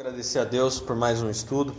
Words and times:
Agradecer 0.00 0.38
a 0.38 0.44
Deus 0.44 0.80
por 0.80 0.96
mais 0.96 1.22
um 1.22 1.28
estudo. 1.28 1.74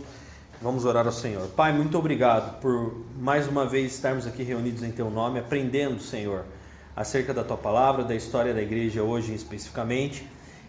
Vamos 0.60 0.84
orar 0.84 1.04
ao 1.06 1.12
Senhor. 1.12 1.48
Pai, 1.56 1.72
muito 1.72 1.98
obrigado 1.98 2.60
por 2.60 2.94
mais 3.18 3.48
uma 3.48 3.66
vez 3.66 3.94
estarmos 3.94 4.28
aqui 4.28 4.44
reunidos 4.44 4.84
em 4.84 4.92
Teu 4.92 5.10
nome, 5.10 5.40
aprendendo, 5.40 6.00
Senhor, 6.00 6.44
acerca 6.94 7.34
da 7.34 7.42
Tua 7.42 7.56
palavra, 7.56 8.04
da 8.04 8.14
história 8.14 8.54
da 8.54 8.62
igreja 8.62 9.02
hoje 9.02 9.34
especificamente. 9.34 10.24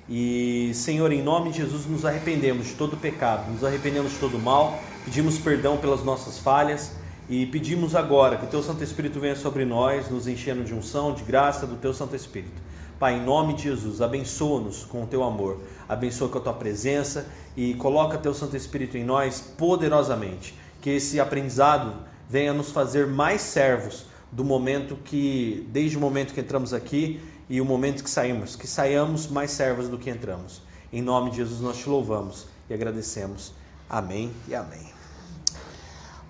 E, 0.10 0.71
Senhor, 0.74 1.12
em 1.12 1.21
nome 1.21 1.52
de 1.52 1.58
Jesus, 1.58 1.86
nos 1.86 2.05
arrependemos 2.05 2.70
de 2.70 2.74
todo 2.74 2.97
pecado, 2.97 3.51
nos 3.51 3.63
arrependemos 3.63 4.13
de 4.13 4.17
todo 4.17 4.40
mal, 4.40 4.79
pedimos 5.06 5.38
perdão 5.38 5.78
pelas 5.78 6.04
nossas 6.04 6.40
falhas 6.40 6.94
e 7.29 7.46
pedimos 7.46 7.94
agora 7.94 8.35
que 8.35 8.46
o 8.46 8.49
Teu 8.49 8.63
Santo 8.63 8.83
Espírito 8.83 9.20
venha 9.20 9.35
sobre 9.35 9.63
nós, 9.63 10.10
nos 10.10 10.28
enchendo 10.28 10.63
de 10.63 10.74
unção, 10.74 11.13
de 11.13 11.22
graça 11.22 11.67
do 11.67 11.76
Teu 11.76 11.94
Santo 11.94 12.15
Espírito. 12.15 12.60
Pai, 12.99 13.17
em 13.17 13.24
nome 13.24 13.54
de 13.54 13.63
Jesus, 13.63 14.01
abençoa-nos 14.01 14.85
com 14.85 15.04
o 15.04 15.06
teu 15.06 15.24
amor, 15.24 15.60
abençoa 15.88 16.30
com 16.30 16.38
a 16.38 16.41
tua 16.41 16.54
presença 16.54 17.26
e 17.55 17.73
coloca 17.76 18.18
teu 18.18 18.34
Santo 18.34 18.55
Espírito 18.55 18.98
em 18.98 19.04
nós 19.04 19.40
poderosamente. 19.40 20.58
Que 20.82 20.91
esse 20.91 21.20
aprendizado 21.20 21.94
venha 22.30 22.54
nos 22.54 22.72
fazer 22.72 23.08
mais 23.08 23.41
servos 23.41 24.05
do 24.32 24.44
momento 24.44 24.96
que, 24.96 25.68
desde 25.72 25.98
o 25.98 26.00
momento 26.00 26.34
que 26.34 26.40
entramos 26.40 26.74
aqui 26.74 27.22
e 27.50 27.62
o 27.62 27.66
momento 27.66 28.04
que 28.04 28.10
saímos, 28.10 28.55
que 28.55 28.66
saiamos 28.66 29.27
mais 29.27 29.52
servos 29.52 29.88
do 29.88 29.98
que 29.98 30.10
entramos. 30.10 30.62
Em 30.91 31.02
nome 31.02 31.32
de 31.32 31.38
Jesus 31.38 31.62
nós 31.62 31.77
te 31.77 31.88
louvamos 31.88 32.48
e 32.70 32.74
agradecemos. 32.74 33.54
Amém 33.90 34.32
e 34.48 34.55
amém. 34.55 34.91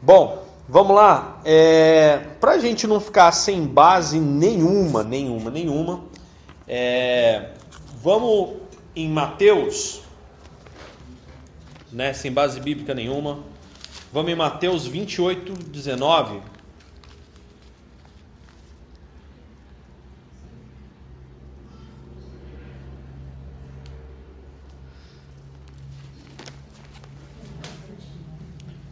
Bom, 0.01 0.43
vamos 0.67 0.95
lá. 0.95 1.39
É, 1.45 2.17
Para 2.39 2.53
a 2.53 2.57
gente 2.57 2.85
não 2.85 2.99
ficar 2.99 3.31
sem 3.31 3.65
base 3.65 4.19
nenhuma, 4.19 5.03
nenhuma, 5.03 5.49
nenhuma, 5.49 6.03
é, 6.67 7.51
vamos 8.01 8.62
em 8.95 9.09
Mateus, 9.09 10.01
né, 11.91 12.13
sem 12.13 12.31
base 12.31 12.59
bíblica 12.59 12.93
nenhuma. 12.93 13.43
Vamos 14.11 14.31
em 14.31 14.35
Mateus 14.35 14.85
28, 14.85 15.53
19. 15.69 16.41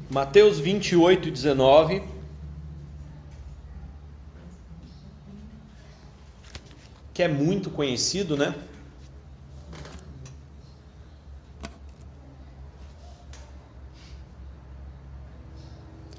Mateus 0.09 0.59
28, 0.59 1.31
19. 1.31 2.11
que 7.21 7.25
é 7.25 7.27
muito 7.27 7.69
conhecido, 7.69 8.35
né? 8.35 8.55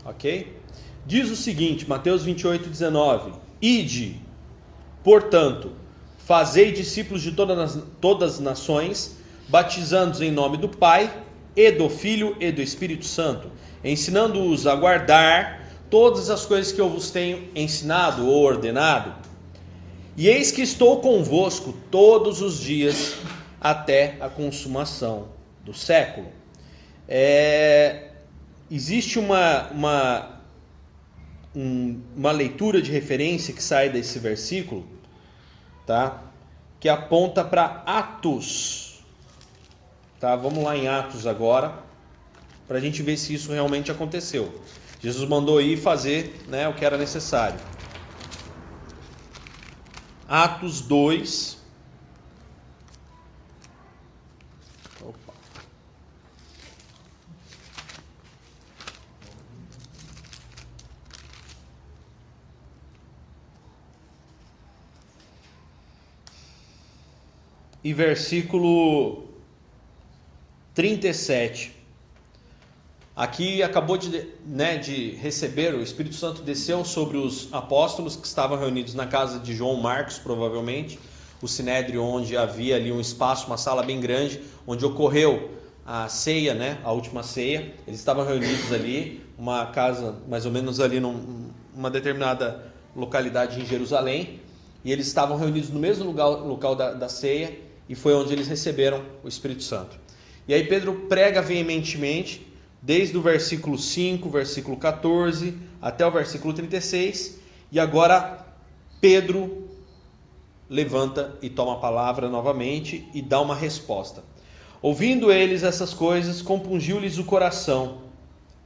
Ok? 0.04 0.56
Diz 1.06 1.30
o 1.30 1.36
seguinte, 1.36 1.88
Mateus 1.88 2.24
28, 2.24 2.68
19: 2.68 3.32
Ide, 3.60 4.20
portanto, 5.02 5.72
fazei 6.18 6.72
discípulos 6.72 7.22
de 7.22 7.32
todas 7.32 7.58
as, 7.58 7.82
todas 8.00 8.34
as 8.34 8.40
nações, 8.40 9.16
batizando-os 9.48 10.20
em 10.20 10.30
nome 10.30 10.56
do 10.56 10.68
Pai, 10.68 11.12
e 11.54 11.70
do 11.70 11.88
Filho 11.88 12.36
e 12.40 12.50
do 12.50 12.62
Espírito 12.62 13.04
Santo, 13.04 13.50
ensinando-os 13.84 14.66
a 14.66 14.74
guardar 14.74 15.68
todas 15.90 16.30
as 16.30 16.46
coisas 16.46 16.72
que 16.72 16.80
eu 16.80 16.88
vos 16.88 17.10
tenho 17.10 17.48
ensinado 17.54 18.26
ou 18.26 18.42
ordenado. 18.42 19.14
E 20.16 20.28
eis 20.28 20.50
que 20.50 20.62
estou 20.62 21.00
convosco 21.00 21.74
todos 21.90 22.40
os 22.40 22.58
dias 22.60 23.14
até 23.60 24.16
a 24.20 24.28
consumação 24.28 25.28
do 25.64 25.74
século. 25.74 26.28
É, 27.08 28.11
existe 28.74 29.18
uma, 29.18 29.68
uma, 29.70 30.40
um, 31.54 32.00
uma 32.16 32.32
leitura 32.32 32.80
de 32.80 32.90
referência 32.90 33.52
que 33.52 33.62
sai 33.62 33.90
desse 33.90 34.18
versículo, 34.18 34.86
tá? 35.86 36.22
que 36.80 36.88
aponta 36.88 37.44
para 37.44 37.82
Atos. 37.84 39.04
Tá? 40.18 40.34
Vamos 40.36 40.64
lá 40.64 40.74
em 40.74 40.88
Atos 40.88 41.26
agora, 41.26 41.74
para 42.66 42.78
a 42.78 42.80
gente 42.80 43.02
ver 43.02 43.18
se 43.18 43.34
isso 43.34 43.52
realmente 43.52 43.90
aconteceu. 43.90 44.62
Jesus 45.00 45.28
mandou 45.28 45.60
ir 45.60 45.76
fazer 45.76 46.42
né, 46.48 46.66
o 46.66 46.72
que 46.72 46.82
era 46.82 46.96
necessário. 46.96 47.60
Atos 50.26 50.80
2. 50.80 51.61
E 67.84 67.92
versículo 67.92 69.24
37. 70.72 71.74
Aqui 73.16 73.60
acabou 73.60 73.98
de, 73.98 74.24
né, 74.46 74.78
de 74.78 75.16
receber, 75.16 75.74
o 75.74 75.82
Espírito 75.82 76.14
Santo 76.14 76.42
desceu 76.42 76.84
sobre 76.84 77.16
os 77.16 77.48
apóstolos 77.52 78.14
que 78.14 78.24
estavam 78.24 78.56
reunidos 78.56 78.94
na 78.94 79.06
casa 79.06 79.40
de 79.40 79.52
João 79.52 79.80
Marcos, 79.80 80.16
provavelmente, 80.16 80.96
o 81.42 81.48
sinédrio 81.48 82.04
onde 82.04 82.36
havia 82.36 82.76
ali 82.76 82.92
um 82.92 83.00
espaço, 83.00 83.48
uma 83.48 83.58
sala 83.58 83.82
bem 83.82 84.00
grande, 84.00 84.40
onde 84.64 84.84
ocorreu 84.84 85.50
a 85.84 86.08
ceia, 86.08 86.54
né, 86.54 86.78
a 86.84 86.92
última 86.92 87.24
ceia. 87.24 87.74
Eles 87.84 87.98
estavam 87.98 88.24
reunidos 88.24 88.72
ali, 88.72 89.26
uma 89.36 89.66
casa 89.66 90.14
mais 90.28 90.46
ou 90.46 90.52
menos 90.52 90.78
ali 90.78 91.00
numa 91.00 91.90
determinada 91.90 92.72
localidade 92.94 93.60
em 93.60 93.66
Jerusalém, 93.66 94.40
e 94.84 94.92
eles 94.92 95.08
estavam 95.08 95.36
reunidos 95.36 95.68
no 95.68 95.80
mesmo 95.80 96.04
lugar, 96.04 96.28
local 96.28 96.76
da, 96.76 96.92
da 96.92 97.08
ceia, 97.08 97.71
e 97.92 97.94
foi 97.94 98.14
onde 98.14 98.32
eles 98.32 98.48
receberam 98.48 99.04
o 99.22 99.28
Espírito 99.28 99.62
Santo. 99.62 99.98
E 100.48 100.54
aí 100.54 100.64
Pedro 100.64 100.94
prega 101.10 101.42
veementemente, 101.42 102.50
desde 102.80 103.18
o 103.18 103.20
versículo 103.20 103.76
5, 103.76 104.30
versículo 104.30 104.78
14, 104.78 105.54
até 105.78 106.06
o 106.06 106.10
versículo 106.10 106.54
36, 106.54 107.38
e 107.70 107.78
agora 107.78 108.46
Pedro 108.98 109.68
levanta 110.70 111.36
e 111.42 111.50
toma 111.50 111.74
a 111.74 111.76
palavra 111.76 112.30
novamente 112.30 113.06
e 113.12 113.20
dá 113.20 113.38
uma 113.42 113.54
resposta. 113.54 114.24
Ouvindo 114.80 115.30
eles 115.30 115.62
essas 115.62 115.92
coisas, 115.92 116.40
compungiu-lhes 116.40 117.18
o 117.18 117.24
coração. 117.24 117.98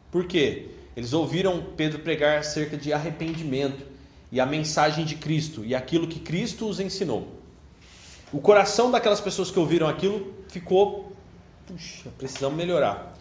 Por 0.08 0.28
quê? 0.28 0.68
Eles 0.96 1.12
ouviram 1.12 1.66
Pedro 1.76 1.98
pregar 1.98 2.38
acerca 2.38 2.76
de 2.76 2.92
arrependimento 2.92 3.84
e 4.30 4.38
a 4.38 4.46
mensagem 4.46 5.04
de 5.04 5.16
Cristo 5.16 5.64
e 5.64 5.74
aquilo 5.74 6.06
que 6.06 6.20
Cristo 6.20 6.68
os 6.68 6.78
ensinou. 6.78 7.35
O 8.36 8.38
coração 8.38 8.90
daquelas 8.90 9.18
pessoas 9.18 9.50
que 9.50 9.58
ouviram 9.58 9.88
aquilo 9.88 10.34
ficou, 10.48 11.10
puxa, 11.66 12.10
precisamos 12.18 12.54
melhorar 12.54 13.16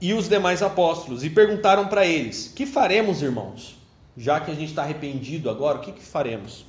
e 0.00 0.12
os 0.12 0.28
demais 0.28 0.60
apóstolos 0.60 1.22
e 1.22 1.30
perguntaram 1.30 1.86
para 1.86 2.04
eles: 2.04 2.52
Que 2.52 2.66
faremos, 2.66 3.22
irmãos? 3.22 3.76
Já 4.16 4.40
que 4.40 4.50
a 4.50 4.54
gente 4.54 4.70
está 4.70 4.82
arrependido 4.82 5.48
agora, 5.48 5.78
o 5.78 5.80
que, 5.80 5.92
que 5.92 6.02
faremos? 6.02 6.66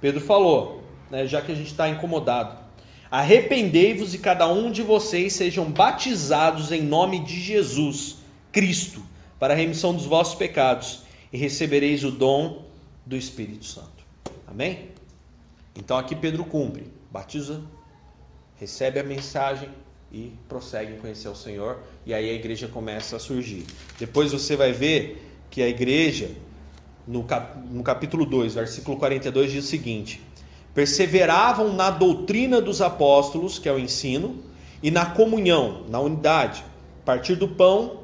Pedro 0.00 0.20
falou, 0.20 0.84
né, 1.10 1.26
já 1.26 1.42
que 1.42 1.50
a 1.50 1.54
gente 1.56 1.72
está 1.72 1.88
incomodado: 1.88 2.56
Arrependei-vos 3.10 4.14
e 4.14 4.18
cada 4.18 4.46
um 4.46 4.70
de 4.70 4.82
vocês 4.82 5.32
sejam 5.32 5.64
batizados 5.64 6.70
em 6.70 6.82
nome 6.82 7.18
de 7.24 7.40
Jesus, 7.40 8.18
Cristo, 8.52 9.02
para 9.36 9.52
a 9.52 9.56
remissão 9.56 9.92
dos 9.92 10.06
vossos 10.06 10.36
pecados, 10.36 11.02
e 11.32 11.36
recebereis 11.36 12.04
o 12.04 12.12
dom 12.12 12.62
do 13.04 13.16
Espírito 13.16 13.64
Santo. 13.64 14.06
Amém? 14.46 14.96
Então 15.78 15.96
aqui 15.96 16.14
Pedro 16.14 16.44
cumpre, 16.44 16.92
batiza, 17.10 17.62
recebe 18.56 18.98
a 18.98 19.04
mensagem, 19.04 19.70
e 20.10 20.32
prosseguem 20.48 20.98
conhecer 20.98 21.28
o 21.28 21.34
Senhor, 21.34 21.80
e 22.06 22.14
aí 22.14 22.30
a 22.30 22.32
igreja 22.32 22.66
começa 22.66 23.16
a 23.16 23.18
surgir. 23.18 23.64
Depois 23.98 24.32
você 24.32 24.56
vai 24.56 24.72
ver 24.72 25.22
que 25.50 25.62
a 25.62 25.68
igreja, 25.68 26.30
no, 27.06 27.24
cap, 27.24 27.58
no 27.70 27.82
capítulo 27.82 28.24
2, 28.24 28.54
versículo 28.54 28.96
42, 28.96 29.52
diz 29.52 29.64
o 29.64 29.68
seguinte: 29.68 30.20
perseveravam 30.74 31.72
na 31.74 31.90
doutrina 31.90 32.60
dos 32.60 32.80
apóstolos, 32.80 33.58
que 33.58 33.68
é 33.68 33.72
o 33.72 33.78
ensino, 33.78 34.42
e 34.82 34.90
na 34.90 35.06
comunhão, 35.06 35.84
na 35.88 36.00
unidade, 36.00 36.64
partir 37.04 37.36
do 37.36 37.48
pão, 37.48 38.00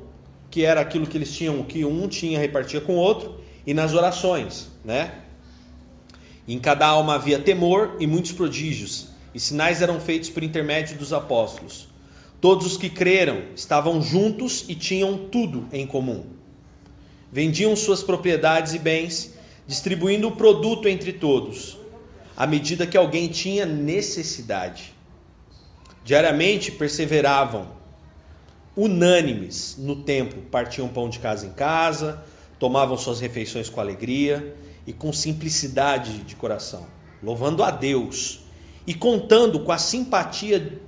que 0.50 0.64
era 0.64 0.80
aquilo 0.80 1.06
que 1.06 1.16
eles 1.16 1.34
tinham, 1.34 1.62
que 1.62 1.84
um 1.84 2.06
tinha 2.06 2.38
repartia 2.38 2.80
com 2.80 2.94
o 2.94 2.98
outro, 2.98 3.40
e 3.66 3.72
nas 3.72 3.94
orações, 3.94 4.70
né? 4.84 5.23
Em 6.46 6.58
cada 6.58 6.86
alma 6.86 7.14
havia 7.14 7.38
temor 7.38 7.96
e 7.98 8.06
muitos 8.06 8.32
prodígios, 8.32 9.08
e 9.34 9.40
sinais 9.40 9.80
eram 9.80 9.98
feitos 9.98 10.28
por 10.28 10.42
intermédio 10.42 10.98
dos 10.98 11.12
apóstolos. 11.12 11.88
Todos 12.40 12.66
os 12.66 12.76
que 12.76 12.90
creram 12.90 13.44
estavam 13.56 14.02
juntos 14.02 14.66
e 14.68 14.74
tinham 14.74 15.16
tudo 15.16 15.66
em 15.72 15.86
comum. 15.86 16.26
Vendiam 17.32 17.74
suas 17.74 18.02
propriedades 18.02 18.74
e 18.74 18.78
bens, 18.78 19.32
distribuindo 19.66 20.28
o 20.28 20.36
produto 20.36 20.86
entre 20.86 21.14
todos, 21.14 21.78
à 22.36 22.46
medida 22.46 22.86
que 22.86 22.96
alguém 22.96 23.28
tinha 23.28 23.64
necessidade. 23.64 24.92
Diariamente 26.04 26.70
perseveravam 26.70 27.72
unânimes 28.76 29.76
no 29.78 29.96
templo, 29.96 30.42
partiam 30.42 30.88
pão 30.88 31.08
de 31.08 31.18
casa 31.18 31.46
em 31.46 31.52
casa, 31.52 32.22
tomavam 32.58 32.98
suas 32.98 33.18
refeições 33.20 33.70
com 33.70 33.80
alegria 33.80 34.54
e 34.86 34.92
com 34.92 35.12
simplicidade 35.12 36.18
de 36.18 36.36
coração, 36.36 36.86
louvando 37.22 37.62
a 37.62 37.70
Deus 37.70 38.40
e 38.86 38.94
contando 38.94 39.60
com 39.60 39.72
a 39.72 39.78
simpatia 39.78 40.80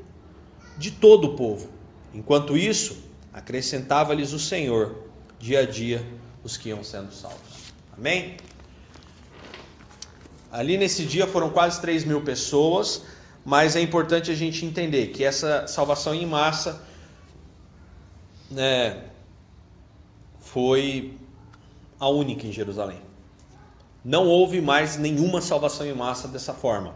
de 0.76 0.90
todo 0.90 1.28
o 1.28 1.36
povo. 1.36 1.70
Enquanto 2.12 2.56
isso, 2.56 2.96
acrescentava-lhes 3.32 4.32
o 4.32 4.38
Senhor 4.38 4.96
dia 5.38 5.60
a 5.60 5.66
dia 5.66 6.04
os 6.42 6.56
que 6.56 6.68
iam 6.68 6.82
sendo 6.84 7.12
salvos. 7.12 7.72
Amém? 7.96 8.36
Ali 10.50 10.78
nesse 10.78 11.04
dia 11.04 11.26
foram 11.26 11.50
quase 11.50 11.80
3 11.80 12.04
mil 12.04 12.22
pessoas, 12.22 13.02
mas 13.44 13.76
é 13.76 13.80
importante 13.80 14.30
a 14.30 14.34
gente 14.34 14.64
entender 14.64 15.08
que 15.08 15.24
essa 15.24 15.66
salvação 15.66 16.14
em 16.14 16.24
massa 16.24 16.82
né, 18.50 19.04
foi 20.40 21.18
a 21.98 22.08
única 22.08 22.46
em 22.46 22.52
Jerusalém. 22.52 23.00
Não 24.08 24.28
houve 24.28 24.60
mais 24.60 24.96
nenhuma 24.96 25.40
salvação 25.40 25.84
em 25.84 25.92
massa 25.92 26.28
dessa 26.28 26.54
forma. 26.54 26.94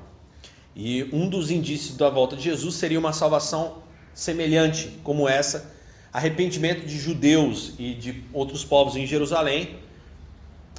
E 0.76 1.10
um 1.12 1.28
dos 1.28 1.50
indícios 1.50 1.96
da 1.96 2.08
volta 2.08 2.36
de 2.36 2.42
Jesus 2.44 2.76
seria 2.76 3.00
uma 3.00 3.12
salvação 3.12 3.78
semelhante 4.14 4.96
como 5.02 5.28
essa, 5.28 5.74
arrependimento 6.12 6.86
de 6.86 6.96
judeus 6.96 7.72
e 7.80 7.94
de 7.94 8.22
outros 8.32 8.64
povos 8.64 8.94
em 8.94 9.08
Jerusalém, 9.08 9.80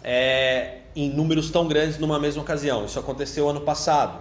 é, 0.05 0.77
em 0.95 1.09
números 1.09 1.51
tão 1.51 1.67
grandes 1.67 1.97
numa 1.97 2.17
mesma 2.17 2.43
ocasião. 2.43 2.85
Isso 2.85 2.97
aconteceu 2.97 3.49
ano 3.49 3.59
passado. 3.59 4.17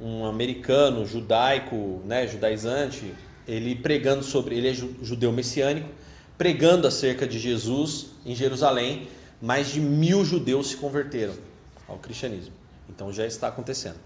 Um 0.00 0.24
americano 0.24 1.04
judaico, 1.04 2.00
né, 2.06 2.26
judaizante, 2.26 3.12
ele 3.46 3.74
pregando 3.74 4.24
sobre, 4.24 4.56
ele 4.56 4.70
é 4.70 4.72
judeu 4.72 5.30
messiânico, 5.30 5.90
pregando 6.38 6.86
acerca 6.86 7.26
de 7.26 7.38
Jesus 7.38 8.06
em 8.24 8.34
Jerusalém, 8.34 9.08
mais 9.42 9.70
de 9.70 9.78
mil 9.78 10.24
judeus 10.24 10.68
se 10.68 10.78
converteram 10.78 11.49
ao 11.90 11.98
cristianismo. 11.98 12.54
Então 12.88 13.12
já 13.12 13.26
está 13.26 13.48
acontecendo. 13.48 13.98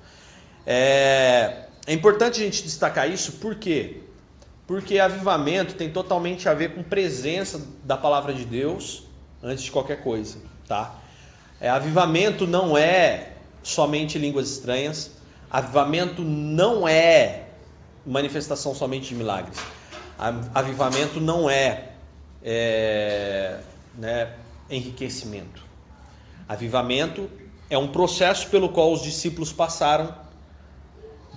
É, 0.66 1.66
é 1.86 1.92
importante 1.92 2.40
a 2.40 2.44
gente 2.44 2.62
destacar 2.62 3.10
isso, 3.10 3.32
por 3.32 3.54
quê? 3.56 4.00
Porque 4.66 4.98
avivamento 4.98 5.74
tem 5.74 5.90
totalmente 5.90 6.48
a 6.48 6.54
ver 6.54 6.74
com 6.74 6.82
presença 6.82 7.60
da 7.84 7.96
palavra 7.96 8.32
de 8.32 8.44
Deus 8.44 9.04
antes 9.42 9.64
de 9.64 9.70
qualquer 9.70 10.02
coisa, 10.02 10.38
tá? 10.66 10.98
É, 11.60 11.68
avivamento 11.68 12.46
não 12.46 12.76
é 12.76 13.32
somente 13.62 14.18
línguas 14.18 14.50
estranhas. 14.50 15.10
Avivamento 15.50 16.22
não 16.22 16.86
é 16.88 17.44
manifestação 18.06 18.74
somente 18.74 19.08
de 19.08 19.14
milagres. 19.14 19.58
Avivamento 20.54 21.20
não 21.20 21.48
é, 21.48 21.90
é 22.42 23.58
né, 23.96 24.32
enriquecimento. 24.70 25.62
Avivamento 26.48 27.30
é 27.70 27.78
um 27.78 27.88
processo 27.88 28.48
pelo 28.48 28.68
qual 28.68 28.92
os 28.92 29.02
discípulos 29.02 29.52
passaram 29.52 30.14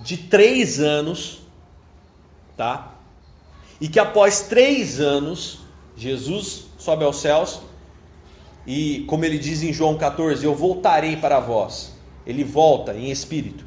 de 0.02 0.16
três 0.16 0.80
anos, 0.80 1.40
tá? 2.56 2.94
E 3.80 3.88
que 3.88 3.98
após 3.98 4.42
três 4.42 5.00
anos, 5.00 5.60
Jesus 5.96 6.66
sobe 6.78 7.04
aos 7.04 7.20
céus 7.20 7.60
e, 8.66 9.04
como 9.08 9.24
ele 9.24 9.38
diz 9.38 9.62
em 9.62 9.72
João 9.72 9.96
14, 9.96 10.44
eu 10.44 10.54
voltarei 10.54 11.16
para 11.16 11.40
vós. 11.40 11.94
Ele 12.26 12.44
volta 12.44 12.94
em 12.94 13.10
espírito. 13.10 13.64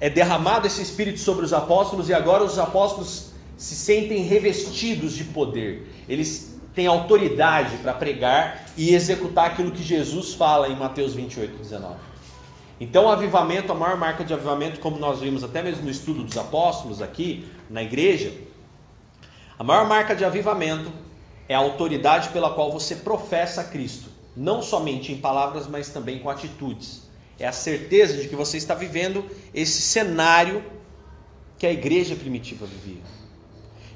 É 0.00 0.10
derramado 0.10 0.66
esse 0.66 0.82
espírito 0.82 1.18
sobre 1.18 1.44
os 1.44 1.52
apóstolos 1.52 2.08
e 2.08 2.14
agora 2.14 2.44
os 2.44 2.58
apóstolos 2.58 3.30
se 3.56 3.74
sentem 3.74 4.22
revestidos 4.22 5.14
de 5.14 5.24
poder. 5.24 5.88
Eles 6.08 6.47
têm 6.78 6.86
autoridade 6.86 7.76
para 7.78 7.92
pregar 7.92 8.64
e 8.76 8.94
executar 8.94 9.46
aquilo 9.46 9.72
que 9.72 9.82
Jesus 9.82 10.34
fala 10.34 10.68
em 10.68 10.76
Mateus 10.76 11.12
28, 11.12 11.58
19. 11.58 11.96
Então, 12.78 13.06
o 13.06 13.08
avivamento, 13.08 13.72
a 13.72 13.74
maior 13.74 13.96
marca 13.96 14.24
de 14.24 14.32
avivamento, 14.32 14.78
como 14.78 14.96
nós 14.96 15.18
vimos 15.18 15.42
até 15.42 15.60
mesmo 15.60 15.82
no 15.82 15.90
estudo 15.90 16.22
dos 16.22 16.38
apóstolos 16.38 17.02
aqui 17.02 17.48
na 17.68 17.82
igreja, 17.82 18.32
a 19.58 19.64
maior 19.64 19.88
marca 19.88 20.14
de 20.14 20.24
avivamento 20.24 20.92
é 21.48 21.54
a 21.56 21.58
autoridade 21.58 22.28
pela 22.28 22.50
qual 22.50 22.70
você 22.70 22.94
professa 22.94 23.64
Cristo, 23.64 24.08
não 24.36 24.62
somente 24.62 25.10
em 25.10 25.18
palavras, 25.18 25.66
mas 25.66 25.88
também 25.88 26.20
com 26.20 26.30
atitudes. 26.30 27.10
É 27.40 27.48
a 27.48 27.52
certeza 27.52 28.22
de 28.22 28.28
que 28.28 28.36
você 28.36 28.56
está 28.56 28.76
vivendo 28.76 29.28
esse 29.52 29.82
cenário 29.82 30.62
que 31.58 31.66
a 31.66 31.72
igreja 31.72 32.14
primitiva 32.14 32.66
vivia. 32.66 33.17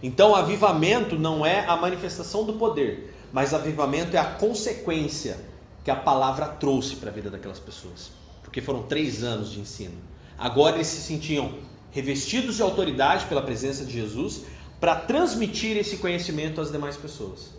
Então, 0.03 0.35
avivamento 0.35 1.17
não 1.17 1.47
é 1.47 1.65
a 1.67 1.77
manifestação 1.77 2.45
do 2.45 2.55
poder, 2.55 3.15
mas 3.33 3.55
avivamento 3.55 4.17
é 4.17 4.19
a 4.19 4.25
consequência 4.25 5.39
que 5.85 5.91
a 5.91 5.97
palavra 5.97 6.47
trouxe 6.47 6.97
para 6.97 7.11
a 7.11 7.13
vida 7.13 7.31
daquelas 7.31 7.59
pessoas. 7.59 8.11
Porque 8.43 8.61
foram 8.61 8.83
três 8.83 9.23
anos 9.23 9.51
de 9.51 9.61
ensino. 9.61 9.95
Agora 10.37 10.77
eles 10.77 10.89
se 10.89 11.01
sentiam 11.01 11.55
revestidos 11.91 12.57
de 12.57 12.63
autoridade 12.63 13.27
pela 13.27 13.43
presença 13.43 13.85
de 13.85 13.93
Jesus 13.93 14.43
para 14.81 14.97
transmitir 14.97 15.77
esse 15.77 15.99
conhecimento 15.99 16.61
às 16.61 16.73
demais 16.73 16.97
pessoas. 16.97 17.51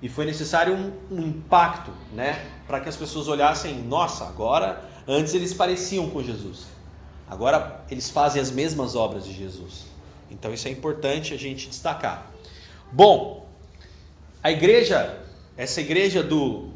E 0.00 0.08
foi 0.08 0.24
necessário 0.24 0.74
um, 0.74 0.92
um 1.10 1.20
impacto, 1.28 1.92
né, 2.12 2.44
para 2.66 2.80
que 2.80 2.88
as 2.88 2.96
pessoas 2.96 3.28
olhassem, 3.28 3.80
nossa, 3.84 4.24
agora 4.24 4.84
antes 5.06 5.32
eles 5.32 5.54
pareciam 5.54 6.10
com 6.10 6.20
Jesus. 6.20 6.66
Agora 7.28 7.84
eles 7.88 8.10
fazem 8.10 8.42
as 8.42 8.50
mesmas 8.50 8.96
obras 8.96 9.24
de 9.24 9.32
Jesus. 9.32 9.91
Então 10.32 10.52
isso 10.52 10.66
é 10.66 10.70
importante 10.70 11.34
a 11.34 11.36
gente 11.36 11.68
destacar. 11.68 12.32
Bom, 12.90 13.48
a 14.42 14.50
igreja, 14.50 15.20
essa 15.56 15.80
igreja 15.80 16.22
do, 16.22 16.70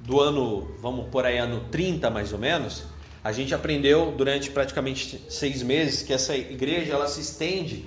do 0.00 0.20
ano, 0.20 0.74
vamos 0.80 1.08
por 1.10 1.26
aí, 1.26 1.38
ano 1.38 1.60
30 1.70 2.08
mais 2.08 2.32
ou 2.32 2.38
menos, 2.38 2.84
a 3.22 3.32
gente 3.32 3.54
aprendeu 3.54 4.12
durante 4.16 4.50
praticamente 4.50 5.22
seis 5.28 5.62
meses 5.62 6.02
que 6.02 6.12
essa 6.12 6.36
igreja 6.36 6.94
ela 6.94 7.06
se 7.06 7.20
estende 7.20 7.86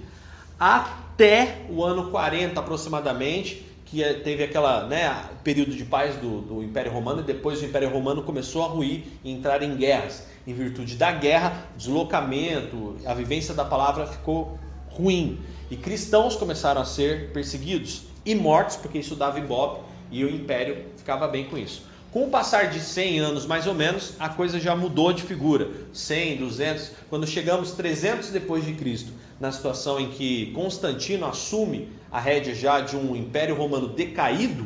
até 0.59 1.65
o 1.69 1.83
ano 1.83 2.09
40 2.11 2.59
aproximadamente, 2.59 3.65
que 3.85 4.03
é, 4.03 4.13
teve 4.13 4.43
aquela 4.43 4.85
né, 4.87 5.29
período 5.43 5.75
de 5.75 5.83
paz 5.83 6.15
do, 6.15 6.41
do 6.41 6.63
Império 6.63 6.91
Romano 6.91 7.21
e 7.21 7.23
depois 7.23 7.61
o 7.61 7.65
Império 7.65 7.89
Romano 7.89 8.23
começou 8.23 8.63
a 8.63 8.67
ruir 8.67 9.03
e 9.23 9.31
entrar 9.31 9.61
em 9.61 9.75
guerras. 9.75 10.25
Em 10.47 10.53
virtude 10.53 10.95
da 10.95 11.11
guerra, 11.11 11.65
deslocamento, 11.75 12.95
a 13.05 13.13
vivência 13.13 13.53
da 13.53 13.65
palavra 13.65 14.07
ficou 14.07 14.57
ruim. 14.95 15.39
E 15.69 15.75
cristãos 15.75 16.35
começaram 16.35 16.81
a 16.81 16.85
ser 16.85 17.31
perseguidos 17.31 18.03
e 18.25 18.35
mortos, 18.35 18.75
porque 18.75 18.99
isso 18.99 19.15
dava 19.15 19.39
ibope 19.39 19.81
e 20.11 20.23
o 20.23 20.29
império 20.29 20.85
ficava 20.97 21.27
bem 21.27 21.45
com 21.45 21.57
isso. 21.57 21.83
Com 22.11 22.27
o 22.27 22.29
passar 22.29 22.69
de 22.69 22.79
100 22.79 23.19
anos, 23.19 23.45
mais 23.45 23.67
ou 23.67 23.73
menos, 23.73 24.13
a 24.17 24.29
coisa 24.29 24.57
já 24.57 24.73
mudou 24.73 25.11
de 25.11 25.21
figura. 25.21 25.69
100, 25.91 26.37
200, 26.37 26.91
quando 27.09 27.27
chegamos 27.27 27.71
300 27.71 28.29
depois 28.29 28.63
de 28.63 28.73
Cristo, 28.73 29.11
na 29.37 29.51
situação 29.51 29.99
em 29.99 30.09
que 30.11 30.51
Constantino 30.53 31.25
assume 31.25 31.89
a 32.09 32.19
rédea 32.19 32.55
já 32.55 32.79
de 32.79 32.95
um 32.95 33.15
império 33.17 33.53
romano 33.53 33.89
decaído, 33.89 34.65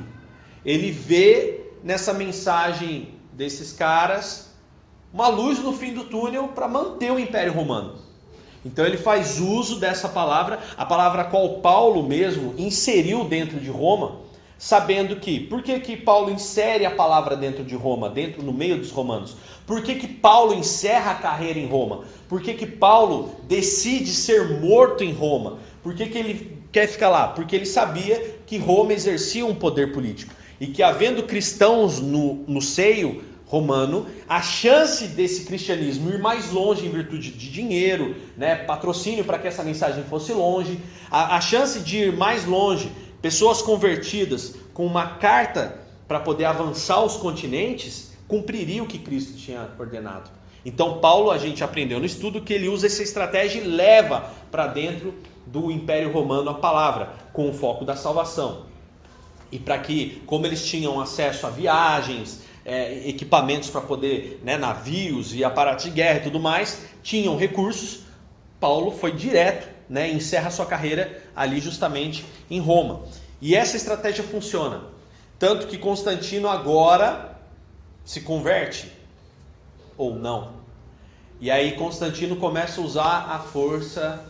ele 0.63 0.91
vê 0.91 1.61
nessa 1.83 2.13
mensagem 2.13 3.15
desses 3.33 3.73
caras 3.73 4.53
uma 5.11 5.27
luz 5.27 5.57
no 5.57 5.73
fim 5.73 5.93
do 5.93 6.03
túnel 6.03 6.49
para 6.49 6.67
manter 6.67 7.11
o 7.11 7.17
império 7.17 7.51
romano. 7.51 8.08
Então 8.65 8.85
ele 8.85 8.97
faz 8.97 9.39
uso 9.39 9.79
dessa 9.79 10.09
palavra, 10.09 10.59
a 10.77 10.85
palavra 10.85 11.23
qual 11.23 11.59
Paulo 11.59 12.03
mesmo 12.03 12.53
inseriu 12.57 13.23
dentro 13.23 13.59
de 13.59 13.69
Roma, 13.69 14.17
sabendo 14.57 15.15
que, 15.15 15.39
por 15.39 15.63
que, 15.63 15.79
que 15.79 15.95
Paulo 15.95 16.29
insere 16.29 16.85
a 16.85 16.91
palavra 16.91 17.37
dentro 17.37 17.63
de 17.63 17.75
Roma, 17.75 18.09
dentro 18.09 18.43
no 18.43 18.51
meio 18.51 18.77
dos 18.77 18.91
romanos? 18.91 19.37
Por 19.65 19.81
que, 19.81 19.95
que 19.95 20.07
Paulo 20.07 20.53
encerra 20.53 21.11
a 21.11 21.15
carreira 21.15 21.57
em 21.57 21.67
Roma? 21.67 22.03
Por 22.27 22.41
que, 22.41 22.53
que 22.53 22.65
Paulo 22.65 23.31
decide 23.47 24.11
ser 24.11 24.59
morto 24.59 25.03
em 25.03 25.13
Roma? 25.13 25.59
Por 25.81 25.95
que, 25.95 26.07
que 26.07 26.17
ele 26.17 26.59
quer 26.71 26.87
ficar 26.87 27.09
lá? 27.09 27.29
Porque 27.29 27.55
ele 27.55 27.65
sabia 27.65 28.39
que 28.45 28.57
Roma 28.57 28.91
exercia 28.91 29.45
um 29.45 29.55
poder 29.55 29.93
político 29.93 30.33
e 30.59 30.67
que 30.67 30.83
havendo 30.83 31.23
cristãos 31.23 32.01
no, 32.01 32.43
no 32.45 32.61
seio 32.61 33.23
romano, 33.49 34.05
a 34.27 34.43
chance 34.43 35.07
desse 35.07 35.43
cristianismo 35.43 36.11
ir 36.11 36.19
mais 36.19 36.51
longe 36.51 36.85
em 36.85 36.91
virtude 36.91 37.31
de 37.31 37.51
dinheiro, 37.51 38.15
né, 38.37 38.55
patrocínio 38.55 39.25
para 39.25 39.39
que 39.39 39.47
essa 39.47 39.63
mensagem 39.63 40.03
fosse 40.03 40.31
longe, 40.31 40.79
a, 41.09 41.35
a 41.35 41.41
chance 41.41 41.79
de 41.79 41.97
ir 41.97 42.15
mais 42.15 42.45
longe, 42.45 42.91
pessoas 43.23 43.59
convertidas 43.59 44.55
com 44.71 44.85
uma 44.85 45.15
carta 45.15 45.79
para 46.07 46.19
poder 46.19 46.45
avançar 46.45 47.03
os 47.03 47.17
continentes, 47.17 48.13
cumpriria 48.27 48.83
o 48.83 48.85
que 48.85 48.99
Cristo 48.99 49.35
tinha 49.35 49.67
ordenado. 49.79 50.29
Então, 50.63 50.99
Paulo, 50.99 51.31
a 51.31 51.39
gente 51.39 51.63
aprendeu 51.63 51.99
no 51.99 52.05
estudo 52.05 52.41
que 52.41 52.53
ele 52.53 52.67
usa 52.67 52.85
essa 52.85 53.01
estratégia 53.01 53.61
e 53.61 53.63
leva 53.63 54.29
para 54.51 54.67
dentro 54.67 55.15
do 55.47 55.71
Império 55.71 56.11
Romano 56.11 56.51
a 56.51 56.53
palavra, 56.53 57.13
com 57.33 57.49
o 57.49 57.53
foco 57.53 57.83
da 57.83 57.95
salvação. 57.95 58.65
E 59.51 59.57
para 59.57 59.79
que, 59.79 60.21
como 60.27 60.45
eles 60.45 60.63
tinham 60.67 60.99
acesso 60.99 61.47
a 61.47 61.49
viagens, 61.49 62.47
é, 62.69 63.07
equipamentos 63.07 63.69
para 63.69 63.81
poder, 63.81 64.39
né, 64.43 64.57
navios 64.57 65.33
e 65.33 65.43
aparatos 65.43 65.85
de 65.85 65.91
guerra 65.91 66.19
e 66.19 66.23
tudo 66.23 66.39
mais, 66.39 66.81
tinham 67.03 67.35
recursos. 67.35 68.01
Paulo 68.59 68.91
foi 68.91 69.11
direto 69.11 69.79
né, 69.89 70.09
encerra 70.09 70.51
sua 70.51 70.65
carreira 70.65 71.23
ali 71.35 71.59
justamente 71.59 72.23
em 72.49 72.59
Roma. 72.59 73.01
E 73.41 73.55
essa 73.55 73.75
estratégia 73.75 74.23
funciona. 74.23 74.83
Tanto 75.39 75.67
que 75.67 75.77
Constantino 75.77 76.47
agora 76.47 77.39
se 78.05 78.21
converte 78.21 78.91
ou 79.97 80.15
não. 80.15 80.59
E 81.41 81.49
aí 81.49 81.71
Constantino 81.71 82.35
começa 82.35 82.79
a 82.79 82.83
usar 82.83 83.25
a 83.29 83.39
força 83.39 84.25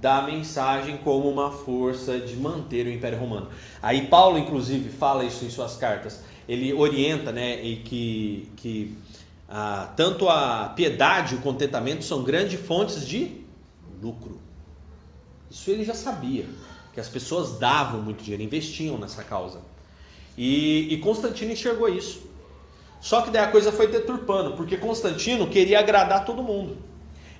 da 0.00 0.22
mensagem 0.22 0.96
como 0.98 1.28
uma 1.28 1.50
força 1.50 2.18
de 2.18 2.36
manter 2.36 2.86
o 2.86 2.90
Império 2.90 3.18
Romano. 3.18 3.48
Aí 3.82 4.06
Paulo, 4.06 4.38
inclusive, 4.38 4.88
fala 4.88 5.24
isso 5.24 5.44
em 5.44 5.50
suas 5.50 5.76
cartas. 5.76 6.22
Ele 6.48 6.72
orienta, 6.72 7.32
né, 7.32 7.62
e 7.62 7.76
que, 7.76 8.48
que 8.56 8.96
ah, 9.48 9.92
tanto 9.96 10.28
a 10.28 10.72
piedade 10.74 11.34
e 11.34 11.38
o 11.38 11.40
contentamento 11.40 12.04
são 12.04 12.22
grandes 12.22 12.60
fontes 12.60 13.06
de 13.06 13.44
lucro. 14.02 14.40
Isso 15.50 15.70
ele 15.70 15.84
já 15.84 15.94
sabia, 15.94 16.46
que 16.92 17.00
as 17.00 17.08
pessoas 17.08 17.58
davam 17.58 18.02
muito 18.02 18.22
dinheiro, 18.22 18.42
investiam 18.42 18.98
nessa 18.98 19.22
causa. 19.22 19.60
E, 20.36 20.92
e 20.92 20.98
Constantino 20.98 21.52
enxergou 21.52 21.88
isso. 21.88 22.22
Só 23.00 23.22
que 23.22 23.30
daí 23.30 23.44
a 23.44 23.50
coisa 23.50 23.70
foi 23.70 23.86
deturpando, 23.86 24.56
porque 24.56 24.76
Constantino 24.76 25.46
queria 25.46 25.78
agradar 25.78 26.24
todo 26.24 26.42
mundo. 26.42 26.76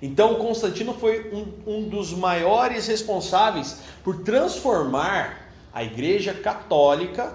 Então 0.00 0.34
Constantino 0.34 0.92
foi 0.94 1.30
um, 1.32 1.46
um 1.66 1.88
dos 1.88 2.12
maiores 2.12 2.86
responsáveis 2.86 3.80
por 4.02 4.22
transformar 4.22 5.48
a 5.72 5.82
Igreja 5.82 6.34
Católica, 6.34 7.34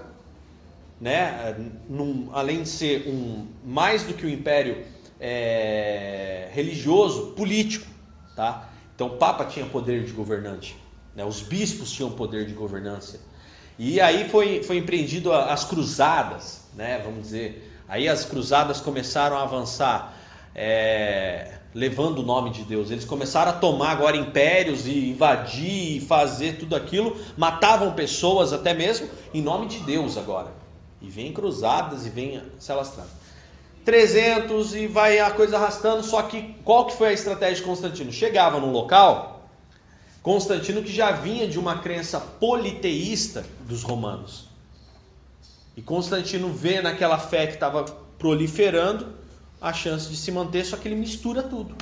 né, 1.00 1.56
num, 1.88 2.28
além 2.32 2.62
de 2.62 2.68
ser 2.68 3.08
um 3.08 3.46
mais 3.64 4.02
do 4.02 4.12
que 4.12 4.26
um 4.26 4.28
império 4.28 4.84
é, 5.18 6.48
religioso, 6.52 7.28
político, 7.32 7.86
tá? 8.36 8.68
Então 8.94 9.06
o 9.06 9.16
Papa 9.16 9.46
tinha 9.46 9.64
poder 9.64 10.04
de 10.04 10.12
governante, 10.12 10.76
né? 11.14 11.24
os 11.24 11.40
bispos 11.40 11.90
tinham 11.90 12.10
poder 12.10 12.46
de 12.46 12.52
governança. 12.52 13.18
E 13.78 13.98
aí 13.98 14.28
foi, 14.28 14.62
foi 14.62 14.76
empreendido 14.76 15.32
as 15.32 15.64
cruzadas, 15.64 16.66
né? 16.74 17.00
vamos 17.02 17.22
dizer. 17.22 17.80
Aí 17.88 18.06
as 18.06 18.26
cruzadas 18.26 18.78
começaram 18.78 19.38
a 19.38 19.42
avançar. 19.42 20.14
É, 20.54 21.60
levando 21.74 22.18
o 22.18 22.22
nome 22.22 22.50
de 22.50 22.64
Deus. 22.64 22.90
Eles 22.90 23.04
começaram 23.04 23.50
a 23.52 23.54
tomar 23.54 23.92
agora 23.92 24.16
impérios 24.16 24.86
e 24.86 25.10
invadir 25.10 25.96
e 25.96 26.00
fazer 26.00 26.58
tudo 26.58 26.74
aquilo, 26.74 27.16
matavam 27.36 27.92
pessoas 27.92 28.52
até 28.52 28.74
mesmo 28.74 29.08
em 29.32 29.40
nome 29.40 29.66
de 29.66 29.78
Deus 29.80 30.16
agora. 30.16 30.59
E 31.00 31.08
vem 31.08 31.32
cruzadas 31.32 32.06
e 32.06 32.10
vem 32.10 32.42
se 32.58 32.70
alastrando. 32.70 33.10
300 33.84 34.74
e 34.74 34.86
vai 34.86 35.18
a 35.18 35.30
coisa 35.30 35.56
arrastando, 35.56 36.02
só 36.02 36.22
que 36.22 36.54
qual 36.64 36.86
que 36.86 36.96
foi 36.96 37.08
a 37.08 37.12
estratégia 37.12 37.56
de 37.56 37.62
Constantino? 37.62 38.12
Chegava 38.12 38.60
num 38.60 38.70
local, 38.70 39.48
Constantino 40.22 40.82
que 40.82 40.92
já 40.92 41.12
vinha 41.12 41.48
de 41.48 41.58
uma 41.58 41.78
crença 41.78 42.20
politeísta 42.20 43.44
dos 43.66 43.82
romanos. 43.82 44.48
E 45.76 45.82
Constantino 45.82 46.52
vê 46.52 46.82
naquela 46.82 47.18
fé 47.18 47.46
que 47.46 47.54
estava 47.54 47.84
proliferando, 48.18 49.14
a 49.60 49.72
chance 49.72 50.08
de 50.08 50.16
se 50.16 50.32
manter, 50.32 50.64
só 50.64 50.76
que 50.76 50.88
ele 50.88 50.94
mistura 50.94 51.42
tudo. 51.42 51.74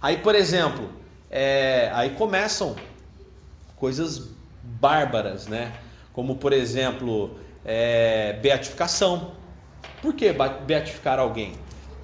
Aí, 0.00 0.18
por 0.18 0.34
exemplo, 0.34 0.90
é, 1.30 1.90
aí 1.94 2.10
começam 2.10 2.74
coisas 3.76 4.28
bárbaras, 4.62 5.46
né? 5.46 5.78
Como, 6.12 6.36
por 6.36 6.52
exemplo, 6.52 7.38
é, 7.64 8.34
beatificação. 8.34 9.32
Por 10.00 10.14
que 10.14 10.32
beatificar 10.66 11.18
alguém? 11.18 11.54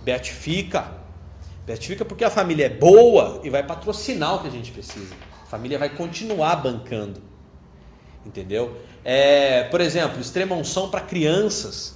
Beatifica. 0.03 0.93
Beatifica 1.67 2.05
porque 2.05 2.25
a 2.25 2.31
família 2.31 2.67
é 2.67 2.69
boa 2.69 3.41
e 3.43 3.51
vai 3.51 3.63
patrocinar 3.63 4.35
o 4.35 4.39
que 4.41 4.49
a 4.49 4.51
gente 4.51 4.71
precisa. 4.71 5.15
A 5.43 5.47
família 5.47 5.79
vai 5.79 5.89
continuar 5.89 6.57
bancando. 6.57 7.23
Entendeu? 8.25 8.81
É, 9.05 9.65
por 9.65 9.81
exemplo, 9.81 10.21
extrema 10.21 10.55
unção 10.55 10.91
para 10.91 11.01
crianças. 11.01 11.95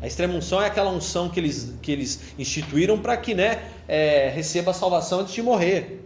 A 0.00 0.06
extrema 0.06 0.34
unção 0.34 0.60
é 0.60 0.66
aquela 0.66 0.90
unção 0.90 1.28
que 1.28 1.38
eles, 1.38 1.74
que 1.80 1.92
eles 1.92 2.20
instituíram 2.36 2.98
para 2.98 3.16
que 3.16 3.34
né, 3.34 3.62
é, 3.86 4.28
receba 4.30 4.72
a 4.72 4.74
salvação 4.74 5.20
antes 5.20 5.32
de 5.32 5.42
morrer. 5.42 6.04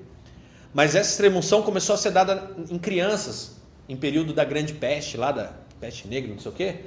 Mas 0.75 0.95
essa 0.95 1.11
extrema 1.11 1.39
unção 1.39 1.63
começou 1.63 1.95
a 1.95 1.99
ser 1.99 2.11
dada 2.11 2.55
em 2.71 2.79
crianças, 2.79 3.56
em 3.89 3.97
período 3.97 4.33
da 4.33 4.45
grande 4.45 4.75
peste, 4.75 5.17
lá 5.17 5.33
da 5.33 5.53
peste 5.81 6.09
negra, 6.09 6.33
não 6.33 6.39
sei 6.39 6.51
o 6.51 6.55
quê. 6.55 6.85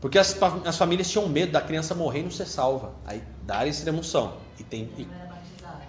Porque 0.00 0.18
as, 0.18 0.36
as 0.64 0.76
famílias 0.76 1.10
tinham 1.10 1.28
medo 1.28 1.52
da 1.52 1.60
criança 1.60 1.94
morrer 1.94 2.20
e 2.20 2.22
não 2.24 2.30
ser 2.30 2.46
salva. 2.46 2.92
Aí 3.06 3.22
dá 3.44 3.60
a 3.60 3.66
extrema 3.66 4.00
unção. 4.00 4.34
E 4.58 4.64
tem, 4.64 4.88
e... 4.98 5.04
Não 5.04 5.14
era 5.14 5.26
batizado? 5.26 5.82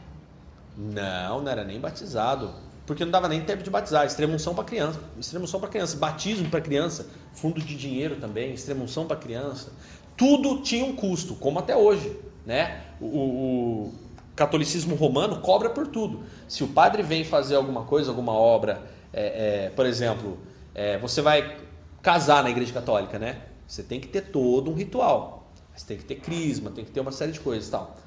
Não, 0.78 1.42
não 1.42 1.52
era 1.52 1.64
nem 1.64 1.80
batizado. 1.80 2.54
Porque 2.86 3.04
não 3.04 3.12
dava 3.12 3.28
nem 3.28 3.42
tempo 3.42 3.64
de 3.64 3.70
batizar. 3.70 4.06
Extrema 4.06 4.36
unção 4.36 4.54
para 4.54 4.66
criança. 4.66 5.00
Extrema 5.20 5.46
unção 5.46 5.60
para 5.60 5.70
criança. 5.70 5.98
Batismo 5.98 6.50
para 6.50 6.62
criança. 6.62 7.08
Fundo 7.34 7.60
de 7.60 7.76
dinheiro 7.76 8.18
também. 8.18 8.54
Extrema 8.54 8.84
unção 8.84 9.08
para 9.08 9.18
criança 9.18 9.72
tudo 10.16 10.62
tinha 10.62 10.86
um 10.86 10.96
custo, 10.96 11.36
como 11.36 11.60
até 11.60 11.76
hoje. 11.76 12.16
Né? 12.46 12.82
O, 13.00 13.06
o, 13.06 13.94
catolicismo 14.36 14.96
romano 14.96 15.42
cobra 15.42 15.70
por 15.70 15.88
tudo. 15.88 16.24
Se 16.48 16.64
o 16.64 16.68
padre 16.68 17.04
vem 17.04 17.24
fazer 17.24 17.56
alguma 17.56 17.84
coisa, 17.84 18.10
alguma 18.10 18.34
obra, 18.34 18.82
é, 19.14 19.66
é, 19.66 19.70
por 19.70 19.86
exemplo, 19.86 20.40
é, 20.74 20.98
você 20.98 21.22
vai 21.22 21.58
casar 22.02 22.44
na 22.44 22.50
igreja 22.50 22.74
católica, 22.74 23.20
né? 23.20 23.42
Você 23.68 23.84
tem 23.84 24.00
que 24.00 24.08
ter 24.08 24.22
todo 24.22 24.72
um 24.72 24.74
ritual. 24.74 25.52
Você 25.76 25.86
tem 25.86 25.98
que 25.98 26.04
ter 26.04 26.16
crisma, 26.16 26.72
tem 26.72 26.84
que 26.84 26.92
ter 26.92 27.00
uma 27.00 27.12
série 27.12 27.32
de 27.32 27.40
coisas 27.40 27.68
e 27.68 27.72
tal. 27.72 27.98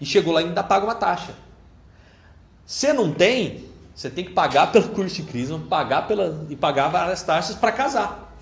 E 0.00 0.06
chegou 0.06 0.32
lá 0.32 0.40
e 0.40 0.44
ainda 0.46 0.62
paga 0.62 0.84
uma 0.84 0.94
taxa. 0.94 1.34
Se 2.64 2.92
não 2.92 3.12
tem, 3.12 3.64
você 3.94 4.08
tem 4.08 4.24
que 4.24 4.32
pagar 4.32 4.70
pelo 4.72 4.88
curso 4.90 5.16
de 5.16 5.24
crisma, 5.24 5.58
pagar 5.58 6.06
pela, 6.06 6.46
e 6.48 6.56
pagar 6.56 6.88
várias 6.88 7.22
taxas 7.22 7.56
para 7.56 7.72
casar. 7.72 8.34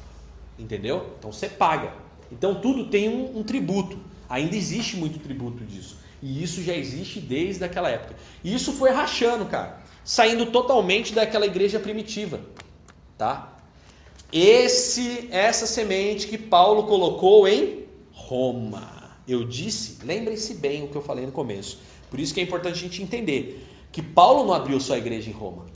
Entendeu? 0.59 1.15
Então 1.19 1.33
você 1.33 1.49
paga. 1.49 1.93
Então 2.31 2.61
tudo 2.61 2.89
tem 2.89 3.09
um, 3.09 3.39
um 3.39 3.43
tributo. 3.43 3.99
Ainda 4.29 4.55
existe 4.55 4.97
muito 4.97 5.19
tributo 5.19 5.65
disso. 5.65 5.97
E 6.23 6.43
isso 6.43 6.63
já 6.63 6.75
existe 6.75 7.21
desde 7.21 7.65
aquela 7.65 7.89
época. 7.89 8.15
E 8.45 8.55
isso 8.55 8.73
foi 8.73 8.91
rachando, 8.91 9.47
cara. 9.47 9.79
Saindo 10.09 10.47
totalmente 10.47 11.12
daquela 11.12 11.45
igreja 11.45 11.79
primitiva. 11.79 12.41
Tá? 13.19 13.59
Esse, 14.33 15.29
essa 15.31 15.67
semente 15.67 16.27
que 16.29 16.38
Paulo 16.38 16.85
colocou 16.85 17.47
em 17.47 17.85
Roma. 18.11 19.19
Eu 19.29 19.45
disse, 19.45 20.03
lembrem-se 20.03 20.55
bem 20.55 20.83
o 20.83 20.88
que 20.88 20.97
eu 20.97 21.03
falei 21.03 21.27
no 21.27 21.33
começo. 21.33 21.81
Por 22.09 22.19
isso 22.19 22.33
que 22.33 22.41
é 22.41 22.43
importante 22.43 22.77
a 22.77 22.88
gente 22.88 23.03
entender 23.03 23.69
que 23.93 24.00
Paulo 24.00 24.47
não 24.47 24.55
abriu 24.55 24.81
sua 24.81 24.97
igreja 24.97 25.29
em 25.29 25.35
Roma. 25.35 25.67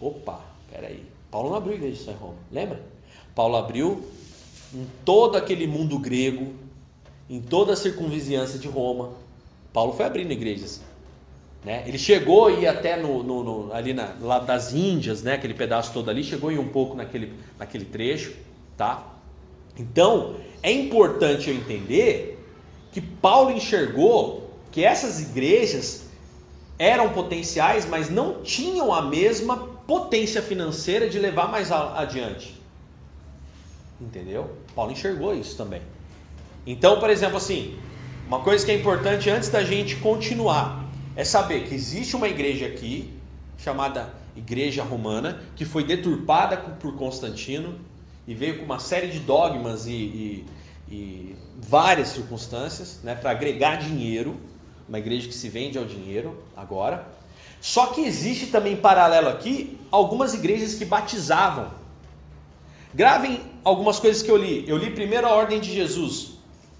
Opa, 0.00 0.44
peraí. 0.68 1.06
Paulo 1.30 1.50
não 1.50 1.58
abriu 1.58 1.76
igreja 1.76 2.02
só 2.02 2.10
em 2.10 2.16
Roma. 2.16 2.38
Lembra? 2.50 2.84
Paulo 3.32 3.58
abriu 3.58 4.04
em 4.74 4.88
todo 5.04 5.36
aquele 5.36 5.68
mundo 5.68 6.00
grego, 6.00 6.52
em 7.30 7.40
toda 7.40 7.74
a 7.74 7.76
circunvizinhança 7.76 8.58
de 8.58 8.66
Roma. 8.66 9.12
Paulo 9.72 9.92
foi 9.92 10.04
abrindo 10.04 10.32
igrejas. 10.32 10.80
Né? 11.64 11.84
Ele 11.86 11.98
chegou 11.98 12.50
e 12.50 12.66
até 12.66 12.96
no, 12.96 13.22
no, 13.22 13.44
no, 13.44 13.72
ali 13.72 13.92
na, 13.92 14.14
lá 14.20 14.38
das 14.38 14.72
Índias, 14.72 15.22
né? 15.22 15.34
aquele 15.34 15.54
pedaço 15.54 15.92
todo 15.92 16.10
ali, 16.10 16.24
chegou 16.24 16.50
e 16.50 16.58
um 16.58 16.68
pouco 16.68 16.96
naquele, 16.96 17.32
naquele 17.58 17.84
trecho. 17.84 18.34
Tá? 18.76 19.06
Então, 19.78 20.36
é 20.62 20.72
importante 20.72 21.48
eu 21.48 21.56
entender 21.56 22.38
que 22.90 23.00
Paulo 23.00 23.52
enxergou 23.52 24.50
que 24.70 24.84
essas 24.84 25.20
igrejas 25.20 26.06
eram 26.78 27.10
potenciais, 27.10 27.86
mas 27.86 28.10
não 28.10 28.42
tinham 28.42 28.92
a 28.92 29.02
mesma 29.02 29.56
potência 29.86 30.42
financeira 30.42 31.08
de 31.08 31.18
levar 31.18 31.48
mais 31.48 31.70
adiante. 31.70 32.60
Entendeu? 34.00 34.50
Paulo 34.74 34.90
enxergou 34.90 35.34
isso 35.34 35.56
também. 35.56 35.80
Então, 36.66 36.98
por 36.98 37.08
exemplo, 37.08 37.36
assim, 37.36 37.78
uma 38.26 38.40
coisa 38.40 38.64
que 38.64 38.72
é 38.72 38.74
importante 38.74 39.30
antes 39.30 39.48
da 39.48 39.62
gente 39.62 39.96
continuar 39.96 40.81
é 41.16 41.24
saber 41.24 41.68
que 41.68 41.74
existe 41.74 42.16
uma 42.16 42.28
igreja 42.28 42.66
aqui 42.66 43.12
chamada 43.58 44.12
Igreja 44.36 44.82
Romana 44.82 45.42
que 45.54 45.64
foi 45.64 45.84
deturpada 45.84 46.56
por 46.56 46.96
Constantino 46.96 47.78
e 48.26 48.34
veio 48.34 48.58
com 48.58 48.64
uma 48.64 48.78
série 48.78 49.08
de 49.08 49.18
dogmas 49.20 49.86
e, 49.86 49.92
e, 49.92 50.46
e 50.88 51.36
várias 51.58 52.08
circunstâncias 52.08 53.00
né, 53.02 53.14
para 53.14 53.30
agregar 53.30 53.76
dinheiro, 53.76 54.40
uma 54.88 54.98
igreja 54.98 55.28
que 55.28 55.34
se 55.34 55.48
vende 55.48 55.76
ao 55.76 55.84
dinheiro 55.84 56.42
agora. 56.56 57.06
Só 57.60 57.86
que 57.86 58.00
existe 58.00 58.46
também 58.46 58.76
paralelo 58.76 59.28
aqui 59.28 59.78
algumas 59.90 60.34
igrejas 60.34 60.74
que 60.74 60.84
batizavam. 60.84 61.70
Gravem 62.94 63.40
algumas 63.64 63.98
coisas 63.98 64.22
que 64.22 64.30
eu 64.30 64.36
li. 64.36 64.64
Eu 64.68 64.76
li 64.76 64.90
primeiro 64.90 65.26
a 65.26 65.30
ordem 65.30 65.60
de 65.60 65.72
Jesus. 65.72 66.32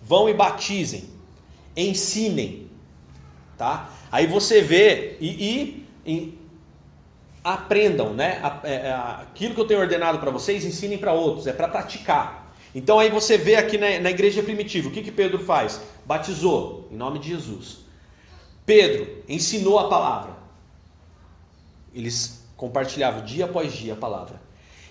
Vão 0.03 0.29
e 0.29 0.35
batizem, 0.35 1.05
ensinem, 1.77 2.67
tá? 3.57 3.89
Aí 4.13 4.27
você 4.27 4.61
vê 4.61 5.17
e, 5.19 5.27
e, 5.27 5.87
e 6.05 6.39
aprendam, 7.43 8.13
né? 8.13 8.43
É, 8.63 8.75
é, 8.75 8.93
aquilo 8.93 9.55
que 9.55 9.61
eu 9.63 9.67
tenho 9.67 9.81
ordenado 9.81 10.19
para 10.19 10.31
vocês, 10.31 10.67
ensinem 10.67 10.99
para 10.99 11.15
outros. 11.15 11.47
É 11.47 11.53
para 11.55 11.67
praticar. 11.67 12.55
Então 12.75 12.99
aí 12.99 13.11
você 13.11 13.39
vê 13.39 13.57
aqui 13.57 13.79
na, 13.79 13.99
na 14.01 14.11
igreja 14.11 14.43
primitiva, 14.43 14.89
o 14.89 14.93
que 14.93 15.03
que 15.03 15.11
Pedro 15.11 15.39
faz? 15.39 15.81
Batizou 16.05 16.89
em 16.93 16.97
nome 16.97 17.19
de 17.19 17.31
Jesus. 17.31 17.79
Pedro 18.67 19.25
ensinou 19.27 19.79
a 19.79 19.89
palavra. 19.89 20.37
Eles 21.95 22.45
compartilhavam 22.57 23.25
dia 23.25 23.47
após 23.47 23.73
dia 23.73 23.95
a 23.95 23.97
palavra. 23.97 24.41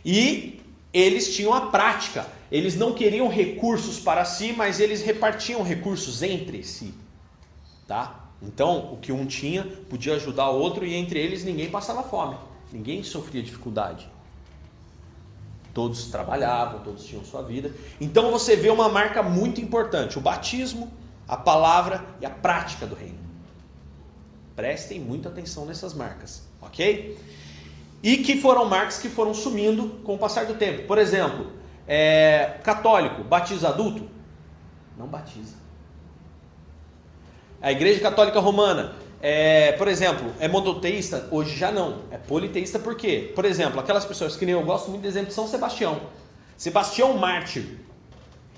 E 0.04 0.62
eles 0.92 1.36
tinham 1.36 1.54
a 1.54 1.68
prática. 1.68 2.25
Eles 2.51 2.75
não 2.75 2.94
queriam 2.94 3.30
recursos 3.30 4.00
para 4.00 4.25
si, 4.25 4.51
mas 4.51 4.80
eles 4.80 5.04
repartiam 5.04 5.63
recursos 5.63 6.22
entre 6.22 6.63
si. 6.63 6.94
Tá? 7.88 8.21
Então, 8.41 8.93
o 8.93 8.98
que 8.98 9.12
um 9.12 9.25
tinha 9.25 9.63
podia 9.89 10.15
ajudar 10.15 10.50
o 10.50 10.60
outro 10.60 10.86
e 10.86 10.95
entre 10.95 11.19
eles 11.19 11.43
ninguém 11.43 11.69
passava 11.69 12.01
fome, 12.01 12.36
ninguém 12.71 13.03
sofria 13.03 13.43
dificuldade. 13.43 14.10
Todos 15.74 16.05
trabalhavam, 16.05 16.81
todos 16.81 17.05
tinham 17.05 17.24
sua 17.24 17.41
vida. 17.41 17.71
Então 18.00 18.31
você 18.31 18.55
vê 18.55 18.69
uma 18.69 18.89
marca 18.89 19.24
muito 19.24 19.62
importante: 19.62 20.17
o 20.17 20.21
batismo, 20.21 20.91
a 21.27 21.38
palavra 21.38 22.03
e 22.19 22.25
a 22.25 22.29
prática 22.29 22.86
do 22.86 22.95
reino. 22.95 23.19
Prestem 24.55 25.00
muita 25.00 25.29
atenção 25.29 25.65
nessas 25.65 25.93
marcas, 25.93 26.43
ok? 26.62 27.17
E 28.03 28.17
que 28.17 28.41
foram 28.41 28.65
marcas 28.65 28.98
que 28.98 29.07
foram 29.07 29.33
sumindo 29.33 30.01
com 30.03 30.15
o 30.15 30.17
passar 30.17 30.45
do 30.45 30.55
tempo. 30.55 30.88
Por 30.88 30.98
exemplo, 30.98 31.51
é, 31.88 32.60
católico, 32.63 33.24
batiza 33.24 33.69
adulto? 33.69 34.10
Não 34.98 35.07
batiza. 35.07 35.61
A 37.62 37.72
Igreja 37.72 38.00
Católica 38.00 38.39
Romana, 38.39 38.96
é, 39.22 39.74
por 39.74 39.88
exemplo, 39.88 40.34
é 40.39 40.48
monoteísta? 40.48 41.27
Hoje 41.30 41.56
já 41.56 41.72
não. 41.72 42.00
É 42.10 42.18
politeísta 42.18 42.80
por 42.80 42.96
quê? 42.96 43.32
Por 43.36 43.46
exemplo, 43.46 43.80
aquelas 43.80 44.03
pessoas 44.03 44.36
que 44.36 44.48
nem 44.48 44.53
eu 44.53 44.63
gosto 44.63 44.89
muito 44.89 45.03
de 45.03 45.08
exemplo 45.08 45.27
de 45.27 45.36
São 45.36 45.48
Sebastião. 45.48 46.01
Sebastião 46.58 47.15
Mártir. 47.18 47.77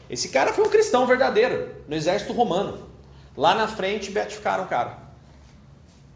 Esse 0.09 0.29
cara 0.29 0.53
foi 0.53 0.65
um 0.65 0.69
cristão 0.69 1.05
verdadeiro 1.05 1.75
no 1.85 1.93
exército 1.93 2.31
romano. 2.31 2.87
Lá 3.35 3.53
na 3.53 3.67
frente 3.67 4.09
beatificaram 4.09 4.63
o 4.63 4.67
cara. 4.67 4.99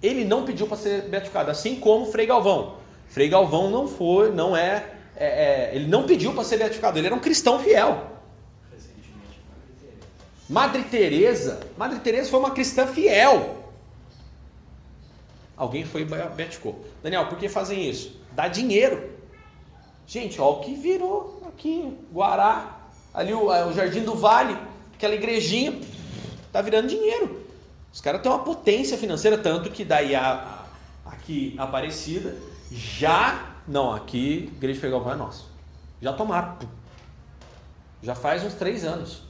Ele 0.02 0.24
não 0.24 0.46
pediu 0.46 0.66
para 0.66 0.78
ser 0.78 1.10
beatificado, 1.10 1.52
assim 1.52 1.76
como 1.76 2.06
Frei 2.06 2.26
Galvão. 2.26 2.76
Frei 3.10 3.28
Galvão 3.28 3.70
não 3.70 3.86
foi, 3.86 4.32
não 4.32 4.56
é, 4.56 4.92
é, 5.18 5.26
é 5.26 5.72
ele 5.74 5.88
não 5.88 6.04
pediu 6.04 6.34
para 6.34 6.46
ser 6.46 6.56
beatificado. 6.56 6.98
Ele 6.98 7.08
era 7.08 7.16
um 7.16 7.20
cristão 7.20 7.60
fiel. 7.60 8.17
Madre 10.50 10.84
Teresa, 10.84 11.60
Madre 11.78 12.00
Teresa 12.00 12.30
foi 12.30 12.40
uma 12.40 12.52
cristã 12.52 12.88
fiel. 12.88 13.66
Alguém 15.58 15.84
foi 15.86 16.06
beatificou. 16.06 16.86
Daniel, 17.04 17.28
por 17.28 17.38
que 17.38 17.50
fazem 17.50 17.90
isso? 17.90 18.20
Dá 18.32 18.48
dinheiro. 18.48 19.12
Gente, 20.06 20.40
olha 20.40 20.58
o 20.58 20.60
que 20.62 20.74
virou 20.76 21.44
aqui, 21.48 21.98
Guará, 22.14 22.78
ali 23.14 23.34
o, 23.34 23.48
o 23.48 23.74
Jardim 23.74 24.04
do 24.04 24.16
Vale, 24.16 24.58
aquela 24.94 25.16
igrejinha, 25.16 25.82
tá 26.52 26.62
virando 26.62 26.88
dinheiro. 26.88 27.46
Os 27.92 28.00
caras 28.00 28.22
têm 28.22 28.32
uma 28.32 28.44
potência 28.44 28.98
financeira, 28.98 29.38
tanto 29.38 29.70
que 29.70 29.84
daí 29.84 30.16
a, 30.16 30.66
a 31.06 31.12
aqui 31.12 31.56
Aparecida 31.58 32.38
já, 32.72 33.54
não, 33.68 33.92
aqui 33.92 34.50
Igreja 34.56 34.80
Fegalvão 34.80 35.12
é 35.12 35.16
nosso. 35.16 35.50
Já 36.02 36.14
tomaram. 36.14 36.58
Já 38.02 38.16
faz 38.16 38.46
uns 38.46 38.54
três 38.54 38.86
anos 38.86 39.27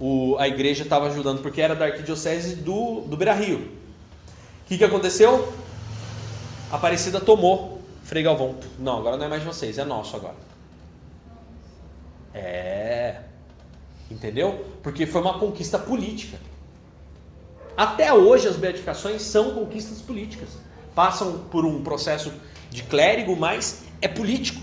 o, 0.00 0.36
a 0.38 0.48
igreja 0.48 0.82
estava 0.82 1.08
ajudando, 1.08 1.42
porque 1.42 1.60
era 1.60 1.76
da 1.76 1.84
arquidiocese 1.84 2.56
do, 2.56 3.02
do 3.02 3.16
Beira 3.16 3.34
Rio. 3.34 3.58
O 3.58 4.66
que, 4.66 4.78
que 4.78 4.84
aconteceu? 4.84 5.52
Aparecida 6.72 7.20
tomou 7.20 7.82
Frei 8.02 8.22
Galvão. 8.22 8.56
Não, 8.78 8.98
agora 8.98 9.16
não 9.16 9.26
é 9.26 9.28
mais 9.28 9.42
de 9.42 9.46
vocês, 9.46 9.78
é 9.78 9.84
nosso 9.84 10.16
agora. 10.16 10.36
É. 12.32 13.20
Entendeu? 14.10 14.64
Porque 14.82 15.06
foi 15.06 15.20
uma 15.20 15.38
conquista 15.38 15.78
política. 15.78 16.38
Até 17.76 18.12
hoje 18.12 18.48
as 18.48 18.56
beatificações 18.56 19.22
são 19.22 19.52
conquistas 19.54 20.00
políticas. 20.00 20.48
Passam 20.94 21.38
por 21.50 21.64
um 21.64 21.82
processo 21.82 22.32
de 22.70 22.82
clérigo, 22.82 23.36
mas 23.36 23.84
é 24.00 24.08
político. 24.08 24.60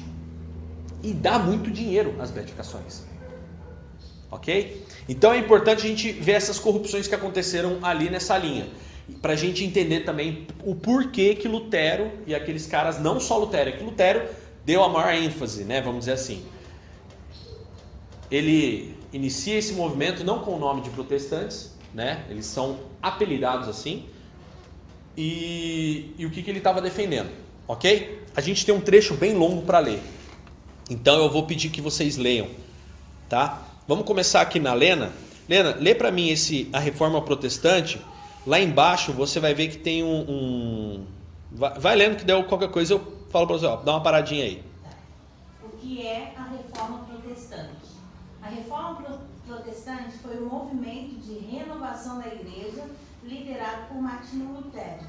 E 1.03 1.13
dá 1.13 1.37
muito 1.37 1.69
dinheiro 1.69 2.15
as 2.19 2.31
beatificações. 2.31 3.03
Ok? 4.29 4.85
Então 5.07 5.31
é 5.31 5.37
importante 5.37 5.85
a 5.85 5.89
gente 5.89 6.11
ver 6.11 6.33
essas 6.33 6.59
corrupções 6.59 7.07
que 7.07 7.15
aconteceram 7.15 7.79
ali 7.81 8.09
nessa 8.09 8.37
linha. 8.37 8.67
Para 9.21 9.33
a 9.33 9.35
gente 9.35 9.63
entender 9.63 10.01
também 10.01 10.47
o 10.63 10.75
porquê 10.75 11.33
que 11.33 11.47
Lutero 11.47 12.11
e 12.25 12.35
aqueles 12.35 12.67
caras, 12.67 12.99
não 12.99 13.19
só 13.19 13.37
Lutero, 13.37 13.69
é 13.69 13.73
que 13.73 13.83
Lutero 13.83 14.27
deu 14.65 14.83
a 14.83 14.89
maior 14.89 15.13
ênfase, 15.13 15.63
né? 15.63 15.81
Vamos 15.81 15.99
dizer 15.99 16.13
assim. 16.13 16.43
Ele 18.29 18.93
inicia 19.13 19.57
esse 19.57 19.73
movimento 19.73 20.25
não 20.25 20.39
com 20.39 20.55
o 20.55 20.59
nome 20.59 20.81
de 20.81 20.89
protestantes, 20.89 21.71
né? 21.93 22.25
Eles 22.29 22.45
são 22.45 22.79
apelidados 23.01 23.69
assim. 23.69 24.05
E, 25.15 26.13
e 26.17 26.25
o 26.25 26.29
que, 26.29 26.43
que 26.43 26.51
ele 26.51 26.59
estava 26.59 26.81
defendendo, 26.81 27.29
ok? 27.67 28.21
A 28.35 28.41
gente 28.41 28.65
tem 28.65 28.75
um 28.75 28.81
trecho 28.81 29.15
bem 29.15 29.33
longo 29.33 29.63
para 29.63 29.79
ler. 29.79 30.01
Então 30.89 31.23
eu 31.23 31.29
vou 31.29 31.47
pedir 31.47 31.69
que 31.69 31.81
vocês 31.81 32.17
leiam, 32.17 32.47
tá? 33.27 33.66
Vamos 33.87 34.05
começar 34.05 34.41
aqui 34.41 34.59
na 34.59 34.73
Lena. 34.73 35.13
Lena, 35.47 35.73
lê 35.79 35.95
para 35.95 36.11
mim 36.11 36.27
esse 36.27 36.69
a 36.73 36.79
Reforma 36.79 37.21
Protestante. 37.21 38.01
Lá 38.45 38.59
embaixo 38.59 39.13
você 39.13 39.39
vai 39.39 39.53
ver 39.53 39.69
que 39.69 39.77
tem 39.77 40.03
um, 40.03 40.25
um... 40.29 41.05
Vai, 41.49 41.79
vai, 41.79 41.95
lendo 41.95 42.17
que 42.17 42.25
deu 42.25 42.43
qualquer 42.43 42.69
coisa 42.69 42.95
eu 42.95 43.13
falo 43.29 43.47
para 43.47 43.57
você, 43.57 43.65
ó, 43.65 43.77
dá 43.77 43.93
uma 43.93 44.03
paradinha 44.03 44.43
aí. 44.43 44.61
O 45.63 45.69
que 45.77 46.05
é 46.05 46.33
a 46.35 46.43
Reforma 46.49 47.05
Protestante? 47.05 47.87
A 48.41 48.49
Reforma 48.49 49.21
Protestante 49.45 50.17
foi 50.17 50.37
um 50.43 50.49
movimento 50.49 51.15
de 51.21 51.39
renovação 51.39 52.19
da 52.19 52.27
Igreja 52.27 52.83
liderado 53.23 53.87
por 53.87 54.01
Martinho 54.01 54.51
Lutero. 54.53 54.99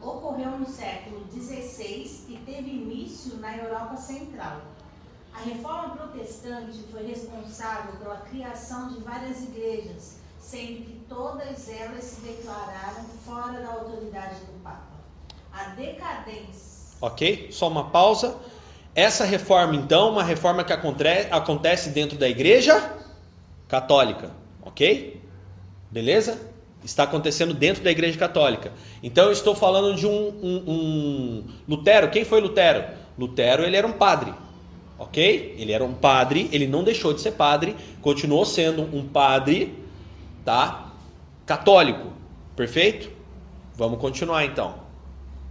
Ocorreu 0.00 0.52
no 0.52 0.66
século 0.68 1.26
XVI 1.32 2.26
e 2.28 2.36
teve 2.46 2.70
início 2.70 3.38
na 3.38 3.56
Europa 3.56 3.96
Central 3.96 4.62
a 5.38 5.44
reforma 5.44 5.96
protestante 5.96 6.78
foi 6.90 7.06
responsável 7.06 7.92
pela 8.00 8.16
criação 8.16 8.88
de 8.88 9.00
várias 9.00 9.42
igrejas, 9.44 10.16
sendo 10.40 10.84
que 10.84 11.00
todas 11.08 11.68
elas 11.68 12.02
se 12.02 12.20
declararam 12.22 13.04
fora 13.24 13.60
da 13.60 13.68
autoridade 13.68 14.40
do 14.40 14.62
Papa. 14.64 14.98
A 15.52 15.64
decadência. 15.70 16.96
Ok? 17.00 17.48
Só 17.52 17.68
uma 17.68 17.90
pausa. 17.90 18.36
Essa 18.94 19.24
reforma, 19.24 19.76
então, 19.76 20.10
uma 20.10 20.24
reforma 20.24 20.64
que 20.64 20.72
acontece 20.72 21.90
dentro 21.90 22.18
da 22.18 22.28
igreja 22.28 22.96
católica. 23.68 24.32
Ok? 24.62 25.22
Beleza? 25.88 26.40
Está 26.84 27.04
acontecendo 27.04 27.54
dentro 27.54 27.84
da 27.84 27.92
igreja 27.92 28.18
católica. 28.18 28.72
Então 29.02 29.26
eu 29.26 29.32
estou 29.32 29.54
falando 29.54 29.96
de 29.96 30.06
um, 30.06 30.10
um, 30.10 30.64
um 30.66 31.44
Lutero. 31.68 32.10
Quem 32.10 32.24
foi 32.24 32.40
Lutero? 32.40 32.84
Lutero 33.16 33.62
ele 33.62 33.76
era 33.76 33.86
um 33.86 33.92
padre 33.92 34.32
ok? 34.98 35.54
Ele 35.56 35.72
era 35.72 35.84
um 35.84 35.94
padre, 35.94 36.48
ele 36.52 36.66
não 36.66 36.82
deixou 36.82 37.14
de 37.14 37.20
ser 37.20 37.32
padre, 37.32 37.76
continuou 38.02 38.44
sendo 38.44 38.82
um 38.82 39.08
padre, 39.08 39.82
tá? 40.44 40.92
Católico, 41.46 42.12
perfeito? 42.56 43.10
Vamos 43.74 44.00
continuar 44.00 44.44
então. 44.44 44.86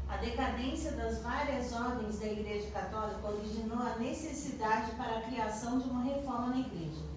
A 0.10 0.18
decadência 0.18 0.92
das 0.92 1.22
várias 1.22 1.72
ordens 1.74 2.20
da 2.20 2.28
Igreja 2.28 2.68
Católica 2.72 3.28
originou 3.28 3.80
a 3.80 3.96
necessidade 3.98 4.92
para 4.92 5.18
a 5.18 5.22
criação 5.22 5.80
de 5.80 5.90
uma 5.90 6.04
reforma 6.04 6.48
na 6.48 6.60
Igreja. 6.60 7.08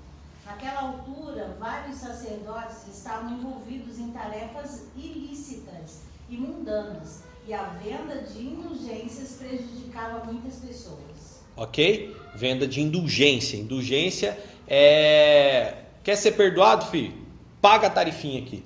Naquela 0.47 0.81
altura, 0.81 1.57
vários 1.59 1.97
sacerdotes 1.97 2.87
estavam 2.89 3.33
envolvidos 3.33 3.99
em 3.99 4.11
tarefas 4.11 4.87
ilícitas 4.97 6.03
e 6.29 6.37
mundanas, 6.37 7.25
e 7.47 7.55
a 7.55 7.63
venda 7.83 8.23
de 8.23 8.47
indulgências 8.47 9.37
prejudicava 9.39 10.25
muitas 10.25 10.57
pessoas 10.57 11.31
ok? 11.61 12.17
Venda 12.35 12.67
de 12.67 12.81
indulgência. 12.81 13.57
Indulgência 13.57 14.39
é. 14.67 15.75
Quer 16.03 16.17
ser 16.17 16.33
perdoado, 16.33 16.87
filho? 16.87 17.13
Paga 17.61 17.89
a 17.89 17.91
tarifinha 17.91 18.41
aqui. 18.41 18.65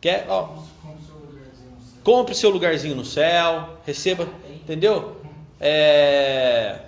Quer? 0.00 0.26
Ó, 0.28 0.64
compre 2.02 2.34
seu 2.34 2.50
lugarzinho 2.50 2.96
no 2.96 3.04
céu, 3.04 3.78
receba, 3.86 4.28
entendeu? 4.50 5.16
É... 5.60 6.80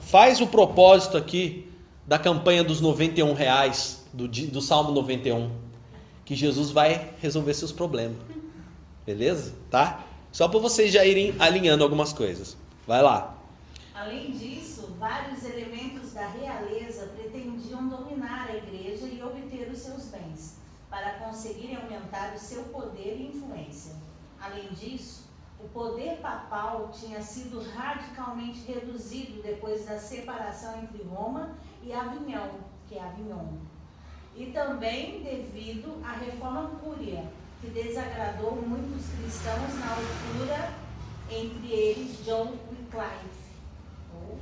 Faz 0.00 0.40
o 0.40 0.46
propósito 0.46 1.16
aqui 1.16 1.70
da 2.06 2.18
campanha 2.18 2.64
dos 2.64 2.80
91 2.80 3.32
reais 3.34 4.04
do, 4.12 4.26
do 4.26 4.60
Salmo 4.60 4.92
91, 4.92 5.50
que 6.24 6.34
Jesus 6.34 6.70
vai 6.70 7.10
resolver 7.20 7.54
seus 7.54 7.72
problemas. 7.72 8.16
Beleza? 9.04 9.54
Tá? 9.70 10.04
Só 10.36 10.46
para 10.48 10.60
vocês 10.60 10.92
já 10.92 11.02
irem 11.02 11.34
alinhando 11.38 11.82
algumas 11.82 12.12
coisas. 12.12 12.58
Vai 12.86 13.00
lá. 13.00 13.38
Além 13.94 14.32
disso, 14.32 14.94
vários 14.98 15.42
elementos 15.42 16.12
da 16.12 16.28
realeza 16.28 17.06
pretendiam 17.16 17.88
dominar 17.88 18.46
a 18.50 18.54
igreja 18.54 19.06
e 19.06 19.22
obter 19.22 19.70
os 19.72 19.78
seus 19.78 20.08
bens, 20.08 20.58
para 20.90 21.12
conseguirem 21.12 21.76
aumentar 21.76 22.34
o 22.34 22.38
seu 22.38 22.64
poder 22.64 23.16
e 23.18 23.28
influência. 23.28 23.94
Além 24.38 24.68
disso, 24.74 25.24
o 25.58 25.66
poder 25.70 26.18
papal 26.18 26.90
tinha 26.92 27.22
sido 27.22 27.62
radicalmente 27.74 28.58
reduzido 28.70 29.40
depois 29.42 29.86
da 29.86 29.98
separação 29.98 30.82
entre 30.82 31.02
Roma 31.04 31.56
e 31.82 31.94
Avignon, 31.94 32.58
que 32.86 32.98
é 32.98 33.02
Avignon. 33.02 33.54
e 34.36 34.52
também 34.52 35.22
devido 35.22 35.98
à 36.04 36.12
reforma 36.12 36.68
cúria, 36.84 37.24
que 37.66 37.82
desagradou 37.82 38.56
muitos 38.62 39.06
cristãos 39.18 39.74
na 39.80 39.90
altura, 39.90 40.70
entre 41.30 41.72
eles 41.72 42.24
John 42.24 42.54
Wycliffe. 42.70 43.46
Ou 44.14 44.38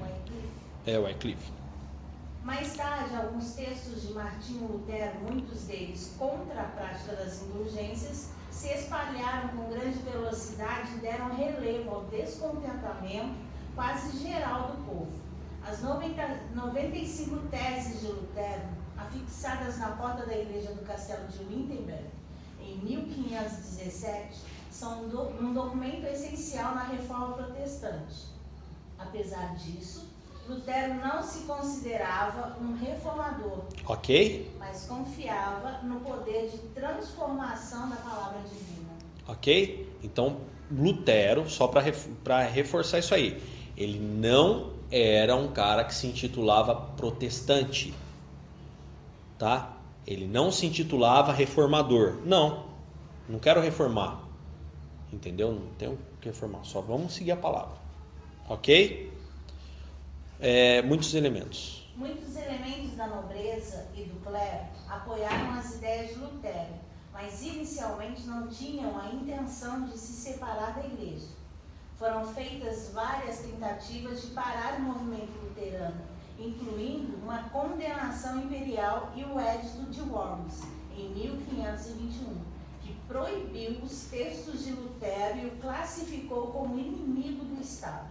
Wycliffe. 0.00 0.48
É, 0.86 0.98
Wycliffe. 0.98 1.52
Mais 2.44 2.74
tarde, 2.74 3.16
alguns 3.16 3.54
textos 3.54 4.02
de 4.02 4.12
Martinho 4.14 4.66
Lutero, 4.68 5.18
muitos 5.20 5.62
deles 5.62 6.14
contra 6.18 6.60
a 6.60 6.64
prática 6.64 7.16
das 7.16 7.42
indulgências, 7.42 8.30
se 8.50 8.68
espalharam 8.68 9.48
com 9.48 9.70
grande 9.70 9.98
velocidade 9.98 10.94
e 10.96 11.00
deram 11.00 11.34
relevo 11.34 11.90
ao 11.90 12.04
descontentamento 12.04 13.34
quase 13.74 14.18
geral 14.18 14.72
do 14.72 14.84
povo. 14.84 15.12
As 15.66 15.80
90, 15.82 16.40
95 16.54 17.36
teses 17.48 18.00
de 18.00 18.06
Lutero, 18.08 18.62
afixadas 18.98 19.78
na 19.78 19.92
porta 19.92 20.26
da 20.26 20.36
igreja 20.36 20.72
do 20.72 20.84
castelo 20.84 21.26
de 21.28 21.38
Wittenberg, 21.44 22.21
1517, 22.82 24.40
são 24.70 25.04
um 25.04 25.52
documento 25.52 26.06
essencial 26.06 26.74
na 26.74 26.84
reforma 26.84 27.34
protestante. 27.34 28.32
Apesar 28.98 29.54
disso, 29.56 30.08
Lutero 30.48 30.94
não 30.94 31.22
se 31.22 31.44
considerava 31.44 32.56
um 32.60 32.76
reformador. 32.76 33.60
Ok. 33.86 34.50
Mas 34.58 34.86
confiava 34.86 35.82
no 35.82 36.00
poder 36.00 36.50
de 36.50 36.58
transformação 36.74 37.88
da 37.88 37.96
palavra 37.96 38.40
divina. 38.40 38.90
Ok? 39.28 39.88
Então, 40.02 40.38
Lutero, 40.70 41.48
só 41.48 41.68
para 41.68 42.42
reforçar 42.42 42.98
isso 42.98 43.14
aí, 43.14 43.40
ele 43.76 43.98
não 43.98 44.72
era 44.90 45.36
um 45.36 45.48
cara 45.48 45.84
que 45.84 45.94
se 45.94 46.06
intitulava 46.06 46.74
protestante. 46.74 47.94
Tá? 49.38 49.76
Ele 50.06 50.26
não 50.26 50.50
se 50.50 50.66
intitulava 50.66 51.32
reformador. 51.32 52.18
Não. 52.24 52.71
Não 53.28 53.38
quero 53.38 53.60
reformar. 53.60 54.22
Entendeu? 55.12 55.52
Não 55.52 55.66
tenho 55.78 55.98
que 56.20 56.28
reformar. 56.28 56.64
Só 56.64 56.80
vamos 56.80 57.14
seguir 57.14 57.32
a 57.32 57.36
palavra. 57.36 57.76
Ok? 58.48 59.12
é, 60.42 60.82
muitos 60.82 61.14
elementos. 61.14 61.88
Muitos 61.94 62.34
elementos 62.34 62.96
da 62.96 63.06
nobreza 63.06 63.86
e 63.94 64.02
do 64.02 64.20
clero 64.24 64.66
apoiaram 64.88 65.52
as 65.52 65.76
ideias 65.76 66.08
de 66.10 66.18
Lutero, 66.18 66.74
mas 67.12 67.42
inicialmente 67.42 68.22
não 68.22 68.48
tinham 68.48 68.98
a 68.98 69.06
intenção 69.14 69.84
de 69.84 69.96
se 69.96 70.12
separar 70.12 70.74
da 70.74 70.84
igreja. 70.84 71.28
Foram 71.96 72.26
feitas 72.34 72.90
várias 72.92 73.38
tentativas 73.38 74.22
de 74.22 74.28
parar 74.28 74.80
o 74.80 74.82
movimento 74.82 75.30
luterano, 75.44 76.00
incluindo 76.36 77.16
uma 77.22 77.44
condenação 77.50 78.42
imperial 78.42 79.12
e 79.14 79.22
o 79.22 79.40
Edito 79.40 79.88
de 79.92 80.00
Worms, 80.00 80.62
em 80.98 81.08
1521, 81.10 82.34
que 82.50 82.51
proibiu 83.12 83.78
os 83.84 84.04
textos 84.04 84.64
de 84.64 84.72
Lutero 84.72 85.38
e 85.38 85.46
o 85.46 85.50
classificou 85.60 86.46
como 86.46 86.78
inimigo 86.78 87.44
do 87.44 87.60
Estado. 87.60 88.10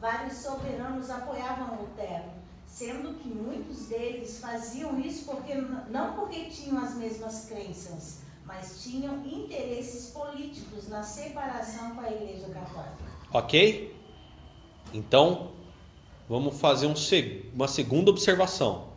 Vários 0.00 0.34
soberanos 0.34 1.10
apoiavam 1.10 1.80
Lutero, 1.80 2.30
sendo 2.64 3.14
que 3.14 3.28
muitos 3.28 3.86
deles 3.86 4.38
faziam 4.38 5.00
isso 5.00 5.24
porque 5.24 5.54
não 5.54 6.14
porque 6.14 6.44
tinham 6.44 6.78
as 6.78 6.94
mesmas 6.94 7.46
crenças, 7.46 8.20
mas 8.44 8.84
tinham 8.84 9.26
interesses 9.26 10.10
políticos 10.10 10.88
na 10.88 11.02
separação 11.02 11.96
com 11.96 12.02
a 12.02 12.10
Igreja 12.10 12.48
Católica. 12.48 13.04
Ok? 13.32 13.96
Então, 14.94 15.50
vamos 16.28 16.60
fazer 16.60 16.86
um, 16.86 16.94
uma 17.52 17.66
segunda 17.66 18.10
observação. 18.10 18.90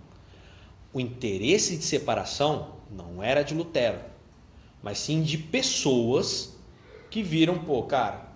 O 0.93 0.99
interesse 0.99 1.75
de 1.75 1.83
separação 1.83 2.75
não 2.91 3.23
era 3.23 3.43
de 3.43 3.55
Lutero, 3.55 3.99
mas 4.81 4.99
sim 4.99 5.21
de 5.21 5.37
pessoas 5.37 6.57
que 7.09 7.21
viram, 7.21 7.57
pô, 7.59 7.83
cara, 7.83 8.29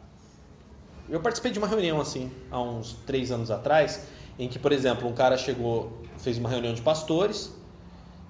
eu 1.09 1.19
participei 1.19 1.51
de 1.51 1.59
uma 1.59 1.67
reunião 1.67 1.99
assim, 1.99 2.31
há 2.49 2.61
uns 2.61 2.93
três 3.05 3.31
anos 3.31 3.51
atrás, 3.51 4.07
em 4.37 4.47
que, 4.47 4.57
por 4.57 4.71
exemplo, 4.71 5.07
um 5.07 5.13
cara 5.13 5.37
chegou, 5.37 6.01
fez 6.17 6.37
uma 6.37 6.49
reunião 6.49 6.73
de 6.73 6.81
pastores 6.81 7.53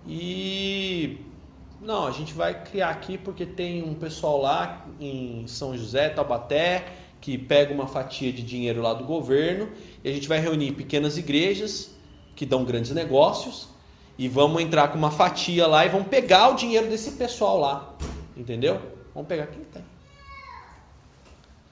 e. 0.07 1.17
Não, 1.81 2.07
a 2.07 2.11
gente 2.11 2.33
vai 2.33 2.63
criar 2.63 2.89
aqui 2.91 3.17
porque 3.17 3.45
tem 3.45 3.83
um 3.83 3.93
pessoal 3.93 4.39
lá 4.39 4.85
em 5.01 5.45
São 5.47 5.77
José, 5.77 6.07
Taubaté, 6.07 6.85
que 7.19 7.37
pega 7.37 7.73
uma 7.73 7.87
fatia 7.87 8.31
de 8.31 8.41
dinheiro 8.41 8.81
lá 8.81 8.93
do 8.93 9.03
governo 9.03 9.69
e 10.01 10.09
a 10.09 10.13
gente 10.13 10.27
vai 10.27 10.39
reunir 10.39 10.71
pequenas 10.71 11.17
igrejas 11.17 11.93
que 12.37 12.45
dão 12.45 12.63
grandes 12.63 12.91
negócios 12.91 13.67
e 14.17 14.27
vamos 14.27 14.61
entrar 14.61 14.89
com 14.89 14.97
uma 14.97 15.11
fatia 15.11 15.65
lá 15.67 15.85
e 15.85 15.89
vamos 15.89 16.07
pegar 16.07 16.49
o 16.49 16.55
dinheiro 16.55 16.89
desse 16.89 17.11
pessoal 17.11 17.59
lá. 17.59 17.93
Entendeu? 18.35 18.81
Vamos 19.13 19.27
pegar 19.27 19.47
quem 19.47 19.63
tem. 19.63 19.83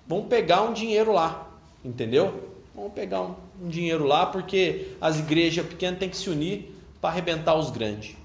Vamos 0.07 0.27
pegar 0.27 0.61
um 0.63 0.73
dinheiro 0.73 1.11
lá, 1.11 1.47
entendeu? 1.83 2.49
Vamos 2.75 2.93
pegar 2.93 3.21
um, 3.21 3.35
um 3.61 3.69
dinheiro 3.69 4.05
lá 4.05 4.25
porque 4.25 4.95
as 4.99 5.19
igrejas 5.19 5.65
pequenas 5.65 5.99
têm 5.99 6.09
que 6.09 6.17
se 6.17 6.29
unir 6.29 6.75
para 6.99 7.09
arrebentar 7.09 7.55
os 7.55 7.69
grandes. 7.69 8.15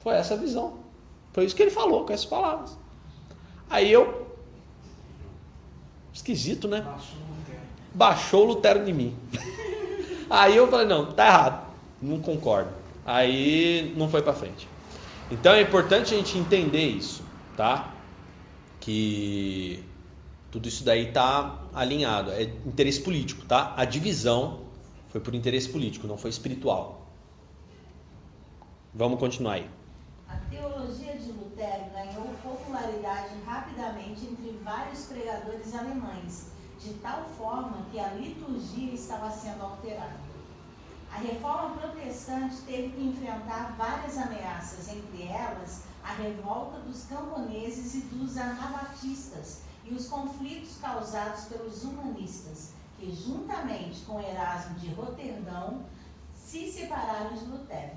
Foi 0.00 0.14
essa 0.14 0.34
a 0.34 0.36
visão. 0.36 0.78
Foi 1.32 1.44
isso 1.44 1.54
que 1.54 1.62
ele 1.62 1.70
falou 1.70 2.04
com 2.04 2.12
essas 2.12 2.26
palavras. 2.26 2.76
Aí 3.68 3.90
eu. 3.90 4.26
Esquisito, 6.12 6.66
né? 6.68 6.80
Baixou 6.80 7.18
o 7.18 7.26
Lutero, 7.28 7.60
Baixou 7.92 8.42
o 8.42 8.46
Lutero 8.46 8.88
em 8.88 8.92
mim. 8.92 9.16
Aí 10.30 10.56
eu 10.56 10.68
falei: 10.68 10.86
não, 10.86 11.12
tá 11.12 11.26
errado. 11.26 11.66
Não 12.00 12.20
concordo. 12.20 12.85
Aí 13.06 13.94
não 13.96 14.08
foi 14.08 14.20
para 14.20 14.32
frente. 14.32 14.68
Então 15.30 15.54
é 15.54 15.62
importante 15.62 16.12
a 16.12 16.16
gente 16.16 16.36
entender 16.36 16.84
isso, 16.84 17.22
tá? 17.56 17.94
Que 18.80 19.84
tudo 20.50 20.68
isso 20.68 20.84
daí 20.84 21.08
está 21.08 21.60
alinhado. 21.72 22.32
É 22.32 22.42
interesse 22.42 23.00
político, 23.00 23.44
tá? 23.46 23.74
A 23.76 23.84
divisão 23.84 24.62
foi 25.08 25.20
por 25.20 25.34
interesse 25.34 25.68
político, 25.68 26.06
não 26.08 26.18
foi 26.18 26.30
espiritual. 26.30 27.06
Vamos 28.92 29.20
continuar 29.20 29.54
aí. 29.54 29.70
A 30.28 30.36
teologia 30.50 31.16
de 31.16 31.30
Lutero 31.30 31.84
ganhou 31.92 32.26
popularidade 32.42 33.30
rapidamente 33.44 34.24
entre 34.24 34.58
vários 34.64 35.04
pregadores 35.06 35.74
alemães, 35.74 36.48
de 36.82 36.94
tal 36.94 37.24
forma 37.38 37.86
que 37.92 38.00
a 38.00 38.14
liturgia 38.14 38.92
estava 38.92 39.30
sendo 39.30 39.62
alterada. 39.62 40.25
A 41.12 41.18
reforma 41.18 41.76
protestante 41.76 42.56
teve 42.66 42.90
que 42.90 43.04
enfrentar 43.04 43.74
várias 43.78 44.18
ameaças, 44.18 44.88
entre 44.88 45.22
elas 45.22 45.82
a 46.04 46.12
revolta 46.12 46.78
dos 46.80 47.04
camponeses 47.04 47.94
e 47.94 48.00
dos 48.02 48.36
anabatistas, 48.36 49.62
e 49.84 49.94
os 49.94 50.08
conflitos 50.08 50.76
causados 50.80 51.44
pelos 51.44 51.84
humanistas, 51.84 52.70
que 52.98 53.14
juntamente 53.14 54.00
com 54.04 54.20
Erasmo 54.20 54.78
de 54.78 54.88
Roterdão 54.94 55.84
se 56.34 56.70
separaram 56.70 57.34
de 57.34 57.44
Lutero. 57.46 57.96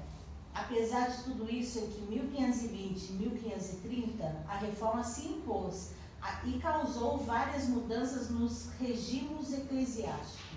Apesar 0.54 1.10
de 1.10 1.24
tudo 1.24 1.50
isso, 1.50 1.80
entre 1.80 2.02
1520 2.02 3.10
e 3.10 3.14
1530, 3.14 4.46
a 4.48 4.58
reforma 4.58 5.04
se 5.04 5.28
impôs 5.28 5.92
e 6.44 6.60
causou 6.60 7.18
várias 7.20 7.68
mudanças 7.68 8.30
nos 8.30 8.70
regimes 8.80 9.54
eclesiásticos. 9.54 10.49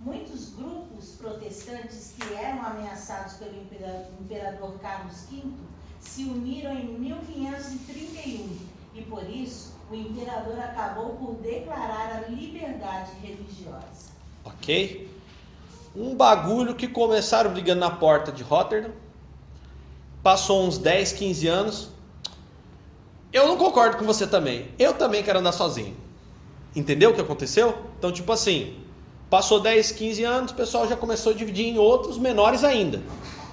Muitos 0.00 0.50
grupos 0.50 1.16
protestantes 1.18 2.14
que 2.18 2.34
eram 2.34 2.64
ameaçados 2.64 3.34
pelo 3.34 3.54
imperador 4.20 4.78
Carlos 4.80 5.24
V 5.30 5.42
se 6.00 6.24
uniram 6.24 6.72
em 6.72 6.86
1531 6.98 8.58
e 8.94 9.02
por 9.02 9.28
isso 9.28 9.74
o 9.90 9.94
imperador 9.94 10.58
acabou 10.60 11.16
por 11.16 11.34
declarar 11.36 12.24
a 12.24 12.28
liberdade 12.28 13.12
religiosa. 13.22 14.10
Ok? 14.44 15.10
Um 15.94 16.14
bagulho 16.14 16.74
que 16.74 16.86
começaram 16.86 17.50
brigando 17.50 17.80
na 17.80 17.90
porta 17.90 18.30
de 18.30 18.42
Rotterdam, 18.42 18.92
passou 20.22 20.66
uns 20.66 20.76
10, 20.76 21.12
15 21.12 21.46
anos. 21.46 21.90
Eu 23.32 23.48
não 23.48 23.56
concordo 23.56 23.96
com 23.96 24.04
você 24.04 24.26
também. 24.26 24.68
Eu 24.78 24.94
também 24.94 25.22
quero 25.22 25.38
andar 25.38 25.52
sozinho. 25.52 25.96
Entendeu 26.74 27.10
o 27.10 27.14
que 27.14 27.20
aconteceu? 27.20 27.78
Então, 27.98 28.12
tipo 28.12 28.30
assim, 28.32 28.76
passou 29.28 29.60
10, 29.60 29.92
15 29.92 30.24
anos, 30.24 30.52
o 30.52 30.54
pessoal 30.54 30.88
já 30.88 30.96
começou 30.96 31.32
a 31.32 31.34
dividir 31.34 31.66
em 31.66 31.78
outros 31.78 32.18
menores 32.18 32.62
ainda, 32.64 33.02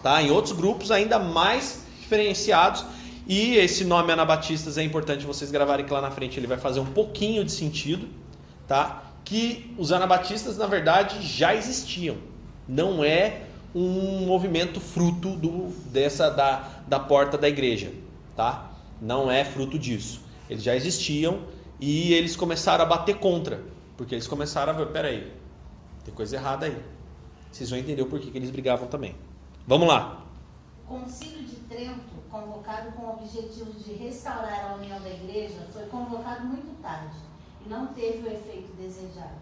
tá? 0.02 0.22
Em 0.22 0.32
outros 0.32 0.54
grupos 0.54 0.92
ainda 0.92 1.18
mais 1.20 1.84
diferenciados 2.00 2.86
e 3.28 3.56
esse 3.56 3.86
nome 3.86 4.12
Anabatistas 4.12 4.78
é 4.78 4.84
importante 4.84 5.26
vocês 5.26 5.50
gravarem 5.50 5.86
que 5.86 5.94
lá 5.94 6.02
na 6.02 6.12
frente 6.12 6.40
ele 6.40 6.48
vai 6.48 6.58
fazer 6.58 6.82
um 6.82 6.86
pouquinho 6.86 7.44
de 7.44 7.52
sentido, 7.52 8.08
tá? 8.68 9.04
Que 9.24 9.74
os 9.78 9.92
Anabatistas 9.92 10.58
na 10.58 10.68
verdade 10.68 11.26
já 11.26 11.56
existiam. 11.56 12.18
Não 12.68 13.04
é 13.04 13.44
um 13.74 14.26
movimento 14.26 14.80
fruto 14.80 15.30
do, 15.30 15.70
dessa 15.90 16.30
da, 16.30 16.68
da 16.88 17.00
porta 17.00 17.38
da 17.38 17.48
igreja, 17.48 17.92
tá? 18.36 18.72
Não 19.02 19.32
é 19.32 19.44
fruto 19.46 19.80
disso. 19.80 20.22
Eles 20.50 20.64
já 20.64 20.76
existiam 20.76 21.40
e 21.80 22.14
eles 22.14 22.36
começaram 22.36 22.84
a 22.84 22.88
bater 22.88 23.16
contra, 23.16 23.62
porque 23.98 24.14
eles 24.14 24.28
começaram 24.28 24.74
a 24.74 24.76
ver, 24.76 24.88
peraí, 24.88 25.32
tem 26.04 26.14
coisa 26.14 26.36
errada 26.36 26.66
aí. 26.66 26.84
Vocês 27.52 27.70
vão 27.70 27.80
entender 27.80 28.02
o 28.02 28.08
porquê 28.08 28.32
que 28.32 28.38
eles 28.38 28.50
brigavam 28.50 28.88
também. 28.88 29.16
Vamos 29.68 29.88
lá. 29.88 30.26
O 30.86 31.00
Concílio 31.00 31.44
de 31.44 31.56
Trento, 31.68 32.14
convocado 32.30 32.92
com 32.94 33.04
o 33.04 33.14
objetivo 33.14 33.72
de 33.74 33.94
restaurar 33.94 34.72
a 34.72 34.76
união 34.76 35.00
da 35.02 35.10
igreja, 35.10 35.68
foi 35.72 35.86
convocado 35.86 36.46
muito 36.46 36.82
tarde 36.82 37.16
e 37.66 37.70
não 37.70 37.88
teve 37.88 38.28
o 38.28 38.32
efeito 38.32 38.74
desejado. 38.76 39.42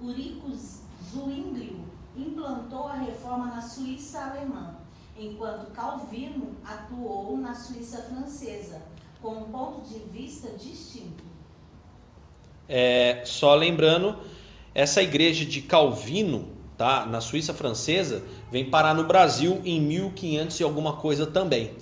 Urico 0.00 0.50
Zwinglio 0.50 1.84
implantou 2.16 2.88
a 2.88 2.94
reforma 2.94 3.46
na 3.46 3.62
Suíça 3.62 4.20
alemã, 4.20 4.74
enquanto 5.16 5.70
Calvino 5.72 6.56
atuou 6.64 7.36
na 7.36 7.54
Suíça 7.54 8.02
francesa, 8.02 8.82
com 9.20 9.34
um 9.34 9.44
ponto 9.44 9.82
de 9.88 9.98
vista 10.10 10.48
distinto. 10.56 11.22
É, 12.68 13.22
só 13.24 13.54
lembrando, 13.54 14.16
essa 14.74 15.02
igreja 15.02 15.44
de 15.44 15.60
Calvino, 15.62 16.48
tá, 16.76 17.06
na 17.06 17.20
Suíça 17.20 17.52
francesa, 17.52 18.22
vem 18.50 18.68
parar 18.68 18.94
no 18.94 19.04
Brasil 19.04 19.60
em 19.64 19.80
1500 19.80 20.60
e 20.60 20.62
alguma 20.62 20.94
coisa 20.94 21.26
também. 21.26 21.72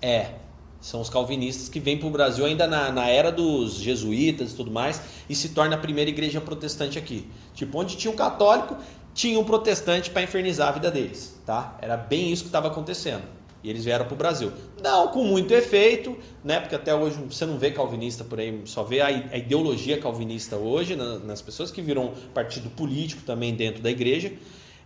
É, 0.00 0.34
são 0.80 1.00
os 1.00 1.10
calvinistas 1.10 1.68
que 1.68 1.80
vêm 1.80 1.98
para 1.98 2.06
o 2.06 2.10
Brasil 2.10 2.46
ainda 2.46 2.66
na, 2.66 2.90
na, 2.92 3.08
era 3.08 3.32
dos 3.32 3.74
jesuítas 3.74 4.52
e 4.52 4.54
tudo 4.54 4.70
mais 4.70 5.02
e 5.28 5.34
se 5.34 5.50
torna 5.50 5.74
a 5.74 5.78
primeira 5.78 6.08
igreja 6.08 6.40
protestante 6.40 6.98
aqui. 6.98 7.28
Tipo, 7.52 7.80
onde 7.80 7.96
tinha 7.96 8.12
um 8.12 8.16
católico, 8.16 8.76
tinha 9.12 9.38
um 9.38 9.44
protestante 9.44 10.10
para 10.10 10.22
infernizar 10.22 10.68
a 10.68 10.72
vida 10.72 10.90
deles, 10.90 11.38
tá? 11.44 11.76
Era 11.82 11.96
bem 11.96 12.32
isso 12.32 12.44
que 12.44 12.48
estava 12.48 12.68
acontecendo. 12.68 13.37
E 13.62 13.68
eles 13.70 13.84
vieram 13.84 14.04
para 14.04 14.14
o 14.14 14.16
Brasil. 14.16 14.52
Não 14.82 15.08
com 15.08 15.24
muito 15.24 15.52
efeito, 15.52 16.16
né? 16.44 16.60
Porque 16.60 16.74
até 16.74 16.94
hoje 16.94 17.16
você 17.28 17.44
não 17.44 17.58
vê 17.58 17.72
calvinista 17.72 18.22
por 18.22 18.38
aí, 18.38 18.62
só 18.64 18.84
vê 18.84 19.00
a, 19.00 19.10
ideologia 19.10 20.00
calvinista 20.00 20.56
hoje 20.56 20.94
nas 20.96 21.42
pessoas 21.42 21.70
que 21.70 21.82
viram 21.82 22.12
partido 22.32 22.70
político 22.70 23.22
também 23.22 23.54
dentro 23.54 23.82
da 23.82 23.90
igreja. 23.90 24.32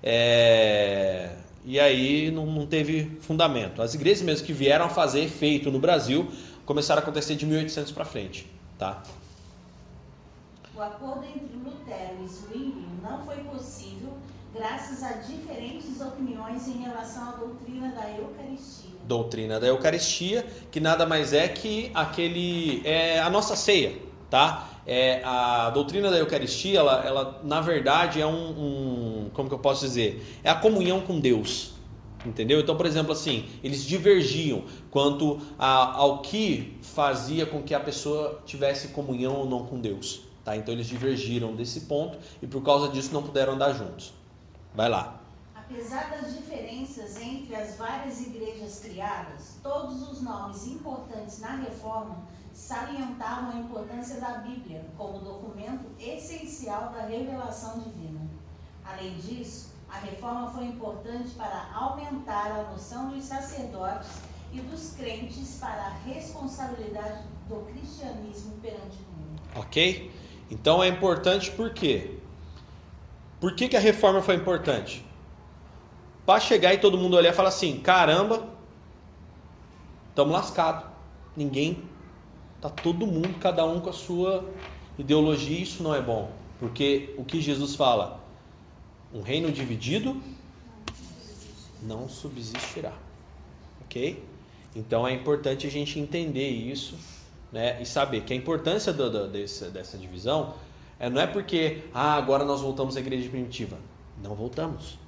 É... 0.02 1.30
E 1.64 1.78
aí 1.78 2.30
não, 2.30 2.46
não 2.46 2.66
teve 2.66 3.18
fundamento. 3.20 3.82
As 3.82 3.94
igrejas 3.94 4.22
mesmo 4.22 4.46
que 4.46 4.52
vieram 4.52 4.87
a 4.87 4.88
fazer 4.88 5.20
efeito 5.20 5.70
no 5.70 5.78
Brasil 5.78 6.28
começaram 6.64 7.00
a 7.00 7.02
acontecer 7.02 7.37
de 7.37 7.46
1800 7.46 7.92
para 7.92 8.04
frente, 8.04 8.50
tá? 8.78 9.02
O 10.74 10.80
acordo 10.80 11.24
entre 11.26 11.54
Lutero 11.62 12.24
e 12.24 12.28
Zwingli 12.28 12.87
não 13.02 13.24
foi 13.24 13.37
possível 13.44 14.01
graças 14.54 15.02
a 15.02 15.12
diferentes 15.12 16.00
opiniões 16.00 16.68
em 16.68 16.82
relação 16.82 17.28
à 17.28 17.32
doutrina 17.32 17.90
da 17.92 18.10
Eucaristia. 18.10 18.90
Doutrina 19.04 19.58
da 19.58 19.66
Eucaristia, 19.66 20.46
que 20.70 20.78
nada 20.78 21.06
mais 21.06 21.32
é 21.32 21.48
que 21.48 21.90
aquele 21.94 22.82
é 22.84 23.18
a 23.20 23.30
nossa 23.30 23.56
ceia, 23.56 23.96
tá? 24.30 24.68
É, 24.86 25.22
a 25.24 25.70
doutrina 25.70 26.10
da 26.10 26.18
Eucaristia, 26.18 26.78
ela, 26.78 27.04
ela 27.04 27.40
na 27.42 27.60
verdade 27.60 28.20
é 28.20 28.26
um, 28.26 28.50
um, 28.50 29.30
como 29.32 29.48
que 29.48 29.54
eu 29.54 29.58
posso 29.58 29.84
dizer, 29.84 30.22
é 30.44 30.50
a 30.50 30.54
comunhão 30.54 31.00
com 31.00 31.18
Deus, 31.18 31.72
entendeu? 32.26 32.60
Então, 32.60 32.76
por 32.76 32.84
exemplo, 32.84 33.12
assim, 33.12 33.48
eles 33.64 33.84
divergiam 33.84 34.64
quanto 34.90 35.40
a, 35.58 35.96
ao 35.96 36.20
que 36.20 36.76
fazia 36.82 37.46
com 37.46 37.62
que 37.62 37.74
a 37.74 37.80
pessoa 37.80 38.42
tivesse 38.44 38.88
comunhão 38.88 39.36
ou 39.36 39.46
não 39.48 39.64
com 39.64 39.80
Deus, 39.80 40.22
tá? 40.44 40.56
Então 40.56 40.74
eles 40.74 40.88
divergiram 40.88 41.54
desse 41.54 41.82
ponto 41.82 42.18
e 42.42 42.46
por 42.46 42.62
causa 42.62 42.88
disso 42.88 43.14
não 43.14 43.22
puderam 43.22 43.54
andar 43.54 43.72
juntos. 43.72 44.21
Vai 44.74 44.88
lá. 44.88 45.20
Apesar 45.54 46.11
das 46.11 46.35
diferenças 46.35 47.20
entre 47.20 47.54
as 47.54 47.76
várias 47.76 48.20
igrejas 48.20 48.80
criadas, 48.80 49.56
todos 49.62 50.08
os 50.08 50.20
nomes 50.20 50.66
importantes 50.66 51.40
na 51.40 51.56
reforma 51.56 52.22
salientavam 52.54 53.52
a 53.52 53.56
importância 53.56 54.20
da 54.20 54.38
Bíblia 54.38 54.85
como 54.96 55.18
documento 55.20 55.85
essencial 55.98 56.90
da 56.90 57.02
revelação 57.06 57.80
divina. 57.80 58.20
Além 58.85 59.16
disso, 59.16 59.70
a 59.88 59.98
reforma 59.98 60.50
foi 60.50 60.64
importante 60.64 61.30
para 61.30 61.70
aumentar 61.74 62.50
a 62.50 62.70
noção 62.70 63.11
dos 63.11 63.24
sacerdotes 63.24 64.11
e 64.52 64.61
dos 64.61 64.94
crentes 64.94 65.58
para 65.61 65.87
a 65.87 65.90
responsabilidade 66.04 67.24
do 67.48 67.56
cristianismo 67.66 68.56
perante 68.61 68.98
o 68.98 69.20
mundo. 69.20 69.42
Ok? 69.56 70.11
Então 70.50 70.82
é 70.82 70.88
importante 70.88 71.50
por 71.50 71.72
quê? 71.72 72.21
Por 73.42 73.57
que, 73.57 73.68
que 73.68 73.76
a 73.76 73.81
reforma 73.81 74.22
foi 74.22 74.37
importante? 74.37 75.05
Para 76.24 76.38
chegar 76.38 76.72
e 76.74 76.78
todo 76.78 76.96
mundo 76.96 77.16
olhar 77.16 77.33
e 77.33 77.35
falar 77.35 77.48
assim: 77.48 77.81
caramba, 77.81 78.48
estamos 80.11 80.33
lascados. 80.33 80.85
Ninguém, 81.37 81.83
tá 82.61 82.70
todo 82.70 83.05
mundo, 83.05 83.37
cada 83.40 83.66
um 83.66 83.81
com 83.81 83.90
a 83.90 83.92
sua 83.92 84.48
ideologia, 84.96 85.59
isso 85.59 85.83
não 85.83 85.92
é 85.92 86.00
bom. 86.00 86.31
Porque 86.61 87.16
o 87.18 87.24
que 87.24 87.40
Jesus 87.40 87.74
fala? 87.74 88.20
Um 89.12 89.22
reino 89.22 89.50
dividido 89.50 90.22
não 91.83 92.09
subsistirá. 92.09 92.92
Ok? 93.85 94.22
Então 94.76 95.05
é 95.05 95.12
importante 95.12 95.66
a 95.66 95.70
gente 95.70 95.98
entender 95.98 96.48
isso 96.48 96.94
né, 97.50 97.83
e 97.83 97.87
saber 97.87 98.20
que 98.20 98.33
a 98.33 98.37
importância 98.37 98.92
do, 98.92 99.11
do, 99.11 99.26
desse, 99.26 99.64
dessa 99.64 99.98
divisão 99.98 100.55
é, 101.02 101.10
não 101.10 101.20
é 101.20 101.26
porque, 101.26 101.82
ah, 101.92 102.14
agora 102.14 102.44
nós 102.44 102.60
voltamos 102.60 102.96
à 102.96 103.00
igreja 103.00 103.28
primitiva. 103.28 103.76
Não 104.22 104.36
voltamos. 104.36 105.00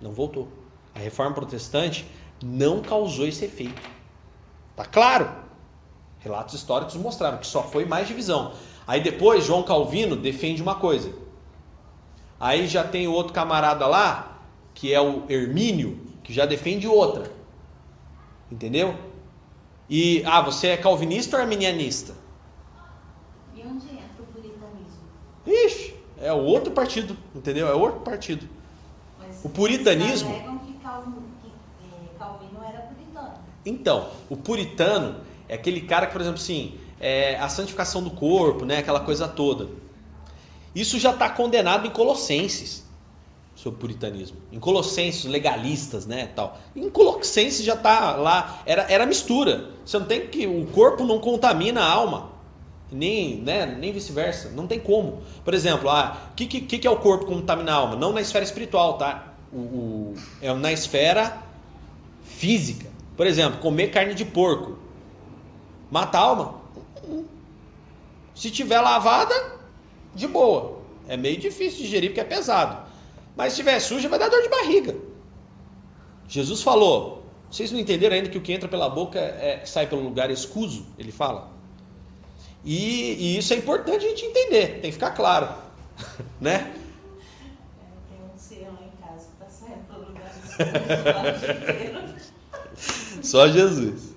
Não 0.00 0.12
voltou. 0.12 0.48
A 0.94 1.00
reforma 1.00 1.34
protestante 1.34 2.06
não 2.40 2.80
causou 2.80 3.26
esse 3.26 3.44
efeito. 3.44 3.82
Tá 4.76 4.84
claro? 4.84 5.28
Relatos 6.20 6.54
históricos 6.54 6.94
mostraram 6.94 7.38
que 7.38 7.48
só 7.48 7.64
foi 7.64 7.84
mais 7.84 8.06
divisão. 8.06 8.54
Aí 8.86 9.00
depois 9.00 9.44
João 9.44 9.64
Calvino 9.64 10.14
defende 10.14 10.62
uma 10.62 10.76
coisa. 10.76 11.12
Aí 12.38 12.68
já 12.68 12.84
tem 12.84 13.08
outro 13.08 13.32
camarada 13.32 13.88
lá, 13.88 14.40
que 14.72 14.94
é 14.94 15.00
o 15.00 15.24
Hermínio, 15.28 16.00
que 16.22 16.32
já 16.32 16.46
defende 16.46 16.86
outra. 16.86 17.28
Entendeu? 18.52 18.96
E 19.90 20.22
ah, 20.24 20.40
você 20.40 20.68
é 20.68 20.76
calvinista 20.76 21.36
ou 21.36 21.42
arminianista? 21.42 22.22
É 26.24 26.32
outro 26.32 26.72
partido, 26.72 27.16
entendeu? 27.34 27.68
É 27.68 27.74
outro 27.74 28.00
partido. 28.00 28.48
Mas 29.18 29.44
o 29.44 29.48
puritanismo. 29.50 30.32
Que 30.32 30.72
Calvino, 30.82 31.22
que 31.42 32.18
Calvino 32.18 32.64
era 32.66 32.78
puritano. 32.80 33.34
Então, 33.66 34.08
o 34.30 34.36
puritano 34.36 35.16
é 35.46 35.54
aquele 35.54 35.82
cara 35.82 36.06
que, 36.06 36.12
por 36.12 36.22
exemplo, 36.22 36.40
assim, 36.40 36.78
é 36.98 37.36
a 37.36 37.48
santificação 37.50 38.02
do 38.02 38.10
corpo, 38.10 38.64
né? 38.64 38.78
Aquela 38.78 39.00
coisa 39.00 39.28
toda. 39.28 39.68
Isso 40.74 40.98
já 40.98 41.10
está 41.10 41.28
condenado 41.28 41.86
em 41.86 41.90
Colossenses 41.90 42.84
sobre 43.54 43.76
o 43.76 43.80
puritanismo. 43.80 44.38
Em 44.50 44.58
Colossenses, 44.58 45.26
legalistas, 45.26 46.06
né, 46.06 46.30
tal. 46.34 46.58
Em 46.74 46.88
Colossenses 46.88 47.64
já 47.64 47.74
está 47.74 48.16
lá, 48.16 48.62
era, 48.64 48.90
era 48.90 49.04
mistura. 49.04 49.70
Você 49.84 49.98
não 49.98 50.06
tem 50.06 50.26
que 50.26 50.46
o 50.46 50.66
corpo 50.68 51.04
não 51.04 51.20
contamina 51.20 51.82
a 51.82 51.92
alma 51.92 52.33
nem, 52.94 53.38
né, 53.38 53.66
nem 53.66 53.92
vice-versa. 53.92 54.50
Não 54.50 54.68
tem 54.68 54.78
como. 54.78 55.22
Por 55.44 55.52
exemplo, 55.52 55.88
o 55.88 55.90
ah, 55.90 56.16
que, 56.36 56.46
que, 56.46 56.78
que 56.78 56.86
é 56.86 56.90
o 56.90 56.96
corpo 56.96 57.26
contamina 57.26 57.72
a 57.72 57.74
alma? 57.74 57.96
Não 57.96 58.12
na 58.12 58.20
esfera 58.20 58.44
espiritual, 58.44 58.96
tá? 58.96 59.34
O, 59.52 59.58
o, 59.58 60.14
é 60.40 60.54
na 60.54 60.72
esfera 60.72 61.42
física. 62.22 62.88
Por 63.16 63.26
exemplo, 63.26 63.58
comer 63.60 63.88
carne 63.90 64.14
de 64.14 64.24
porco. 64.24 64.78
Mata 65.90 66.18
a 66.18 66.20
alma? 66.20 66.60
Se 68.32 68.50
tiver 68.50 68.80
lavada, 68.80 69.34
de 70.14 70.28
boa. 70.28 70.78
É 71.08 71.16
meio 71.16 71.36
difícil 71.36 71.78
de 71.78 71.84
digerir 71.84 72.10
porque 72.10 72.20
é 72.20 72.24
pesado. 72.24 72.86
Mas 73.36 73.52
se 73.52 73.58
tiver 73.58 73.78
suja, 73.80 74.08
vai 74.08 74.18
dar 74.20 74.28
dor 74.28 74.40
de 74.40 74.48
barriga. 74.48 74.94
Jesus 76.28 76.62
falou. 76.62 77.24
Vocês 77.50 77.70
não 77.70 77.78
entenderam 77.78 78.14
ainda 78.16 78.28
que 78.28 78.38
o 78.38 78.40
que 78.40 78.52
entra 78.52 78.68
pela 78.68 78.88
boca 78.88 79.18
é, 79.18 79.62
sai 79.64 79.86
pelo 79.86 80.02
lugar 80.02 80.30
escuso? 80.30 80.86
Ele 80.96 81.12
fala. 81.12 81.53
E, 82.64 83.34
e, 83.34 83.38
isso 83.38 83.52
é 83.52 83.56
importante 83.56 84.06
a 84.06 84.08
gente 84.08 84.24
entender, 84.24 84.80
tem 84.80 84.90
que 84.90 84.92
ficar 84.92 85.10
claro. 85.10 85.48
né? 86.40 86.72
É, 86.72 86.72
tem 88.08 88.18
um 88.22 88.72
lá 88.72 88.78
em 88.82 89.06
casa 89.06 89.26
que 89.26 89.44
está 89.44 89.48
saindo 89.50 89.84
pelo 89.86 90.06
lugar 90.06 90.32
Só 93.22 93.48
Jesus. 93.48 94.14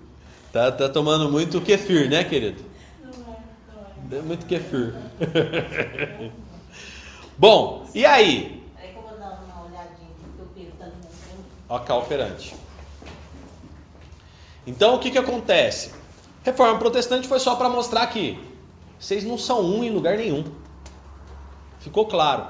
Tá, 0.53 0.71
tá 0.71 0.87
tomando 0.87 1.29
muito 1.29 1.59
kefir, 1.59 2.09
né, 2.09 2.23
querido? 2.23 2.63
Não 3.03 3.11
é, 3.11 3.37
não 4.11 4.17
é. 4.17 4.21
Muito 4.21 4.45
kefir. 4.45 4.95
Bom, 7.37 7.85
e 7.93 8.05
aí? 8.05 8.63
Peraí 8.75 8.93
que 8.93 8.97
eu 8.97 9.03
vou 9.03 9.19
dar 9.19 9.41
uma 9.43 9.65
olhadinha 9.65 10.09
porque 10.25 10.41
o 10.41 10.45
Pedro 10.55 10.71
está 10.71 10.85
demonstrando. 10.85 11.43
Ok, 11.67 11.95
operante. 11.95 12.55
Então, 14.65 14.95
o 14.95 14.99
que, 14.99 15.11
que 15.11 15.17
acontece? 15.17 15.96
Reforma 16.47 16.79
protestante 16.79 17.27
foi 17.27 17.41
só 17.41 17.57
para 17.57 17.67
mostrar 17.67 18.07
que 18.07 18.39
vocês 18.97 19.25
não 19.25 19.37
são 19.37 19.59
um 19.59 19.83
em 19.83 19.89
lugar 19.89 20.15
nenhum. 20.15 20.45
Ficou 21.81 22.05
claro 22.05 22.47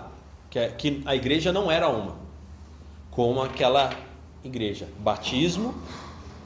que, 0.52 0.68
que 0.70 1.02
a 1.04 1.16
igreja 1.16 1.52
não 1.52 1.72
era 1.72 1.90
uma, 1.90 2.16
como 3.10 3.42
aquela 3.42 3.90
igreja: 4.44 4.88
batismo, 5.00 5.74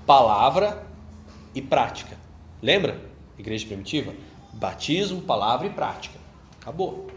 palavra 0.06 0.82
e 1.54 1.62
prática. 1.62 2.18
Lembra? 2.62 3.02
Igreja 3.38 3.68
primitiva? 3.68 4.14
Batismo, 4.54 5.22
palavra 5.22 5.68
e 5.68 5.72
prática. 5.72 6.18
Acabou. 6.62 7.08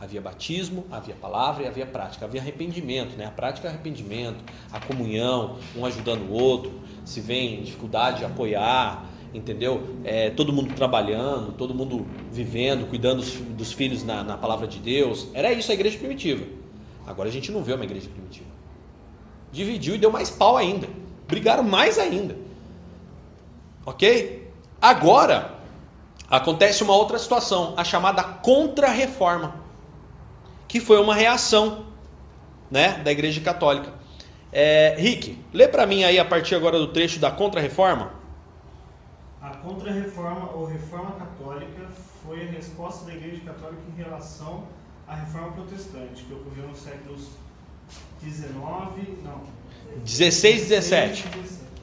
Havia 0.00 0.22
batismo, 0.22 0.86
havia 0.90 1.14
palavra 1.14 1.64
e 1.64 1.66
havia 1.66 1.84
prática. 1.84 2.24
Havia 2.24 2.40
arrependimento, 2.40 3.18
né? 3.18 3.26
A 3.26 3.30
prática 3.30 3.68
é 3.68 3.70
arrependimento, 3.70 4.42
a 4.72 4.80
comunhão, 4.80 5.58
um 5.76 5.84
ajudando 5.84 6.22
o 6.22 6.32
outro. 6.32 6.72
Se 7.04 7.20
vem 7.20 7.62
dificuldade, 7.62 8.24
apoiar, 8.24 9.09
entendeu? 9.32 9.82
É, 10.04 10.30
todo 10.30 10.52
mundo 10.52 10.74
trabalhando, 10.74 11.52
todo 11.52 11.74
mundo 11.74 12.06
vivendo, 12.30 12.88
cuidando 12.88 13.16
dos, 13.16 13.32
dos 13.32 13.72
filhos 13.72 14.04
na, 14.04 14.22
na, 14.22 14.36
palavra 14.36 14.66
de 14.66 14.78
Deus. 14.78 15.28
Era 15.34 15.52
isso 15.52 15.70
a 15.70 15.74
igreja 15.74 15.98
primitiva. 15.98 16.44
Agora 17.06 17.28
a 17.28 17.32
gente 17.32 17.50
não 17.50 17.62
vê 17.62 17.72
uma 17.72 17.84
igreja 17.84 18.08
primitiva. 18.08 18.48
Dividiu 19.52 19.94
e 19.94 19.98
deu 19.98 20.10
mais 20.10 20.30
pau 20.30 20.56
ainda. 20.56 20.88
Brigaram 21.26 21.62
mais 21.62 21.98
ainda. 21.98 22.36
Ok? 23.84 24.48
Agora 24.80 25.54
acontece 26.28 26.82
uma 26.82 26.94
outra 26.94 27.18
situação, 27.18 27.74
a 27.76 27.82
chamada 27.82 28.22
contra-reforma, 28.22 29.56
que 30.68 30.80
foi 30.80 31.00
uma 31.00 31.14
reação 31.14 31.86
né, 32.70 33.00
da 33.04 33.10
igreja 33.10 33.40
católica. 33.40 33.92
É, 34.52 34.94
Rick, 34.98 35.38
lê 35.52 35.66
para 35.66 35.86
mim 35.86 36.04
aí 36.04 36.18
a 36.18 36.24
partir 36.24 36.54
agora 36.54 36.78
do 36.78 36.88
trecho 36.88 37.18
da 37.18 37.30
contra-reforma. 37.30 38.19
A 39.42 39.50
Contra-Reforma 39.56 40.50
ou 40.52 40.66
Reforma 40.66 41.12
Católica 41.12 41.88
foi 42.22 42.46
a 42.46 42.50
resposta 42.50 43.06
da 43.06 43.14
Igreja 43.14 43.40
Católica 43.40 43.82
em 43.88 43.96
relação 43.96 44.66
à 45.08 45.14
Reforma 45.14 45.52
Protestante, 45.52 46.24
que 46.24 46.34
ocorreu 46.34 46.68
nos 46.68 46.80
séculos 46.80 47.28
19, 48.22 49.18
não, 49.24 49.42
16 50.04 50.62
e 50.62 50.68
17. 50.68 51.24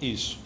Isso. 0.01 0.39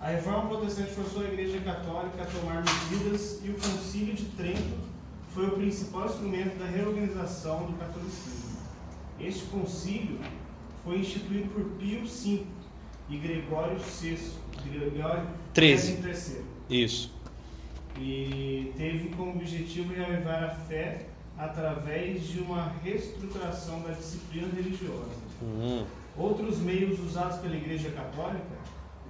A 0.00 0.08
Reforma 0.08 0.48
Protestante 0.48 0.90
forçou 0.92 1.22
a 1.22 1.26
Igreja 1.26 1.60
Católica 1.60 2.22
a 2.22 2.26
tomar 2.26 2.64
medidas 2.64 3.40
e 3.44 3.50
o 3.50 3.54
Concílio 3.54 4.14
de 4.14 4.24
Trento 4.36 4.94
foi 5.34 5.48
o 5.48 5.52
principal 5.52 6.06
instrumento 6.06 6.58
da 6.58 6.66
reorganização 6.66 7.66
do 7.66 7.78
catolicismo. 7.78 8.58
Este 9.20 9.44
concílio 9.46 10.20
foi 10.84 10.98
instituído 10.98 11.48
por 11.50 11.64
Pio 11.78 12.06
V 12.06 12.46
e 13.10 13.16
Gregório 13.18 13.78
VI, 13.78 14.18
Gregório 14.70 15.26
13. 15.52 16.00
III. 16.02 16.84
Isso. 16.84 17.12
E 17.98 18.72
teve 18.76 19.10
como 19.10 19.32
objetivo 19.32 19.94
reavivar 19.94 20.44
a 20.44 20.50
fé 20.50 21.06
através 21.38 22.26
de 22.28 22.40
uma 22.40 22.72
reestruturação 22.82 23.82
da 23.82 23.90
disciplina 23.90 24.48
religiosa. 24.54 25.10
Uhum. 25.42 25.84
Outros 26.16 26.58
meios 26.58 26.98
usados 27.00 27.38
pela 27.38 27.56
Igreja 27.56 27.90
Católica 27.90 28.56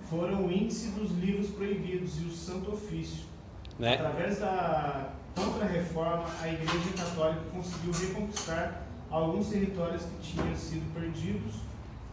foram 0.08 0.46
o 0.46 0.52
índice 0.52 0.88
dos 0.90 1.10
livros 1.12 1.50
proibidos 1.50 2.20
e 2.20 2.24
o 2.24 2.30
Santo 2.30 2.72
Ofício. 2.72 3.24
Né? 3.78 3.94
Através 3.94 4.38
da 4.38 5.10
Contra-Reforma, 5.34 6.24
a 6.40 6.48
Igreja 6.48 6.92
Católica 6.96 7.42
conseguiu 7.52 7.92
reconquistar 7.92 8.86
alguns 9.10 9.48
territórios 9.48 10.02
que 10.02 10.32
tinham 10.32 10.56
sido 10.56 10.94
perdidos 10.94 11.54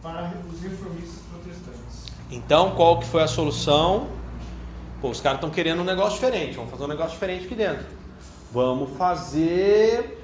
para 0.02 0.32
os 0.52 0.60
reformistas 0.60 1.22
protestantes. 1.30 2.11
Então, 2.32 2.70
qual 2.70 2.98
que 2.98 3.04
foi 3.04 3.22
a 3.22 3.28
solução? 3.28 4.08
Pô, 5.02 5.10
os 5.10 5.20
caras 5.20 5.36
estão 5.36 5.50
querendo 5.50 5.82
um 5.82 5.84
negócio 5.84 6.14
diferente. 6.14 6.56
Vamos 6.56 6.70
fazer 6.70 6.84
um 6.84 6.88
negócio 6.88 7.12
diferente 7.12 7.44
aqui 7.44 7.54
dentro. 7.54 7.84
Vamos 8.50 8.96
fazer 8.96 10.18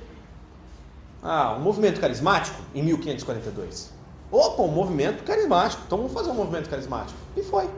ah, 1.22 1.54
um 1.58 1.60
movimento 1.60 2.00
carismático 2.00 2.56
em 2.74 2.82
1542. 2.82 3.92
Opa, 4.32 4.62
um 4.62 4.68
movimento 4.68 5.22
carismático. 5.22 5.82
Então 5.86 5.98
vamos 5.98 6.14
fazer 6.14 6.30
um 6.30 6.34
movimento 6.34 6.70
carismático. 6.70 7.18
E 7.36 7.42
foi. 7.42 7.68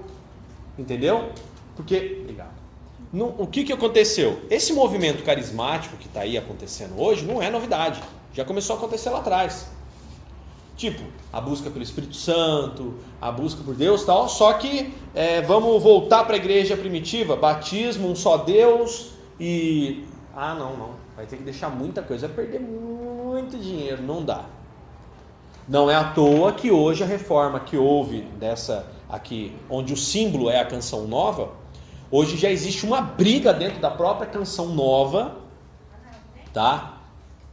Entendeu? 0.79 1.31
Porque. 1.75 2.19
Obrigado. 2.23 2.53
o 3.37 3.47
que, 3.49 3.65
que 3.65 3.73
aconteceu? 3.73 4.43
Esse 4.49 4.73
movimento 4.73 5.25
carismático 5.25 5.97
que 5.97 6.07
está 6.07 6.21
aí 6.21 6.39
acontecendo 6.39 7.01
hoje 7.01 7.25
não 7.25 7.43
é 7.43 7.51
novidade. 7.51 8.01
Já 8.33 8.45
começou 8.45 8.77
a 8.77 8.79
acontecer 8.79 9.11
lá 9.11 9.19
atrás. 9.19 9.67
Tipo, 10.81 11.03
a 11.31 11.43
busca 11.43 11.69
pelo 11.69 11.83
Espírito 11.83 12.17
Santo, 12.17 12.95
a 13.21 13.31
busca 13.31 13.63
por 13.63 13.75
Deus 13.75 14.03
tal. 14.03 14.31
Só 14.31 14.55
que 14.55 14.95
é, 15.15 15.43
vamos 15.43 15.83
voltar 15.83 16.25
para 16.25 16.37
a 16.37 16.39
igreja 16.39 16.75
primitiva, 16.75 17.37
batismo, 17.37 18.09
um 18.09 18.17
só 18.17 18.39
Deus 18.39 19.11
e. 19.39 20.07
Ah, 20.35 20.55
não, 20.55 20.79
não. 20.79 20.91
Vai 21.15 21.27
ter 21.27 21.37
que 21.37 21.43
deixar 21.43 21.69
muita 21.69 22.01
coisa, 22.01 22.29
vai 22.29 22.37
perder 22.47 22.61
muito 22.61 23.59
dinheiro, 23.59 24.03
não 24.03 24.25
dá. 24.25 24.47
Não 25.69 25.91
é 25.91 25.95
à 25.95 26.15
toa 26.15 26.55
que 26.55 26.71
hoje 26.71 27.05
a 27.05 27.07
reforma 27.07 27.61
que 27.61 27.77
houve 27.77 28.23
dessa 28.39 28.87
aqui, 29.07 29.55
onde 29.69 29.93
o 29.93 29.99
símbolo 29.99 30.49
é 30.49 30.61
a 30.61 30.65
canção 30.65 31.07
nova, 31.07 31.51
hoje 32.11 32.39
já 32.39 32.49
existe 32.49 32.87
uma 32.87 33.03
briga 33.03 33.53
dentro 33.53 33.83
da 33.83 33.91
própria 33.91 34.27
canção 34.27 34.69
nova, 34.69 35.37
tá? 36.55 37.03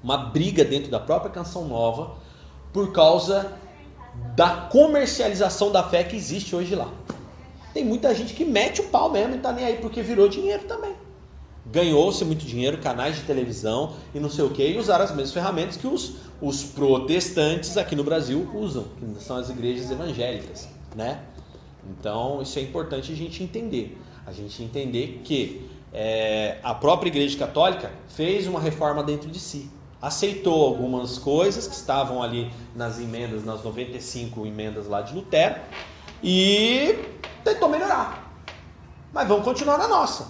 Uma 0.02 0.16
briga 0.16 0.64
dentro 0.64 0.90
da 0.90 1.02
própria 1.02 1.30
canção 1.30 1.68
nova 1.68 2.26
por 2.74 2.92
causa 2.92 3.54
da 4.36 4.50
comercialização 4.50 5.72
da 5.72 5.84
fé 5.84 6.04
que 6.04 6.16
existe 6.16 6.56
hoje 6.56 6.76
lá. 6.76 6.92
Tem 7.74 7.86
muita 7.86 8.14
gente 8.14 8.34
que 8.34 8.46
mete 8.46 8.82
o 8.82 8.86
pau 8.86 9.12
mesmo 9.12 9.36
e 9.36 9.40
tá 9.40 9.52
nem 9.52 9.66
aí 9.66 9.78
porque 9.78 10.02
virou 10.02 10.28
dinheiro 10.28 10.64
também. 10.64 10.96
Ganhou-se 11.66 12.24
muito 12.24 12.46
dinheiro, 12.46 12.78
canais 12.78 13.18
de 13.18 13.24
televisão 13.24 13.94
e 14.16 14.20
não 14.20 14.30
sei 14.30 14.46
o 14.46 14.50
que, 14.50 14.66
e 14.66 14.78
usaram 14.78 15.04
as 15.04 15.12
mesmas 15.12 15.34
ferramentas 15.34 15.76
que 15.76 15.86
os, 15.86 16.16
os 16.42 16.64
protestantes 16.64 17.78
aqui 17.78 17.96
no 17.96 18.04
Brasil 18.04 18.50
usam, 18.54 18.86
que 19.16 19.24
são 19.24 19.36
as 19.38 19.50
igrejas 19.50 19.92
evangélicas, 19.92 20.68
né? 20.96 21.20
Então 21.90 22.42
isso 22.42 22.58
é 22.58 22.62
importante 22.62 23.12
a 23.12 23.16
gente 23.16 23.44
entender. 23.44 23.98
A 24.26 24.32
gente 24.32 24.62
entender 24.64 25.22
que 25.24 25.70
é, 25.94 26.58
a 26.64 26.74
própria 26.74 27.10
Igreja 27.10 27.38
Católica 27.38 27.92
fez 28.08 28.48
uma 28.48 28.60
reforma 28.60 29.04
dentro 29.04 29.30
de 29.30 29.40
si 29.40 29.70
aceitou 30.02 30.66
algumas 30.66 31.18
coisas 31.18 31.68
que 31.68 31.74
estavam 31.76 32.22
ali 32.22 32.52
nas 32.76 33.00
emendas, 33.00 33.44
nas 33.44 33.64
95 33.64 34.46
emendas 34.46 34.88
lá 34.88 35.02
de 35.02 35.14
Lutero, 35.16 35.56
e 36.24 36.98
tentou 37.44 37.70
melhorar. 37.70 38.32
Mas 39.14 39.28
vamos 39.28 39.44
continuar 39.44 39.78
na 39.78 39.88
nossa. 39.88 40.28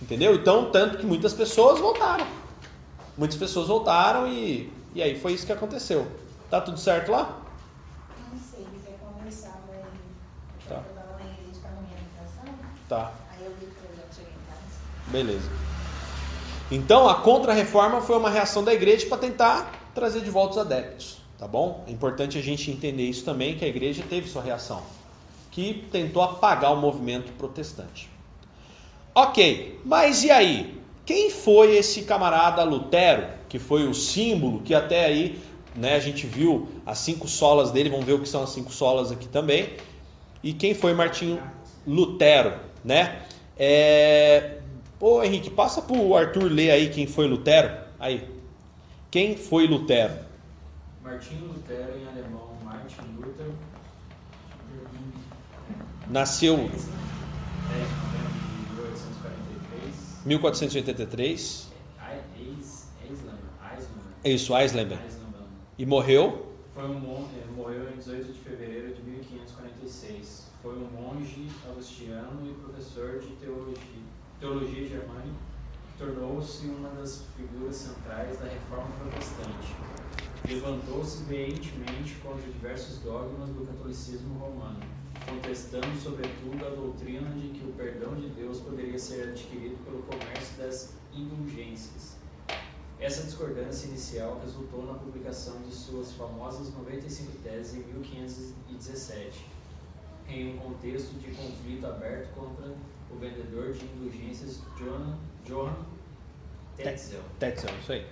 Entendeu? 0.00 0.34
Então, 0.34 0.70
tanto 0.70 0.98
que 0.98 1.06
muitas 1.06 1.32
pessoas 1.32 1.80
voltaram. 1.80 2.26
Muitas 3.16 3.36
pessoas 3.36 3.66
voltaram 3.68 4.26
e, 4.28 4.72
e 4.94 5.02
aí 5.02 5.18
foi 5.18 5.32
isso 5.32 5.44
que 5.46 5.52
aconteceu. 5.52 6.06
Tá 6.50 6.60
tudo 6.60 6.78
certo 6.78 7.10
lá? 7.10 7.36
Não 8.32 8.38
sei, 8.38 8.60
ele 8.60 8.80
quer 8.84 8.96
conversar, 8.98 9.60
mas 9.68 10.68
Tá. 10.68 10.76
eu 10.76 10.94
tava 10.94 11.18
na 11.18 11.30
igreja 11.30 11.60
caminhando 11.62 12.78
Tá. 12.88 13.12
aí 13.32 13.44
eu 13.44 13.50
vi 13.58 13.66
que 13.66 13.84
eu 13.84 13.96
já 13.96 14.02
cheguei 14.14 14.32
em 14.32 14.46
casa. 14.50 14.80
Beleza. 15.08 15.50
Então 16.70 17.08
a 17.08 17.16
contra-reforma 17.16 18.00
foi 18.00 18.16
uma 18.16 18.28
reação 18.28 18.62
da 18.62 18.74
igreja 18.74 19.06
para 19.06 19.18
tentar 19.18 19.90
trazer 19.94 20.20
de 20.20 20.30
volta 20.30 20.52
os 20.52 20.58
adeptos, 20.58 21.18
tá 21.38 21.48
bom? 21.48 21.84
É 21.88 21.90
importante 21.90 22.36
a 22.36 22.42
gente 22.42 22.70
entender 22.70 23.04
isso 23.04 23.24
também, 23.24 23.56
que 23.56 23.64
a 23.64 23.68
igreja 23.68 24.04
teve 24.08 24.28
sua 24.28 24.42
reação, 24.42 24.82
que 25.50 25.86
tentou 25.90 26.22
apagar 26.22 26.72
o 26.72 26.76
movimento 26.76 27.32
protestante. 27.32 28.10
Ok, 29.14 29.80
mas 29.84 30.22
e 30.22 30.30
aí? 30.30 30.78
Quem 31.06 31.30
foi 31.30 31.74
esse 31.74 32.02
camarada 32.02 32.62
Lutero, 32.64 33.26
que 33.48 33.58
foi 33.58 33.88
o 33.88 33.94
símbolo, 33.94 34.60
que 34.60 34.74
até 34.74 35.06
aí 35.06 35.40
né, 35.74 35.94
a 35.94 36.00
gente 36.00 36.26
viu 36.26 36.68
as 36.84 36.98
cinco 36.98 37.26
solas 37.26 37.70
dele, 37.70 37.88
vamos 37.88 38.04
ver 38.04 38.12
o 38.12 38.20
que 38.20 38.28
são 38.28 38.42
as 38.42 38.50
cinco 38.50 38.70
solas 38.70 39.10
aqui 39.10 39.26
também. 39.26 39.70
E 40.42 40.52
quem 40.52 40.74
foi 40.74 40.92
Martinho 40.92 41.42
Lutero, 41.86 42.54
né? 42.84 43.22
É, 43.58 44.57
Pô, 44.98 45.22
Henrique, 45.22 45.50
passa 45.50 45.80
pro 45.80 46.14
Arthur 46.16 46.50
ler 46.50 46.70
aí 46.70 46.90
quem 46.90 47.06
foi 47.06 47.26
Lutero. 47.28 47.70
Aí. 48.00 48.28
Quem 49.10 49.36
foi 49.36 49.66
Lutero? 49.66 50.14
Martinho 51.02 51.46
Lutero, 51.46 51.96
em 51.98 52.06
alemão, 52.08 52.48
Martin 52.64 53.00
Luther. 53.16 53.46
Nasceu 56.10 56.54
É, 56.54 56.58
novembro 56.58 56.74
de 56.74 58.72
1843. 58.74 60.20
1483. 60.24 61.68
Eis- 62.38 62.88
Eisleben, 63.04 63.38
Eisleben, 63.72 64.34
Isso, 64.34 64.56
Eisleben. 64.56 64.98
E 65.78 65.86
morreu 65.86 66.46
Foi 66.74 66.84
um 66.84 66.98
monge, 67.00 67.28
morreu 67.56 67.90
em 67.92 67.96
18 67.98 68.32
de 68.32 68.38
fevereiro 68.38 68.94
de 68.94 69.02
1546. 69.02 70.48
Foi 70.62 70.72
um 70.76 70.88
monge 70.90 71.48
agostiniano 71.70 72.48
e 72.50 72.54
professor 72.54 73.18
de 73.20 73.28
teologia, 73.36 73.76
teologia 74.40 74.86
germânica, 74.86 75.36
tornou-se 75.98 76.66
uma 76.66 76.88
das 76.90 77.24
figuras 77.36 77.74
centrais 77.74 78.38
da 78.38 78.46
reforma 78.46 78.88
protestante. 78.98 79.74
Levantou-se 80.48 81.24
veementemente 81.24 82.14
contra 82.22 82.42
diversos 82.42 82.98
dogmas 82.98 83.50
do 83.50 83.66
catolicismo 83.66 84.38
romano, 84.38 84.78
contestando 85.28 85.88
sobretudo 86.00 86.64
a 86.64 86.70
doutrina 86.70 87.28
de 87.30 87.48
que 87.48 87.64
o 87.64 87.72
perdão 87.72 88.14
de 88.14 88.28
Deus 88.28 88.60
poderia 88.60 88.98
ser 88.98 89.28
adquirido 89.28 89.76
pelo 89.84 90.02
comércio 90.02 90.56
das 90.56 90.94
indulgências. 91.12 92.16
Essa 93.00 93.24
discordância 93.24 93.88
inicial 93.88 94.40
resultou 94.40 94.84
na 94.86 94.94
publicação 94.94 95.60
de 95.62 95.74
suas 95.74 96.12
famosas 96.12 96.72
95 96.74 97.32
teses 97.42 97.74
em 97.74 97.92
1517, 97.92 99.46
em 100.28 100.54
um 100.54 100.58
contexto 100.58 101.14
de 101.18 101.30
conflito 101.32 101.86
aberto 101.86 102.32
contra 102.34 102.72
o 103.10 103.16
vendedor 103.16 103.72
de 103.72 103.84
indulgências 103.84 104.60
Johann, 104.76 105.16
Johann 105.46 105.74
Tetzel. 106.76 107.22
Tetzel, 107.38 107.70
isso 107.80 107.92
aí. 107.92 108.06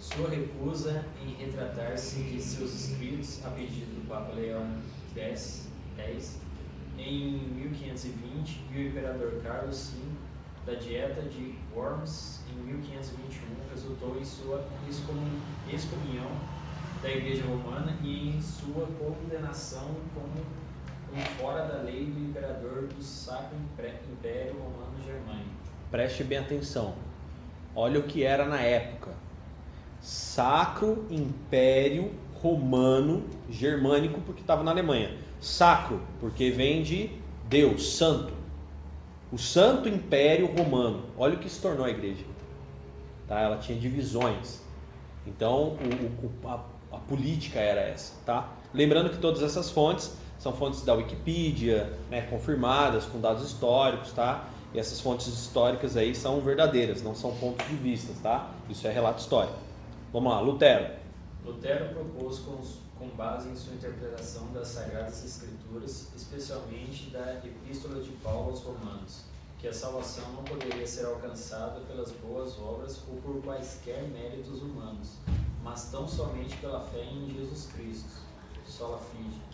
Sua 0.00 0.28
recusa 0.28 1.04
em 1.22 1.34
retratar-se 1.34 2.22
de 2.22 2.40
seus 2.40 2.74
escritos 2.74 3.44
a 3.44 3.50
pedido 3.50 3.94
do 3.94 4.08
Papa 4.08 4.32
Leão 4.32 4.78
X, 5.16 5.68
X 5.96 6.38
em 6.98 7.38
1520 7.56 8.60
e 8.72 8.76
o 8.76 8.88
imperador 8.88 9.40
Carlos 9.42 9.90
V 9.90 10.00
da 10.66 10.74
Dieta 10.74 11.22
de 11.22 11.54
Worms 11.74 12.40
em 12.50 12.72
1521 12.72 13.70
resultou 13.70 14.16
em 14.20 14.24
sua 14.24 14.64
excomunhão 15.72 16.30
da 17.02 17.10
Igreja 17.10 17.44
Romana 17.44 17.96
e 18.02 18.28
em 18.28 18.40
sua 18.40 18.86
condenação 18.98 19.88
como 20.14 20.44
fora 21.20 21.64
da 21.64 21.82
lei 21.82 22.06
do 22.06 22.20
imperador 22.20 22.88
do 22.88 23.02
Sacro 23.02 23.56
Império 24.10 24.54
Romano 24.54 25.04
Germânico. 25.04 25.50
Preste 25.90 26.24
bem 26.24 26.38
atenção. 26.38 26.94
Olha 27.74 28.00
o 28.00 28.04
que 28.04 28.24
era 28.24 28.46
na 28.46 28.60
época. 28.60 29.10
Sacro 30.00 31.06
Império 31.10 32.12
Romano 32.34 33.24
Germânico, 33.50 34.20
porque 34.22 34.40
estava 34.40 34.62
na 34.62 34.70
Alemanha. 34.70 35.16
Sacro, 35.40 36.00
porque 36.18 36.50
vem 36.50 36.82
de 36.82 37.10
Deus, 37.48 37.94
santo. 37.94 38.32
O 39.30 39.38
Santo 39.38 39.88
Império 39.88 40.46
Romano. 40.46 41.04
Olha 41.16 41.34
o 41.34 41.38
que 41.38 41.48
se 41.48 41.60
tornou 41.60 41.86
a 41.86 41.90
igreja. 41.90 42.24
Tá? 43.28 43.40
Ela 43.40 43.58
tinha 43.58 43.78
divisões. 43.78 44.60
Então, 45.26 45.76
o, 45.76 46.26
o, 46.26 46.48
a, 46.48 46.64
a 46.92 46.98
política 46.98 47.58
era 47.60 47.80
essa. 47.80 48.14
Tá? 48.26 48.50
Lembrando 48.74 49.10
que 49.10 49.18
todas 49.18 49.42
essas 49.42 49.70
fontes 49.70 50.14
são 50.42 50.52
fontes 50.52 50.82
da 50.82 50.92
Wikipedia, 50.94 51.96
né, 52.10 52.22
confirmadas 52.22 53.04
com 53.04 53.20
dados 53.20 53.44
históricos, 53.44 54.10
tá? 54.10 54.48
E 54.74 54.78
essas 54.80 55.00
fontes 55.00 55.28
históricas 55.28 55.96
aí 55.96 56.16
são 56.16 56.40
verdadeiras, 56.40 57.00
não 57.00 57.14
são 57.14 57.32
pontos 57.36 57.64
de 57.68 57.76
vista, 57.76 58.12
tá? 58.24 58.50
Isso 58.68 58.84
é 58.88 58.90
relato 58.90 59.20
histórico. 59.20 59.56
Vamos 60.12 60.32
lá, 60.32 60.40
Lutero. 60.40 60.96
Lutero 61.44 61.94
propôs 61.94 62.40
com, 62.40 62.58
com 62.98 63.08
base 63.14 63.50
em 63.50 63.54
sua 63.54 63.74
interpretação 63.74 64.48
das 64.52 64.66
Sagradas 64.66 65.24
Escrituras, 65.24 66.08
especialmente 66.16 67.10
da 67.10 67.34
Epístola 67.44 68.02
de 68.02 68.10
Paulo 68.24 68.50
aos 68.50 68.62
Romanos, 68.62 69.22
que 69.60 69.68
a 69.68 69.72
salvação 69.72 70.24
não 70.32 70.42
poderia 70.42 70.86
ser 70.88 71.06
alcançada 71.06 71.78
pelas 71.82 72.10
boas 72.10 72.58
obras 72.58 73.00
ou 73.08 73.14
por 73.18 73.40
quaisquer 73.42 74.02
méritos 74.08 74.60
humanos, 74.60 75.18
mas 75.62 75.88
tão 75.92 76.08
somente 76.08 76.56
pela 76.56 76.80
fé 76.80 77.04
em 77.04 77.32
Jesus 77.32 77.70
Cristo, 77.76 78.10
sola 78.66 78.98
fide 78.98 79.51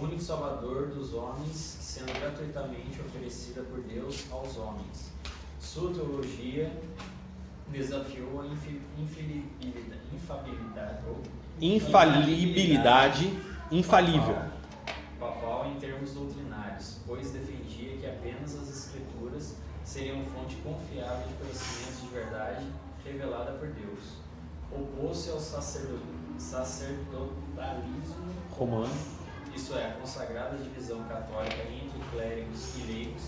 único 0.00 0.20
Salvador 0.20 0.88
dos 0.88 1.14
homens, 1.14 1.56
sendo 1.56 2.12
gratuitamente 2.18 3.00
oferecida 3.00 3.62
por 3.62 3.80
Deus 3.82 4.24
aos 4.30 4.56
homens. 4.56 5.12
Sua 5.60 5.92
teologia 5.92 6.72
desafiou 7.68 8.40
a 8.40 8.46
infalibilidade, 8.46 10.00
infalibilidade 11.58 13.38
infalível 13.70 14.56
papal 15.18 15.66
em 15.66 15.74
termos 15.78 16.12
doutrinários, 16.12 16.98
pois 17.06 17.30
defendia 17.30 17.96
que 17.96 18.06
apenas 18.06 18.54
as 18.54 18.68
escrituras 18.68 19.56
seriam 19.84 20.22
fonte 20.26 20.56
confiável 20.56 21.26
de 21.26 21.32
conhecimento 21.34 22.02
de 22.02 22.08
verdade 22.08 22.66
revelada 23.04 23.52
por 23.52 23.68
Deus. 23.68 24.18
Opôs-se 24.70 25.30
ao 25.30 25.40
sacerdotalismo 25.40 28.26
romano 28.50 29.15
isso 29.56 29.74
é, 29.74 29.86
a 29.86 29.92
consagrada 29.92 30.58
divisão 30.58 31.02
católica 31.04 31.62
entre 31.62 31.98
clérigos 32.12 32.76
e 32.76 32.92
leigos, 32.92 33.22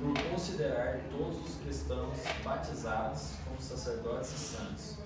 por 0.00 0.30
considerar 0.30 1.00
todos 1.10 1.36
os 1.46 1.56
cristãos 1.62 2.18
batizados 2.42 3.32
como 3.44 3.60
sacerdotes 3.60 4.32
e 4.32 4.38
santos. 4.38 4.98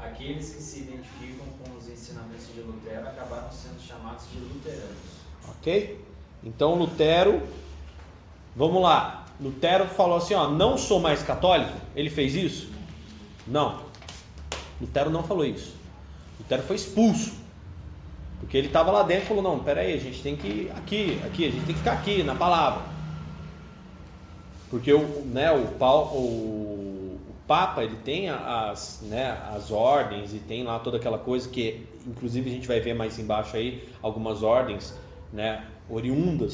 Aqueles 0.00 0.54
que 0.54 0.62
se 0.62 0.80
identificam 0.80 1.46
com 1.62 1.76
os 1.76 1.88
ensinamentos 1.88 2.46
de 2.54 2.62
Lutero 2.62 3.06
acabaram 3.06 3.52
sendo 3.52 3.80
chamados 3.80 4.24
de 4.32 4.38
luteranos. 4.38 4.96
Ok? 5.48 6.02
Então 6.42 6.74
Lutero, 6.74 7.42
vamos 8.56 8.82
lá. 8.82 9.26
Lutero 9.38 9.86
falou 9.86 10.16
assim: 10.16 10.34
ó, 10.34 10.50
não 10.50 10.78
sou 10.78 10.98
mais 11.00 11.22
católico. 11.22 11.72
Ele 11.94 12.08
fez 12.08 12.34
isso? 12.34 12.72
Não. 13.46 13.82
Lutero 14.80 15.10
não 15.10 15.22
falou 15.22 15.44
isso. 15.44 15.76
Lutero 16.40 16.62
foi 16.62 16.76
expulso. 16.76 17.41
Porque 18.42 18.58
ele 18.58 18.66
estava 18.66 18.90
lá 18.90 19.04
dentro 19.04 19.24
e 19.24 19.28
falou: 19.28 19.42
não, 19.42 19.60
peraí, 19.60 19.94
a 19.94 19.98
gente 19.98 20.20
tem 20.20 20.36
que 20.36 20.48
ir 20.48 20.72
aqui, 20.76 21.20
aqui, 21.24 21.46
a 21.46 21.50
gente 21.50 21.64
tem 21.64 21.74
que 21.74 21.78
ficar 21.78 21.92
aqui 21.92 22.24
na 22.24 22.34
palavra. 22.34 22.82
Porque 24.68 24.92
o, 24.92 25.24
né, 25.26 25.52
o, 25.52 25.84
o, 25.84 26.16
o 26.16 27.34
Papa 27.46 27.84
ele 27.84 27.96
tem 28.04 28.28
as, 28.28 29.00
né, 29.04 29.38
as 29.54 29.70
ordens 29.70 30.34
e 30.34 30.38
tem 30.38 30.64
lá 30.64 30.80
toda 30.80 30.96
aquela 30.96 31.18
coisa 31.18 31.48
que, 31.48 31.86
inclusive, 32.04 32.50
a 32.50 32.52
gente 32.52 32.66
vai 32.66 32.80
ver 32.80 32.94
mais 32.94 33.16
embaixo 33.16 33.56
aí 33.56 33.88
algumas 34.02 34.42
ordens 34.42 34.92
né, 35.32 35.64
oriundas 35.88 36.52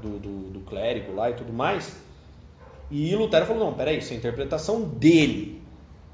do, 0.00 0.18
do, 0.18 0.50
do 0.52 0.60
clérigo 0.60 1.14
lá 1.14 1.30
e 1.30 1.34
tudo 1.34 1.52
mais. 1.52 2.00
E 2.90 3.14
Lutero 3.14 3.44
falou: 3.44 3.66
não, 3.66 3.74
peraí, 3.74 3.98
isso 3.98 4.10
é 4.12 4.16
a 4.16 4.18
interpretação 4.18 4.82
dele. 4.82 5.62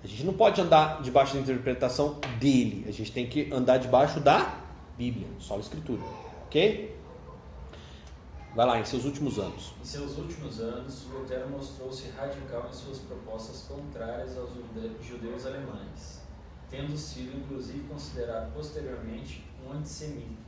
A 0.02 0.06
gente 0.08 0.24
não 0.24 0.32
pode 0.32 0.60
andar 0.60 1.00
debaixo 1.00 1.34
da 1.34 1.40
interpretação 1.40 2.16
dele, 2.40 2.84
a 2.88 2.90
gente 2.90 3.12
tem 3.12 3.24
que 3.24 3.52
andar 3.52 3.78
debaixo 3.78 4.18
da 4.18 4.61
Bíblia, 4.96 5.28
só 5.38 5.56
a 5.56 5.60
Escritura. 5.60 6.02
Ok? 6.46 6.96
Vai 8.54 8.66
lá, 8.66 8.78
em 8.78 8.84
seus 8.84 9.06
últimos 9.06 9.38
anos. 9.38 9.72
Em 9.80 9.84
seus 9.84 10.18
últimos 10.18 10.60
anos, 10.60 11.06
Lutero 11.10 11.48
mostrou-se 11.48 12.08
radical 12.10 12.68
em 12.68 12.72
suas 12.74 12.98
propostas 12.98 13.62
contrárias 13.62 14.36
aos 14.36 14.50
judeus 15.02 15.46
alemães, 15.46 16.20
tendo 16.68 16.94
sido 16.96 17.34
inclusive 17.38 17.80
considerado 17.88 18.52
posteriormente 18.52 19.42
um 19.66 19.72
antissemita. 19.72 20.42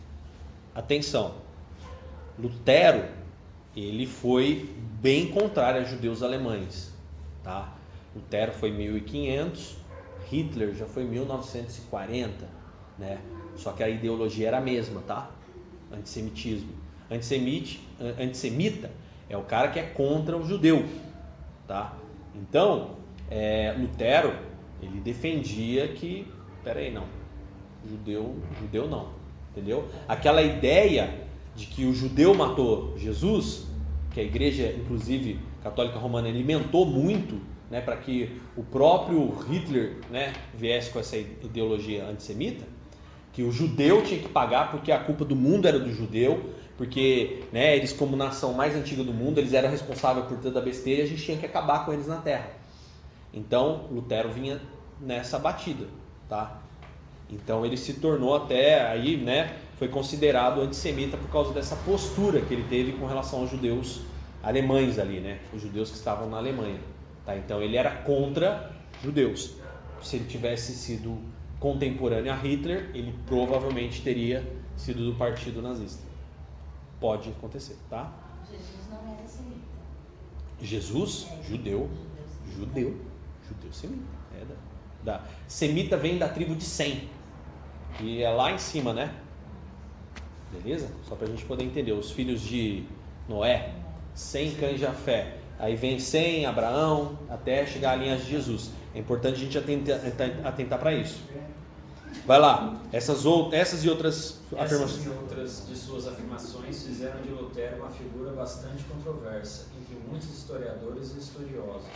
Atenção, 0.75 1.37
Lutero 2.39 3.09
ele 3.75 4.07
foi 4.07 4.71
bem 5.01 5.31
contrário 5.31 5.81
aos 5.81 5.91
judeus 5.91 6.23
alemães, 6.23 6.93
tá? 7.43 7.75
Lutero 8.15 8.53
foi 8.53 8.71
1500, 8.71 9.77
Hitler 10.31 10.75
já 10.75 10.87
foi 10.87 11.05
1940, 11.05 12.47
né? 12.99 13.19
Só 13.57 13.73
que 13.73 13.83
a 13.83 13.89
ideologia 13.89 14.49
era 14.49 14.59
a 14.59 14.61
mesma, 14.61 15.01
tá? 15.03 15.31
Antissemitismo. 15.93 16.73
Antissemite, 17.11 17.87
antissemita 18.19 18.91
é 19.29 19.37
o 19.37 19.43
cara 19.43 19.69
que 19.69 19.79
é 19.79 19.83
contra 19.83 20.37
o 20.37 20.45
judeu, 20.45 20.85
tá? 21.67 21.97
Então, 22.35 22.97
é, 23.31 23.75
Lutero, 23.79 24.35
ele 24.83 25.01
defendia 25.01 25.89
que, 25.89 26.27
peraí, 26.63 26.91
não, 26.91 27.05
judeu, 27.89 28.37
judeu 28.61 28.89
não, 28.89 29.11
entendeu? 29.51 29.89
Aquela 30.09 30.43
ideia 30.43 31.23
de 31.55 31.67
que 31.67 31.85
o 31.85 31.95
judeu 31.95 32.35
matou 32.35 32.99
Jesus, 32.99 33.67
que 34.13 34.21
a 34.21 34.23
igreja, 34.23 34.75
inclusive 34.77 35.39
católica 35.63 35.99
romana, 35.99 36.29
alimentou 36.29 36.85
muito, 36.85 37.41
né, 37.71 37.81
para 37.81 37.97
que 37.97 38.41
o 38.57 38.63
próprio 38.63 39.31
Hitler, 39.49 39.97
né, 40.11 40.33
viesse 40.55 40.91
com 40.91 40.99
essa 40.99 41.17
ideologia 41.17 42.05
antissemita, 42.05 42.65
que 43.35 43.43
o 43.43 43.51
judeu 43.51 44.03
tinha 44.03 44.21
que 44.21 44.29
pagar 44.29 44.71
porque 44.71 44.93
a 44.93 44.99
culpa 44.99 45.25
do 45.25 45.35
mundo 45.35 45.67
era 45.67 45.79
do 45.79 45.93
judeu, 45.93 46.55
porque 46.79 47.43
né, 47.53 47.77
eles 47.77 47.93
como 47.93 48.17
nação 48.17 48.55
mais 48.55 48.75
antiga 48.77 49.03
do 49.03 49.13
mundo, 49.13 49.39
eles 49.39 49.53
eram 49.53 49.69
responsáveis 49.69 50.27
por 50.27 50.39
toda 50.39 50.61
a 50.61 50.63
besteira 50.63 51.03
e 51.03 51.05
a 51.05 51.09
gente 51.09 51.23
tinha 51.23 51.37
que 51.37 51.45
acabar 51.45 51.85
com 51.85 51.93
eles 51.93 52.07
na 52.07 52.17
terra. 52.19 52.49
Então, 53.33 53.89
Lutero 53.91 54.31
vinha 54.31 54.61
nessa 55.01 55.37
batida, 55.37 55.89
tá? 56.29 56.63
Então 57.29 57.67
ele 57.67 57.77
se 57.77 57.95
tornou 57.95 58.37
até 58.37 58.89
aí, 58.89 59.17
né, 59.17 59.57
foi 59.79 59.89
considerado 59.89 60.61
antissemita 60.61 61.17
por 61.17 61.29
causa 61.31 61.53
dessa 61.53 61.75
postura 61.77 62.41
que 62.41 62.55
ele 62.55 62.65
teve 62.69 62.93
com 62.93 63.07
relação 63.07 63.41
aos 63.41 63.51
judeus 63.51 64.03
alemães 64.43 64.99
ali, 64.99 65.19
né? 65.19 65.41
Os 65.53 65.61
judeus 65.61 65.91
que 65.91 65.97
estavam 65.97 66.29
na 66.31 66.37
Alemanha, 66.37 66.79
tá? 67.27 67.37
Então 67.37 67.61
ele 67.61 67.77
era 67.77 67.91
contra 67.91 68.71
judeus. 69.03 69.57
Se 70.01 70.17
ele 70.17 70.27
tivesse 70.27 70.73
sido 70.75 71.19
contemporâneo 71.65 72.31
a 72.31 72.37
Hitler, 72.37 72.91
ele 72.93 73.15
provavelmente 73.25 74.03
teria 74.03 74.47
sido 74.77 75.11
do 75.11 75.17
partido 75.17 75.63
nazista. 75.63 76.03
Pode 77.01 77.31
acontecer, 77.31 77.79
tá? 77.89 78.13
Jesus 78.51 78.87
não 78.91 78.99
era 79.15 79.27
semita. 79.27 79.63
Jesus, 80.61 81.27
é, 81.31 81.43
judeu, 81.43 81.89
judeu, 82.55 83.01
judeu 83.49 83.73
semita. 83.73 84.05
É 84.39 84.45
da, 84.45 85.13
da, 85.13 85.25
semita 85.49 85.97
vem 85.97 86.19
da 86.19 86.29
tribo 86.29 86.55
de 86.55 86.65
Sem, 86.65 87.09
que 87.97 88.23
é 88.23 88.29
lá 88.29 88.53
em 88.53 88.59
cima, 88.59 88.93
né? 88.93 89.15
Beleza? 90.53 90.91
Só 91.05 91.15
para 91.15 91.29
a 91.29 91.31
gente 91.31 91.47
poder 91.47 91.65
entender. 91.65 91.93
Os 91.93 92.11
filhos 92.11 92.43
de 92.43 92.85
Noé, 93.27 93.73
Sem, 94.13 94.55
Cã 94.57 94.67
e 94.67 94.77
Jafé. 94.77 95.39
Aí 95.59 95.77
vem 95.77 95.99
Sem, 95.99 96.45
Abraão, 96.45 97.19
até 97.31 97.65
chegar 97.65 97.93
à 97.93 97.97
linha 97.97 98.19
de 98.19 98.29
Jesus. 98.29 98.71
É 98.95 98.99
importante 98.99 99.37
a 99.37 99.39
gente 99.39 99.57
atentar, 99.57 99.99
atentar 100.45 100.79
para 100.79 100.93
isso. 100.93 101.25
Vai 102.27 102.39
lá. 102.39 102.81
Essas, 102.93 103.27
ou, 103.27 103.53
essas 103.53 103.85
e 103.85 103.91
outras 103.91 104.41
afirmações. 104.57 104.93
Essas 104.93 105.05
e 105.05 105.09
outras 105.11 105.67
de 105.69 105.77
suas 105.77 106.07
afirmações 106.07 106.83
fizeram 106.83 107.21
de 107.21 107.29
Lutero 107.31 107.77
uma 107.77 107.91
figura 107.91 108.33
bastante 108.33 108.83
controversa 108.85 109.67
entre 109.81 109.97
muitos 110.09 110.29
historiadores 110.31 111.15
e 111.15 111.19
estudiosos. 111.19 111.89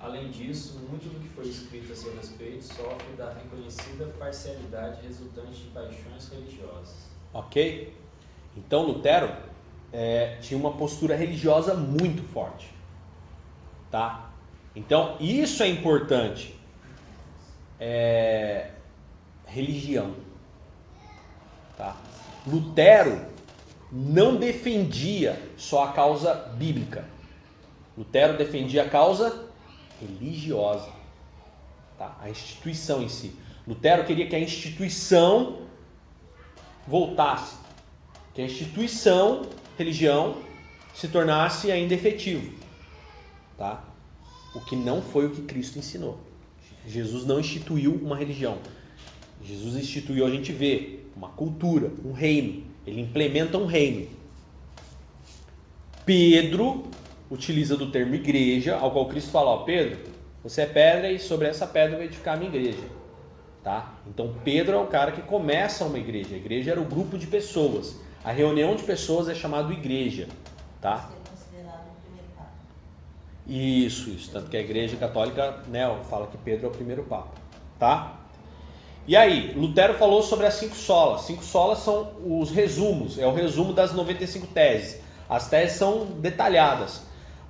Além 0.00 0.30
disso, 0.30 0.78
muito 0.88 1.12
do 1.12 1.20
que 1.20 1.28
foi 1.28 1.46
escrito 1.48 1.92
a 1.92 1.96
seu 1.96 2.14
respeito 2.14 2.62
sofre 2.62 3.12
da 3.16 3.32
reconhecida 3.32 4.06
parcialidade 4.18 5.02
resultante 5.02 5.60
de 5.60 5.68
paixões 5.70 6.28
religiosas. 6.28 7.08
Ok? 7.34 7.94
Então 8.56 8.86
Lutero 8.86 9.30
é, 9.92 10.36
tinha 10.40 10.58
uma 10.58 10.72
postura 10.72 11.16
religiosa 11.16 11.74
muito 11.74 12.22
forte. 12.22 12.72
Tá? 13.90 14.30
Então 14.74 15.16
isso 15.18 15.62
é 15.62 15.68
importante. 15.68 16.54
É, 17.80 18.70
religião. 19.48 20.14
Tá? 21.76 21.96
Lutero 22.46 23.26
não 23.90 24.36
defendia 24.36 25.40
só 25.56 25.84
a 25.84 25.92
causa 25.92 26.34
bíblica. 26.56 27.04
Lutero 27.96 28.36
defendia 28.36 28.84
a 28.84 28.88
causa 28.88 29.48
religiosa, 30.00 30.90
tá? 31.98 32.16
a 32.20 32.30
instituição 32.30 33.02
em 33.02 33.08
si. 33.08 33.34
Lutero 33.66 34.04
queria 34.04 34.26
que 34.26 34.36
a 34.36 34.40
instituição 34.40 35.62
voltasse, 36.86 37.56
que 38.34 38.40
a 38.40 38.44
instituição, 38.44 39.42
religião, 39.76 40.36
se 40.94 41.08
tornasse 41.08 41.70
ainda 41.70 41.94
efetivo. 41.94 42.52
Tá? 43.56 43.84
O 44.54 44.60
que 44.60 44.76
não 44.76 45.02
foi 45.02 45.26
o 45.26 45.30
que 45.30 45.42
Cristo 45.42 45.78
ensinou. 45.78 46.18
Jesus 46.86 47.26
não 47.26 47.38
instituiu 47.38 47.94
uma 47.94 48.16
religião. 48.16 48.58
Jesus 49.42 49.76
instituiu, 49.76 50.26
a 50.26 50.30
gente 50.30 50.52
vê, 50.52 51.00
uma 51.16 51.28
cultura, 51.28 51.90
um 52.04 52.12
reino. 52.12 52.64
Ele 52.86 53.00
implementa 53.00 53.58
um 53.58 53.66
reino. 53.66 54.08
Pedro 56.04 56.84
utiliza 57.30 57.76
do 57.76 57.90
termo 57.90 58.14
igreja, 58.14 58.76
ao 58.76 58.90
qual 58.90 59.06
Cristo 59.06 59.30
fala, 59.30 59.50
ó, 59.50 59.58
Pedro, 59.58 59.98
você 60.42 60.62
é 60.62 60.66
pedra 60.66 61.10
e 61.10 61.18
sobre 61.18 61.48
essa 61.48 61.66
pedra 61.66 61.96
vai 61.96 62.06
edificar 62.06 62.34
a 62.34 62.36
minha 62.38 62.48
igreja. 62.48 62.82
Tá? 63.62 63.92
Então 64.06 64.34
Pedro 64.44 64.76
é 64.76 64.80
o 64.80 64.86
cara 64.86 65.12
que 65.12 65.20
começa 65.20 65.84
uma 65.84 65.98
igreja. 65.98 66.34
A 66.34 66.38
igreja 66.38 66.70
era 66.70 66.80
o 66.80 66.84
grupo 66.84 67.18
de 67.18 67.26
pessoas. 67.26 67.96
A 68.24 68.32
reunião 68.32 68.74
de 68.74 68.82
pessoas 68.84 69.28
é 69.28 69.34
chamado 69.34 69.72
igreja. 69.72 70.28
Tá? 70.80 71.10
Isso, 73.46 74.10
isso. 74.10 74.30
Tanto 74.30 74.48
que 74.48 74.56
a 74.56 74.60
igreja 74.60 74.96
católica 74.96 75.62
né, 75.68 75.84
fala 76.08 76.26
que 76.28 76.38
Pedro 76.38 76.66
é 76.66 76.68
o 76.68 76.72
primeiro 76.72 77.02
papa. 77.02 77.32
Tá? 77.78 78.17
E 79.08 79.16
aí, 79.16 79.54
Lutero 79.56 79.94
falou 79.94 80.22
sobre 80.22 80.44
as 80.44 80.52
cinco 80.52 80.76
solas. 80.76 81.22
Cinco 81.22 81.42
solas 81.42 81.78
são 81.78 82.12
os 82.26 82.50
resumos, 82.50 83.18
é 83.18 83.26
o 83.26 83.32
resumo 83.32 83.72
das 83.72 83.94
95 83.94 84.48
teses. 84.48 85.00
As 85.26 85.48
teses 85.48 85.78
são 85.78 86.04
detalhadas, 86.04 87.00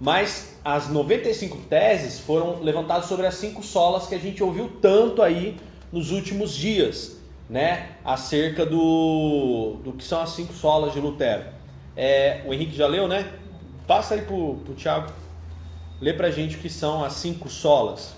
mas 0.00 0.56
as 0.64 0.88
95 0.88 1.56
teses 1.68 2.20
foram 2.20 2.60
levantadas 2.62 3.06
sobre 3.06 3.26
as 3.26 3.34
cinco 3.34 3.60
solas 3.64 4.06
que 4.06 4.14
a 4.14 4.18
gente 4.18 4.40
ouviu 4.40 4.70
tanto 4.80 5.20
aí 5.20 5.56
nos 5.90 6.12
últimos 6.12 6.54
dias, 6.54 7.16
né? 7.50 7.96
Acerca 8.04 8.64
do, 8.64 9.80
do 9.82 9.94
que 9.94 10.04
são 10.04 10.20
as 10.20 10.30
cinco 10.30 10.52
solas 10.52 10.92
de 10.92 11.00
Lutero. 11.00 11.44
É, 11.96 12.40
o 12.46 12.54
Henrique 12.54 12.76
já 12.76 12.86
leu, 12.86 13.08
né? 13.08 13.32
Passa 13.84 14.14
aí 14.14 14.22
pro, 14.22 14.58
pro 14.64 14.74
Tiago. 14.74 15.12
Lê 16.00 16.12
pra 16.12 16.30
gente 16.30 16.54
o 16.54 16.60
que 16.60 16.70
são 16.70 17.02
as 17.02 17.14
cinco 17.14 17.48
solas. 17.48 18.17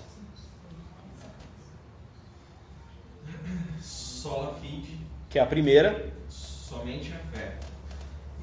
Sola 4.21 4.53
fide, 4.61 4.99
que 5.31 5.39
é 5.39 5.41
a 5.41 5.47
primeira. 5.47 6.13
Somente 6.29 7.11
a 7.11 7.35
fé. 7.35 7.57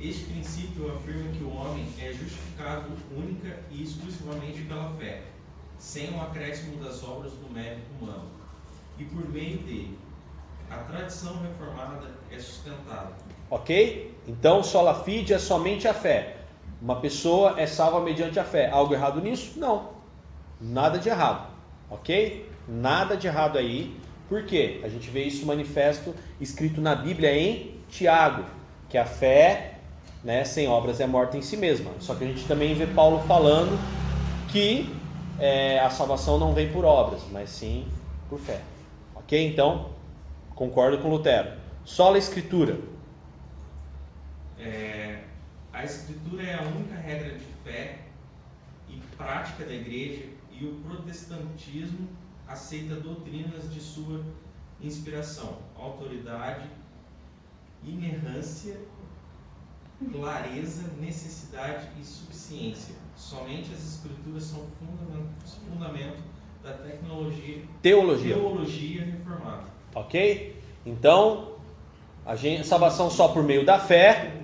Este 0.01 0.25
princípio 0.25 0.93
afirma 0.93 1.31
que 1.31 1.45
o 1.45 1.55
homem 1.55 1.87
é 2.01 2.13
justificado 2.13 2.91
única 3.17 3.61
e 3.71 3.85
exclusivamente 3.85 4.63
pela 4.63 4.93
fé, 4.99 5.23
sem 5.79 6.13
o 6.17 6.21
acréscimo 6.21 6.83
das 6.83 7.05
obras 7.05 7.31
do 7.33 7.49
mérito 7.53 7.87
humano, 8.01 8.29
e 8.99 9.05
por 9.05 9.29
meio 9.29 9.59
dele. 9.59 9.97
A 10.69 10.79
tradição 10.79 11.41
reformada 11.41 12.11
é 12.31 12.39
sustentada. 12.41 13.13
Ok? 13.49 14.13
Então, 14.27 14.65
sola 14.65 15.05
fide 15.05 15.33
é 15.33 15.39
somente 15.39 15.87
a 15.87 15.95
fé. 15.95 16.39
Uma 16.83 16.97
pessoa 16.97 17.55
é 17.57 17.67
salva 17.69 18.01
mediante 18.01 18.39
a 18.41 18.45
fé. 18.45 18.69
Algo 18.69 18.95
errado 18.95 19.21
nisso? 19.21 19.59
Não. 19.59 19.91
Nada 20.61 20.99
de 20.99 21.09
errado. 21.09 21.49
Ok? 21.89 22.51
Nada 22.67 23.17
de 23.17 23.29
errado 23.29 23.57
aí. 23.57 23.97
Por 24.29 24.45
quê? 24.45 24.81
A 24.85 24.89
gente 24.89 25.09
vê 25.09 25.25
isso 25.25 25.47
manifesto 25.47 26.15
escrito 26.41 26.81
na 26.81 26.95
Bíblia 26.95 27.35
em 27.35 27.81
Tiago, 27.89 28.45
que 28.89 28.99
a 28.99 29.07
fé 29.07 29.79
né, 30.23 30.45
sem 30.45 30.69
obras 30.69 31.01
é 31.01 31.07
morta 31.07 31.37
em 31.37 31.43
si 31.43 31.57
mesma. 31.57 31.93
Só 32.01 32.15
que 32.15 32.25
a 32.25 32.27
gente 32.27 32.47
também 32.47 32.75
vê 32.75 32.87
Paulo 32.87 33.23
falando 33.27 33.79
que 34.51 34.95
é, 35.39 35.79
a 35.81 35.91
salvação 35.91 36.39
não 36.39 36.53
vem 36.53 36.71
por 36.71 36.85
obras, 36.85 37.23
mas 37.31 37.49
sim 37.51 37.87
por 38.29 38.39
fé. 38.39 38.61
Ok? 39.15 39.47
Então, 39.47 39.91
concordo 40.55 40.99
com 40.99 41.09
Lutero. 41.09 41.53
Só 41.85 42.15
a 42.15 42.19
Escritura. 42.19 42.79
É, 44.59 45.21
a 45.73 45.85
Escritura 45.85 46.43
é 46.43 46.55
a 46.55 46.63
única 46.63 46.97
regra 46.97 47.31
de 47.31 47.45
fé 47.65 47.99
e 48.89 49.01
prática 49.17 49.65
da 49.65 49.73
igreja 49.73 50.25
e 50.53 50.67
o 50.67 50.75
protestantismo 50.87 52.09
aceita 52.49 52.95
doutrinas 52.97 53.73
de 53.73 53.81
sua 53.81 54.23
inspiração, 54.81 55.59
autoridade, 55.77 56.69
inerrância, 57.85 58.77
clareza, 60.13 60.85
necessidade 61.01 61.89
e 62.01 62.05
suficiência. 62.05 62.95
Somente 63.17 63.73
as 63.73 63.95
escrituras 63.95 64.45
são 64.45 64.65
fundamento, 64.79 65.29
fundamento 65.71 66.23
da 66.63 66.73
tecnologia, 66.73 67.63
teologia. 67.83 68.35
teologia 68.35 69.05
reformada. 69.05 69.65
Ok? 69.95 70.57
Então, 70.87 71.53
a 72.25 72.37
gente, 72.37 72.67
salvação 72.67 73.11
só 73.11 73.29
por 73.29 73.43
meio 73.43 73.65
da 73.65 73.79
fé 73.79 74.35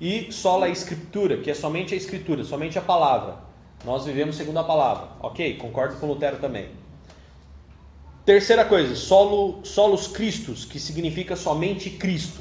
e 0.00 0.30
só 0.32 0.62
a 0.62 0.68
escritura, 0.68 1.38
que 1.38 1.50
é 1.50 1.54
somente 1.54 1.94
a 1.94 1.96
escritura, 1.96 2.44
somente 2.44 2.78
a 2.78 2.82
palavra. 2.82 3.38
Nós 3.84 4.04
vivemos 4.04 4.36
segundo 4.36 4.58
a 4.58 4.64
palavra. 4.64 5.08
Ok? 5.20 5.56
Concordo 5.56 5.96
com 5.96 6.06
Lutero 6.06 6.38
também. 6.38 6.83
Terceira 8.24 8.64
coisa, 8.64 8.96
solo, 8.96 9.62
solos 9.66 10.06
Cristos, 10.06 10.64
que 10.64 10.80
significa 10.80 11.36
somente 11.36 11.90
Cristo. 11.90 12.40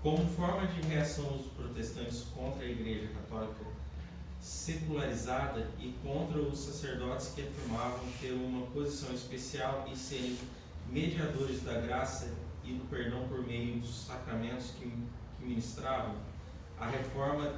Como 0.00 0.24
forma 0.36 0.68
de 0.68 0.86
reação 0.86 1.24
dos 1.32 1.46
protestantes 1.48 2.26
contra 2.32 2.64
a 2.64 2.68
Igreja 2.68 3.08
Católica 3.08 3.64
secularizada 4.38 5.68
e 5.80 5.92
contra 6.00 6.40
os 6.40 6.60
sacerdotes 6.60 7.32
que 7.34 7.42
afirmavam 7.42 8.04
ter 8.20 8.30
uma 8.34 8.66
posição 8.66 9.12
especial 9.12 9.84
e 9.92 9.96
serem 9.96 10.38
mediadores 10.88 11.60
da 11.64 11.80
graça 11.80 12.32
e 12.62 12.74
do 12.74 12.88
perdão 12.88 13.26
por 13.26 13.44
meio 13.44 13.80
dos 13.80 14.06
sacramentos 14.06 14.70
que, 14.78 14.84
que 14.84 15.44
ministravam, 15.44 16.14
a 16.78 16.86
reforma 16.86 17.52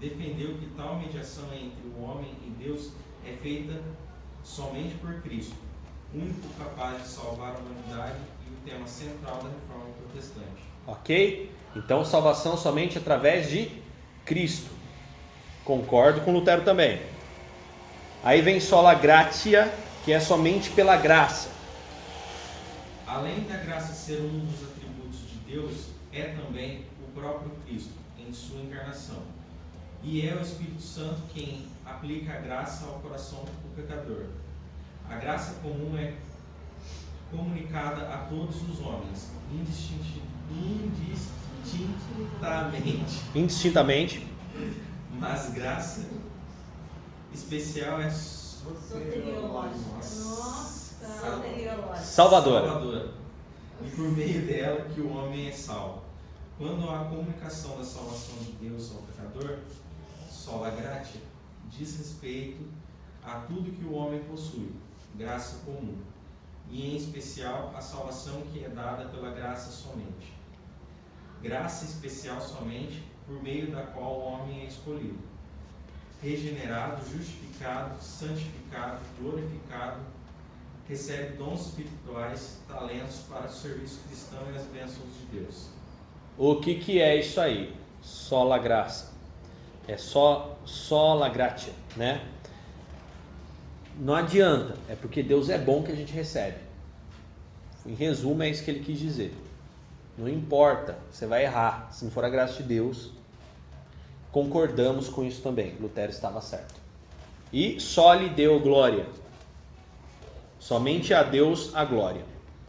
defendeu 0.00 0.56
que 0.56 0.66
tal 0.78 0.98
mediação 0.98 1.44
entre 1.52 1.86
o 1.88 2.02
homem 2.02 2.34
e 2.46 2.64
Deus 2.64 2.90
é 3.26 3.36
feita 3.36 3.82
somente 4.42 4.94
por 4.94 5.20
Cristo 5.20 5.54
único 6.14 6.48
capaz 6.58 7.02
de 7.02 7.08
salvar 7.08 7.54
a 7.54 7.58
humanidade 7.58 8.18
e 8.46 8.52
o 8.52 8.70
tema 8.70 8.86
central 8.86 9.42
da 9.42 9.48
reforma 9.48 9.92
protestante. 9.98 10.62
Ok? 10.86 11.50
Então, 11.74 12.04
salvação 12.04 12.56
somente 12.56 12.98
através 12.98 13.50
de 13.50 13.70
Cristo. 14.24 14.70
Concordo 15.64 16.20
com 16.20 16.32
Lutero 16.32 16.62
também. 16.62 17.02
Aí 18.22 18.40
vem 18.40 18.60
sola 18.60 18.94
gratia, 18.94 19.72
que 20.04 20.12
é 20.12 20.20
somente 20.20 20.70
pela 20.70 20.96
graça. 20.96 21.50
Além 23.06 23.40
da 23.44 23.56
graça 23.56 23.92
ser 23.92 24.20
um 24.20 24.46
dos 24.46 24.62
atributos 24.62 25.20
de 25.28 25.52
Deus, 25.52 25.88
é 26.12 26.22
também 26.22 26.84
o 27.02 27.18
próprio 27.18 27.50
Cristo 27.66 27.92
em 28.18 28.32
sua 28.32 28.60
encarnação. 28.60 29.22
E 30.02 30.26
é 30.26 30.34
o 30.34 30.40
Espírito 30.40 30.82
Santo 30.82 31.22
quem 31.34 31.66
aplica 31.84 32.34
a 32.34 32.40
graça 32.40 32.86
ao 32.86 33.00
coração 33.00 33.44
do 33.44 33.74
pecador 33.74 34.26
a 35.10 35.16
graça 35.16 35.54
comum 35.60 35.96
é 35.96 36.14
comunicada 37.30 38.08
a 38.12 38.18
todos 38.28 38.56
os 38.68 38.80
homens, 38.80 39.30
indistintamente. 39.52 40.24
Indistintamente. 43.34 44.26
Mas 45.18 45.50
graça 45.50 46.06
especial 47.32 48.00
é 48.00 48.10
Salvadora. 52.02 52.62
Salvadora. 52.62 53.12
E 53.82 53.90
por 53.90 54.08
meio 54.12 54.46
dela 54.46 54.82
que 54.94 55.00
o 55.00 55.12
homem 55.12 55.48
é 55.48 55.52
salvo. 55.52 56.02
Quando 56.56 56.88
há 56.88 57.04
comunicação 57.04 57.76
da 57.76 57.84
salvação 57.84 58.36
de 58.38 58.52
Deus 58.52 58.92
ao 58.94 59.02
pecador, 59.02 59.58
sola 60.30 60.70
gratia, 60.70 61.20
diz 61.68 61.98
respeito 61.98 62.64
a 63.24 63.40
tudo 63.40 63.72
que 63.72 63.84
o 63.84 63.94
homem 63.94 64.22
possui, 64.24 64.70
graça 65.16 65.58
comum, 65.64 65.96
e 66.70 66.92
em 66.92 66.96
especial 66.96 67.72
a 67.76 67.80
salvação 67.80 68.42
que 68.52 68.64
é 68.64 68.68
dada 68.68 69.08
pela 69.10 69.30
graça 69.30 69.70
somente. 69.70 70.32
Graça 71.42 71.84
especial 71.84 72.40
somente 72.40 73.02
por 73.26 73.42
meio 73.42 73.70
da 73.70 73.82
qual 73.82 74.18
o 74.18 74.24
homem 74.24 74.62
é 74.62 74.64
escolhido. 74.66 75.18
regenerado, 76.22 77.04
justificado, 77.10 78.02
santificado, 78.02 78.98
glorificado, 79.20 80.00
recebe 80.88 81.36
dons 81.36 81.66
espirituais, 81.66 82.60
talentos 82.66 83.20
para 83.28 83.46
o 83.46 83.52
serviço 83.52 84.00
cristão 84.08 84.40
e 84.52 84.56
as 84.56 84.64
bênçãos 84.66 85.08
de 85.20 85.38
Deus. 85.38 85.68
O 86.38 86.56
que, 86.56 86.76
que 86.76 87.00
é 87.00 87.16
isso 87.18 87.40
aí? 87.40 87.76
Só 88.00 88.42
la 88.42 88.58
graça. 88.58 89.12
É 89.86 89.98
só, 89.98 90.58
só 90.64 91.14
la 91.14 91.28
gratia, 91.28 91.74
né? 91.94 92.26
Não 93.98 94.14
adianta, 94.14 94.76
é 94.88 94.94
porque 94.94 95.22
Deus 95.22 95.48
é 95.48 95.58
bom 95.58 95.82
que 95.82 95.92
a 95.92 95.94
gente 95.94 96.12
recebe. 96.12 96.58
Em 97.86 97.94
resumo, 97.94 98.42
é 98.42 98.48
isso 98.48 98.64
que 98.64 98.70
ele 98.70 98.80
quis 98.80 98.98
dizer. 98.98 99.34
Não 100.16 100.28
importa, 100.28 100.98
você 101.10 101.26
vai 101.26 101.44
errar. 101.44 101.88
Se 101.92 102.04
não 102.04 102.10
for 102.10 102.24
a 102.24 102.28
graça 102.28 102.62
de 102.62 102.68
Deus, 102.68 103.12
concordamos 104.32 105.08
com 105.08 105.24
isso 105.24 105.42
também. 105.42 105.76
Lutero 105.80 106.10
estava 106.10 106.40
certo. 106.40 106.74
E 107.52 107.78
só 107.78 108.14
lhe 108.14 108.28
deu 108.28 108.58
glória. 108.60 109.06
Somente 110.58 111.12
a 111.12 111.22
Deus 111.22 111.74
a 111.74 111.84
glória. 111.84 112.24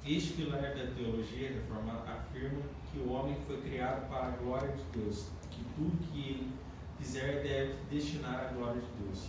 Este 0.05 0.33
pilar 0.33 0.61
da 0.61 0.85
teologia 0.95 1.49
reformada 1.49 2.11
afirma 2.11 2.61
que 2.91 2.99
o 2.99 3.11
homem 3.11 3.35
foi 3.47 3.57
criado 3.61 4.07
para 4.07 4.27
a 4.27 4.31
glória 4.31 4.69
de 4.69 4.99
Deus, 4.99 5.25
que 5.49 5.63
tudo 5.75 5.97
que 6.11 6.19
ele 6.19 6.51
fizer 6.99 7.41
deve 7.41 7.73
destinar 7.89 8.47
à 8.49 8.53
glória 8.53 8.81
de 8.81 9.03
Deus. 9.03 9.23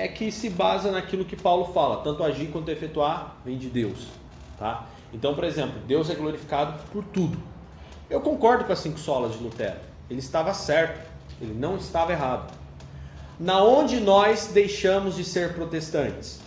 É 0.00 0.08
que 0.08 0.32
se 0.32 0.48
basa 0.48 0.90
naquilo 0.90 1.26
que 1.26 1.36
Paulo 1.36 1.74
fala, 1.74 1.98
tanto 1.98 2.24
agir 2.24 2.46
quanto 2.46 2.70
efetuar 2.70 3.36
vem 3.44 3.58
de 3.58 3.68
Deus, 3.68 4.06
tá? 4.58 4.86
Então, 5.12 5.34
por 5.34 5.44
exemplo, 5.44 5.78
Deus 5.86 6.08
é 6.08 6.14
glorificado 6.14 6.82
por 6.90 7.04
tudo. 7.04 7.38
Eu 8.08 8.22
concordo 8.22 8.64
com 8.64 8.72
as 8.72 8.78
cinco 8.78 8.98
solas 8.98 9.34
de 9.34 9.44
Lutero. 9.44 9.76
Ele 10.08 10.20
estava 10.20 10.54
certo, 10.54 11.06
ele 11.38 11.52
não 11.52 11.76
estava 11.76 12.12
errado. 12.12 12.50
Na 13.38 13.62
onde 13.62 14.00
nós 14.00 14.46
deixamos 14.46 15.16
de 15.16 15.22
ser 15.22 15.52
protestantes? 15.52 16.40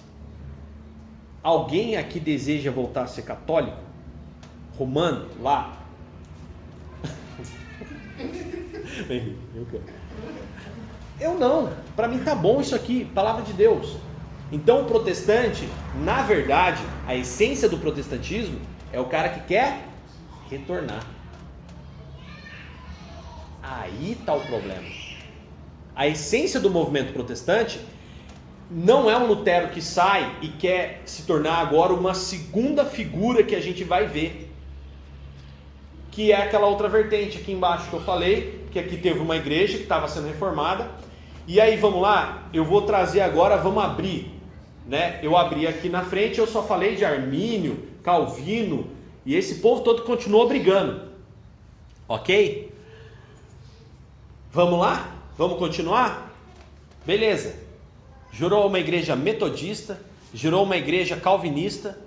Alguém 1.43 1.95
aqui 1.95 2.19
deseja 2.19 2.71
voltar 2.71 3.03
a 3.03 3.07
ser 3.07 3.21
católico? 3.21 3.77
Romano, 4.79 5.29
lá? 5.39 5.77
Eu 9.55 9.67
não. 11.31 11.71
Para 11.95 12.07
mim 12.07 12.19
tá 12.19 12.35
bom 12.35 12.59
isso 12.59 12.75
aqui, 12.75 13.05
palavra 13.05 13.43
de 13.43 13.53
Deus. 13.53 13.95
Então 14.51 14.81
o 14.81 14.85
protestante, 14.85 15.67
na 16.03 16.21
verdade, 16.21 16.83
a 17.07 17.15
essência 17.15 17.69
do 17.69 17.77
protestantismo 17.77 18.59
é 18.91 18.99
o 18.99 19.05
cara 19.05 19.29
que 19.29 19.39
quer 19.41 19.85
retornar. 20.49 21.03
Aí 23.61 24.11
está 24.19 24.33
o 24.33 24.41
problema. 24.41 24.83
A 25.95 26.07
essência 26.07 26.59
do 26.59 26.69
movimento 26.69 27.13
protestante 27.13 27.79
não 28.69 29.09
é 29.09 29.17
um 29.17 29.27
Lutero 29.27 29.69
que 29.69 29.81
sai 29.81 30.35
e 30.41 30.47
quer 30.47 31.01
se 31.05 31.23
tornar 31.23 31.59
agora 31.59 31.93
uma 31.93 32.13
segunda 32.13 32.83
figura 32.85 33.43
que 33.43 33.55
a 33.55 33.61
gente 33.61 33.83
vai 33.83 34.07
ver. 34.07 34.51
Que 36.11 36.31
é 36.31 36.43
aquela 36.43 36.67
outra 36.67 36.89
vertente 36.89 37.37
aqui 37.37 37.51
embaixo 37.51 37.89
que 37.89 37.95
eu 37.95 38.01
falei, 38.01 38.67
que 38.71 38.79
aqui 38.79 38.97
teve 38.97 39.19
uma 39.19 39.35
igreja 39.35 39.77
que 39.77 39.83
estava 39.83 40.07
sendo 40.07 40.27
reformada. 40.27 40.89
E 41.45 41.59
aí 41.59 41.75
vamos 41.75 42.01
lá, 42.01 42.47
eu 42.53 42.63
vou 42.63 42.83
trazer 42.83 43.21
agora, 43.21 43.57
vamos 43.57 43.83
abrir. 43.83 44.31
Né? 44.87 45.19
Eu 45.21 45.37
abri 45.37 45.67
aqui 45.67 45.89
na 45.89 46.03
frente, 46.03 46.39
eu 46.39 46.47
só 46.47 46.63
falei 46.63 46.95
de 46.95 47.03
Armínio, 47.03 47.87
Calvino, 48.01 48.87
e 49.25 49.35
esse 49.35 49.55
povo 49.55 49.81
todo 49.81 50.03
continuou 50.03 50.47
brigando. 50.47 51.09
Ok? 52.07 52.71
Vamos 54.51 54.79
lá? 54.79 55.15
Vamos 55.37 55.57
continuar? 55.57 56.31
Beleza. 57.05 57.55
Jurou 58.31 58.67
uma 58.67 58.79
igreja 58.79 59.15
metodista, 59.15 59.99
jurou 60.33 60.63
uma 60.63 60.77
igreja 60.77 61.15
calvinista, 61.17 61.97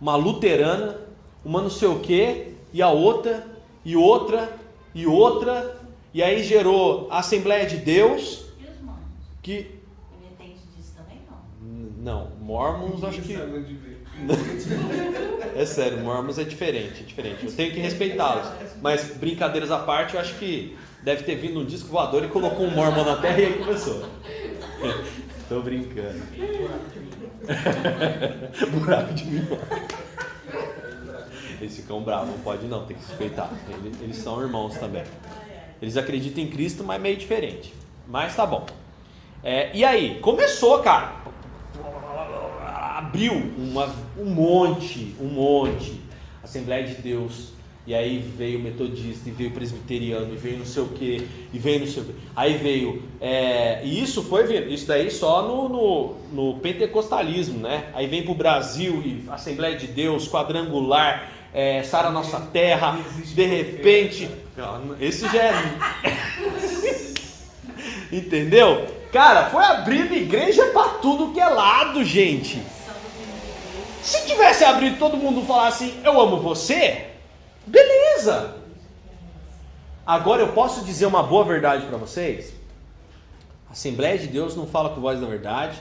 uma 0.00 0.16
luterana, 0.16 1.00
uma 1.44 1.62
não 1.62 1.70
sei 1.70 1.88
o 1.88 2.00
que, 2.00 2.54
e 2.72 2.82
a 2.82 2.90
outra, 2.90 3.46
e 3.84 3.96
outra, 3.96 4.56
e 4.94 5.06
outra, 5.06 5.78
e 6.12 6.22
aí 6.22 6.42
gerou 6.42 7.08
a 7.10 7.18
Assembleia 7.18 7.66
de 7.66 7.76
Deus. 7.76 8.43
Que. 9.44 9.78
Disso 10.74 10.94
também, 10.96 11.20
não? 11.30 11.38
Não, 12.02 12.30
Mormons 12.40 13.04
acho 13.04 13.20
que. 13.20 13.36
É 15.56 15.66
sério, 15.66 15.98
Mormons 15.98 16.38
é 16.38 16.44
diferente, 16.44 17.02
é 17.02 17.04
diferente. 17.04 17.46
Eu 17.46 17.52
tenho 17.52 17.72
que 17.72 17.80
respeitá-los. 17.80 18.48
Mas 18.80 19.16
brincadeiras 19.16 19.70
à 19.70 19.78
parte, 19.78 20.14
eu 20.14 20.20
acho 20.20 20.34
que 20.36 20.76
deve 21.02 21.24
ter 21.24 21.36
vindo 21.36 21.60
um 21.60 21.64
disco 21.64 21.88
voador 21.88 22.24
e 22.24 22.28
colocou 22.28 22.66
um 22.66 22.70
Mormon 22.70 23.04
na 23.04 23.16
terra 23.16 23.40
e 23.40 23.46
aí 23.46 23.58
começou. 23.58 24.08
Tô 25.48 25.60
brincando. 25.60 26.22
Buraco 28.80 29.14
de 29.14 29.24
minhoca. 29.26 29.82
Eles 31.60 31.76
ficam 31.76 32.02
bravos, 32.02 32.30
não 32.30 32.38
pode 32.38 32.66
não, 32.66 32.86
tem 32.86 32.96
que 32.96 33.06
respeitar. 33.06 33.50
Eles, 33.68 34.00
eles 34.00 34.16
são 34.16 34.40
irmãos 34.40 34.76
também. 34.76 35.04
Eles 35.82 35.96
acreditam 35.96 36.42
em 36.42 36.48
Cristo, 36.48 36.82
mas 36.82 37.00
meio 37.00 37.16
diferente. 37.16 37.74
Mas 38.08 38.34
tá 38.34 38.46
bom. 38.46 38.66
É, 39.44 39.70
e 39.74 39.84
aí, 39.84 40.18
começou, 40.20 40.78
cara. 40.78 41.12
Abriu 42.96 43.34
uma, 43.58 43.94
um 44.18 44.24
monte, 44.24 45.14
um 45.20 45.26
monte. 45.26 46.00
Assembleia 46.42 46.86
de 46.86 46.94
Deus. 46.94 47.52
E 47.86 47.94
aí 47.94 48.18
veio 48.18 48.58
metodista, 48.58 49.28
e 49.28 49.32
veio 49.32 49.50
presbiteriano, 49.50 50.32
e 50.32 50.36
veio 50.38 50.56
não 50.56 50.64
sei 50.64 50.82
o 50.82 50.88
que, 50.88 51.28
e 51.52 51.58
veio 51.58 51.80
não 51.80 51.86
sei 51.86 52.02
o 52.02 52.06
que. 52.06 52.14
Aí 52.34 52.56
veio. 52.56 53.02
É, 53.20 53.82
e 53.84 54.02
isso 54.02 54.22
foi 54.22 54.56
isso 54.72 54.86
daí 54.86 55.10
só 55.10 55.42
no, 55.46 55.68
no, 55.68 56.14
no, 56.32 56.58
pentecostalismo, 56.60 57.58
né? 57.58 57.90
Aí 57.92 58.06
vem 58.06 58.22
pro 58.22 58.34
Brasil 58.34 59.02
e 59.04 59.24
Assembleia 59.28 59.76
de 59.76 59.86
Deus, 59.86 60.26
quadrangular, 60.26 61.30
é, 61.52 61.82
Sara 61.82 62.10
Nossa 62.10 62.40
Terra, 62.40 62.98
de 63.22 63.44
repente. 63.44 64.30
Esse 64.98 65.28
já 65.28 65.42
é. 65.42 65.52
Entendeu? 68.16 68.93
Cara, 69.14 69.48
foi 69.48 69.62
abrindo 69.62 70.12
igreja 70.12 70.66
para 70.72 70.94
tudo 70.94 71.32
que 71.32 71.38
é 71.38 71.46
lado, 71.46 72.04
gente. 72.04 72.60
Se 74.02 74.26
tivesse 74.26 74.64
abrido 74.64 74.98
todo 74.98 75.16
mundo 75.16 75.46
falar 75.46 75.68
assim, 75.68 76.00
eu 76.02 76.20
amo 76.20 76.40
você, 76.40 77.10
beleza. 77.64 78.56
Agora 80.04 80.42
eu 80.42 80.48
posso 80.48 80.84
dizer 80.84 81.06
uma 81.06 81.22
boa 81.22 81.44
verdade 81.44 81.86
para 81.86 81.96
vocês? 81.96 82.54
A 83.68 83.72
Assembleia 83.74 84.18
de 84.18 84.26
Deus 84.26 84.56
não 84.56 84.66
fala 84.66 84.90
com 84.90 85.00
voz 85.00 85.20
da 85.20 85.28
verdade, 85.28 85.78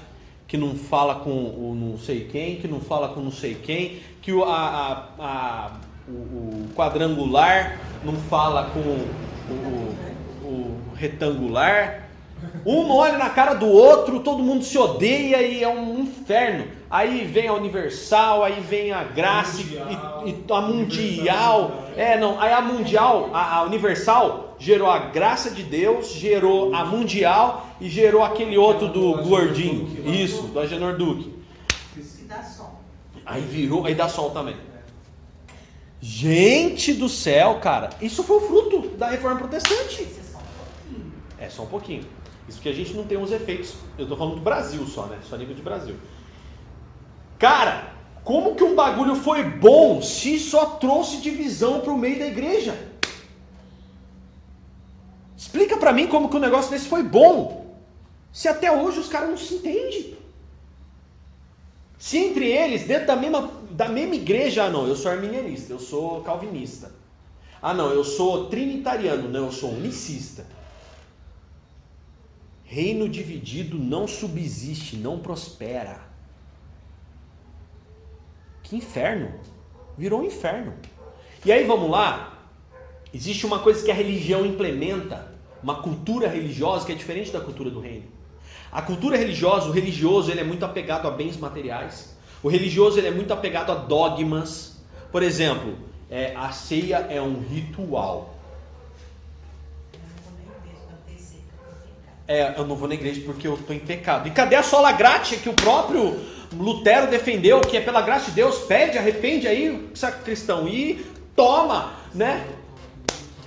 que 0.47 0.55
não 0.55 0.75
fala 0.75 1.15
com 1.15 1.31
o 1.31 1.75
não 1.75 1.97
sei 1.97 2.25
quem, 2.25 2.57
que 2.57 2.67
não 2.67 2.81
fala 2.81 3.09
com 3.15 3.19
não 3.19 3.31
sei 3.31 3.55
quem, 3.55 3.99
que 4.21 4.31
o, 4.31 4.43
a, 4.43 5.07
a, 5.17 5.25
a, 5.25 5.71
o, 6.07 6.11
o 6.11 6.69
quadrangular 6.75 7.79
não 8.03 8.13
fala 8.13 8.69
com 8.69 8.79
o, 8.79 9.97
o 10.43 10.93
retangular. 10.93 12.02
Um 12.65 12.89
olha 12.91 13.17
na 13.17 13.29
cara 13.29 13.53
do 13.53 13.67
outro, 13.67 14.21
todo 14.21 14.41
mundo 14.41 14.63
se 14.63 14.77
odeia 14.77 15.41
e 15.41 15.63
é 15.63 15.67
um 15.67 15.99
inferno. 15.99 16.67
Aí 16.89 17.25
vem 17.25 17.47
a 17.47 17.53
Universal, 17.53 18.43
aí 18.43 18.61
vem 18.61 18.91
a 18.91 19.03
Graça 19.03 19.61
e, 19.61 20.29
e, 20.29 20.45
a 20.51 20.61
Mundial. 20.61 21.83
É, 21.97 22.17
não, 22.17 22.39
aí 22.39 22.53
a 22.53 22.61
Mundial, 22.61 23.31
a, 23.33 23.57
a, 23.57 23.63
Universal 23.63 24.55
gerou 24.59 24.89
a 24.89 24.99
Graça 24.99 25.49
de 25.49 25.63
Deus, 25.63 26.13
gerou 26.13 26.73
a 26.73 26.85
Mundial 26.85 27.67
e 27.81 27.89
gerou 27.89 28.23
aquele 28.23 28.57
outro 28.57 28.87
do 28.87 29.23
Gordinho. 29.23 29.89
Isso, 30.05 30.43
do 30.43 30.59
Agenor 30.59 30.95
Duque. 30.95 31.33
Que 31.93 32.01
dá 32.25 32.43
sol. 32.43 32.79
Aí 33.25 33.41
virou, 33.41 33.85
aí 33.85 33.95
dá 33.95 34.07
sol 34.07 34.29
também. 34.29 34.55
Gente 35.99 36.93
do 36.93 37.09
céu, 37.09 37.59
cara, 37.61 37.89
isso 38.01 38.23
foi 38.23 38.37
o 38.37 38.41
fruto 38.41 38.89
da 38.97 39.07
reforma 39.07 39.39
protestante. 39.39 40.07
É 41.39 41.49
só 41.49 41.63
um 41.63 41.67
pouquinho. 41.67 42.05
Isso 42.47 42.61
que 42.61 42.69
a 42.69 42.73
gente 42.73 42.93
não 42.93 43.05
tem 43.05 43.17
os 43.17 43.31
efeitos. 43.31 43.73
Eu 43.97 44.03
estou 44.03 44.17
falando 44.17 44.35
do 44.35 44.41
Brasil 44.41 44.85
só, 44.85 45.05
né? 45.05 45.19
Só 45.23 45.37
nível 45.37 45.55
de 45.55 45.61
Brasil. 45.61 45.95
Cara, 47.39 47.93
como 48.23 48.55
que 48.55 48.63
um 48.63 48.75
bagulho 48.75 49.15
foi 49.15 49.43
bom 49.43 50.01
se 50.01 50.39
só 50.39 50.65
trouxe 50.77 51.17
divisão 51.17 51.81
para 51.81 51.91
o 51.91 51.97
meio 51.97 52.19
da 52.19 52.27
igreja? 52.27 52.91
Explica 55.37 55.77
para 55.77 55.91
mim 55.91 56.07
como 56.07 56.29
que 56.29 56.37
um 56.37 56.39
negócio 56.39 56.71
desse 56.71 56.87
foi 56.87 57.03
bom. 57.03 57.77
Se 58.31 58.47
até 58.47 58.71
hoje 58.71 58.99
os 58.99 59.07
caras 59.07 59.29
não 59.29 59.37
se 59.37 59.55
entendem. 59.55 60.17
Se 61.97 62.17
entre 62.17 62.47
eles, 62.51 62.85
dentro 62.85 63.07
da 63.07 63.15
mesma, 63.15 63.49
da 63.71 63.87
mesma 63.87 64.15
igreja, 64.15 64.65
ah 64.65 64.69
não, 64.69 64.87
eu 64.87 64.95
sou 64.95 65.11
arminianista, 65.11 65.71
eu 65.71 65.79
sou 65.79 66.21
calvinista. 66.21 66.91
Ah 67.61 67.73
não, 67.73 67.91
eu 67.91 68.03
sou 68.03 68.47
trinitariano, 68.47 69.29
não, 69.29 69.45
eu 69.45 69.51
sou 69.51 69.69
unicista. 69.69 70.45
Reino 72.73 73.07
dividido 73.07 73.77
não 73.77 74.07
subsiste, 74.07 74.95
não 74.97 75.19
prospera. 75.19 76.01
Que 78.63 78.75
inferno! 78.75 79.31
Virou 79.95 80.21
um 80.21 80.25
inferno. 80.25 80.73
E 81.45 81.51
aí 81.51 81.65
vamos 81.65 81.91
lá. 81.91 82.39
Existe 83.13 83.45
uma 83.45 83.59
coisa 83.59 83.85
que 83.85 83.91
a 83.91 83.93
religião 83.93 84.43
implementa, 84.43 85.31
uma 85.61 85.83
cultura 85.83 86.27
religiosa 86.27 86.83
que 86.83 86.91
é 86.91 86.95
diferente 86.95 87.31
da 87.31 87.39
cultura 87.39 87.69
do 87.69 87.79
reino. 87.79 88.05
A 88.71 88.81
cultura 88.81 89.17
religiosa, 89.17 89.69
o 89.69 89.71
religioso, 89.71 90.31
ele 90.31 90.39
é 90.39 90.43
muito 90.43 90.65
apegado 90.65 91.07
a 91.07 91.11
bens 91.11 91.37
materiais. 91.37 92.17
O 92.41 92.49
religioso, 92.49 92.97
ele 92.97 93.07
é 93.07 93.11
muito 93.11 93.31
apegado 93.31 93.71
a 93.71 93.75
dogmas. 93.75 94.81
Por 95.11 95.21
exemplo, 95.21 95.77
é, 96.09 96.35
a 96.35 96.51
ceia 96.51 97.05
é 97.07 97.21
um 97.21 97.39
ritual. 97.39 98.32
É, 102.33 102.55
eu 102.57 102.65
não 102.65 102.75
vou 102.75 102.87
na 102.87 102.95
igreja 102.95 103.21
porque 103.23 103.47
eu 103.47 103.53
estou 103.53 103.75
em 103.75 103.79
pecado. 103.79 104.27
E 104.27 104.31
cadê 104.31 104.55
a 104.55 104.63
sola 104.63 104.91
gratia 104.91 105.37
que 105.37 105.47
o 105.47 105.53
próprio 105.53 106.19
Lutero 106.51 107.05
defendeu, 107.05 107.61
que 107.61 107.77
é 107.77 107.79
pela 107.79 108.01
graça 108.01 108.25
de 108.25 108.31
Deus, 108.31 108.57
pede, 108.61 108.97
arrepende 108.97 109.47
aí, 109.47 109.87
cristão, 110.23 110.67
e 110.67 111.05
toma, 111.35 111.93
né? 112.11 112.43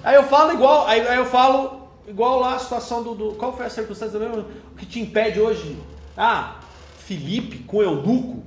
Aí 0.04 0.14
eu 0.14 0.22
falo 0.22 0.52
igual, 0.52 0.86
aí, 0.86 1.00
aí 1.00 1.16
eu 1.16 1.26
falo 1.26 1.88
igual 2.06 2.38
lá 2.38 2.54
a 2.54 2.58
situação 2.60 3.02
do, 3.02 3.14
do, 3.16 3.34
Qual 3.34 3.56
foi 3.56 3.66
a 3.66 3.70
circunstância 3.70 4.20
mesmo 4.20 4.44
que 4.78 4.86
te 4.86 5.00
impede 5.00 5.40
hoje? 5.40 5.76
Ah, 6.16 6.60
Felipe 6.96 7.58
com 7.64 7.82
eunuco. 7.82 8.44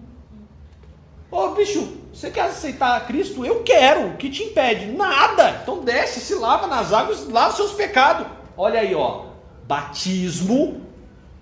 Ô 1.29 1.49
bicho, 1.49 1.97
você 2.13 2.31
quer 2.31 2.43
aceitar 2.43 3.05
Cristo? 3.07 3.45
Eu 3.45 3.61
quero. 3.61 4.07
O 4.07 4.15
que 4.15 4.29
te 4.29 4.43
impede? 4.43 4.85
Nada. 4.85 5.59
Então 5.61 5.83
desce, 5.83 6.21
se 6.21 6.35
lava 6.35 6.65
nas 6.65 6.93
águas, 6.93 7.27
lava 7.27 7.53
seus 7.53 7.73
pecados. 7.73 8.25
Olha 8.55 8.79
aí, 8.79 8.95
ó. 8.95 9.28
Batismo, 9.70 10.82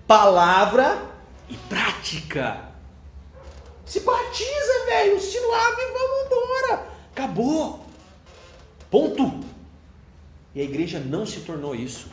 palavra 0.06 1.00
e 1.48 1.56
prática. 1.66 2.62
Se 3.86 4.00
batiza, 4.00 4.84
velho. 4.84 5.18
Se 5.18 5.40
lava 5.40 5.76
e 5.80 5.92
vamos 5.94 6.26
embora. 6.26 6.88
Acabou. 7.10 7.86
Ponto. 8.90 9.40
E 10.54 10.60
a 10.60 10.62
igreja 10.62 11.00
não 11.00 11.24
se 11.24 11.40
tornou 11.40 11.74
isso. 11.74 12.08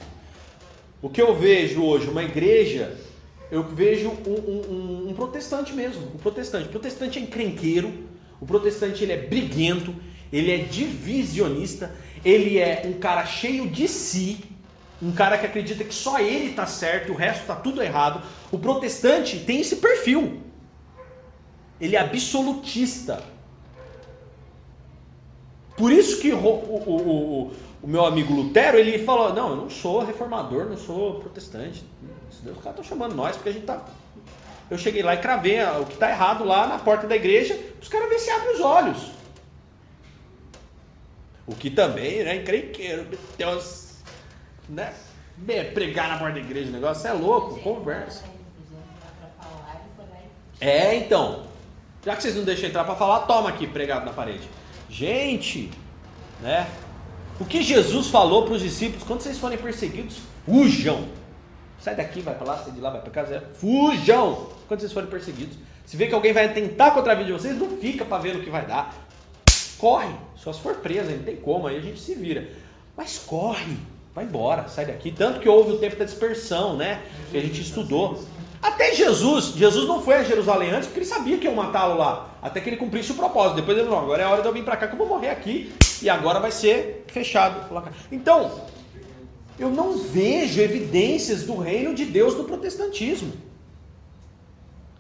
O 1.02 1.10
que 1.10 1.22
eu 1.22 1.36
vejo 1.36 1.84
hoje, 1.84 2.08
uma 2.08 2.24
igreja, 2.24 2.98
eu 3.52 3.62
vejo 3.64 4.08
um, 4.26 4.30
um, 4.32 5.10
um 5.10 5.14
protestante 5.14 5.74
mesmo. 5.74 6.14
Um 6.16 6.18
protestante. 6.18 6.70
O 6.70 6.72
protestante 6.72 7.20
é 7.20 7.24
encrenqueiro. 7.24 7.94
O 8.40 8.46
protestante 8.46 9.04
ele 9.04 9.12
é 9.12 9.18
briguento. 9.18 9.94
Ele 10.32 10.50
é 10.50 10.60
divisionista. 10.60 11.94
Ele 12.24 12.58
é 12.58 12.84
um 12.86 12.94
cara 12.94 13.26
cheio 13.26 13.70
de 13.70 13.86
si. 13.90 14.55
Um 15.02 15.12
cara 15.12 15.38
que 15.38 15.46
acredita 15.46 15.84
que 15.84 15.94
só 15.94 16.20
ele 16.20 16.52
está 16.52 16.66
certo 16.66 17.12
o 17.12 17.16
resto 17.16 17.42
está 17.42 17.56
tudo 17.56 17.82
errado. 17.82 18.22
O 18.52 18.58
protestante 18.58 19.40
tem 19.40 19.62
esse 19.62 19.78
perfil. 19.78 20.42
Ele 21.80 21.96
é 21.96 22.00
absolutista. 22.00 23.22
Por 25.76 25.92
isso 25.92 26.22
que 26.22 26.32
o, 26.32 26.38
o, 26.38 26.78
o, 26.88 27.52
o 27.84 27.88
meu 27.88 28.06
amigo 28.06 28.34
Lutero, 28.34 28.78
ele 28.78 29.04
falou, 29.04 29.34
não, 29.34 29.50
eu 29.50 29.56
não 29.58 29.70
sou 29.70 30.04
reformador, 30.04 30.66
não 30.66 30.78
sou 30.78 31.20
protestante. 31.20 31.84
Deus, 32.42 32.58
os 32.58 32.64
caras 32.64 32.80
estão 32.80 32.84
chamando 32.84 33.16
nós, 33.16 33.36
porque 33.36 33.50
a 33.50 33.52
gente 33.52 33.66
tá... 33.66 33.84
Eu 34.70 34.78
cheguei 34.78 35.04
lá 35.04 35.14
e 35.14 35.18
cravei 35.18 35.62
o 35.64 35.86
que 35.86 35.94
está 35.94 36.10
errado 36.10 36.44
lá 36.44 36.66
na 36.66 36.80
porta 36.80 37.06
da 37.06 37.16
igreja, 37.16 37.60
os 37.82 37.88
caras 37.88 38.10
vê 38.10 38.18
se 38.18 38.32
abrem 38.32 38.56
os 38.56 38.62
olhos. 38.62 39.12
O 41.46 41.54
que 41.54 41.70
também, 41.70 42.24
né, 42.24 42.38
encrenqueiro, 42.38 43.06
Deus, 43.38 43.85
né, 44.70 44.94
pregar 45.74 46.10
na 46.10 46.18
porta 46.18 46.34
da 46.34 46.40
igreja, 46.40 46.70
o 46.70 46.74
negócio 46.74 47.08
é 47.08 47.14
louco, 47.14 47.60
conversa. 47.60 48.24
É, 50.60 50.96
então, 50.96 51.44
já 52.04 52.16
que 52.16 52.22
vocês 52.22 52.36
não 52.36 52.44
deixam 52.44 52.70
entrar 52.70 52.84
para 52.84 52.96
falar, 52.96 53.22
toma 53.22 53.50
aqui 53.50 53.68
pregado 53.68 54.06
na 54.06 54.14
parede. 54.14 54.48
Gente, 54.90 55.72
né? 56.42 56.68
O 57.40 57.46
que 57.46 57.62
Jesus 57.62 58.08
falou 58.08 58.46
para 58.46 58.54
os 58.54 58.62
discípulos, 58.62 59.04
quando 59.04 59.22
vocês 59.22 59.38
forem 59.38 59.58
perseguidos, 59.58 60.20
fujam. 60.46 61.10
Sai 61.82 61.96
daqui, 61.96 62.22
vai 62.22 62.34
para 62.34 62.48
lá, 62.48 62.58
sai 62.58 62.72
de 62.72 62.80
lá, 62.80 62.90
vai 62.90 63.02
para 63.02 63.12
casa. 63.12 63.44
Fujam 63.56 64.50
quando 64.68 64.80
vocês 64.80 64.94
forem 64.94 65.10
perseguidos. 65.10 65.58
Se 65.86 65.98
vê 65.98 66.08
que 66.08 66.16
alguém 66.16 66.34
vai 66.34 66.52
tentar 66.54 66.92
contra 66.92 67.12
a 67.12 67.16
vida 67.16 67.28
de 67.28 67.34
vocês, 67.34 67.58
não 67.58 67.78
fica 67.78 68.06
para 68.06 68.18
ver 68.18 68.36
o 68.38 68.44
que 68.44 68.50
vai 68.50 68.66
dar. 68.66 68.96
Corre, 69.78 70.16
só 70.36 70.54
se 70.54 70.62
for 70.62 70.76
preso, 70.76 71.12
não 71.12 71.24
tem 71.24 71.36
como, 71.36 71.68
aí 71.68 71.78
a 71.78 71.82
gente 71.82 72.00
se 72.00 72.16
vira. 72.16 72.50
Mas 72.96 73.20
corre, 73.20 73.78
vai 74.16 74.24
embora, 74.24 74.70
sai 74.70 74.86
daqui. 74.86 75.12
Tanto 75.12 75.42
que 75.42 75.50
houve 75.50 75.74
o 75.74 75.78
tempo 75.78 75.98
da 75.98 76.06
dispersão, 76.06 76.78
né? 76.78 77.04
Que 77.30 77.38
a 77.38 77.42
gente 77.42 77.62
estudou. 77.62 78.24
Até 78.62 78.96
Jesus, 78.96 79.48
Jesus 79.48 79.86
não 79.88 80.02
foi 80.02 80.16
a 80.16 80.24
Jerusalém 80.24 80.72
antes 80.72 80.88
porque 80.88 81.02
ele 81.02 81.06
sabia 81.06 81.38
que 81.38 81.46
iam 81.46 81.54
matá-lo 81.54 81.98
lá, 81.98 82.30
até 82.42 82.62
que 82.62 82.70
ele 82.70 82.78
cumprisse 82.78 83.12
o 83.12 83.16
propósito. 83.16 83.58
Depois 83.58 83.78
ele 83.78 83.88
falou: 83.88 84.04
agora 84.04 84.24
é 84.24 84.26
a 84.26 84.30
hora 84.30 84.42
de 84.42 84.48
eu 84.48 84.54
vir 84.54 84.64
para 84.64 84.78
cá 84.78 84.88
que 84.88 84.94
eu 84.94 84.98
vou 84.98 85.08
morrer 85.08 85.30
aqui 85.30 85.72
e 86.02 86.10
agora 86.10 86.40
vai 86.40 86.50
ser 86.50 87.06
fechado. 87.08 87.84
Então, 88.10 88.62
eu 89.60 89.70
não 89.70 89.98
vejo 89.98 90.62
evidências 90.62 91.44
do 91.44 91.58
reino 91.58 91.94
de 91.94 92.06
Deus 92.06 92.36
no 92.36 92.46
protestantismo. 92.46 93.34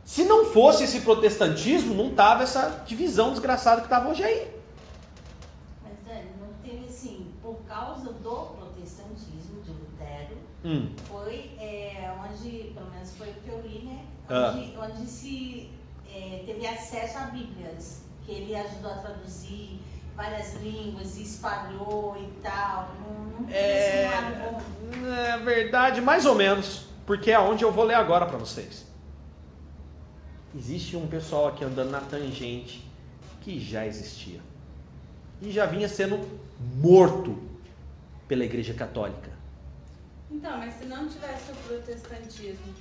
Se 0.03 0.24
não 0.26 0.45
fosse 0.45 0.84
esse 0.84 1.01
protestantismo, 1.01 1.95
não 1.95 2.13
tava 2.13 2.43
essa 2.43 2.84
divisão 2.86 3.32
desgraçada 3.32 3.82
que 3.82 3.88
estava 3.88 4.09
hoje 4.09 4.24
aí. 4.24 4.47
Mas 5.82 5.93
Dani, 6.05 6.30
não 6.39 6.53
teve 6.63 6.86
assim, 6.86 7.28
por 7.41 7.55
causa 7.68 8.13
do 8.13 8.64
hum. 10.66 10.89
foi 11.07 11.51
é, 11.59 12.11
onde 12.20 12.74
onde, 14.30 14.74
ah. 14.78 14.89
onde 14.89 15.05
se 15.05 15.70
é, 16.11 16.43
teve 16.45 16.66
acesso 16.66 17.18
a 17.18 17.22
Bíblias, 17.28 18.01
que 18.26 18.32
ele 18.32 18.55
ajudou 18.55 18.91
a 18.91 18.95
traduzir 18.95 19.80
várias 20.16 20.55
línguas 20.55 21.18
e 21.18 21.24
espalhou 21.24 22.16
e 22.18 22.41
tal. 22.41 22.89
Não, 23.01 23.41
não 23.41 23.49
é, 23.49 24.07
assim 24.07 24.36
é 25.32 25.38
verdade, 25.38 26.01
mais 26.01 26.26
ou 26.26 26.36
menos, 26.36 26.86
porque 27.05 27.32
é 27.32 27.39
onde 27.39 27.63
eu 27.63 27.72
vou 27.72 27.84
ler 27.84 27.95
agora 27.95 28.26
para 28.26 28.38
vocês. 28.38 28.86
Existe 30.57 30.95
um 30.95 31.05
pessoal 31.05 31.47
aqui 31.47 31.66
andando 31.66 31.91
na 31.91 31.99
tangente 31.99 32.89
que 33.41 33.59
já 33.59 33.86
existia 33.86 34.39
e 35.41 35.51
já 35.51 35.66
vinha 35.66 35.88
sendo 35.88 36.20
morto 36.78 37.38
pela 38.28 38.45
Igreja 38.45 38.74
Católica. 38.74 39.34
Então, 40.36 40.57
mas 40.57 40.73
se 40.73 40.86
não 40.86 41.07
tivesse 41.07 41.49
o 41.53 41.55
protestantismo, 41.55 42.73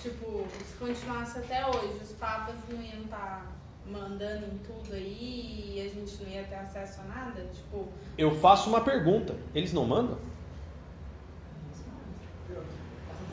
tipo, 0.00 0.46
se 0.64 0.76
continuasse 0.78 1.38
até 1.38 1.66
hoje, 1.66 1.98
os 2.04 2.12
papas 2.12 2.54
não 2.68 2.80
iam 2.80 3.02
estar 3.02 3.18
tá 3.18 3.46
mandando 3.84 4.46
em 4.46 4.58
tudo 4.58 4.94
aí 4.94 5.74
e 5.74 5.80
a 5.80 5.88
gente 5.92 6.22
não 6.22 6.30
ia 6.30 6.44
ter 6.44 6.54
acesso 6.54 7.00
a 7.00 7.04
nada? 7.12 7.44
Tipo. 7.52 7.88
Eu 8.16 8.32
faço 8.36 8.68
uma 8.68 8.82
pergunta. 8.82 9.34
Eles 9.52 9.72
não 9.72 9.84
mandam? 9.86 10.18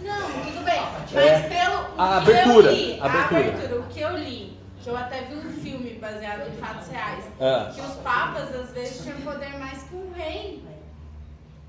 Não, 0.02 0.44
tudo 0.44 0.66
bem. 0.66 0.82
Mas 1.14 1.16
é. 1.16 1.42
pelo 1.48 2.00
a 2.00 2.18
abertura, 2.18 2.72
li, 2.72 3.00
a 3.00 3.06
abertura. 3.06 3.40
a 3.40 3.48
abertura, 3.48 3.80
o 3.80 3.88
que 3.90 4.00
eu 4.00 4.18
li, 4.18 4.60
que 4.82 4.90
eu 4.90 4.98
até 4.98 5.22
vi 5.22 5.36
um 5.36 5.52
filme 5.52 5.94
baseado 6.00 6.48
em 6.48 6.58
fatos 6.58 6.88
reais, 6.88 7.26
é. 7.40 7.72
que 7.74 7.82
os 7.82 7.96
papas 7.98 8.56
às 8.56 8.72
vezes 8.72 9.04
tinham 9.04 9.22
poder 9.22 9.56
mais 9.60 9.84
que 9.84 9.96
um 9.96 10.12
rei. 10.14 10.64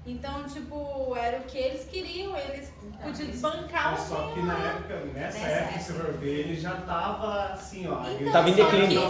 Então, 0.09 0.45
tipo, 0.45 1.15
era 1.15 1.37
o 1.37 1.43
que 1.43 1.59
eles 1.59 1.85
queriam, 1.85 2.35
eles 2.35 2.73
podiam 3.03 3.29
bancar 3.41 3.93
o 3.93 3.99
Só 3.99 4.33
que 4.33 4.41
na 4.41 4.55
época, 4.55 5.03
nessa 5.13 5.39
época, 5.39 5.79
se 5.81 5.93
for 5.93 6.13
ver, 6.15 6.41
ele 6.41 6.59
já 6.59 6.77
tava 6.77 7.53
assim, 7.53 7.87
ó. 7.87 8.03
Então, 8.19 8.33
tava 8.33 8.49
em 8.49 8.55
declínio. 8.55 9.03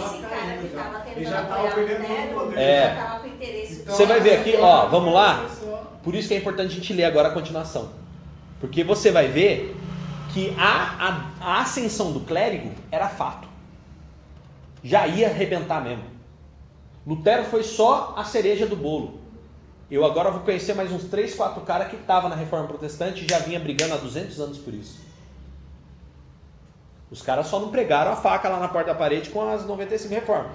Ele 1.15 1.25
já 1.25 1.45
tava 1.45 1.71
perdendo 1.73 2.35
o 2.35 2.39
poder. 2.39 2.59
É. 2.59 3.21
Então, 3.71 3.95
você 3.95 4.05
vai 4.05 4.19
ver 4.19 4.39
aqui, 4.39 4.57
ó, 4.57 4.87
vamos 4.87 5.13
lá? 5.13 5.49
Por 6.03 6.13
isso 6.13 6.27
que 6.27 6.33
é 6.33 6.37
importante 6.37 6.73
a 6.73 6.75
gente 6.75 6.91
ler 6.91 7.05
agora 7.05 7.29
a 7.29 7.31
continuação. 7.31 7.91
Porque 8.59 8.83
você 8.83 9.09
vai 9.09 9.29
ver 9.29 9.77
que 10.33 10.53
a, 10.57 11.31
a, 11.39 11.53
a 11.53 11.61
ascensão 11.61 12.11
do 12.11 12.19
clérigo 12.19 12.71
era 12.91 13.07
fato. 13.07 13.47
Já 14.83 15.07
ia 15.07 15.29
arrebentar 15.29 15.81
mesmo. 15.81 16.03
Lutero 17.07 17.45
foi 17.45 17.63
só 17.63 18.13
a 18.17 18.25
cereja 18.25 18.67
do 18.67 18.75
bolo. 18.75 19.18
Eu 19.91 20.05
agora 20.05 20.29
vou 20.29 20.41
conhecer 20.41 20.75
mais 20.75 20.91
uns 20.91 21.05
3, 21.05 21.33
4 21.33 21.61
caras 21.61 21.87
que 21.87 21.95
estavam 21.95 22.29
na 22.29 22.35
reforma 22.35 22.67
protestante 22.67 23.25
e 23.25 23.27
já 23.27 23.39
vinha 23.39 23.59
brigando 23.59 23.95
há 23.95 23.97
200 23.97 24.39
anos 24.39 24.57
por 24.59 24.73
isso. 24.73 24.99
Os 27.09 27.23
caras 27.23 27.47
só 27.47 27.59
não 27.59 27.69
pregaram 27.69 28.11
a 28.11 28.15
faca 28.15 28.47
lá 28.49 28.59
na 28.59 28.67
porta 28.67 28.93
da 28.93 28.95
parede 28.95 29.31
com 29.31 29.49
as 29.49 29.65
95 29.65 30.13
reformas. 30.13 30.51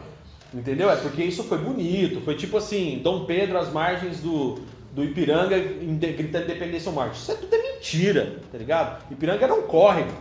Entendeu? 0.52 0.88
É 0.88 0.94
porque 0.94 1.24
isso 1.24 1.42
foi 1.42 1.58
bonito. 1.58 2.20
Foi 2.20 2.36
tipo 2.36 2.56
assim, 2.56 3.00
Dom 3.02 3.24
Pedro 3.24 3.58
às 3.58 3.72
margens 3.72 4.20
do, 4.20 4.60
do 4.92 5.02
Ipiranga 5.02 5.58
gritando 5.58 6.44
independência 6.44 6.88
ou 6.90 6.94
morte. 6.94 7.16
Isso 7.16 7.32
é 7.32 7.34
tudo 7.34 7.52
é 7.52 7.72
mentira, 7.74 8.38
tá 8.52 8.56
ligado? 8.56 9.02
Ipiranga 9.10 9.52
um 9.52 9.62
córrego. 9.62 10.12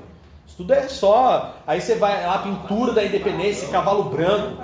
Isso 0.47 0.57
tudo 0.57 0.73
é 0.73 0.87
só. 0.87 1.55
Aí 1.67 1.79
você 1.79 1.93
vai 1.95 2.25
lá, 2.25 2.39
pintura 2.39 2.93
da 2.93 3.05
independência, 3.05 3.67
cavalo 3.67 4.05
branco. 4.05 4.57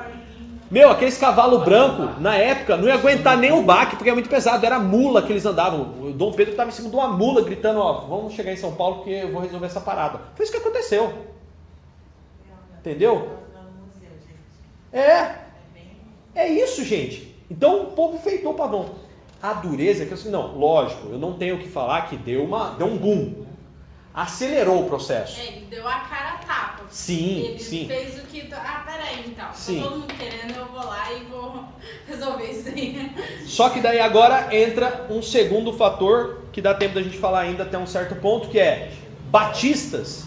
Meu, 0.70 0.92
aqueles 0.92 1.18
cavalo 1.18 1.60
branco, 1.60 2.22
na 2.22 2.36
época, 2.36 2.78
não 2.78 2.88
ia 2.88 2.94
aguentar 2.94 3.36
nem 3.36 3.52
o 3.52 3.64
baque, 3.64 3.96
porque 3.96 4.10
é 4.10 4.14
muito 4.14 4.30
pesado, 4.30 4.64
era 4.64 4.78
mula 4.78 5.24
que 5.24 5.34
eles 5.34 5.46
andavam. 5.46 5.82
O 6.00 6.14
Dom 6.14 6.32
Pedro 6.32 6.52
estava 6.52 6.70
em 6.70 6.74
cima 6.74 6.90
de 6.90 6.96
uma 6.96 7.08
mula, 7.08 7.42
gritando, 7.42 7.80
ó, 7.80 8.02
vamos 8.02 8.34
chegar 8.34 8.54
em 8.54 8.58
São 8.58 8.76
Paulo 8.76 8.98
porque 8.98 9.10
eu 9.10 9.32
vou 9.32 9.42
resolver 9.42 9.66
essa 9.66 9.82
parada. 9.82 10.22
Foi 10.36 10.44
isso 10.44 10.52
que 10.52 10.60
aconteceu. 10.60 11.12
Entendeu? 12.80 13.30
É. 14.94 15.36
É 16.36 16.48
isso, 16.48 16.84
gente. 16.84 17.36
Então 17.50 17.84
o 17.84 17.86
povo 17.88 18.20
feitou 18.20 18.52
o 18.52 18.56
pavão. 18.56 18.92
A 19.42 19.54
dureza, 19.54 20.06
que 20.06 20.12
eu 20.12 20.16
assim, 20.16 20.30
não, 20.30 20.56
lógico, 20.56 21.08
eu 21.10 21.18
não 21.18 21.34
tenho 21.34 21.58
que 21.58 21.68
falar 21.68 22.04
que 22.04 22.16
deu, 22.16 22.44
uma, 22.44 22.76
deu 22.76 22.88
um 22.88 22.98
boom. 22.98 23.49
Acelerou 24.14 24.86
o 24.86 24.90
processo. 24.90 25.40
É, 25.40 25.46
ele 25.46 25.66
deu 25.70 25.88
a 25.88 26.00
cara 26.00 26.30
a 26.30 26.38
tapa. 26.38 26.84
Sim, 26.90 27.40
ele 27.40 27.60
sim. 27.60 27.88
fez 27.88 28.18
o 28.18 28.26
que. 28.28 28.50
Ah, 28.54 28.84
peraí, 28.86 29.26
então. 29.28 29.54
Sim. 29.54 29.82
Tá 29.82 29.88
todo 29.88 30.00
mundo 30.00 30.14
querendo, 30.14 30.56
eu 30.56 30.66
vou 30.66 30.84
lá 30.84 31.14
e 31.14 31.24
vou 31.26 31.64
resolver 32.08 32.52
isso 32.52 32.68
aí. 32.70 33.12
Só 33.46 33.70
que 33.70 33.80
daí 33.80 34.00
agora 34.00 34.56
entra 34.56 35.08
um 35.10 35.22
segundo 35.22 35.74
fator 35.74 36.44
que 36.52 36.62
dá 36.62 36.74
tempo 36.74 36.96
da 36.96 37.02
gente 37.02 37.18
falar 37.18 37.42
ainda 37.42 37.64
até 37.64 37.78
um 37.78 37.88
certo 37.88 38.16
ponto, 38.16 38.50
que 38.50 38.60
é 38.60 38.92
batistas 39.30 40.26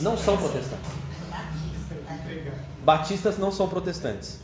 não 0.00 0.16
são 0.16 0.36
protestantes. 0.36 0.94
Batistas 2.82 3.38
não 3.38 3.50
são 3.50 3.68
protestantes. 3.68 4.40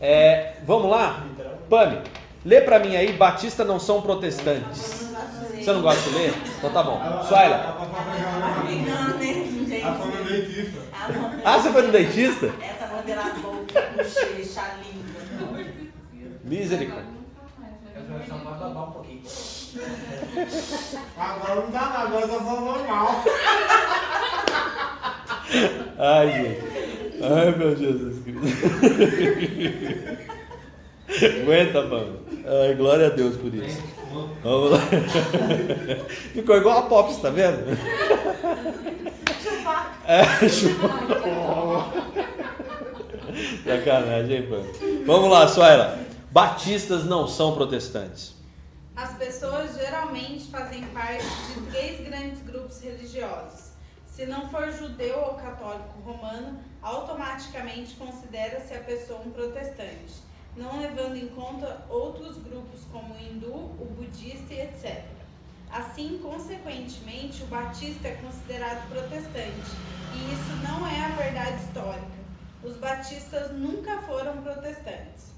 É, 0.00 0.54
vamos 0.64 0.90
lá? 0.90 1.26
Pami, 1.68 2.00
lê 2.44 2.60
pra 2.60 2.78
mim 2.78 2.96
aí, 2.96 3.12
batistas 3.12 3.66
não 3.66 3.78
são 3.78 4.02
protestantes. 4.02 5.10
Você 5.54 5.72
não 5.72 5.82
gosta 5.82 6.08
de 6.08 6.16
ler? 6.16 6.34
Então 6.58 6.70
tá 6.70 6.82
bom. 6.82 7.00
Suaila. 7.28 7.76
Ah, 11.44 11.58
você 11.58 11.70
foi 11.70 11.82
no 11.82 11.92
dentista? 11.92 12.46
Essa 12.60 12.86
modela 12.86 13.24
boca, 13.42 13.90
bochecha, 13.96 14.62
língua. 14.82 15.64
Misericórdia. 16.44 17.20
Eu. 17.94 18.02
Agora 21.16 21.60
não 21.60 21.70
dá 21.70 21.80
nada, 21.80 21.98
agora 21.98 22.26
tá 22.26 22.34
falando 22.34 22.64
normal. 22.64 23.24
Ai, 25.98 26.32
gente. 26.32 26.60
Ai, 27.22 27.54
meu 27.56 27.76
Jesus 27.76 28.24
Cristo. 28.24 28.40
Aguenta, 31.42 31.82
mano. 31.82 32.20
Ai, 32.46 32.74
glória 32.74 33.06
a 33.06 33.10
Deus 33.10 33.36
por 33.36 33.54
isso. 33.54 33.82
Vamos 34.42 34.70
lá. 34.72 34.78
Ficou 36.32 36.56
igual 36.56 36.78
a 36.78 36.82
Pops, 36.82 37.18
tá 37.18 37.30
vendo? 37.30 37.64
É, 40.06 40.48
chupar. 40.48 40.90
Sacanagem, 43.64 44.36
hein, 44.36 44.48
mano? 44.48 44.66
Vamos 45.06 45.30
lá, 45.30 45.46
Suaila. 45.48 45.98
Batistas 46.30 47.04
não 47.04 47.26
são 47.26 47.54
protestantes. 47.54 48.34
As 48.96 49.14
pessoas 49.14 49.76
geralmente 49.76 50.50
fazem 50.50 50.82
parte 50.88 51.24
de 51.24 51.70
três 51.70 52.00
grandes 52.00 52.42
grupos 52.42 52.80
religiosos. 52.82 53.70
Se 54.06 54.26
não 54.26 54.48
for 54.50 54.70
judeu 54.72 55.18
ou 55.18 55.34
católico 55.34 56.00
romano, 56.04 56.58
automaticamente 56.82 57.94
considera-se 57.94 58.74
a 58.74 58.80
pessoa 58.80 59.20
um 59.24 59.30
protestante, 59.30 60.12
não 60.56 60.80
levando 60.80 61.16
em 61.16 61.28
conta 61.28 61.84
outros 61.88 62.38
grupos 62.38 62.80
como 62.92 63.14
o 63.14 63.18
hindu, 63.20 63.52
o 63.52 63.94
budista 63.96 64.54
e 64.54 64.60
etc. 64.62 65.04
Assim, 65.70 66.18
consequentemente, 66.22 67.42
o 67.44 67.46
batista 67.46 68.08
é 68.08 68.14
considerado 68.16 68.88
protestante, 68.88 69.70
e 70.14 70.32
isso 70.32 70.56
não 70.68 70.86
é 70.86 71.04
a 71.04 71.08
verdade 71.10 71.62
histórica. 71.62 72.20
Os 72.62 72.76
batistas 72.76 73.52
nunca 73.52 74.02
foram 74.02 74.42
protestantes. 74.42 75.30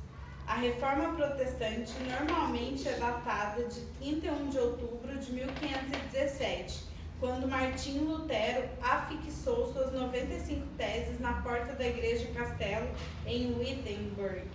A 0.46 0.54
reforma 0.54 1.14
protestante 1.14 1.92
normalmente 2.08 2.88
é 2.88 2.94
datada 2.98 3.64
de 3.64 3.80
31 4.00 4.48
de 4.48 4.58
outubro 4.58 5.18
de 5.18 5.32
1517, 5.32 6.84
quando 7.20 7.46
Martinho 7.46 8.04
Lutero 8.04 8.68
afixou 8.82 9.72
suas 9.72 9.92
95 9.92 10.66
teses 10.76 11.20
na 11.20 11.34
porta 11.42 11.74
da 11.74 11.86
igreja 11.86 12.26
Castelo 12.34 12.88
em 13.24 13.54
Wittenberg, 13.56 14.48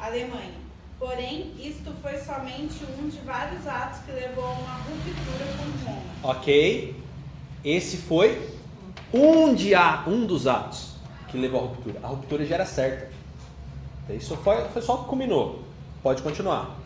Alemanha. 0.00 0.58
Porém, 0.98 1.52
isto 1.58 1.92
foi 2.02 2.18
somente 2.18 2.84
um 2.98 3.08
de 3.08 3.18
vários 3.20 3.66
atos 3.66 4.00
que 4.04 4.12
levou 4.12 4.44
a 4.44 4.50
uma 4.52 4.74
ruptura 4.74 5.46
com 5.56 5.90
Roma. 5.90 6.02
Ok? 6.22 6.94
Esse 7.64 7.96
foi 7.96 8.50
um, 9.12 9.54
de, 9.54 9.74
a- 9.74 10.04
um 10.06 10.26
dos 10.26 10.46
atos 10.46 10.94
que 11.28 11.38
levou 11.38 11.60
à 11.60 11.66
ruptura. 11.68 12.00
A 12.02 12.06
ruptura 12.08 12.44
já 12.44 12.56
era 12.56 12.66
certa. 12.66 13.10
Isso 14.10 14.36
foi, 14.38 14.64
foi 14.68 14.82
só 14.82 14.94
o 14.96 15.02
que 15.04 15.08
culminou. 15.08 15.64
Pode 16.02 16.20
continuar. 16.22 16.76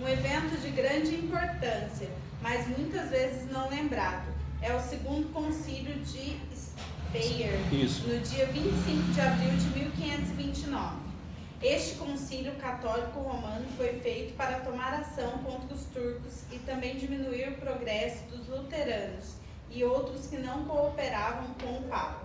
Um 0.00 0.08
evento 0.08 0.60
de 0.60 0.70
grande 0.70 1.14
importância, 1.14 2.08
mas 2.40 2.66
muitas 2.66 3.10
vezes 3.10 3.50
não 3.50 3.68
lembrado. 3.68 4.32
É 4.60 4.74
o 4.74 4.80
segundo 4.80 5.32
concílio 5.32 5.94
de 6.00 6.36
Speyer, 6.56 7.58
Isso. 7.72 8.08
no 8.08 8.18
dia 8.20 8.46
25 8.46 9.12
de 9.12 9.20
abril 9.20 9.50
de 9.56 9.66
1529. 9.78 11.01
Este 11.62 11.94
concílio 11.94 12.56
católico 12.56 13.20
romano 13.20 13.64
foi 13.76 14.00
feito 14.00 14.34
para 14.34 14.58
tomar 14.62 14.94
ação 14.94 15.30
contra 15.44 15.72
os 15.72 15.84
turcos 15.84 16.42
e 16.50 16.58
também 16.58 16.96
diminuir 16.96 17.50
o 17.50 17.56
progresso 17.58 18.24
dos 18.24 18.48
luteranos 18.48 19.34
e 19.70 19.84
outros 19.84 20.26
que 20.26 20.38
não 20.38 20.64
cooperavam 20.64 21.54
com 21.54 21.78
o 21.78 21.82
Papa. 21.84 22.24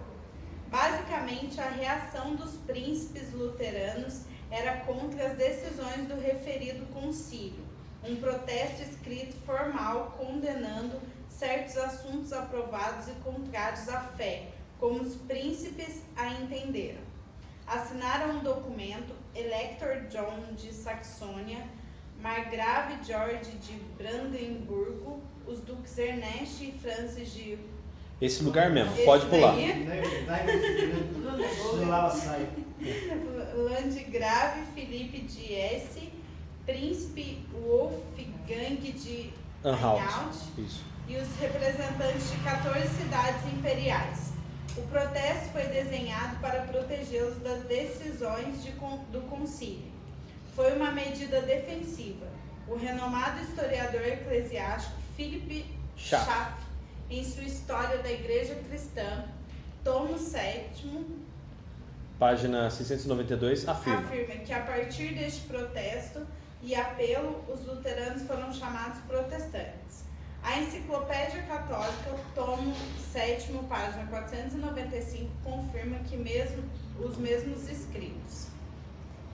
Basicamente, 0.70 1.62
a 1.62 1.70
reação 1.70 2.36
dos 2.36 2.56
príncipes 2.66 3.32
luteranos 3.32 4.22
era 4.50 4.78
contra 4.78 5.28
as 5.28 5.38
decisões 5.38 6.08
do 6.08 6.20
referido 6.20 6.88
concílio, 6.88 7.64
um 8.04 8.16
protesto 8.16 8.82
escrito 8.82 9.36
formal 9.46 10.16
condenando 10.18 11.00
certos 11.30 11.78
assuntos 11.78 12.34
aprovados 12.34 13.08
e 13.08 13.12
contrários 13.24 13.88
à 13.88 14.02
fé, 14.02 14.48
como 14.80 15.00
os 15.00 15.16
príncipes 15.16 16.02
a 16.16 16.28
entenderam. 16.28 17.06
Assinaram 17.68 18.38
um 18.38 18.44
documento 18.44 19.14
Elector 19.36 20.08
John 20.10 20.54
de 20.56 20.74
Saxônia, 20.74 21.64
Margrave 22.22 22.98
George 23.04 23.52
de 23.62 23.74
Brandenburgo, 23.98 25.22
os 25.46 25.60
duques 25.62 25.98
Ernest 25.98 26.64
e 26.64 26.72
Francis 26.80 27.34
de 27.34 27.60
Esse 28.20 28.44
lugar 28.44 28.70
mesmo. 28.70 28.94
Esse 28.94 29.06
Pode 29.06 29.26
pular. 29.28 29.56
Landgrave 33.56 34.62
Felipe 34.74 35.20
de 35.20 35.54
Hesse, 35.54 36.12
Príncipe 36.66 37.46
Wolfgang 37.54 38.76
de 38.78 39.32
Anhalt. 39.64 40.02
E 41.08 41.16
os 41.16 41.36
representantes 41.40 42.32
de 42.32 42.38
14 42.44 42.88
cidades 42.90 43.54
imperiais. 43.54 44.37
O 44.78 44.82
protesto 44.84 45.50
foi 45.52 45.64
desenhado 45.64 46.40
para 46.40 46.62
protegê-los 46.62 47.38
das 47.40 47.64
decisões 47.64 48.64
de 48.64 48.72
do 48.72 49.28
concílio. 49.30 49.92
Foi 50.56 50.76
uma 50.76 50.92
medida 50.92 51.42
defensiva. 51.42 52.28
O 52.68 52.76
renomado 52.76 53.42
historiador 53.42 54.06
eclesiástico 54.06 54.96
Philip 55.16 55.66
Schaff. 55.96 56.26
Schaff, 56.26 56.64
em 57.10 57.24
sua 57.24 57.44
História 57.44 57.98
da 58.00 58.12
Igreja 58.12 58.56
Cristã, 58.68 59.26
tomo 59.84 60.18
7, 60.18 60.88
Página 62.20 62.70
692 62.70 63.68
afirma. 63.68 64.00
afirma 64.00 64.36
que 64.38 64.52
a 64.52 64.62
partir 64.62 65.14
deste 65.14 65.42
protesto 65.42 66.26
e 66.64 66.74
apelo, 66.74 67.44
os 67.48 67.64
luteranos 67.66 68.24
foram 68.24 68.52
chamados 68.52 69.00
protestantes. 69.08 69.87
A 70.48 70.60
Enciclopédia 70.60 71.44
Católica, 71.44 72.16
tomo 72.34 72.74
7, 73.12 73.52
página 73.68 74.06
495, 74.06 75.30
confirma 75.44 76.00
que 76.06 76.16
mesmo 76.16 76.64
os 76.98 77.18
mesmos 77.18 77.68
escritos. 77.68 78.48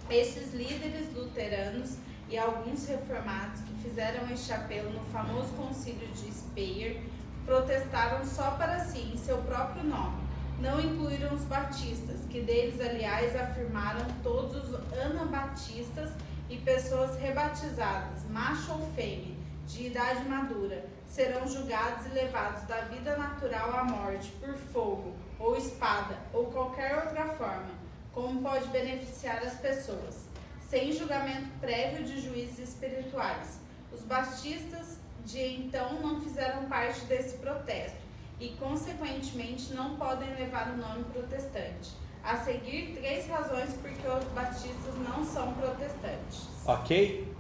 Esses 0.10 0.56
líderes 0.56 1.14
luteranos 1.14 1.98
e 2.32 2.36
alguns 2.36 2.88
reformados 2.88 3.62
que 3.62 3.84
fizeram 3.84 4.28
este 4.32 4.54
apelo 4.54 4.90
no 4.90 5.06
famoso 5.12 5.54
concílio 5.54 6.08
de 6.08 6.34
Speyer 6.34 7.00
protestaram 7.46 8.26
só 8.26 8.50
para 8.58 8.80
si, 8.80 9.12
em 9.14 9.16
seu 9.16 9.38
próprio 9.44 9.84
nome. 9.84 10.18
Não 10.60 10.80
incluíram 10.80 11.36
os 11.36 11.44
batistas, 11.44 12.22
que 12.32 12.42
deles, 12.42 12.82
aliás, 12.82 13.36
afirmaram 13.36 14.08
todos 14.24 14.68
os 14.68 14.98
anabatistas 14.98 16.10
e 16.50 16.58
pessoas 16.58 17.16
rebatizadas, 17.20 18.28
macho 18.32 18.72
ou 18.72 18.92
fêmea, 18.96 19.33
de 19.68 19.88
idade 19.88 20.28
madura, 20.28 20.86
serão 21.08 21.48
julgados 21.48 22.06
e 22.08 22.10
levados 22.10 22.64
da 22.64 22.82
vida 22.82 23.16
natural 23.18 23.78
à 23.78 23.84
morte 23.84 24.32
por 24.40 24.56
fogo, 24.56 25.14
ou 25.40 25.56
espada, 25.58 26.18
ou 26.34 26.46
qualquer 26.46 26.96
outra 26.96 27.28
forma, 27.36 27.72
como 28.14 28.42
pode 28.42 28.68
beneficiar 28.70 29.38
as 29.38 29.56
pessoas, 29.56 30.28
sem 30.70 30.92
julgamento 30.92 31.48
prévio 31.60 32.04
de 32.04 32.20
juízes 32.22 32.70
espirituais. 32.70 33.60
Os 33.92 34.02
batistas 34.02 34.98
de 35.26 35.40
então 35.40 35.94
não 36.02 36.22
fizeram 36.22 36.66
parte 36.66 37.02
desse 37.06 37.38
protesto 37.38 37.98
e, 38.40 38.50
consequentemente, 38.60 39.74
não 39.74 39.96
podem 39.96 40.30
levar 40.36 40.72
o 40.72 40.78
nome 40.78 41.04
protestante. 41.06 41.92
A 42.24 42.38
seguir, 42.38 42.96
três 42.96 43.28
razões 43.28 43.74
por 43.74 43.92
que 43.92 44.08
os 44.08 44.24
batistas 44.34 44.96
não 45.08 45.26
são 45.26 45.54
protestantes. 45.54 46.48
Ok? 46.66 47.32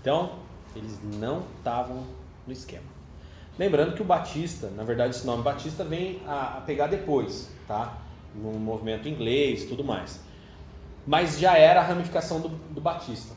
Então, 0.00 0.40
eles 0.78 0.98
não 1.18 1.44
estavam 1.58 2.04
no 2.46 2.52
esquema. 2.52 2.86
Lembrando 3.58 3.94
que 3.94 4.02
o 4.02 4.04
Batista, 4.04 4.70
na 4.70 4.84
verdade, 4.84 5.16
esse 5.16 5.26
nome 5.26 5.42
Batista 5.42 5.82
vem 5.84 6.20
a, 6.26 6.58
a 6.58 6.60
pegar 6.60 6.86
depois, 6.86 7.50
tá? 7.66 7.98
No 8.34 8.52
movimento 8.52 9.08
inglês 9.08 9.64
tudo 9.64 9.82
mais. 9.82 10.20
Mas 11.06 11.38
já 11.38 11.56
era 11.56 11.80
a 11.80 11.82
ramificação 11.82 12.40
do, 12.40 12.48
do 12.48 12.80
Batista. 12.80 13.34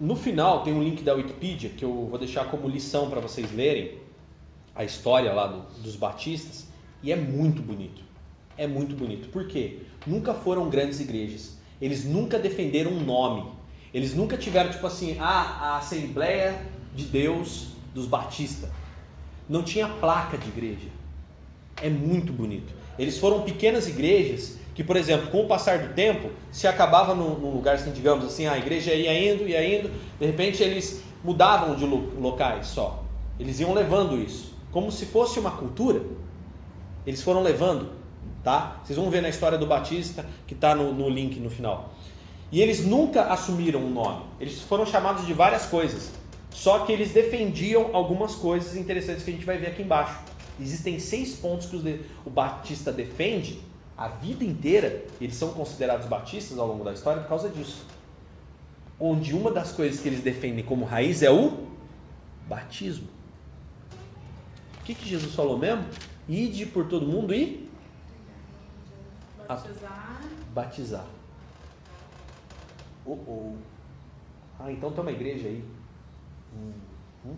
No 0.00 0.14
final, 0.14 0.62
tem 0.62 0.72
um 0.72 0.82
link 0.82 1.02
da 1.02 1.14
Wikipedia 1.14 1.70
que 1.70 1.84
eu 1.84 2.06
vou 2.06 2.18
deixar 2.18 2.46
como 2.46 2.68
lição 2.68 3.10
para 3.10 3.20
vocês 3.20 3.52
lerem. 3.52 3.98
a 4.74 4.84
história 4.84 5.32
lá 5.32 5.46
do, 5.46 5.82
dos 5.82 5.96
batistas 5.96 6.68
e 7.02 7.10
é 7.10 7.16
muito 7.16 7.62
bonito. 7.62 8.02
É 8.56 8.66
muito 8.66 8.94
bonito. 8.94 9.28
Por 9.28 9.46
quê? 9.48 9.80
Nunca 10.06 10.32
foram 10.34 10.70
grandes 10.70 11.00
igrejas. 11.00 11.58
Eles 11.80 12.04
nunca 12.04 12.38
defenderam 12.38 12.92
um 12.92 13.04
nome. 13.04 13.50
Eles 13.96 14.14
nunca 14.14 14.36
tiveram, 14.36 14.68
tipo 14.68 14.86
assim, 14.86 15.16
ah, 15.18 15.58
a 15.58 15.76
Assembleia 15.78 16.60
de 16.94 17.06
Deus 17.06 17.68
dos 17.94 18.04
Batistas. 18.04 18.68
Não 19.48 19.62
tinha 19.62 19.88
placa 19.88 20.36
de 20.36 20.46
igreja. 20.48 20.88
É 21.80 21.88
muito 21.88 22.30
bonito. 22.30 22.74
Eles 22.98 23.16
foram 23.16 23.40
pequenas 23.40 23.88
igrejas 23.88 24.58
que, 24.74 24.84
por 24.84 24.96
exemplo, 24.96 25.30
com 25.30 25.44
o 25.44 25.48
passar 25.48 25.78
do 25.78 25.94
tempo, 25.94 26.28
se 26.52 26.68
acabava 26.68 27.14
num, 27.14 27.38
num 27.38 27.50
lugar 27.50 27.76
assim, 27.76 27.90
digamos 27.90 28.26
assim, 28.26 28.46
a 28.46 28.58
igreja 28.58 28.92
ia 28.92 29.32
indo, 29.32 29.48
ia 29.48 29.78
indo, 29.78 29.90
de 30.20 30.26
repente 30.26 30.62
eles 30.62 31.02
mudavam 31.24 31.74
de 31.74 31.86
locais 31.86 32.66
só. 32.66 33.02
Eles 33.40 33.60
iam 33.60 33.72
levando 33.72 34.20
isso, 34.20 34.52
como 34.72 34.92
se 34.92 35.06
fosse 35.06 35.40
uma 35.40 35.52
cultura. 35.52 36.02
Eles 37.06 37.22
foram 37.22 37.42
levando, 37.42 37.92
tá? 38.44 38.78
Vocês 38.84 38.98
vão 38.98 39.08
ver 39.08 39.22
na 39.22 39.30
história 39.30 39.56
do 39.56 39.66
Batista, 39.66 40.26
que 40.46 40.52
está 40.52 40.74
no, 40.74 40.92
no 40.92 41.08
link 41.08 41.40
no 41.40 41.48
final. 41.48 41.94
E 42.50 42.60
eles 42.60 42.84
nunca 42.84 43.24
assumiram 43.24 43.80
um 43.80 43.90
nome. 43.90 44.24
Eles 44.40 44.60
foram 44.60 44.86
chamados 44.86 45.26
de 45.26 45.32
várias 45.32 45.66
coisas. 45.66 46.12
Só 46.50 46.80
que 46.80 46.92
eles 46.92 47.12
defendiam 47.12 47.94
algumas 47.94 48.34
coisas 48.34 48.76
interessantes 48.76 49.24
que 49.24 49.30
a 49.30 49.34
gente 49.34 49.44
vai 49.44 49.58
ver 49.58 49.68
aqui 49.68 49.82
embaixo. 49.82 50.18
Existem 50.60 50.98
seis 50.98 51.34
pontos 51.34 51.66
que 51.66 52.04
o 52.24 52.30
Batista 52.30 52.92
defende 52.92 53.60
a 53.96 54.08
vida 54.08 54.44
inteira. 54.44 55.04
Eles 55.20 55.34
são 55.34 55.50
considerados 55.52 56.06
batistas 56.06 56.58
ao 56.58 56.66
longo 56.66 56.84
da 56.84 56.92
história 56.92 57.20
por 57.22 57.28
causa 57.28 57.48
disso. 57.48 57.84
Onde 58.98 59.34
uma 59.34 59.50
das 59.50 59.72
coisas 59.72 60.00
que 60.00 60.08
eles 60.08 60.20
defendem 60.20 60.64
como 60.64 60.84
raiz 60.84 61.22
é 61.22 61.30
o 61.30 61.66
batismo. 62.48 63.08
O 64.80 64.84
que, 64.84 64.94
que 64.94 65.08
Jesus 65.08 65.34
falou 65.34 65.58
mesmo? 65.58 65.84
Ide 66.28 66.64
por 66.66 66.86
todo 66.86 67.06
mundo 67.06 67.34
e 67.34 67.68
batizar. 69.46 70.20
batizar. 70.54 71.15
Oh, 73.06 73.18
oh. 73.26 73.52
Ah, 74.58 74.72
então 74.72 74.90
tem 74.90 75.00
uma 75.00 75.12
igreja 75.12 75.48
aí. 75.48 75.64
Hum, 76.54 76.72
hum. 77.24 77.36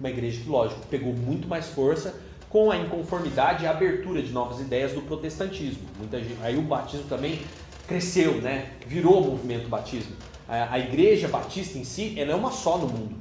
Uma 0.00 0.10
igreja 0.10 0.40
que, 0.42 0.48
lógico, 0.48 0.86
pegou 0.86 1.12
muito 1.12 1.46
mais 1.46 1.68
força 1.68 2.20
com 2.48 2.70
a 2.70 2.76
inconformidade 2.76 3.64
e 3.64 3.66
a 3.66 3.70
abertura 3.70 4.22
de 4.22 4.32
novas 4.32 4.60
ideias 4.60 4.92
do 4.92 5.02
protestantismo. 5.02 5.86
Muita 5.98 6.18
gente, 6.18 6.40
aí 6.42 6.56
o 6.56 6.62
batismo 6.62 7.06
também 7.08 7.40
cresceu, 7.86 8.40
né? 8.40 8.72
Virou 8.86 9.22
o 9.22 9.30
movimento 9.30 9.68
batismo. 9.68 10.16
A, 10.48 10.74
a 10.74 10.78
igreja 10.78 11.28
batista 11.28 11.78
em 11.78 11.84
si, 11.84 12.18
ela 12.18 12.32
é 12.32 12.34
uma 12.34 12.50
só 12.50 12.78
no 12.78 12.88
mundo. 12.88 13.16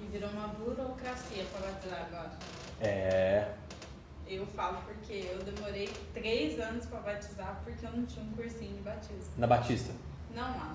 E 0.00 0.06
virou 0.06 0.30
uma 0.30 0.48
burocracia 0.48 1.44
para 1.52 1.70
batizar 1.70 2.06
agora. 2.06 2.32
É. 2.80 3.48
Eu 4.26 4.46
falo 4.46 4.78
porque 4.86 5.28
eu 5.30 5.38
demorei 5.42 5.90
três 6.14 6.58
anos 6.60 6.86
para 6.86 7.00
batizar 7.00 7.60
porque 7.64 7.84
eu 7.84 7.92
não 7.92 8.04
tinha 8.06 8.24
um 8.24 8.30
cursinho 8.32 8.74
de 8.74 8.82
batismo. 8.82 9.32
Na 9.36 9.46
Batista? 9.46 9.92
Não, 10.34 10.42
lá, 10.42 10.74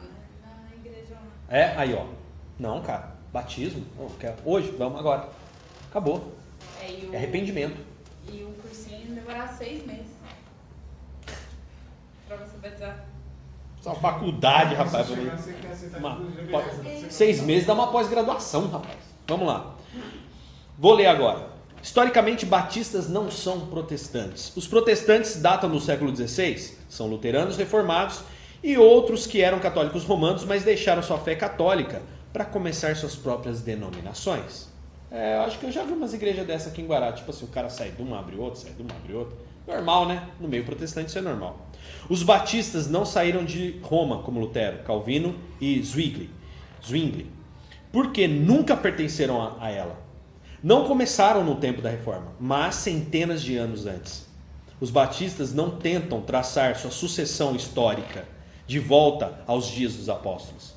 na 0.70 0.76
igreja. 0.76 1.16
É? 1.50 1.76
Aí, 1.78 1.94
ó. 1.94 2.06
Não, 2.60 2.82
cara. 2.82 3.16
Batismo? 3.32 3.86
Hoje, 4.46 4.72
vamos 4.78 5.00
agora. 5.00 5.30
Acabou. 5.90 6.34
É, 6.82 6.86
o, 7.06 7.14
é 7.14 7.18
arrependimento. 7.18 7.78
E 8.32 8.44
o 8.44 8.52
cursinho 8.62 9.16
demorar 9.16 9.48
seis 9.48 9.86
meses. 9.86 10.08
Pra 12.28 12.38
você 12.38 12.58
batizar. 12.58 13.06
Só 13.82 13.96
faculdade, 13.96 14.76
rapaz. 14.76 15.08
Uma, 15.10 16.20
seis 17.10 17.42
meses 17.42 17.66
dá 17.66 17.74
uma 17.74 17.92
pós-graduação, 17.92 18.68
rapaz. 18.68 18.98
Vamos 19.28 19.48
lá. 19.48 19.76
Vou 20.78 20.94
ler 20.94 21.08
agora. 21.08 21.50
Historicamente, 21.82 22.46
batistas 22.46 23.08
não 23.08 23.32
são 23.32 23.68
protestantes. 23.68 24.56
Os 24.56 24.68
protestantes 24.68 25.42
datam 25.42 25.70
do 25.70 25.80
século 25.80 26.14
XVI, 26.16 26.76
são 26.90 27.08
luteranos 27.08 27.56
reformados 27.56 28.22
e 28.64 28.78
outros 28.78 29.28
que 29.28 29.42
eram 29.42 29.60
católicos 29.60 30.04
romanos, 30.04 30.44
mas 30.46 30.64
deixaram 30.64 31.04
sua 31.04 31.18
fé 31.18 31.36
católica 31.36 32.02
para 32.34 32.46
começar 32.46 32.96
suas 32.96 33.16
próprias 33.16 33.62
denominações. 33.62 34.68
É, 35.10 35.38
eu 35.38 35.42
acho 35.42 35.58
que 35.60 35.66
eu 35.66 35.72
já 35.72 35.84
vi 35.84 35.94
umas 35.94 36.14
igrejas 36.14 36.46
dessa 36.46 36.70
aqui 36.70 36.82
em 36.82 36.86
Guará, 36.86 37.14
tipo 37.14 37.30
assim, 37.32 37.46
o 37.46 37.50
cara 37.50 37.70
sai 37.70 37.92
de 37.92 38.02
uma, 38.02 38.20
abre 38.20 38.36
outra, 38.36 38.60
sai 38.60 38.74
de 38.74 38.82
uma, 38.82 38.92
abre 38.92 39.14
outra. 39.14 39.38
Normal, 39.66 40.08
né? 40.08 40.28
No 40.40 40.48
meio 40.48 40.66
protestante 40.66 41.10
isso 41.10 41.18
é 41.18 41.22
normal. 41.22 41.68
Os 42.10 42.24
batistas 42.24 42.90
não 42.90 43.06
saíram 43.06 43.44
de 43.44 43.80
Roma, 43.82 44.22
como 44.24 44.40
Lutero, 44.40 44.80
Calvino 44.84 45.36
e 45.60 45.82
Zwingli, 45.82 46.30
Zwingli 46.86 47.38
porque 47.92 48.28
nunca 48.28 48.76
pertenceram 48.76 49.42
a, 49.42 49.58
a 49.60 49.72
ela. 49.72 50.00
Não 50.62 50.86
começaram 50.86 51.44
no 51.44 51.56
tempo 51.56 51.82
da 51.82 51.90
reforma, 51.90 52.34
mas 52.40 52.76
centenas 52.76 53.42
de 53.42 53.58
anos 53.58 53.86
antes. 53.86 54.28
Os 54.80 54.92
batistas 54.92 55.54
não 55.54 55.72
tentam 55.72 56.22
traçar 56.22 56.76
sua 56.76 56.92
sucessão 56.92 57.56
histórica 57.56 58.28
de 58.68 58.80
volta 58.80 59.40
aos 59.48 59.72
dias 59.72 59.94
dos 59.94 60.10
apóstolos. 60.10 60.74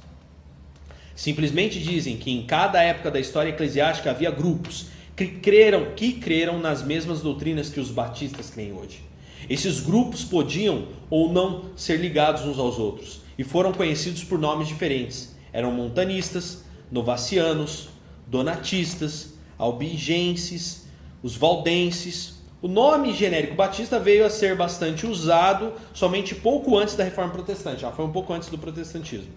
Simplesmente 1.15 1.79
dizem 1.79 2.17
que 2.17 2.31
em 2.31 2.47
cada 2.47 2.83
época 2.83 3.11
da 3.11 3.21
história 3.21 3.51
eclesiástica 3.51 4.11
havia 4.11 4.31
grupos 4.31 4.87
que 5.15 5.27
creram, 5.27 5.93
que 5.95 6.15
creram 6.15 6.59
nas 6.59 6.83
mesmas 6.83 7.21
doutrinas 7.21 7.69
que 7.69 7.79
os 7.79 7.91
batistas 7.91 8.49
creem 8.49 8.73
hoje. 8.73 9.03
Esses 9.49 9.81
grupos 9.81 10.25
podiam 10.25 10.89
ou 11.11 11.31
não 11.31 11.67
ser 11.77 11.97
ligados 11.99 12.43
uns 12.43 12.59
aos 12.59 12.79
outros 12.79 13.21
e 13.37 13.45
foram 13.45 13.73
conhecidos 13.73 14.25
por 14.25 14.39
nomes 14.39 14.69
diferentes. 14.69 15.37
Eram 15.53 15.73
montanistas, 15.73 16.65
novacianos, 16.91 17.89
donatistas, 18.27 19.35
albigenses, 19.59 20.87
os 21.23 21.37
valdenses. 21.37 22.40
O 22.63 22.69
nome 22.69 23.15
genérico 23.15 23.55
batista 23.55 23.99
veio 23.99 24.27
a 24.27 24.29
ser 24.29 24.55
bastante 24.55 25.07
usado 25.07 25.73
somente 25.95 26.35
pouco 26.35 26.77
antes 26.77 26.95
da 26.95 27.03
reforma 27.03 27.33
protestante, 27.33 27.81
já 27.81 27.91
foi 27.91 28.05
um 28.05 28.13
pouco 28.13 28.35
antes 28.35 28.51
do 28.51 28.59
protestantismo. 28.59 29.33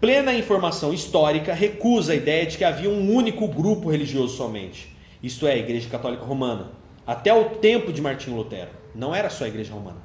Plena 0.00 0.32
informação 0.32 0.94
histórica 0.94 1.52
recusa 1.52 2.12
a 2.12 2.16
ideia 2.16 2.46
de 2.46 2.56
que 2.56 2.62
havia 2.62 2.88
um 2.88 3.12
único 3.12 3.48
grupo 3.48 3.90
religioso 3.90 4.36
somente, 4.36 4.96
isto 5.20 5.44
é, 5.44 5.54
a 5.54 5.58
Igreja 5.58 5.88
Católica 5.88 6.24
Romana, 6.24 6.70
até 7.04 7.34
o 7.34 7.56
tempo 7.56 7.92
de 7.92 8.00
Martinho 8.00 8.36
Lutero. 8.36 8.70
Não 8.94 9.12
era 9.12 9.28
só 9.28 9.44
a 9.44 9.48
Igreja 9.48 9.72
Romana. 9.72 9.98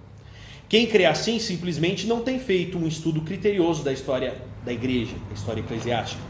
Quem 0.67 0.87
crê 0.87 1.05
assim 1.05 1.37
simplesmente 1.37 2.07
não 2.07 2.21
tem 2.21 2.39
feito 2.39 2.75
um 2.75 2.87
estudo 2.87 3.21
criterioso 3.21 3.83
da 3.83 3.93
história 3.93 4.35
da 4.65 4.73
Igreja, 4.73 5.13
da 5.27 5.35
história 5.35 5.61
eclesiástica. 5.61 6.21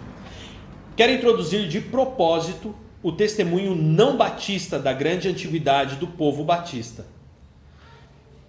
Quero 0.98 1.14
introduzir 1.14 1.70
de 1.70 1.80
propósito 1.80 2.76
o 3.06 3.12
testemunho 3.12 3.76
não 3.76 4.18
batista 4.18 4.80
da 4.80 4.92
grande 4.92 5.30
antiguidade 5.30 5.98
do 5.98 6.08
povo 6.08 6.44
batista. 6.44 7.06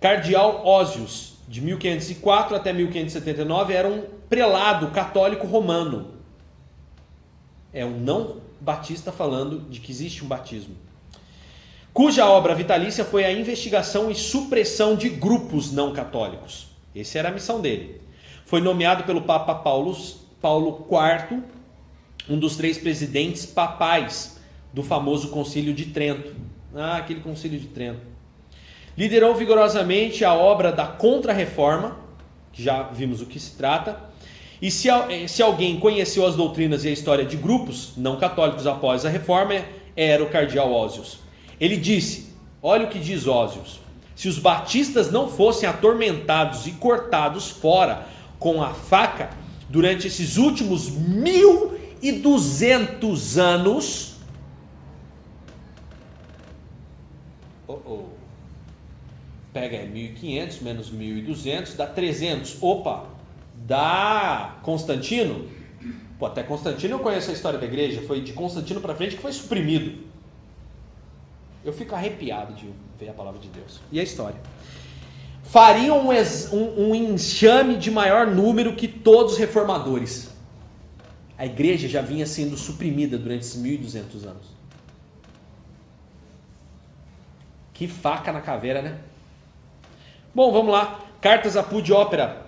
Cardeal 0.00 0.64
Ósios, 0.64 1.34
de 1.46 1.60
1504 1.60 2.56
até 2.56 2.72
1579, 2.72 3.74
era 3.74 3.86
um 3.86 4.04
prelado 4.30 4.86
católico 4.92 5.46
romano. 5.46 6.12
É 7.70 7.84
um 7.84 8.00
não 8.00 8.36
batista 8.58 9.12
falando 9.12 9.60
de 9.68 9.78
que 9.78 9.92
existe 9.92 10.24
um 10.24 10.26
batismo. 10.26 10.74
Cuja 11.92 12.24
obra 12.24 12.54
vitalícia 12.54 13.04
foi 13.04 13.26
a 13.26 13.32
investigação 13.32 14.10
e 14.10 14.14
supressão 14.14 14.96
de 14.96 15.10
grupos 15.10 15.70
não 15.70 15.92
católicos. 15.92 16.68
Essa 16.96 17.18
era 17.18 17.28
a 17.28 17.32
missão 17.32 17.60
dele. 17.60 18.00
Foi 18.46 18.62
nomeado 18.62 19.04
pelo 19.04 19.20
Papa 19.20 19.54
Paulo, 19.56 19.94
Paulo 20.40 20.86
IV, 20.90 21.42
um 22.26 22.38
dos 22.38 22.56
três 22.56 22.78
presidentes 22.78 23.44
papais 23.44 24.35
do 24.72 24.82
famoso 24.82 25.28
Concílio 25.28 25.72
de 25.72 25.86
Trento. 25.86 26.34
Ah, 26.74 26.96
aquele 26.96 27.20
Concílio 27.20 27.58
de 27.58 27.68
Trento. 27.68 28.00
Liderou 28.96 29.34
vigorosamente 29.34 30.24
a 30.24 30.34
obra 30.34 30.72
da 30.72 30.86
Contra-Reforma, 30.86 31.96
que 32.52 32.62
já 32.62 32.82
vimos 32.82 33.20
o 33.20 33.26
que 33.26 33.38
se 33.38 33.56
trata. 33.56 33.98
E 34.60 34.70
se, 34.70 34.88
eh, 34.88 35.28
se 35.28 35.42
alguém 35.42 35.78
conheceu 35.78 36.26
as 36.26 36.34
doutrinas 36.34 36.84
e 36.84 36.88
a 36.88 36.90
história 36.90 37.24
de 37.24 37.36
grupos 37.36 37.92
não 37.96 38.18
católicos 38.18 38.66
após 38.66 39.04
a 39.04 39.08
reforma, 39.08 39.54
era 39.94 40.22
o 40.22 40.28
cardeal 40.28 40.72
Ósios. 40.72 41.18
Ele 41.60 41.76
disse: 41.76 42.32
Olha 42.62 42.86
o 42.86 42.88
que 42.88 42.98
diz 42.98 43.26
Ósios. 43.26 43.80
Se 44.14 44.28
os 44.28 44.38
batistas 44.38 45.10
não 45.10 45.28
fossem 45.28 45.68
atormentados 45.68 46.66
e 46.66 46.72
cortados 46.72 47.50
fora 47.50 48.06
com 48.38 48.62
a 48.62 48.72
faca 48.72 49.30
durante 49.68 50.06
esses 50.06 50.38
últimos 50.38 50.90
mil 50.90 51.78
e 52.02 52.12
duzentos 52.12 53.36
anos, 53.36 54.16
Oh, 57.68 57.80
oh. 57.84 58.04
Pega 59.56 59.78
1.500 59.78 60.60
menos 60.60 60.92
1.200, 60.92 61.76
dá 61.76 61.86
300. 61.86 62.58
Opa, 62.62 63.06
dá 63.54 64.58
Constantino. 64.62 65.48
Pô, 66.18 66.26
até 66.26 66.42
Constantino 66.42 66.96
eu 66.96 66.98
conheço 66.98 67.30
a 67.30 67.32
história 67.32 67.58
da 67.58 67.64
igreja. 67.64 68.02
Foi 68.02 68.20
de 68.20 68.34
Constantino 68.34 68.82
para 68.82 68.94
frente 68.94 69.16
que 69.16 69.22
foi 69.22 69.32
suprimido. 69.32 70.04
Eu 71.64 71.72
fico 71.72 71.94
arrepiado 71.94 72.52
de 72.52 72.68
ver 73.00 73.08
a 73.08 73.14
palavra 73.14 73.40
de 73.40 73.48
Deus. 73.48 73.80
E 73.90 73.98
a 73.98 74.02
história? 74.02 74.38
Fariam 75.42 76.06
um, 76.06 76.10
um, 76.10 76.90
um 76.90 76.94
enxame 76.94 77.78
de 77.78 77.90
maior 77.90 78.26
número 78.26 78.76
que 78.76 78.86
todos 78.86 79.32
os 79.32 79.38
reformadores. 79.38 80.32
A 81.38 81.46
igreja 81.46 81.88
já 81.88 82.02
vinha 82.02 82.26
sendo 82.26 82.58
suprimida 82.58 83.16
durante 83.16 83.46
esses 83.46 83.58
1.200 83.58 84.26
anos. 84.28 84.48
Que 87.72 87.88
faca 87.88 88.30
na 88.30 88.42
caveira, 88.42 88.82
né? 88.82 89.00
Bom, 90.36 90.52
vamos 90.52 90.70
lá. 90.70 91.00
Cartas 91.18 91.56
a 91.56 91.62
Pud 91.62 91.90
Ópera, 91.94 92.42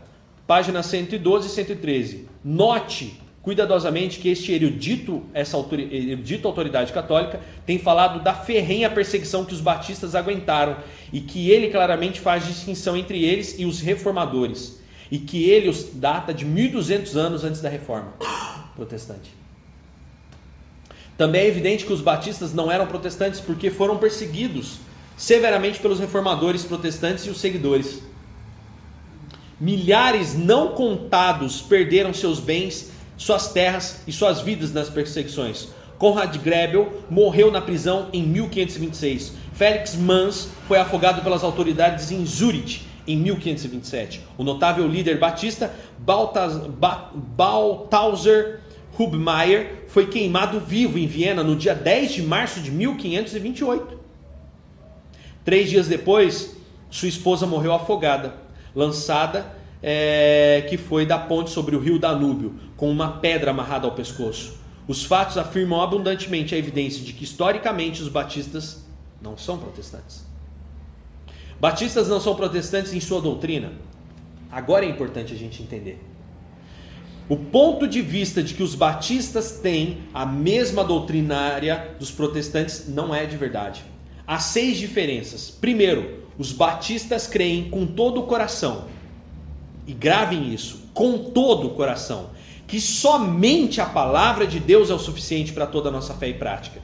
página 0.46 0.82
112 0.82 1.46
e 1.46 1.50
113. 1.50 2.28
Note 2.44 3.18
cuidadosamente 3.40 4.18
que 4.18 4.28
este 4.28 4.52
erudito, 4.52 5.24
essa 5.32 5.56
erudita 5.56 6.46
autoridade 6.46 6.92
católica, 6.92 7.40
tem 7.64 7.78
falado 7.78 8.22
da 8.22 8.34
ferrenha 8.34 8.90
perseguição 8.90 9.42
que 9.42 9.54
os 9.54 9.62
batistas 9.62 10.14
aguentaram 10.14 10.76
e 11.10 11.22
que 11.22 11.50
ele 11.50 11.70
claramente 11.70 12.20
faz 12.20 12.46
distinção 12.46 12.94
entre 12.94 13.24
eles 13.24 13.58
e 13.58 13.64
os 13.64 13.80
reformadores 13.80 14.82
e 15.10 15.18
que 15.18 15.48
ele 15.48 15.70
os 15.70 15.84
data 15.84 16.34
de 16.34 16.44
1200 16.44 17.16
anos 17.16 17.42
antes 17.42 17.62
da 17.62 17.70
reforma 17.70 18.12
protestante. 18.76 19.32
Também 21.16 21.40
é 21.40 21.46
evidente 21.46 21.86
que 21.86 21.92
os 21.94 22.02
batistas 22.02 22.52
não 22.52 22.70
eram 22.70 22.86
protestantes 22.86 23.40
porque 23.40 23.70
foram 23.70 23.96
perseguidos 23.96 24.86
severamente 25.18 25.80
pelos 25.80 25.98
reformadores 25.98 26.62
protestantes 26.62 27.26
e 27.26 27.30
os 27.30 27.38
seguidores. 27.38 28.00
Milhares 29.60 30.38
não 30.38 30.68
contados 30.68 31.60
perderam 31.60 32.14
seus 32.14 32.38
bens 32.38 32.92
suas 33.18 33.52
terras 33.52 34.02
e 34.06 34.12
suas 34.12 34.40
vidas 34.40 34.72
nas 34.72 34.88
perseguições. 34.88 35.68
Conrad 35.98 36.36
Grebel 36.36 37.02
morreu 37.10 37.50
na 37.50 37.60
prisão 37.60 38.08
em 38.12 38.22
1526. 38.22 39.32
Félix 39.52 39.96
Mans 39.96 40.48
foi 40.68 40.78
afogado 40.78 41.20
pelas 41.22 41.42
autoridades 41.42 42.12
em 42.12 42.24
Zurich 42.24 42.86
em 43.08 43.16
1527. 43.16 44.20
O 44.38 44.44
notável 44.44 44.86
líder 44.86 45.18
batista 45.18 45.74
Balthasar 45.98 46.60
Hubmeier 48.96 49.82
foi 49.88 50.06
queimado 50.06 50.60
vivo 50.60 50.96
em 50.96 51.08
Viena 51.08 51.42
no 51.42 51.56
dia 51.56 51.74
10 51.74 52.12
de 52.12 52.22
março 52.22 52.60
de 52.60 52.70
1528. 52.70 53.97
Três 55.48 55.70
dias 55.70 55.88
depois, 55.88 56.54
sua 56.90 57.08
esposa 57.08 57.46
morreu 57.46 57.72
afogada, 57.72 58.34
lançada 58.74 59.50
é, 59.82 60.66
que 60.68 60.76
foi 60.76 61.06
da 61.06 61.18
ponte 61.18 61.48
sobre 61.48 61.74
o 61.74 61.80
rio 61.80 61.98
Danúbio, 61.98 62.56
com 62.76 62.90
uma 62.90 63.12
pedra 63.12 63.50
amarrada 63.50 63.86
ao 63.86 63.94
pescoço. 63.94 64.58
Os 64.86 65.06
fatos 65.06 65.38
afirmam 65.38 65.80
abundantemente 65.80 66.54
a 66.54 66.58
evidência 66.58 67.02
de 67.02 67.14
que, 67.14 67.24
historicamente, 67.24 68.02
os 68.02 68.10
batistas 68.10 68.84
não 69.22 69.38
são 69.38 69.56
protestantes. 69.56 70.22
Batistas 71.58 72.08
não 72.08 72.20
são 72.20 72.34
protestantes 72.34 72.92
em 72.92 73.00
sua 73.00 73.22
doutrina. 73.22 73.72
Agora 74.52 74.84
é 74.84 74.88
importante 74.90 75.32
a 75.32 75.36
gente 75.38 75.62
entender. 75.62 75.98
O 77.26 77.38
ponto 77.38 77.88
de 77.88 78.02
vista 78.02 78.42
de 78.42 78.52
que 78.52 78.62
os 78.62 78.74
batistas 78.74 79.52
têm 79.52 80.02
a 80.12 80.26
mesma 80.26 80.84
doutrinária 80.84 81.96
dos 81.98 82.10
protestantes 82.10 82.86
não 82.86 83.14
é 83.14 83.24
de 83.24 83.38
verdade. 83.38 83.82
Há 84.28 84.38
seis 84.38 84.76
diferenças. 84.76 85.50
Primeiro, 85.50 86.24
os 86.36 86.52
batistas 86.52 87.26
creem 87.26 87.70
com 87.70 87.86
todo 87.86 88.20
o 88.20 88.26
coração 88.26 88.84
e 89.86 89.94
gravem 89.94 90.52
isso, 90.52 90.90
com 90.92 91.30
todo 91.30 91.68
o 91.68 91.70
coração, 91.70 92.28
que 92.66 92.78
somente 92.78 93.80
a 93.80 93.86
palavra 93.86 94.46
de 94.46 94.60
Deus 94.60 94.90
é 94.90 94.94
o 94.94 94.98
suficiente 94.98 95.50
para 95.50 95.66
toda 95.66 95.88
a 95.88 95.92
nossa 95.92 96.12
fé 96.12 96.28
e 96.28 96.34
prática. 96.34 96.82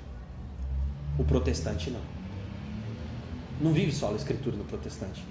O 1.19 1.25
protestante 1.25 1.91
não. 1.91 2.01
Não 3.61 3.75
vive 3.75 3.93
só 3.93 4.11
a 4.11 4.17
escritura 4.17 4.57
no 4.57 4.65
protestante. 4.65 5.23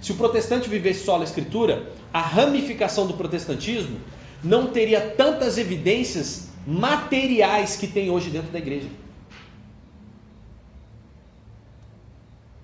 Se 0.00 0.12
o 0.12 0.14
protestante 0.14 0.70
vivesse 0.70 1.04
só 1.04 1.20
a 1.20 1.24
escritura, 1.24 1.92
a 2.10 2.22
ramificação 2.22 3.06
do 3.06 3.12
protestantismo 3.12 4.00
não 4.42 4.68
teria 4.68 5.02
tantas 5.02 5.58
evidências 5.58 6.48
materiais 6.66 7.76
que 7.76 7.86
tem 7.86 8.08
hoje 8.08 8.30
dentro 8.30 8.50
da 8.50 8.58
igreja. 8.58 8.88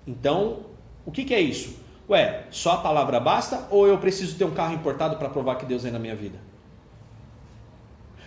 Então, 0.07 0.67
o 1.05 1.11
que, 1.11 1.25
que 1.25 1.35
é 1.35 1.41
isso? 1.41 1.77
Ué, 2.09 2.45
só 2.51 2.73
a 2.73 2.77
palavra 2.79 3.19
basta 3.19 3.67
ou 3.71 3.87
eu 3.87 3.97
preciso 3.99 4.37
ter 4.37 4.45
um 4.45 4.51
carro 4.51 4.75
importado 4.75 5.17
para 5.17 5.29
provar 5.29 5.57
que 5.57 5.65
Deus 5.65 5.85
é 5.85 5.91
na 5.91 5.99
minha 5.99 6.15
vida? 6.15 6.39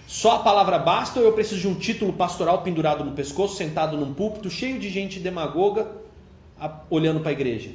Só 0.07 0.37
a 0.37 0.39
palavra 0.39 0.79
basta 0.79 1.19
ou 1.19 1.25
eu 1.25 1.33
preciso 1.33 1.61
de 1.61 1.67
um 1.67 1.75
título 1.75 2.13
pastoral 2.13 2.61
pendurado 2.61 3.03
no 3.03 3.11
pescoço, 3.11 3.55
sentado 3.55 3.97
num 3.97 4.13
púlpito 4.13 4.49
cheio 4.49 4.79
de 4.79 4.89
gente 4.89 5.19
demagoga 5.19 5.91
olhando 6.89 7.19
para 7.19 7.29
a 7.29 7.33
igreja? 7.33 7.71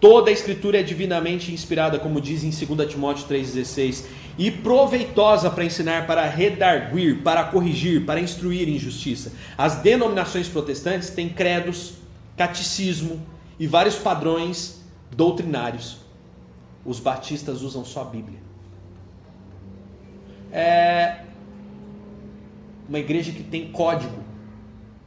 Toda 0.00 0.30
a 0.30 0.32
escritura 0.32 0.78
é 0.78 0.82
divinamente 0.82 1.52
inspirada, 1.52 1.98
como 1.98 2.20
diz 2.20 2.44
em 2.44 2.50
2 2.50 2.88
Timóteo 2.88 3.26
3,16, 3.26 4.04
e 4.38 4.52
proveitosa 4.52 5.50
para 5.50 5.64
ensinar, 5.64 6.06
para 6.06 6.24
redarguir, 6.28 7.22
para 7.22 7.44
corrigir, 7.44 8.06
para 8.06 8.20
instruir 8.20 8.68
em 8.68 8.78
justiça. 8.78 9.32
As 9.58 9.76
denominações 9.76 10.48
protestantes 10.48 11.10
têm 11.10 11.28
credos, 11.28 11.94
catecismo 12.36 13.20
e 13.58 13.66
vários 13.66 13.96
padrões 13.96 14.80
doutrinários. 15.10 15.98
Os 16.84 17.00
batistas 17.00 17.62
usam 17.62 17.84
só 17.84 18.02
a 18.02 18.04
Bíblia. 18.04 18.38
É 20.52 21.24
uma 22.88 23.00
igreja 23.00 23.32
que 23.32 23.42
tem 23.42 23.72
código. 23.72 24.22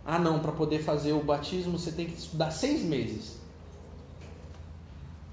Ah, 0.05 0.19
não, 0.19 0.39
para 0.39 0.51
poder 0.51 0.79
fazer 0.83 1.13
o 1.13 1.23
batismo 1.23 1.79
você 1.79 1.91
tem 1.91 2.05
que 2.05 2.17
estudar 2.17 2.51
seis 2.51 2.83
meses. 2.83 3.39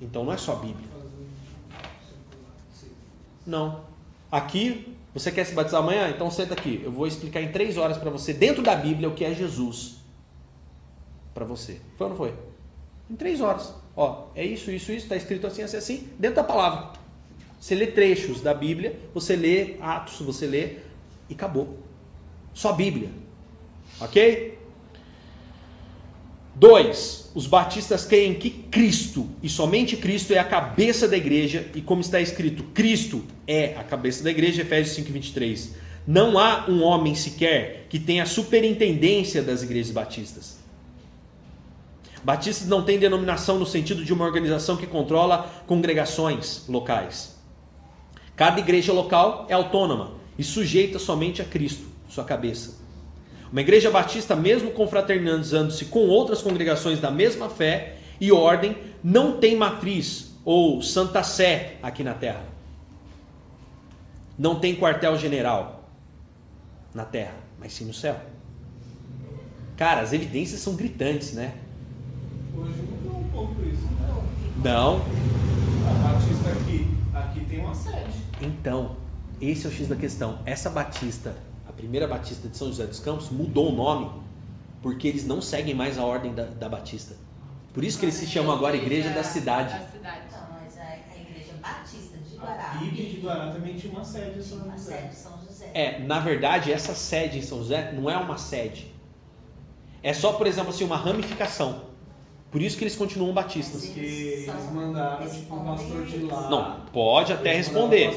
Então 0.01 0.24
não 0.24 0.32
é 0.32 0.36
só 0.36 0.53
a 0.53 0.57
Bíblia. 0.57 0.88
Não. 3.44 3.88
Aqui, 4.31 4.95
você 5.14 5.33
quer 5.33 5.45
se 5.45 5.55
batizar 5.55 5.81
amanhã? 5.81 6.11
Então 6.11 6.31
senta 6.31 6.55
aqui. 6.55 6.81
Eu 6.85 6.93
vou 6.93 7.07
explicar 7.07 7.41
em 7.41 7.51
três 7.51 7.76
horas 7.76 7.97
para 7.97 8.11
você, 8.11 8.33
dentro 8.33 8.62
da 8.62 8.74
Bíblia, 8.76 9.09
o 9.09 9.14
que 9.14 9.24
é 9.24 9.35
Jesus. 9.35 9.97
Para 11.33 11.45
você. 11.45 11.81
Foi 11.97 12.07
ou 12.07 12.11
não 12.11 12.16
foi? 12.16 12.35
Em 13.11 13.16
três 13.16 13.41
horas. 13.41 13.72
Ó, 13.97 14.26
é 14.35 14.45
isso, 14.45 14.70
isso, 14.70 14.93
isso, 14.93 15.05
está 15.05 15.16
escrito 15.16 15.47
assim, 15.47 15.62
assim, 15.62 15.76
assim, 15.76 16.09
dentro 16.18 16.37
da 16.37 16.45
palavra. 16.45 16.93
Você 17.59 17.74
lê 17.74 17.87
trechos 17.87 18.41
da 18.41 18.55
Bíblia, 18.55 18.99
você 19.12 19.35
lê 19.35 19.76
Atos, 19.81 20.20
você 20.20 20.47
lê 20.47 20.76
e 21.29 21.35
acabou. 21.35 21.79
Só 22.55 22.72
Bíblia. 22.72 23.11
Ok? 24.01 24.57
Dois, 26.59 27.30
os 27.36 27.46
batistas 27.46 28.04
creem 28.04 28.34
que 28.34 28.50
Cristo, 28.50 29.30
e 29.40 29.48
somente 29.48 29.96
Cristo, 29.96 30.32
é 30.32 30.40
a 30.40 30.44
cabeça 30.44 31.06
da 31.06 31.16
igreja, 31.16 31.70
e 31.72 31.80
como 31.80 32.00
está 32.00 32.20
escrito, 32.20 32.64
Cristo 32.74 33.24
é 33.46 33.76
a 33.76 33.84
cabeça 33.84 34.24
da 34.24 34.30
igreja, 34.30 34.62
Efésios 34.62 35.06
5,23. 35.06 35.68
Não 36.04 36.36
há 36.36 36.68
um 36.68 36.82
homem 36.82 37.14
sequer 37.14 37.86
que 37.88 38.00
tenha 38.00 38.26
superintendência 38.26 39.40
das 39.40 39.62
igrejas 39.62 39.92
batistas. 39.92 40.59
Batistas 42.24 42.66
não 42.66 42.82
têm 42.82 42.99
denominação 42.99 43.57
no 43.57 43.66
sentido 43.66 44.04
de 44.04 44.12
uma 44.12 44.24
organização 44.24 44.76
que 44.76 44.87
controla 44.87 45.62
congregações 45.64 46.64
locais. 46.68 47.37
Cada 48.34 48.58
igreja 48.58 48.92
local 48.92 49.46
é 49.49 49.54
autônoma 49.54 50.14
e 50.37 50.42
sujeita 50.42 50.99
somente 50.99 51.41
a 51.41 51.45
Cristo, 51.45 51.87
sua 52.08 52.24
cabeça. 52.24 52.87
Uma 53.50 53.62
igreja 53.62 53.91
batista, 53.91 54.37
mesmo 54.37 54.70
confraternizando-se 54.72 55.87
com 55.87 56.00
outras 56.00 56.42
congregações 56.42 57.00
da 57.00 57.11
mesma 57.11 57.49
fé 57.49 57.96
e 58.20 58.30
ordem, 58.30 58.76
não 59.03 59.38
tem 59.38 59.57
matriz 59.57 60.34
ou 60.45 60.83
santa 60.83 61.22
sé 61.22 61.76
aqui 61.83 62.04
na 62.04 62.14
terra. 62.14 62.42
Não 64.38 64.61
tem 64.61 64.76
quartel-general 64.76 65.88
na 66.95 67.04
terra, 67.04 67.34
mas 67.58 67.72
sim 67.72 67.87
no 67.87 67.95
céu. 67.95 68.20
Cara, 69.76 70.03
as 70.03 70.12
evidências 70.12 70.61
são 70.61 70.75
gritantes, 70.75 71.33
né? 71.33 71.54
Hoje 72.54 72.83
mudou 72.83 73.20
um 73.20 73.29
pouco 73.30 73.62
isso, 73.62 73.84
né? 73.84 74.22
Não. 74.62 74.96
A 75.87 76.08
Batista 76.08 76.50
aqui, 76.50 76.87
aqui 77.14 77.45
tem 77.46 77.61
uma 77.61 77.75
sede. 77.75 78.18
Então, 78.42 78.96
esse 79.41 79.66
é 79.66 79.68
o 79.68 79.72
X 79.72 79.88
da 79.88 79.96
questão. 79.96 80.41
Essa 80.45 80.68
Batista 80.68 81.34
Primeira 81.79 82.09
Batista 82.09 82.49
de 82.49 82.57
São 82.57 82.68
José 82.68 82.87
dos 82.87 82.99
Campos 82.99 83.30
mudou 83.30 83.72
o 83.72 83.75
nome 83.75 84.11
porque 84.83 85.07
eles 85.09 85.25
não 85.26 85.41
seguem 85.41 85.75
mais 85.75 85.96
a 85.96 86.05
ordem 86.05 86.34
da, 86.34 86.45
da 86.45 86.68
Batista. 86.68 87.14
Por 87.72 87.84
isso 87.84 87.99
que 87.99 88.05
eles 88.05 88.17
se 88.17 88.26
chamam 88.26 88.53
agora 88.55 88.76
Igreja 88.76 89.11
da 89.11 89.22
Cidade. 89.22 89.75
Não, 89.75 90.03
mas 90.03 90.76
a, 90.76 90.83
a 90.83 91.21
Igreja 91.21 91.55
Batista 91.63 92.18
de 92.18 92.37
Guará. 92.37 92.80
E 92.83 92.91
de 92.91 93.21
Guará 93.21 93.53
também 93.53 93.76
tinha 93.76 93.92
uma 93.92 94.05
sede 94.05 94.41
em 94.41 94.42
São 94.42 94.59
Uma 94.59 94.72
José. 94.76 94.96
sede 94.96 95.09
em 95.09 95.13
São 95.13 95.38
José. 95.41 95.71
É, 95.72 95.99
na 96.00 96.18
verdade, 96.18 96.72
essa 96.72 96.95
sede 96.95 97.38
em 97.38 97.42
São 97.42 97.59
José 97.59 97.92
não 97.92 98.11
é 98.11 98.17
uma 98.17 98.37
sede. 98.37 98.92
É 100.03 100.13
só, 100.13 100.33
por 100.33 100.46
exemplo, 100.46 100.71
assim, 100.71 100.84
uma 100.84 100.96
ramificação. 100.96 101.87
Por 102.50 102.62
isso 102.62 102.79
que 102.79 102.84
eles 102.84 102.96
continuam 102.96 103.33
batistas. 103.34 103.84
Porque 103.84 104.00
eles 104.00 104.72
mandaram 104.72 105.29
tipo, 105.29 105.54
um 105.54 105.64
pastor 105.64 106.04
de 106.07 106.18
lá. 106.22 106.49
Não, 106.49 106.80
pode 106.92 107.33
até 107.33 107.54
Eles 107.54 107.68
um 107.68 107.72
responder. 107.72 108.11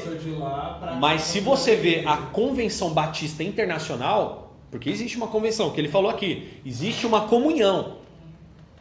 Mas 0.98 1.22
se 1.22 1.40
você 1.40 1.76
vê 1.76 2.02
a 2.06 2.16
Convenção 2.16 2.94
Batista 2.94 3.44
Internacional, 3.44 4.54
porque 4.70 4.88
existe 4.88 5.18
uma 5.18 5.26
convenção, 5.28 5.70
que 5.70 5.78
ele 5.80 5.88
falou 5.88 6.10
aqui, 6.10 6.60
existe 6.64 7.06
uma 7.06 7.28
comunhão. 7.28 7.98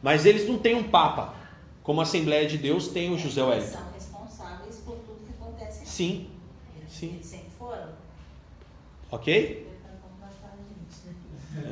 Mas 0.02 0.26
eles 0.26 0.48
não 0.48 0.58
têm 0.58 0.74
um 0.74 0.84
papa, 0.84 1.34
como 1.84 2.00
a 2.00 2.04
Assembleia 2.04 2.48
de 2.48 2.58
Deus 2.58 2.88
tem 2.88 3.14
o 3.14 3.18
José 3.18 3.42
Eles 3.42 3.50
Wellington. 3.50 3.78
são 3.78 3.92
responsáveis 3.94 4.76
por 4.78 4.96
tudo 4.96 5.20
que 5.26 5.34
acontece 5.34 5.80
aqui. 5.80 5.90
Sim, 5.90 6.28
Eles, 6.80 6.92
sim. 6.94 7.08
eles 7.16 7.26
sempre 7.26 7.50
foram. 7.60 7.90
ok? 9.12 9.68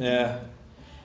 É. 0.01 0.39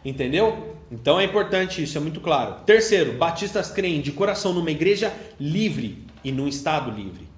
Entendeu? 0.04 0.73
Então 0.90 1.18
é 1.18 1.24
importante 1.24 1.82
isso, 1.82 1.96
é 1.96 2.00
muito 2.00 2.20
claro. 2.20 2.62
Terceiro, 2.64 3.14
batistas 3.14 3.70
creem 3.70 4.00
de 4.00 4.12
coração 4.12 4.52
numa 4.52 4.70
igreja 4.70 5.12
livre 5.40 6.04
e 6.22 6.30
num 6.30 6.46
Estado 6.46 6.90
livre. 6.90 7.28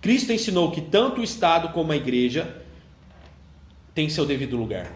Cristo 0.00 0.32
ensinou 0.32 0.70
que 0.70 0.80
tanto 0.80 1.20
o 1.20 1.24
Estado 1.24 1.70
como 1.70 1.92
a 1.92 1.96
igreja 1.96 2.62
têm 3.94 4.08
seu 4.08 4.26
devido 4.26 4.56
lugar. 4.56 4.92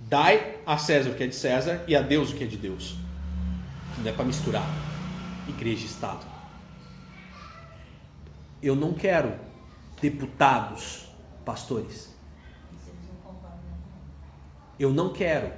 Dai 0.00 0.56
a 0.66 0.76
César 0.76 1.10
o 1.10 1.14
que 1.14 1.22
é 1.22 1.26
de 1.26 1.34
César 1.34 1.84
e 1.86 1.94
a 1.94 2.02
Deus 2.02 2.30
o 2.30 2.34
que 2.34 2.44
é 2.44 2.46
de 2.46 2.56
Deus. 2.56 2.96
Não 3.98 4.10
é 4.10 4.12
para 4.12 4.24
misturar 4.24 4.66
igreja 5.48 5.82
e 5.82 5.86
Estado. 5.86 6.26
Eu 8.62 8.74
não 8.74 8.94
quero 8.94 9.34
deputados, 10.00 11.06
pastores. 11.44 12.14
Eu 14.78 14.92
não 14.92 15.12
quero 15.12 15.52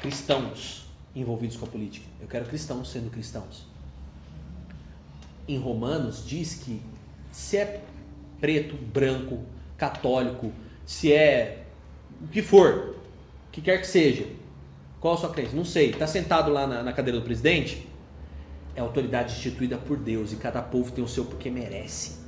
cristãos 0.00 0.85
envolvidos 1.20 1.56
com 1.56 1.64
a 1.64 1.68
política. 1.68 2.06
Eu 2.20 2.28
quero 2.28 2.44
cristãos 2.44 2.90
sendo 2.90 3.10
cristãos. 3.10 3.66
Em 5.48 5.58
Romanos 5.58 6.24
diz 6.26 6.54
que 6.54 6.82
se 7.32 7.56
é 7.56 7.82
preto, 8.40 8.76
branco, 8.76 9.42
católico, 9.76 10.52
se 10.84 11.12
é 11.12 11.64
o 12.22 12.28
que 12.28 12.42
for, 12.42 12.96
o 13.48 13.50
que 13.50 13.60
quer 13.60 13.80
que 13.80 13.86
seja, 13.86 14.26
qual 15.00 15.14
a 15.14 15.16
sua 15.16 15.30
crença? 15.30 15.54
Não 15.54 15.64
sei. 15.64 15.90
Está 15.90 16.06
sentado 16.06 16.50
lá 16.50 16.66
na, 16.66 16.82
na 16.82 16.92
cadeira 16.92 17.18
do 17.18 17.24
presidente? 17.24 17.86
É 18.74 18.80
autoridade 18.80 19.32
instituída 19.32 19.78
por 19.78 19.96
Deus 19.96 20.32
e 20.32 20.36
cada 20.36 20.60
povo 20.60 20.92
tem 20.92 21.02
o 21.02 21.08
seu 21.08 21.24
porque 21.24 21.50
merece. 21.50 22.20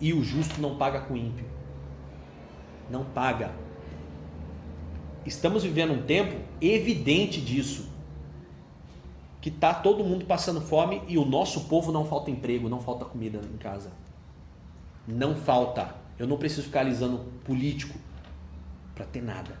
E 0.00 0.12
o 0.12 0.22
justo 0.22 0.60
não 0.60 0.76
paga 0.76 1.00
com 1.00 1.16
ímpio. 1.16 1.44
Não 2.90 3.04
paga 3.04 3.52
estamos 5.26 5.62
vivendo 5.62 5.92
um 5.92 6.02
tempo 6.02 6.36
evidente 6.60 7.40
disso. 7.40 7.88
Que 9.40 9.48
está 9.48 9.72
todo 9.72 10.04
mundo 10.04 10.24
passando 10.26 10.60
fome 10.60 11.02
e 11.08 11.16
o 11.16 11.24
nosso 11.24 11.62
povo 11.62 11.90
não 11.90 12.04
falta 12.04 12.30
emprego, 12.30 12.68
não 12.68 12.80
falta 12.80 13.04
comida 13.04 13.40
em 13.52 13.56
casa. 13.56 13.90
Não 15.06 15.34
falta. 15.34 15.94
Eu 16.18 16.26
não 16.26 16.36
preciso 16.36 16.64
ficar 16.64 16.80
alisando 16.80 17.20
político 17.44 17.98
para 18.94 19.06
ter 19.06 19.22
nada. 19.22 19.58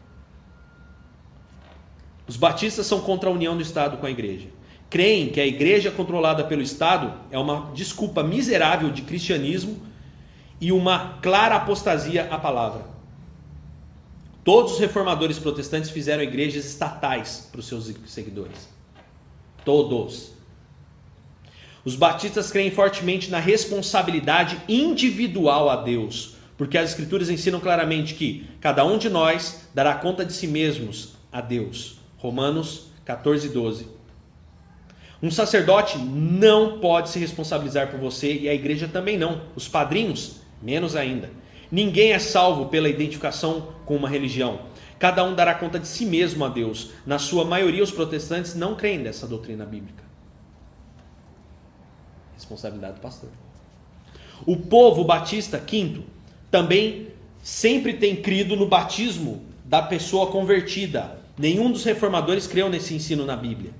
Os 2.28 2.36
batistas 2.36 2.86
são 2.86 3.00
contra 3.00 3.30
a 3.30 3.32
união 3.32 3.56
do 3.56 3.62
Estado 3.62 3.96
com 3.96 4.06
a 4.06 4.10
igreja. 4.10 4.48
Creem 4.90 5.30
que 5.30 5.40
a 5.40 5.46
igreja 5.46 5.90
controlada 5.90 6.44
pelo 6.44 6.62
Estado 6.62 7.14
é 7.30 7.38
uma 7.38 7.70
desculpa 7.72 8.22
miserável 8.22 8.90
de 8.90 9.02
cristianismo 9.02 9.80
e 10.60 10.72
uma 10.72 11.18
clara 11.22 11.54
apostasia 11.56 12.28
à 12.30 12.38
palavra. 12.38 12.89
Todos 14.50 14.72
os 14.72 14.78
reformadores 14.80 15.38
protestantes 15.38 15.90
fizeram 15.90 16.24
igrejas 16.24 16.64
estatais 16.64 17.48
para 17.52 17.60
os 17.60 17.68
seus 17.68 17.88
seguidores. 18.06 18.68
Todos. 19.64 20.32
Os 21.84 21.94
batistas 21.94 22.50
creem 22.50 22.72
fortemente 22.72 23.30
na 23.30 23.38
responsabilidade 23.38 24.60
individual 24.68 25.70
a 25.70 25.76
Deus, 25.76 26.34
porque 26.58 26.76
as 26.76 26.90
Escrituras 26.90 27.30
ensinam 27.30 27.60
claramente 27.60 28.14
que 28.14 28.44
cada 28.60 28.84
um 28.84 28.98
de 28.98 29.08
nós 29.08 29.68
dará 29.72 29.94
conta 29.94 30.24
de 30.24 30.32
si 30.32 30.48
mesmos 30.48 31.12
a 31.30 31.40
Deus. 31.40 32.00
Romanos 32.18 32.86
14, 33.04 33.50
12. 33.50 33.86
Um 35.22 35.30
sacerdote 35.30 35.96
não 35.96 36.80
pode 36.80 37.10
se 37.10 37.20
responsabilizar 37.20 37.88
por 37.88 38.00
você 38.00 38.32
e 38.32 38.48
a 38.48 38.54
igreja 38.54 38.88
também 38.88 39.16
não. 39.16 39.42
Os 39.54 39.68
padrinhos, 39.68 40.40
menos 40.60 40.96
ainda. 40.96 41.30
Ninguém 41.70 42.12
é 42.12 42.18
salvo 42.18 42.66
pela 42.66 42.88
identificação 42.88 43.68
com 43.84 43.96
uma 43.96 44.08
religião. 44.08 44.60
Cada 44.98 45.24
um 45.24 45.34
dará 45.34 45.54
conta 45.54 45.78
de 45.78 45.86
si 45.86 46.04
mesmo 46.04 46.44
a 46.44 46.48
Deus. 46.48 46.90
Na 47.06 47.18
sua 47.18 47.44
maioria, 47.44 47.82
os 47.82 47.90
protestantes 47.90 48.54
não 48.54 48.74
creem 48.74 48.98
nessa 48.98 49.26
doutrina 49.26 49.64
bíblica. 49.64 50.02
Responsabilidade 52.34 52.94
do 52.94 53.00
pastor. 53.00 53.30
O 54.44 54.56
povo 54.56 55.04
batista, 55.04 55.58
quinto, 55.58 56.02
também 56.50 57.08
sempre 57.42 57.94
tem 57.94 58.16
crido 58.16 58.56
no 58.56 58.66
batismo 58.66 59.42
da 59.64 59.80
pessoa 59.80 60.30
convertida. 60.30 61.18
Nenhum 61.38 61.70
dos 61.70 61.84
reformadores 61.84 62.46
creu 62.46 62.68
nesse 62.68 62.94
ensino 62.94 63.24
na 63.24 63.36
Bíblia. 63.36 63.72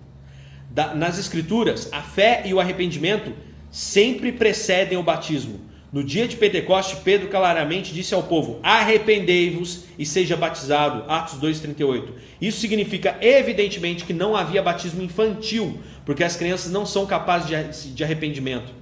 nas 0.95 1.19
Escrituras, 1.19 1.89
a 1.93 2.01
fé 2.01 2.43
e 2.47 2.55
o 2.55 2.61
arrependimento 2.61 3.33
sempre 3.71 4.33
precedem 4.33 4.97
o 4.97 5.03
batismo. 5.03 5.61
No 5.93 6.05
dia 6.05 6.29
de 6.29 6.37
Pentecoste, 6.37 6.99
Pedro 7.03 7.29
claramente 7.29 7.93
disse 7.93 8.15
ao 8.15 8.23
povo: 8.23 8.61
Arrependei-vos 8.63 9.87
e 9.99 10.07
seja 10.07 10.37
batizado. 10.37 11.05
Atos 11.11 11.41
2,38. 11.41 12.13
Isso 12.41 12.61
significa, 12.61 13.19
evidentemente, 13.21 14.05
que 14.05 14.13
não 14.13 14.37
havia 14.37 14.63
batismo 14.63 15.03
infantil, 15.03 15.81
porque 16.07 16.23
as 16.23 16.37
crianças 16.37 16.71
não 16.71 16.87
são 16.87 17.07
capazes 17.07 17.93
de 17.93 18.05
arrependimento. 18.05 18.73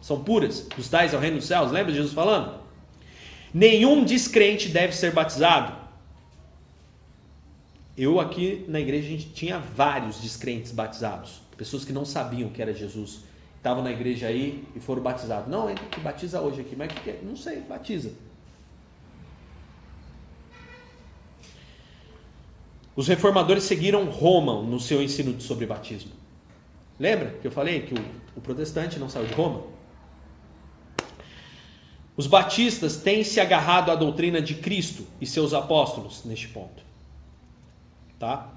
São 0.00 0.24
puras, 0.24 0.66
dos 0.74 0.88
tais 0.88 1.12
ao 1.12 1.20
reino 1.20 1.36
dos 1.36 1.46
céus. 1.46 1.70
Lembra 1.70 1.92
Jesus 1.92 2.14
falando? 2.14 2.60
Nenhum 3.52 4.04
descrente 4.04 4.68
deve 4.68 4.94
ser 4.94 5.12
batizado. 5.12 5.76
Eu 7.96 8.20
aqui 8.20 8.64
na 8.68 8.80
igreja 8.80 9.06
a 9.06 9.10
gente 9.10 9.30
tinha 9.30 9.58
vários 9.58 10.20
descrentes 10.20 10.70
batizados, 10.70 11.42
pessoas 11.56 11.84
que 11.84 11.92
não 11.92 12.04
sabiam 12.04 12.48
que 12.48 12.62
era 12.62 12.72
Jesus 12.72 13.27
estavam 13.68 13.84
na 13.84 13.92
igreja 13.92 14.28
aí 14.28 14.64
e 14.74 14.80
foram 14.80 15.02
batizados. 15.02 15.50
Não, 15.50 15.68
ele 15.68 15.78
que 15.90 16.00
batiza 16.00 16.40
hoje 16.40 16.62
aqui, 16.62 16.74
mas 16.74 16.90
que, 16.90 17.12
não 17.22 17.36
sei, 17.36 17.60
batiza. 17.60 18.12
Os 22.96 23.06
reformadores 23.06 23.64
seguiram 23.64 24.06
Roma 24.06 24.62
no 24.62 24.80
seu 24.80 25.02
ensino 25.02 25.38
sobre 25.40 25.66
batismo. 25.66 26.12
Lembra 26.98 27.36
que 27.40 27.46
eu 27.46 27.50
falei 27.50 27.82
que 27.82 27.94
o, 27.94 28.04
o 28.36 28.40
protestante 28.40 28.98
não 28.98 29.08
saiu 29.08 29.26
de 29.26 29.34
Roma? 29.34 29.62
Os 32.16 32.26
batistas 32.26 32.96
têm 32.96 33.22
se 33.22 33.38
agarrado 33.38 33.92
à 33.92 33.94
doutrina 33.94 34.40
de 34.40 34.54
Cristo 34.54 35.06
e 35.20 35.26
seus 35.26 35.52
apóstolos 35.52 36.24
neste 36.24 36.48
ponto. 36.48 36.82
Tá? 38.18 38.50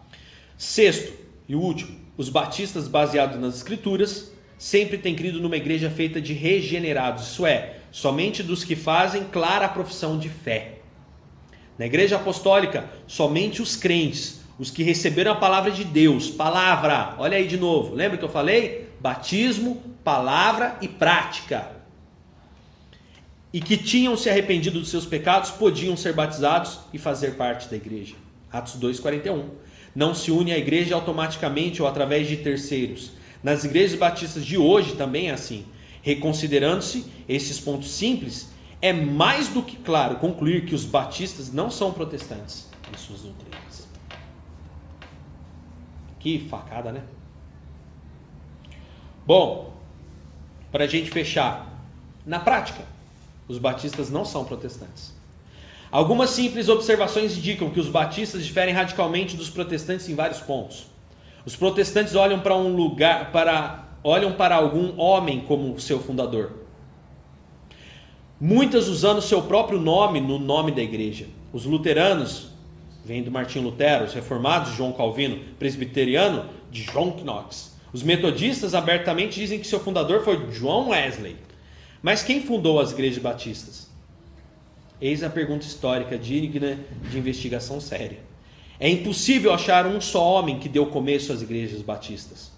Sexto 0.58 1.14
e 1.48 1.56
último, 1.56 2.00
os 2.18 2.30
batistas 2.30 2.88
baseados 2.88 3.40
nas 3.40 3.58
escrituras 3.58 4.32
sempre 4.62 4.96
tem 4.96 5.16
crido 5.16 5.42
numa 5.42 5.58
igreja 5.58 5.90
feita 5.90 6.22
de 6.22 6.34
regenerados, 6.34 7.32
isso 7.32 7.48
é, 7.48 7.78
somente 7.92 8.44
dos 8.44 8.64
que 8.64 8.76
fazem 8.76 9.24
clara 9.24 9.68
profissão 9.68 10.20
de 10.20 10.30
fé. 10.30 10.74
Na 11.80 11.88
igreja 11.88 12.18
apostólica, 12.18 12.88
somente 13.08 13.60
os 13.60 13.76
crentes, 13.76 14.42
os 14.60 14.70
que 14.70 14.84
receberam 14.84 15.32
a 15.32 15.36
palavra 15.36 15.72
de 15.72 15.84
Deus, 15.84 16.30
palavra, 16.30 17.16
olha 17.18 17.38
aí 17.38 17.48
de 17.48 17.58
novo, 17.58 17.96
lembra 17.96 18.20
que 18.20 18.24
eu 18.24 18.30
falei? 18.30 18.88
Batismo, 19.00 19.82
palavra 20.04 20.78
e 20.80 20.88
prática. 20.88 21.68
E 23.52 23.60
que 23.60 23.76
tinham 23.76 24.16
se 24.16 24.30
arrependido 24.30 24.80
dos 24.80 24.92
seus 24.92 25.08
pecados, 25.08 25.50
podiam 25.50 25.98
ser 25.98 26.14
batizados 26.14 26.82
e 26.94 27.00
fazer 27.00 27.32
parte 27.32 27.68
da 27.68 27.78
igreja. 27.78 28.14
Atos 28.52 28.80
2,41. 28.80 29.44
Não 29.96 30.14
se 30.14 30.30
une 30.30 30.54
à 30.54 30.58
igreja 30.60 30.94
automaticamente 30.94 31.82
ou 31.82 31.88
através 31.88 32.28
de 32.28 32.38
terceiros 32.38 33.20
nas 33.44 33.64
igrejas 33.64 33.98
batistas 33.98 34.46
de 34.46 34.58
hoje 34.58 34.96
também 34.96 35.30
é 35.30 35.34
assim. 35.34 35.66
Reconsiderando-se 36.02 37.06
esses 37.28 37.60
pontos 37.60 37.92
simples, 37.92 38.50
é 38.82 38.92
mais 38.92 39.48
do 39.48 39.62
que 39.62 39.76
claro 39.78 40.16
concluir 40.18 40.66
que 40.66 40.74
os 40.74 40.84
batistas 40.84 41.52
não 41.52 41.70
são 41.70 41.92
protestantes 41.92 42.68
em 42.92 42.98
suas 42.98 43.22
doutrinas. 43.22 43.88
Que 46.20 46.48
facada, 46.50 46.92
né? 46.92 47.04
Bom, 49.26 49.74
para 50.72 50.86
a 50.86 50.88
gente 50.88 51.12
fechar, 51.12 51.68
na 52.26 52.40
prática, 52.40 52.84
os 53.48 53.58
batistas 53.58 54.10
não 54.10 54.26
são 54.26 54.46
protestantes. 54.46 55.14
Algumas 55.92 56.30
simples 56.30 56.70
observações 56.70 57.38
indicam 57.38 57.70
que 57.70 57.80
os 57.80 57.90
batistas 57.90 58.46
diferem 58.46 58.74
radicalmente 58.74 59.36
dos 59.36 59.50
protestantes 59.50 60.08
em 60.08 60.16
vários 60.16 60.40
pontos. 60.40 60.91
Os 61.46 61.56
protestantes 61.56 62.16
olham 62.16 62.40
para 62.40 62.56
um 62.56 62.76
lugar, 62.76 63.32
para 63.32 63.88
olham 64.04 64.34
para 64.34 64.56
algum 64.56 65.00
homem 65.00 65.42
como 65.42 65.80
seu 65.80 66.00
fundador. 66.00 66.54
Muitas 68.40 68.88
usando 68.88 69.22
seu 69.22 69.44
próprio 69.44 69.80
nome 69.80 70.20
no 70.20 70.40
nome 70.40 70.72
da 70.72 70.82
igreja. 70.82 71.28
Os 71.54 71.66
luteranos 71.66 72.50
vêm 73.06 73.22
do 73.22 73.32
Martim 73.32 73.60
Lutero, 73.60 74.06
os 74.06 74.14
reformados 74.14 74.74
João 74.74 74.92
Calvino, 74.94 75.40
presbiteriano 75.60 76.46
de 76.72 76.84
John 76.86 77.12
Knox. 77.24 77.78
Os 77.94 78.04
metodistas 78.04 78.74
abertamente 78.74 79.40
dizem 79.40 79.60
que 79.60 79.68
seu 79.68 79.80
fundador 79.80 80.24
foi 80.24 80.48
John 80.48 80.90
Wesley. 80.90 81.36
Mas 82.02 82.24
quem 82.24 82.42
fundou 82.42 82.80
as 82.80 82.92
igrejas 82.92 83.22
batistas? 83.22 83.90
Eis 85.00 85.24
a 85.24 85.30
pergunta 85.30 85.66
histórica 85.66 86.18
digna 86.18 86.80
de 87.10 87.18
investigação 87.18 87.80
séria. 87.80 88.20
É 88.82 88.90
impossível 88.90 89.54
achar 89.54 89.86
um 89.86 90.02
só 90.02 90.22
homem 90.22 90.60
que 90.60 90.68
deu 90.68 90.88
começo 90.88 91.32
às 91.32 91.42
igrejas 91.42 91.82
batistas. 91.82 92.52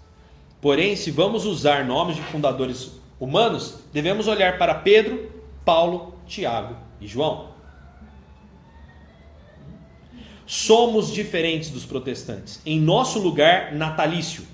Porém, 0.60 0.96
se 0.96 1.12
vamos 1.12 1.44
usar 1.44 1.84
nomes 1.84 2.16
de 2.16 2.22
fundadores 2.22 2.92
humanos, 3.20 3.76
devemos 3.92 4.26
olhar 4.26 4.58
para 4.58 4.74
Pedro, 4.74 5.30
Paulo, 5.64 6.14
Tiago 6.26 6.76
e 7.00 7.06
João. 7.06 7.54
somos 10.46 11.12
diferentes 11.12 11.70
dos 11.70 11.84
protestantes. 11.84 12.60
Em 12.66 12.80
nosso 12.80 13.18
lugar 13.18 13.72
natalício, 13.74 14.44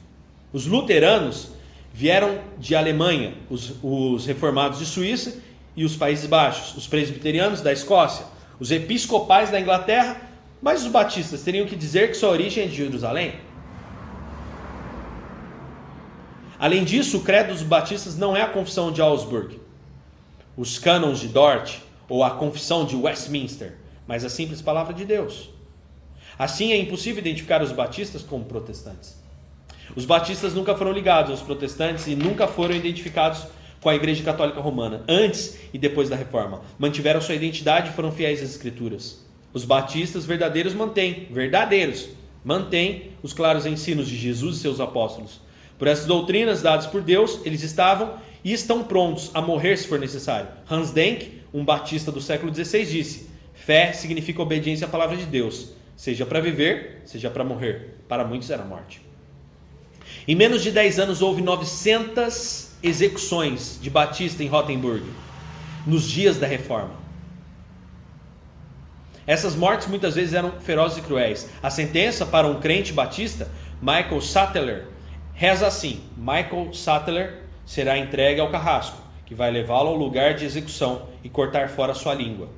os 0.53 0.67
luteranos 0.67 1.49
vieram 1.93 2.39
de 2.59 2.75
Alemanha, 2.75 3.35
os, 3.49 3.75
os 3.83 4.27
reformados 4.27 4.79
de 4.79 4.87
Suíça 4.87 5.39
e 5.77 5.85
os 5.85 5.97
Países 5.97 6.27
Baixos, 6.27 6.77
os 6.77 6.87
presbiterianos 6.87 7.61
da 7.61 7.73
Escócia, 7.73 8.25
os 8.59 8.71
episcopais 8.71 9.51
da 9.51 9.61
Inglaterra, 9.61 10.21
mas 10.61 10.83
os 10.83 10.91
batistas 10.91 11.43
teriam 11.43 11.67
que 11.67 11.77
dizer 11.77 12.09
que 12.09 12.17
sua 12.17 12.31
origem 12.31 12.65
é 12.65 12.67
de 12.67 12.77
Jerusalém. 12.77 13.35
Além 16.59 16.85
disso, 16.85 17.19
o 17.19 17.23
credo 17.23 17.55
dos 17.55 17.63
batistas 17.63 18.19
não 18.19 18.37
é 18.37 18.43
a 18.43 18.49
confissão 18.49 18.93
de 18.93 19.01
Augsburg, 19.01 19.59
os 20.57 20.79
cânons 20.79 21.19
de 21.19 21.29
Dort 21.29 21.79
ou 22.07 22.23
a 22.23 22.33
confissão 22.33 22.85
de 22.85 22.95
Westminster, 22.97 23.79
mas 24.07 24.25
a 24.25 24.29
simples 24.29 24.61
palavra 24.61 24.93
de 24.93 25.07
Deus. 25.07 25.49
Assim, 26.39 26.73
é 26.73 26.77
impossível 26.77 27.21
identificar 27.21 27.63
os 27.63 27.73
batistas 27.73 28.23
como 28.23 28.45
protestantes. 28.45 29.19
Os 29.97 30.05
batistas 30.05 30.53
nunca 30.53 30.77
foram 30.77 30.93
ligados 30.93 31.31
aos 31.31 31.41
protestantes 31.41 32.07
e 32.07 32.15
nunca 32.15 32.47
foram 32.47 32.75
identificados 32.75 33.47
com 33.81 33.89
a 33.89 33.95
Igreja 33.95 34.23
Católica 34.23 34.61
Romana, 34.61 35.03
antes 35.09 35.59
e 35.73 35.79
depois 35.79 36.09
da 36.11 36.17
Reforma. 36.17 36.61
Mantiveram 36.79 37.21
sua 37.21 37.35
identidade 37.35 37.89
e 37.89 37.93
foram 37.93 38.13
fiéis 38.13 38.43
às 38.43 38.51
Escrituras. 38.51 39.30
Os 39.53 39.65
batistas 39.65 40.25
verdadeiros 40.25 40.75
mantêm, 40.75 41.27
verdadeiros, 41.31 42.09
mantêm 42.45 43.11
os 43.23 43.33
claros 43.33 43.67
ensinos 43.67 44.09
de 44.09 44.17
Jesus 44.17 44.57
e 44.57 44.61
seus 44.61 44.81
apóstolos. 44.81 45.41
Por 45.79 45.89
essas 45.89 46.07
doutrinas 46.07 46.63
dadas 46.63 46.87
por 46.87 47.03
Deus, 47.03 47.41
eles 47.45 47.63
estavam 47.63 48.15
e 48.45 48.53
estão 48.53 48.85
prontos 48.85 49.31
a 49.35 49.41
morrer 49.41 49.77
se 49.77 49.89
for 49.89 49.99
necessário. 49.99 50.49
Hans 50.71 50.91
Denk, 50.91 51.41
um 51.53 51.65
batista 51.65 52.13
do 52.13 52.21
século 52.21 52.55
XVI, 52.55 52.85
disse: 52.85 53.31
Fé 53.55 53.93
significa 53.93 54.43
obediência 54.43 54.87
à 54.87 54.91
palavra 54.91 55.17
de 55.17 55.27
Deus, 55.27 55.71
seja 55.97 56.25
para 56.25 56.41
viver, 56.41 57.03
seja 57.05 57.31
para 57.31 57.45
morrer. 57.45 57.97
Para 58.09 58.25
muitos 58.25 58.51
era 58.51 58.65
morte. 58.65 59.01
Em 60.27 60.35
menos 60.35 60.63
de 60.63 60.71
10 60.71 60.99
anos 60.99 61.23
houve 61.23 61.43
900 61.43 62.71
execuções 62.83 63.79
de 63.81 63.91
Batista 63.91 64.43
em 64.43 64.47
Rottenburg, 64.47 65.05
nos 65.87 66.09
dias 66.09 66.39
da 66.39 66.47
reforma. 66.47 66.95
Essas 69.31 69.55
mortes 69.55 69.87
muitas 69.87 70.17
vezes 70.17 70.35
eram 70.35 70.51
ferozes 70.59 70.99
e 70.99 71.03
cruéis. 71.03 71.49
A 71.63 71.71
sentença 71.71 72.27
para 72.27 72.49
um 72.49 72.59
crente 72.59 72.93
batista, 72.93 73.49
Michael 73.81 74.21
Sattler, 74.21 74.89
reza 75.33 75.69
assim: 75.69 76.01
Michael 76.17 76.75
Sattler 76.75 77.43
será 77.65 77.97
entregue 77.97 78.41
ao 78.41 78.51
carrasco, 78.51 79.01
que 79.25 79.33
vai 79.33 79.49
levá-lo 79.49 79.91
ao 79.91 79.95
lugar 79.95 80.35
de 80.35 80.45
execução 80.45 81.03
e 81.23 81.29
cortar 81.29 81.69
fora 81.69 81.95
sua 81.95 82.13
língua. 82.13 82.49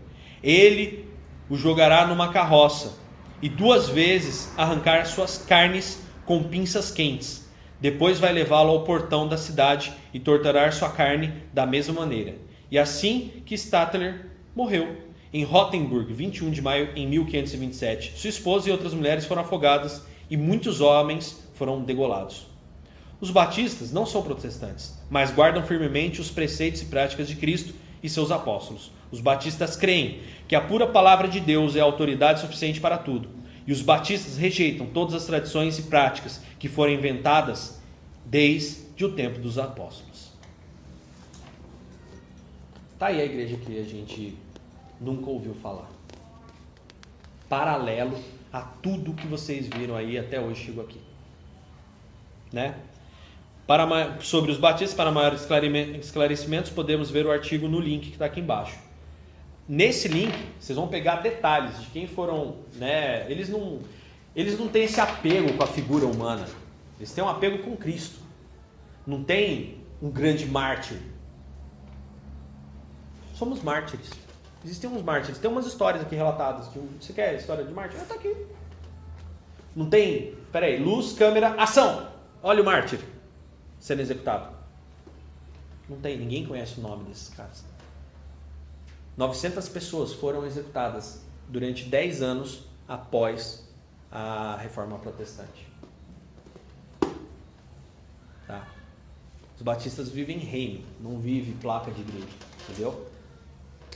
Ele 0.42 1.06
o 1.50 1.58
jogará 1.58 2.06
numa 2.06 2.32
carroça 2.32 2.94
e 3.42 3.50
duas 3.50 3.90
vezes 3.90 4.50
arrancar 4.56 5.04
suas 5.04 5.36
carnes 5.36 6.02
com 6.24 6.42
pinças 6.42 6.90
quentes 6.90 7.42
depois 7.82 8.20
vai 8.20 8.32
levá-lo 8.32 8.70
ao 8.70 8.84
portão 8.84 9.26
da 9.26 9.36
cidade 9.36 9.92
e 10.14 10.20
torturar 10.20 10.72
sua 10.72 10.88
carne 10.88 11.34
da 11.52 11.66
mesma 11.66 11.92
maneira. 11.92 12.36
E 12.70 12.78
assim 12.78 13.42
que 13.44 13.58
Statler 13.58 14.30
morreu, 14.54 15.11
em 15.32 15.44
Rottenburg, 15.44 16.12
21 16.12 16.50
de 16.50 16.60
maio 16.60 16.90
em 16.94 17.06
1527. 17.06 18.12
Sua 18.16 18.28
esposa 18.28 18.68
e 18.68 18.72
outras 18.72 18.92
mulheres 18.92 19.24
foram 19.24 19.42
afogadas 19.42 20.02
e 20.30 20.36
muitos 20.36 20.80
homens 20.80 21.42
foram 21.54 21.82
degolados. 21.82 22.46
Os 23.20 23.30
batistas 23.30 23.92
não 23.92 24.04
são 24.04 24.22
protestantes, 24.22 24.98
mas 25.08 25.30
guardam 25.30 25.62
firmemente 25.62 26.20
os 26.20 26.30
preceitos 26.30 26.82
e 26.82 26.86
práticas 26.86 27.28
de 27.28 27.36
Cristo 27.36 27.72
e 28.02 28.08
seus 28.08 28.30
apóstolos. 28.30 28.90
Os 29.10 29.20
batistas 29.20 29.76
creem 29.76 30.20
que 30.48 30.54
a 30.56 30.60
pura 30.60 30.86
palavra 30.86 31.28
de 31.28 31.40
Deus 31.40 31.76
é 31.76 31.80
autoridade 31.80 32.40
suficiente 32.40 32.80
para 32.80 32.98
tudo 32.98 33.28
e 33.66 33.72
os 33.72 33.80
batistas 33.80 34.36
rejeitam 34.36 34.86
todas 34.86 35.14
as 35.14 35.24
tradições 35.24 35.78
e 35.78 35.82
práticas 35.82 36.40
que 36.58 36.68
foram 36.68 36.92
inventadas 36.92 37.80
desde 38.24 39.04
o 39.04 39.12
tempo 39.12 39.38
dos 39.38 39.58
apóstolos. 39.58 40.32
Tá 42.98 43.06
aí 43.06 43.20
a 43.20 43.24
igreja 43.24 43.56
que 43.56 43.78
a 43.78 43.84
gente 43.84 44.34
nunca 45.02 45.28
ouviu 45.28 45.54
falar. 45.54 45.90
Paralelo 47.48 48.18
a 48.52 48.60
tudo 48.60 49.14
que 49.14 49.26
vocês 49.26 49.66
viram 49.66 49.96
aí 49.96 50.18
até 50.18 50.40
hoje 50.40 50.64
chegou 50.64 50.84
aqui. 50.84 51.00
Né? 52.52 52.74
Para, 53.66 54.20
sobre 54.20 54.50
os 54.50 54.58
batistas, 54.58 54.94
para 54.94 55.10
maiores 55.10 55.46
esclarecimentos, 56.00 56.70
podemos 56.70 57.10
ver 57.10 57.26
o 57.26 57.30
artigo 57.30 57.68
no 57.68 57.80
link 57.80 58.08
que 58.08 58.12
está 58.12 58.26
aqui 58.26 58.40
embaixo. 58.40 58.76
Nesse 59.68 60.08
link, 60.08 60.34
vocês 60.58 60.76
vão 60.76 60.88
pegar 60.88 61.16
detalhes 61.16 61.80
de 61.80 61.86
quem 61.86 62.06
foram, 62.06 62.56
né? 62.74 63.30
Eles 63.30 63.48
não, 63.48 63.80
eles 64.34 64.58
não 64.58 64.68
têm 64.68 64.84
esse 64.84 65.00
apego 65.00 65.52
com 65.54 65.62
a 65.62 65.66
figura 65.66 66.04
humana. 66.04 66.46
Eles 66.98 67.12
têm 67.12 67.22
um 67.22 67.28
apego 67.28 67.58
com 67.58 67.76
Cristo. 67.76 68.20
Não 69.06 69.22
tem 69.22 69.78
um 70.02 70.10
grande 70.10 70.46
mártir. 70.46 70.98
Somos 73.34 73.62
mártires. 73.62 74.10
Existem 74.64 74.88
uns 74.88 75.02
mártires. 75.02 75.38
Tem 75.38 75.50
umas 75.50 75.66
histórias 75.66 76.02
aqui 76.02 76.14
relatadas. 76.14 76.72
De 76.72 76.78
um, 76.78 76.88
você 77.00 77.12
quer 77.12 77.34
história 77.34 77.64
de 77.64 77.72
mártir? 77.72 77.98
Ah, 78.00 78.04
tá 78.04 78.14
aqui. 78.14 78.34
Não 79.74 79.88
tem. 79.88 80.36
Peraí. 80.52 80.78
Luz, 80.82 81.12
câmera, 81.12 81.54
ação. 81.54 82.08
Olha 82.42 82.62
o 82.62 82.64
mártir 82.64 83.00
sendo 83.80 84.00
executado. 84.00 84.54
Não 85.88 85.98
tem. 85.98 86.16
Ninguém 86.16 86.46
conhece 86.46 86.78
o 86.78 86.82
nome 86.82 87.04
desses 87.04 87.28
caras. 87.30 87.64
900 89.16 89.68
pessoas 89.68 90.12
foram 90.12 90.46
executadas 90.46 91.22
durante 91.48 91.84
10 91.84 92.22
anos 92.22 92.64
após 92.88 93.68
a 94.10 94.56
reforma 94.56 94.98
protestante. 94.98 95.66
Tá? 98.46 98.66
Os 99.56 99.62
batistas 99.62 100.08
vivem 100.08 100.38
reino, 100.38 100.84
não 101.00 101.18
vive 101.18 101.52
placa 101.52 101.90
de 101.90 102.00
igreja, 102.00 102.26
entendeu? 102.68 103.11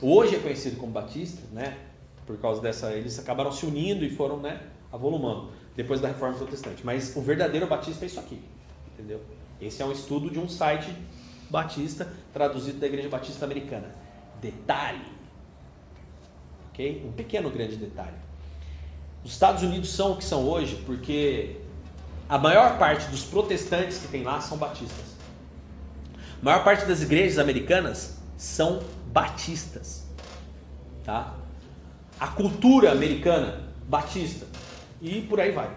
Hoje 0.01 0.35
é 0.35 0.39
conhecido 0.39 0.77
como 0.77 0.91
batista, 0.91 1.41
né? 1.51 1.77
Por 2.25 2.37
causa 2.37 2.61
dessa, 2.61 2.91
eles 2.91 3.17
acabaram 3.17 3.51
se 3.51 3.65
unindo 3.65 4.03
e 4.03 4.09
foram, 4.09 4.37
né, 4.37 4.61
avolumando 4.91 5.49
depois 5.75 6.01
da 6.01 6.09
reforma 6.09 6.35
protestante. 6.35 6.85
Mas 6.85 7.15
o 7.15 7.21
verdadeiro 7.21 7.65
batista 7.67 8.05
é 8.05 8.07
isso 8.07 8.19
aqui, 8.19 8.41
entendeu? 8.93 9.21
Esse 9.61 9.81
é 9.81 9.85
um 9.85 9.91
estudo 9.91 10.29
de 10.29 10.37
um 10.37 10.47
site 10.47 10.93
batista 11.49 12.11
traduzido 12.33 12.79
da 12.79 12.87
Igreja 12.87 13.09
Batista 13.09 13.45
Americana. 13.45 13.89
Detalhe. 14.41 15.05
Ok? 16.69 17.03
Um 17.07 17.11
pequeno 17.13 17.49
grande 17.49 17.77
detalhe. 17.77 18.17
Os 19.23 19.31
Estados 19.31 19.63
Unidos 19.63 19.89
são 19.89 20.11
o 20.11 20.17
que 20.17 20.23
são 20.23 20.47
hoje 20.47 20.75
porque 20.85 21.57
a 22.29 22.37
maior 22.37 22.77
parte 22.77 23.07
dos 23.09 23.23
protestantes 23.23 23.97
que 23.97 24.07
tem 24.09 24.23
lá 24.23 24.41
são 24.41 24.57
batistas. 24.57 25.15
A 26.41 26.45
maior 26.45 26.63
parte 26.63 26.85
das 26.85 27.01
igrejas 27.01 27.39
americanas 27.39 28.17
são 28.37 28.81
batistas. 29.17 30.05
Tá? 31.03 31.33
A 32.19 32.27
cultura 32.27 32.91
americana, 32.91 33.63
batista. 33.87 34.45
E 35.01 35.21
por 35.21 35.39
aí 35.39 35.51
vai. 35.51 35.75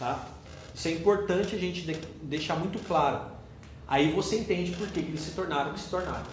Tá? 0.00 0.26
Isso 0.74 0.88
é 0.88 0.90
importante 0.90 1.54
a 1.54 1.58
gente 1.58 1.82
deixar 2.22 2.56
muito 2.56 2.80
claro. 2.88 3.30
Aí 3.86 4.10
você 4.10 4.40
entende 4.40 4.72
por 4.72 4.88
que 4.88 4.98
eles 4.98 5.20
se 5.20 5.30
tornaram 5.30 5.70
o 5.70 5.74
que 5.74 5.80
se 5.80 5.88
tornaram. 5.88 6.26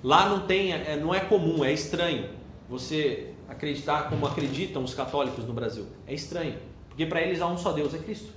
Lá 0.00 0.28
não 0.28 0.46
tem, 0.46 0.72
é, 0.72 0.96
não 0.96 1.12
é 1.12 1.18
comum, 1.18 1.64
é 1.64 1.72
estranho 1.72 2.30
você 2.68 3.34
acreditar 3.48 4.10
como 4.10 4.26
acreditam 4.26 4.84
os 4.84 4.94
católicos 4.94 5.44
no 5.44 5.52
Brasil. 5.52 5.88
É 6.06 6.14
estranho, 6.14 6.56
porque 6.88 7.04
para 7.04 7.20
eles 7.20 7.40
há 7.40 7.48
um 7.48 7.58
só 7.58 7.72
Deus, 7.72 7.94
é 7.94 7.98
Cristo. 7.98 8.30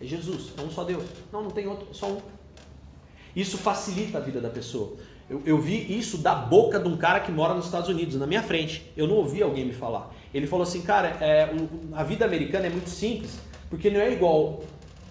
É 0.00 0.04
Jesus, 0.04 0.52
é 0.58 0.62
um 0.62 0.70
só 0.70 0.82
Deus. 0.82 1.04
Não, 1.30 1.44
não 1.44 1.50
tem 1.50 1.68
outro, 1.68 1.94
só 1.94 2.08
um. 2.08 2.39
Isso 3.34 3.58
facilita 3.58 4.18
a 4.18 4.20
vida 4.20 4.40
da 4.40 4.48
pessoa. 4.48 4.96
Eu, 5.28 5.42
eu, 5.46 5.60
vi 5.60 5.96
isso 5.96 6.18
da 6.18 6.34
boca 6.34 6.78
de 6.78 6.88
um 6.88 6.96
cara 6.96 7.20
que 7.20 7.30
mora 7.30 7.54
nos 7.54 7.66
Estados 7.66 7.88
Unidos, 7.88 8.16
na 8.16 8.26
minha 8.26 8.42
frente. 8.42 8.90
Eu 8.96 9.06
não 9.06 9.16
ouvi 9.16 9.42
alguém 9.42 9.64
me 9.64 9.72
falar. 9.72 10.12
Ele 10.34 10.46
falou 10.46 10.64
assim, 10.64 10.82
cara, 10.82 11.16
é, 11.20 11.48
a 11.92 12.02
vida 12.02 12.24
americana 12.24 12.66
é 12.66 12.70
muito 12.70 12.90
simples, 12.90 13.38
porque 13.68 13.90
não 13.90 14.00
é 14.00 14.12
igual 14.12 14.60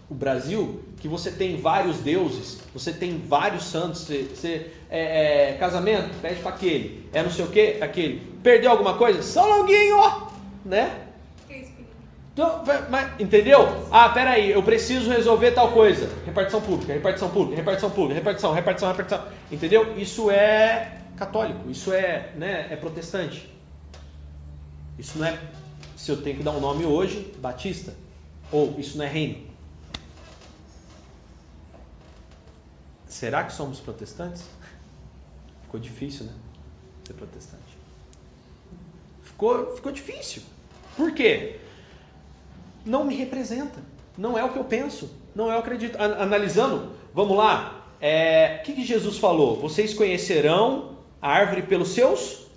o 0.09 0.13
Brasil, 0.13 0.81
que 0.99 1.07
você 1.07 1.31
tem 1.31 1.57
vários 1.57 1.99
deuses, 1.99 2.59
você 2.73 2.91
tem 2.91 3.17
vários 3.17 3.63
santos, 3.63 4.01
você, 4.01 4.23
você 4.23 4.71
é, 4.89 5.51
é, 5.51 5.53
casamento, 5.53 6.09
pede 6.21 6.41
para 6.41 6.49
aquele, 6.49 7.07
é 7.13 7.21
não 7.21 7.29
sei 7.29 7.45
o 7.45 7.49
que, 7.49 7.77
aquele. 7.81 8.21
Perdeu 8.41 8.71
alguma 8.71 8.97
coisa? 8.97 9.21
São 9.21 9.47
Longuinho, 9.47 9.97
né? 10.65 11.08
Então, 12.39 12.63
mas, 12.89 13.19
entendeu? 13.19 13.85
Ah, 13.91 14.07
peraí, 14.07 14.51
eu 14.51 14.63
preciso 14.63 15.09
resolver 15.09 15.51
tal 15.51 15.73
coisa. 15.73 16.09
Repartição 16.25 16.61
pública, 16.61 16.93
repartição 16.93 17.29
pública, 17.29 17.57
repartição 17.57 17.91
pública, 17.91 18.15
repartição, 18.15 18.53
repartição, 18.53 18.87
repartição. 18.87 19.27
Entendeu? 19.51 19.97
Isso 19.97 20.31
é 20.31 21.01
católico, 21.17 21.69
isso 21.69 21.91
é, 21.91 22.31
né, 22.37 22.67
é 22.71 22.77
protestante. 22.77 23.53
Isso 24.97 25.19
não 25.19 25.25
é, 25.25 25.37
se 25.97 26.09
eu 26.09 26.21
tenho 26.21 26.37
que 26.37 26.43
dar 26.43 26.51
um 26.51 26.61
nome 26.61 26.85
hoje, 26.85 27.29
batista. 27.39 27.93
Ou 28.53 28.73
isso 28.79 28.97
não 28.97 29.03
é 29.03 29.09
reino. 29.09 29.45
Será 33.05 33.43
que 33.43 33.51
somos 33.51 33.81
protestantes? 33.81 34.45
Ficou 35.63 35.77
difícil, 35.77 36.25
né? 36.25 36.33
Ser 37.05 37.15
protestante. 37.15 37.77
Ficou, 39.23 39.75
ficou 39.75 39.91
difícil. 39.91 40.41
Por 40.95 41.11
quê? 41.13 41.59
Não 42.85 43.03
me 43.03 43.15
representa. 43.15 43.79
Não 44.17 44.37
é 44.37 44.43
o 44.43 44.49
que 44.49 44.57
eu 44.57 44.63
penso. 44.63 45.09
Não 45.35 45.51
é 45.51 45.57
o 45.57 45.61
que 45.61 45.69
eu 45.69 45.75
acredito. 45.75 46.01
Analisando, 46.01 46.91
vamos 47.13 47.37
lá. 47.37 47.85
É, 48.01 48.59
o 48.59 48.65
que, 48.65 48.73
que 48.73 48.85
Jesus 48.85 49.17
falou? 49.17 49.57
Vocês 49.57 49.93
conhecerão 49.93 50.97
a 51.21 51.29
árvore 51.29 51.63
pelos 51.63 51.89
seus? 51.89 52.47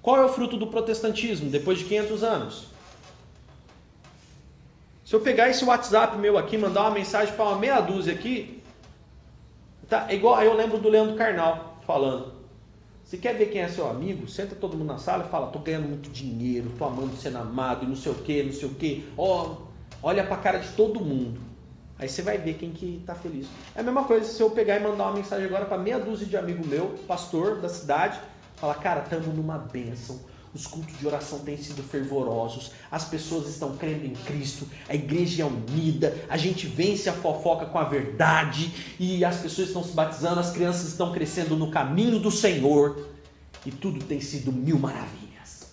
Qual 0.00 0.16
é 0.16 0.24
o 0.24 0.28
fruto 0.28 0.56
do 0.56 0.66
protestantismo 0.66 1.50
depois 1.50 1.78
de 1.78 1.84
500 1.84 2.22
anos? 2.22 2.66
Se 5.04 5.14
eu 5.14 5.20
pegar 5.20 5.48
esse 5.48 5.64
WhatsApp 5.64 6.16
meu 6.18 6.36
aqui, 6.36 6.58
mandar 6.58 6.82
uma 6.82 6.90
mensagem 6.90 7.34
para 7.34 7.44
uma 7.46 7.58
meia 7.58 7.80
dúzia 7.80 8.12
aqui, 8.12 8.62
tá 9.88 10.06
é 10.08 10.14
igual. 10.14 10.42
Eu 10.42 10.54
lembro 10.54 10.78
do 10.78 10.88
Leandro 10.88 11.16
Carnal 11.16 11.78
falando. 11.86 12.37
Você 13.08 13.16
quer 13.16 13.32
ver 13.38 13.46
quem 13.46 13.62
é 13.62 13.68
seu 13.68 13.88
amigo? 13.88 14.28
Senta 14.28 14.54
todo 14.54 14.76
mundo 14.76 14.88
na 14.88 14.98
sala 14.98 15.24
e 15.24 15.30
fala: 15.30 15.46
tô 15.46 15.60
ganhando 15.60 15.88
muito 15.88 16.10
dinheiro, 16.10 16.70
tô 16.76 16.84
amando 16.84 17.16
sendo 17.16 17.38
amado 17.38 17.86
e 17.86 17.88
não 17.88 17.96
sei 17.96 18.12
o 18.12 18.16
que, 18.16 18.42
não 18.42 18.52
sei 18.52 18.68
o 18.68 18.74
que. 18.74 19.08
Ó, 19.16 19.62
olha 20.02 20.22
para 20.24 20.34
a 20.34 20.38
cara 20.38 20.58
de 20.58 20.68
todo 20.72 21.00
mundo. 21.00 21.40
Aí 21.98 22.06
você 22.06 22.20
vai 22.20 22.36
ver 22.36 22.58
quem 22.58 22.70
que 22.70 22.98
está 23.00 23.14
feliz. 23.14 23.46
É 23.74 23.80
a 23.80 23.82
mesma 23.82 24.04
coisa 24.04 24.26
se 24.26 24.38
eu 24.42 24.50
pegar 24.50 24.76
e 24.76 24.80
mandar 24.80 25.04
uma 25.04 25.14
mensagem 25.14 25.46
agora 25.46 25.64
para 25.64 25.78
meia 25.78 25.98
dúzia 25.98 26.26
de 26.26 26.36
amigo 26.36 26.66
meu, 26.66 26.98
pastor 27.08 27.62
da 27.62 27.70
cidade, 27.70 28.20
falar, 28.56 28.74
cara, 28.74 29.00
estamos 29.00 29.34
numa 29.34 29.56
bênção. 29.56 30.20
Os 30.58 30.66
cultos 30.66 30.98
de 30.98 31.06
oração 31.06 31.38
têm 31.38 31.56
sido 31.56 31.84
fervorosos, 31.84 32.72
as 32.90 33.04
pessoas 33.04 33.48
estão 33.48 33.76
crendo 33.76 34.04
em 34.04 34.12
Cristo, 34.12 34.66
a 34.88 34.94
igreja 34.96 35.44
é 35.44 35.46
unida, 35.46 36.26
a 36.28 36.36
gente 36.36 36.66
vence 36.66 37.08
a 37.08 37.12
fofoca 37.12 37.64
com 37.66 37.78
a 37.78 37.84
verdade 37.84 38.96
e 38.98 39.24
as 39.24 39.36
pessoas 39.36 39.68
estão 39.68 39.84
se 39.84 39.92
batizando, 39.92 40.40
as 40.40 40.50
crianças 40.50 40.88
estão 40.88 41.12
crescendo 41.12 41.56
no 41.56 41.70
caminho 41.70 42.18
do 42.18 42.32
Senhor 42.32 43.06
e 43.64 43.70
tudo 43.70 44.04
tem 44.04 44.20
sido 44.20 44.50
mil 44.52 44.80
maravilhas. 44.80 45.68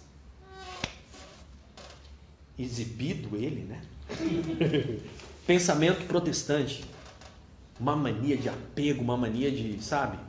Exibido 2.59 3.35
ele, 3.35 3.61
né? 3.63 3.81
Pensamento 5.47 6.05
protestante. 6.05 6.85
Uma 7.79 7.95
mania 7.95 8.37
de 8.37 8.49
apego, 8.49 9.01
uma 9.01 9.17
mania 9.17 9.51
de, 9.51 9.83
sabe? 9.83 10.19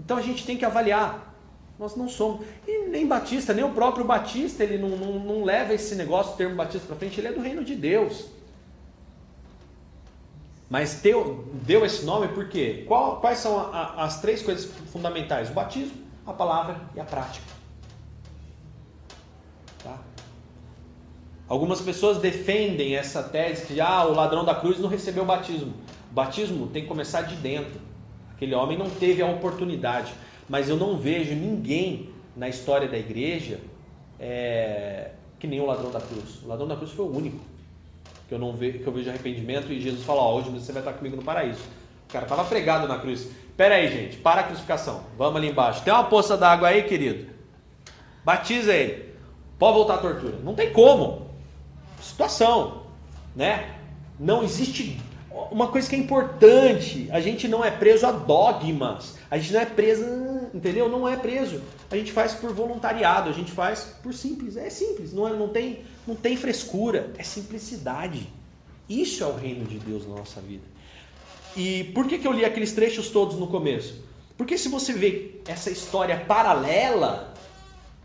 Então 0.00 0.16
a 0.16 0.22
gente 0.22 0.46
tem 0.46 0.56
que 0.56 0.64
avaliar. 0.64 1.27
Nós 1.78 1.94
não 1.94 2.08
somos. 2.08 2.44
E 2.66 2.88
nem 2.88 3.06
Batista, 3.06 3.54
nem 3.54 3.64
o 3.64 3.70
próprio 3.70 4.04
Batista, 4.04 4.64
ele 4.64 4.78
não, 4.78 4.90
não, 4.90 5.18
não 5.20 5.44
leva 5.44 5.72
esse 5.72 5.94
negócio, 5.94 6.34
o 6.34 6.36
termo 6.36 6.56
Batista 6.56 6.86
para 6.86 6.96
frente, 6.96 7.20
ele 7.20 7.28
é 7.28 7.32
do 7.32 7.40
reino 7.40 7.64
de 7.64 7.76
Deus. 7.76 8.26
Mas 10.68 11.00
deu, 11.00 11.48
deu 11.62 11.84
esse 11.86 12.04
nome 12.04 12.28
porque 12.28 12.84
qual, 12.86 13.20
quais 13.20 13.38
são 13.38 13.58
a, 13.58 13.62
a, 13.62 14.04
as 14.04 14.20
três 14.20 14.42
coisas 14.42 14.70
fundamentais? 14.92 15.50
O 15.50 15.54
batismo, 15.54 15.96
a 16.26 16.32
palavra 16.32 16.80
e 16.94 17.00
a 17.00 17.04
prática. 17.04 17.46
Tá? 19.82 19.98
Algumas 21.48 21.80
pessoas 21.80 22.18
defendem 22.18 22.96
essa 22.96 23.22
tese 23.22 23.66
que 23.66 23.80
ah, 23.80 24.04
o 24.04 24.12
ladrão 24.12 24.44
da 24.44 24.54
cruz 24.54 24.78
não 24.78 24.88
recebeu 24.88 25.22
o 25.22 25.26
batismo. 25.26 25.72
O 26.10 26.14
batismo 26.14 26.66
tem 26.66 26.82
que 26.82 26.88
começar 26.88 27.22
de 27.22 27.36
dentro. 27.36 27.80
Aquele 28.34 28.54
homem 28.54 28.76
não 28.76 28.90
teve 28.90 29.22
a 29.22 29.26
oportunidade. 29.26 30.12
Mas 30.48 30.68
eu 30.68 30.76
não 30.76 30.96
vejo 30.96 31.34
ninguém 31.34 32.10
na 32.36 32.48
história 32.48 32.88
da 32.88 32.96
igreja 32.96 33.60
é, 34.18 35.10
que 35.38 35.46
nem 35.46 35.60
o 35.60 35.66
ladrão 35.66 35.90
da 35.90 36.00
cruz. 36.00 36.42
O 36.42 36.48
ladrão 36.48 36.66
da 36.66 36.76
cruz 36.76 36.92
foi 36.92 37.04
o 37.04 37.14
único 37.14 37.38
que 38.28 38.34
eu 38.34 38.38
não 38.38 38.52
vejo, 38.52 38.78
que 38.78 38.86
eu 38.86 38.92
vejo 38.92 39.10
arrependimento 39.10 39.72
e 39.72 39.80
Jesus 39.80 40.04
fala: 40.04 40.28
hoje 40.30 40.50
você 40.50 40.72
vai 40.72 40.82
estar 40.82 40.92
comigo 40.94 41.16
no 41.16 41.22
paraíso. 41.22 41.60
O 42.08 42.12
cara 42.12 42.24
estava 42.24 42.44
pregado 42.44 42.88
na 42.88 42.98
cruz. 42.98 43.28
Pera 43.56 43.74
aí, 43.74 43.88
gente, 43.88 44.16
para 44.16 44.40
a 44.40 44.44
crucificação. 44.44 45.02
Vamos 45.18 45.36
ali 45.36 45.50
embaixo. 45.50 45.82
Tem 45.82 45.92
uma 45.92 46.04
poça 46.04 46.36
d'água 46.36 46.68
aí, 46.68 46.84
querido? 46.84 47.28
Batiza 48.24 48.72
ele. 48.72 49.14
Pode 49.58 49.74
voltar 49.76 49.94
à 49.96 49.98
tortura. 49.98 50.38
Não 50.42 50.54
tem 50.54 50.72
como 50.72 51.28
situação, 52.00 52.84
né? 53.34 53.74
Não 54.18 54.42
existe 54.42 55.00
uma 55.50 55.68
coisa 55.68 55.88
que 55.88 55.94
é 55.94 55.98
importante, 55.98 57.08
a 57.12 57.20
gente 57.20 57.46
não 57.46 57.64
é 57.64 57.70
preso 57.70 58.06
a 58.06 58.12
dogmas, 58.12 59.16
a 59.30 59.38
gente 59.38 59.52
não 59.52 59.60
é 59.60 59.66
preso, 59.66 60.04
entendeu? 60.54 60.88
Não 60.88 61.08
é 61.08 61.16
preso. 61.16 61.60
A 61.90 61.96
gente 61.96 62.12
faz 62.12 62.34
por 62.34 62.52
voluntariado, 62.52 63.28
a 63.28 63.32
gente 63.32 63.52
faz 63.52 63.96
por 64.02 64.12
simples, 64.14 64.56
é 64.56 64.70
simples, 64.70 65.12
não, 65.12 65.28
é, 65.28 65.32
não, 65.32 65.48
tem, 65.48 65.84
não 66.06 66.14
tem 66.14 66.36
frescura, 66.36 67.12
é 67.18 67.22
simplicidade. 67.22 68.28
Isso 68.88 69.22
é 69.22 69.26
o 69.26 69.36
reino 69.36 69.64
de 69.64 69.78
Deus 69.78 70.06
na 70.06 70.16
nossa 70.16 70.40
vida. 70.40 70.64
E 71.56 71.84
por 71.94 72.06
que, 72.06 72.18
que 72.18 72.26
eu 72.26 72.32
li 72.32 72.44
aqueles 72.44 72.72
trechos 72.72 73.10
todos 73.10 73.36
no 73.36 73.48
começo? 73.48 74.04
Porque 74.36 74.56
se 74.56 74.68
você 74.68 74.92
vê 74.92 75.40
essa 75.46 75.70
história 75.70 76.24
paralela, 76.26 77.34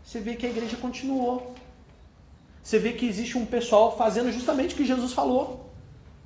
você 0.02 0.18
vê 0.20 0.34
que 0.34 0.46
a 0.46 0.50
igreja 0.50 0.76
continuou 0.76 1.54
você 2.64 2.78
vê 2.78 2.94
que 2.94 3.06
existe 3.06 3.36
um 3.36 3.44
pessoal 3.44 3.94
fazendo 3.94 4.32
justamente 4.32 4.72
o 4.72 4.78
que 4.78 4.86
Jesus 4.86 5.12
falou. 5.12 5.70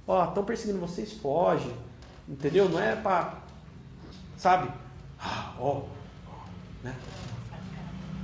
Ó, 0.07 0.25
estão 0.25 0.45
perseguindo 0.45 0.79
vocês, 0.79 1.13
foge. 1.15 1.69
Entendeu? 2.29 2.69
Não 2.69 2.79
é 2.79 2.95
para, 2.95 3.43
sabe? 4.37 4.71
Ah, 5.19 5.53
ó, 5.59 5.83
né? 6.83 6.95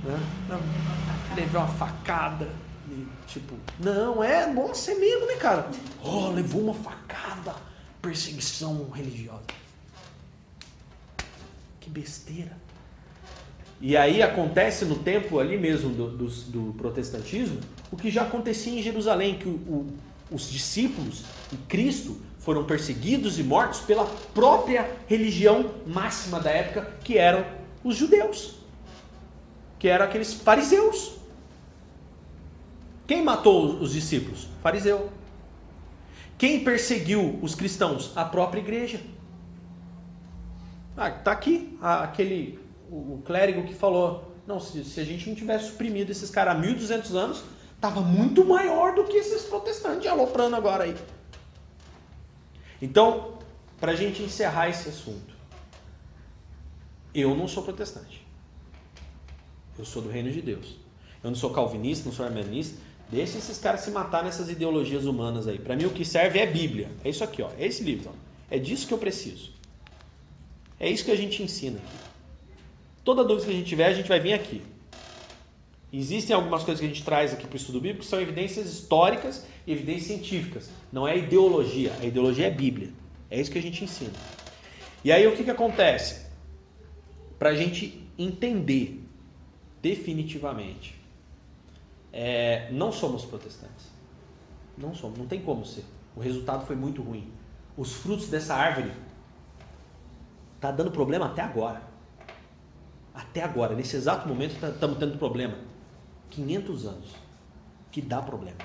né? 0.03 0.19
Não, 0.49 1.35
levou 1.35 1.61
uma 1.61 1.73
facada. 1.73 2.49
E, 2.89 3.07
tipo, 3.27 3.55
não, 3.79 4.23
é 4.23 4.51
bom 4.53 4.73
ser 4.73 4.95
mesmo, 4.95 5.25
né, 5.25 5.35
cara? 5.35 5.69
Oh, 6.03 6.29
levou 6.29 6.61
uma 6.61 6.73
facada. 6.73 7.55
Perseguição 8.01 8.89
religiosa. 8.91 9.43
Que 11.79 11.89
besteira. 11.89 12.55
E 13.81 13.97
aí 13.97 14.21
acontece 14.21 14.85
no 14.85 14.95
tempo 14.95 15.39
ali 15.39 15.57
mesmo 15.57 15.89
do, 15.89 16.09
do, 16.09 16.27
do 16.27 16.73
protestantismo 16.73 17.59
o 17.91 17.97
que 17.97 18.09
já 18.09 18.23
acontecia 18.23 18.77
em 18.77 18.81
Jerusalém, 18.81 19.35
que 19.35 19.47
o, 19.47 19.51
o, 19.51 19.87
os 20.31 20.49
discípulos 20.49 21.23
e 21.51 21.57
Cristo 21.57 22.19
foram 22.39 22.63
perseguidos 22.63 23.39
e 23.39 23.43
mortos 23.43 23.79
pela 23.81 24.05
própria 24.33 24.89
religião 25.07 25.71
máxima 25.87 26.39
da 26.39 26.49
época, 26.49 26.91
que 27.03 27.17
eram 27.17 27.45
os 27.85 27.95
judeus, 27.95 28.55
que 29.77 29.87
eram 29.87 30.05
aqueles 30.05 30.33
fariseus. 30.33 31.13
Quem 33.05 33.23
matou 33.23 33.75
os 33.79 33.91
discípulos? 33.91 34.49
Fariseu. 34.63 35.11
Quem 36.35 36.63
perseguiu 36.63 37.39
os 37.43 37.53
cristãos? 37.53 38.11
A 38.17 38.25
própria 38.25 38.59
igreja. 38.59 38.99
Ah, 40.97 41.11
tá 41.11 41.31
aqui 41.31 41.77
aquele 41.79 42.59
o, 42.89 43.21
clérigo 43.23 43.63
que 43.67 43.75
falou: 43.75 44.35
não, 44.47 44.59
se, 44.59 44.83
se, 44.83 44.99
a 44.99 45.03
gente 45.03 45.29
não 45.29 45.35
tivesse 45.35 45.67
suprimido 45.67 46.09
esses 46.09 46.31
caras 46.31 46.55
há 46.55 46.57
1200 46.57 47.15
anos, 47.15 47.43
tava 47.79 48.01
muito 48.01 48.43
maior 48.43 48.95
do 48.95 49.03
que 49.03 49.17
esses 49.17 49.43
protestantes 49.43 50.07
aloprando 50.07 50.55
agora 50.55 50.85
aí. 50.85 50.95
Então, 52.81 53.37
para 53.79 53.91
a 53.91 53.95
gente 53.95 54.23
encerrar 54.23 54.69
esse 54.69 54.89
assunto, 54.89 55.34
eu 57.21 57.35
não 57.35 57.47
sou 57.47 57.63
protestante. 57.63 58.25
Eu 59.77 59.85
sou 59.85 60.01
do 60.01 60.09
reino 60.09 60.31
de 60.31 60.41
Deus. 60.41 60.75
Eu 61.23 61.29
não 61.31 61.35
sou 61.35 61.49
calvinista, 61.49 62.05
não 62.05 62.15
sou 62.15 62.25
armenianista. 62.25 62.77
Deixa 63.09 63.37
esses 63.37 63.57
caras 63.57 63.81
se 63.81 63.91
matar 63.91 64.23
nessas 64.23 64.49
ideologias 64.49 65.05
humanas 65.05 65.47
aí. 65.47 65.59
Para 65.59 65.75
mim 65.75 65.85
o 65.85 65.89
que 65.91 66.03
serve 66.03 66.39
é 66.39 66.45
Bíblia. 66.45 66.89
É 67.03 67.09
isso 67.09 67.23
aqui, 67.23 67.41
ó. 67.41 67.49
É 67.57 67.65
esse 67.65 67.83
livro. 67.83 68.09
Ó. 68.09 68.13
É 68.49 68.57
disso 68.57 68.87
que 68.87 68.93
eu 68.93 68.97
preciso. 68.97 69.51
É 70.79 70.89
isso 70.89 71.05
que 71.05 71.11
a 71.11 71.15
gente 71.15 71.41
ensina 71.41 71.77
aqui. 71.77 71.97
Toda 73.03 73.23
dúvida 73.23 73.45
que 73.45 73.53
a 73.53 73.55
gente 73.55 73.67
tiver, 73.67 73.85
a 73.85 73.93
gente 73.93 74.09
vai 74.09 74.19
vir 74.19 74.33
aqui. 74.33 74.61
Existem 75.93 76.35
algumas 76.35 76.63
coisas 76.63 76.79
que 76.79 76.85
a 76.85 76.89
gente 76.89 77.03
traz 77.03 77.33
aqui 77.33 77.47
para 77.47 77.53
o 77.53 77.57
estudo 77.57 77.79
bíblico 77.79 78.03
que 78.03 78.09
são 78.09 78.19
evidências 78.19 78.67
históricas 78.67 79.45
e 79.65 79.71
evidências 79.71 80.07
científicas. 80.07 80.69
Não 80.91 81.07
é 81.07 81.17
ideologia. 81.17 81.93
A 82.01 82.05
ideologia 82.05 82.47
é 82.47 82.51
Bíblia. 82.51 82.89
É 83.29 83.39
isso 83.39 83.51
que 83.51 83.59
a 83.59 83.61
gente 83.61 83.83
ensina. 83.83 84.11
E 85.03 85.11
aí 85.11 85.25
o 85.27 85.35
que, 85.35 85.43
que 85.43 85.51
acontece? 85.51 86.24
Para 87.37 87.49
a 87.49 87.55
gente 87.55 88.07
entender 88.17 89.03
definitivamente, 89.81 90.99
é, 92.11 92.71
não 92.71 92.91
somos 92.91 93.25
protestantes. 93.25 93.93
Não 94.77 94.93
somos, 94.93 95.17
não 95.17 95.27
tem 95.27 95.41
como 95.41 95.65
ser. 95.65 95.83
O 96.15 96.19
resultado 96.19 96.65
foi 96.65 96.75
muito 96.75 97.01
ruim. 97.01 97.31
Os 97.77 97.93
frutos 97.93 98.29
dessa 98.29 98.55
árvore 98.55 98.91
tá 100.59 100.71
dando 100.71 100.91
problema 100.91 101.25
até 101.25 101.41
agora. 101.41 101.81
Até 103.13 103.43
agora, 103.43 103.75
nesse 103.75 103.95
exato 103.95 104.27
momento, 104.27 104.55
estamos 104.65 104.97
tendo 104.97 105.17
problema. 105.17 105.55
500 106.29 106.85
anos 106.85 107.15
que 107.91 108.01
dá 108.01 108.21
problema. 108.21 108.57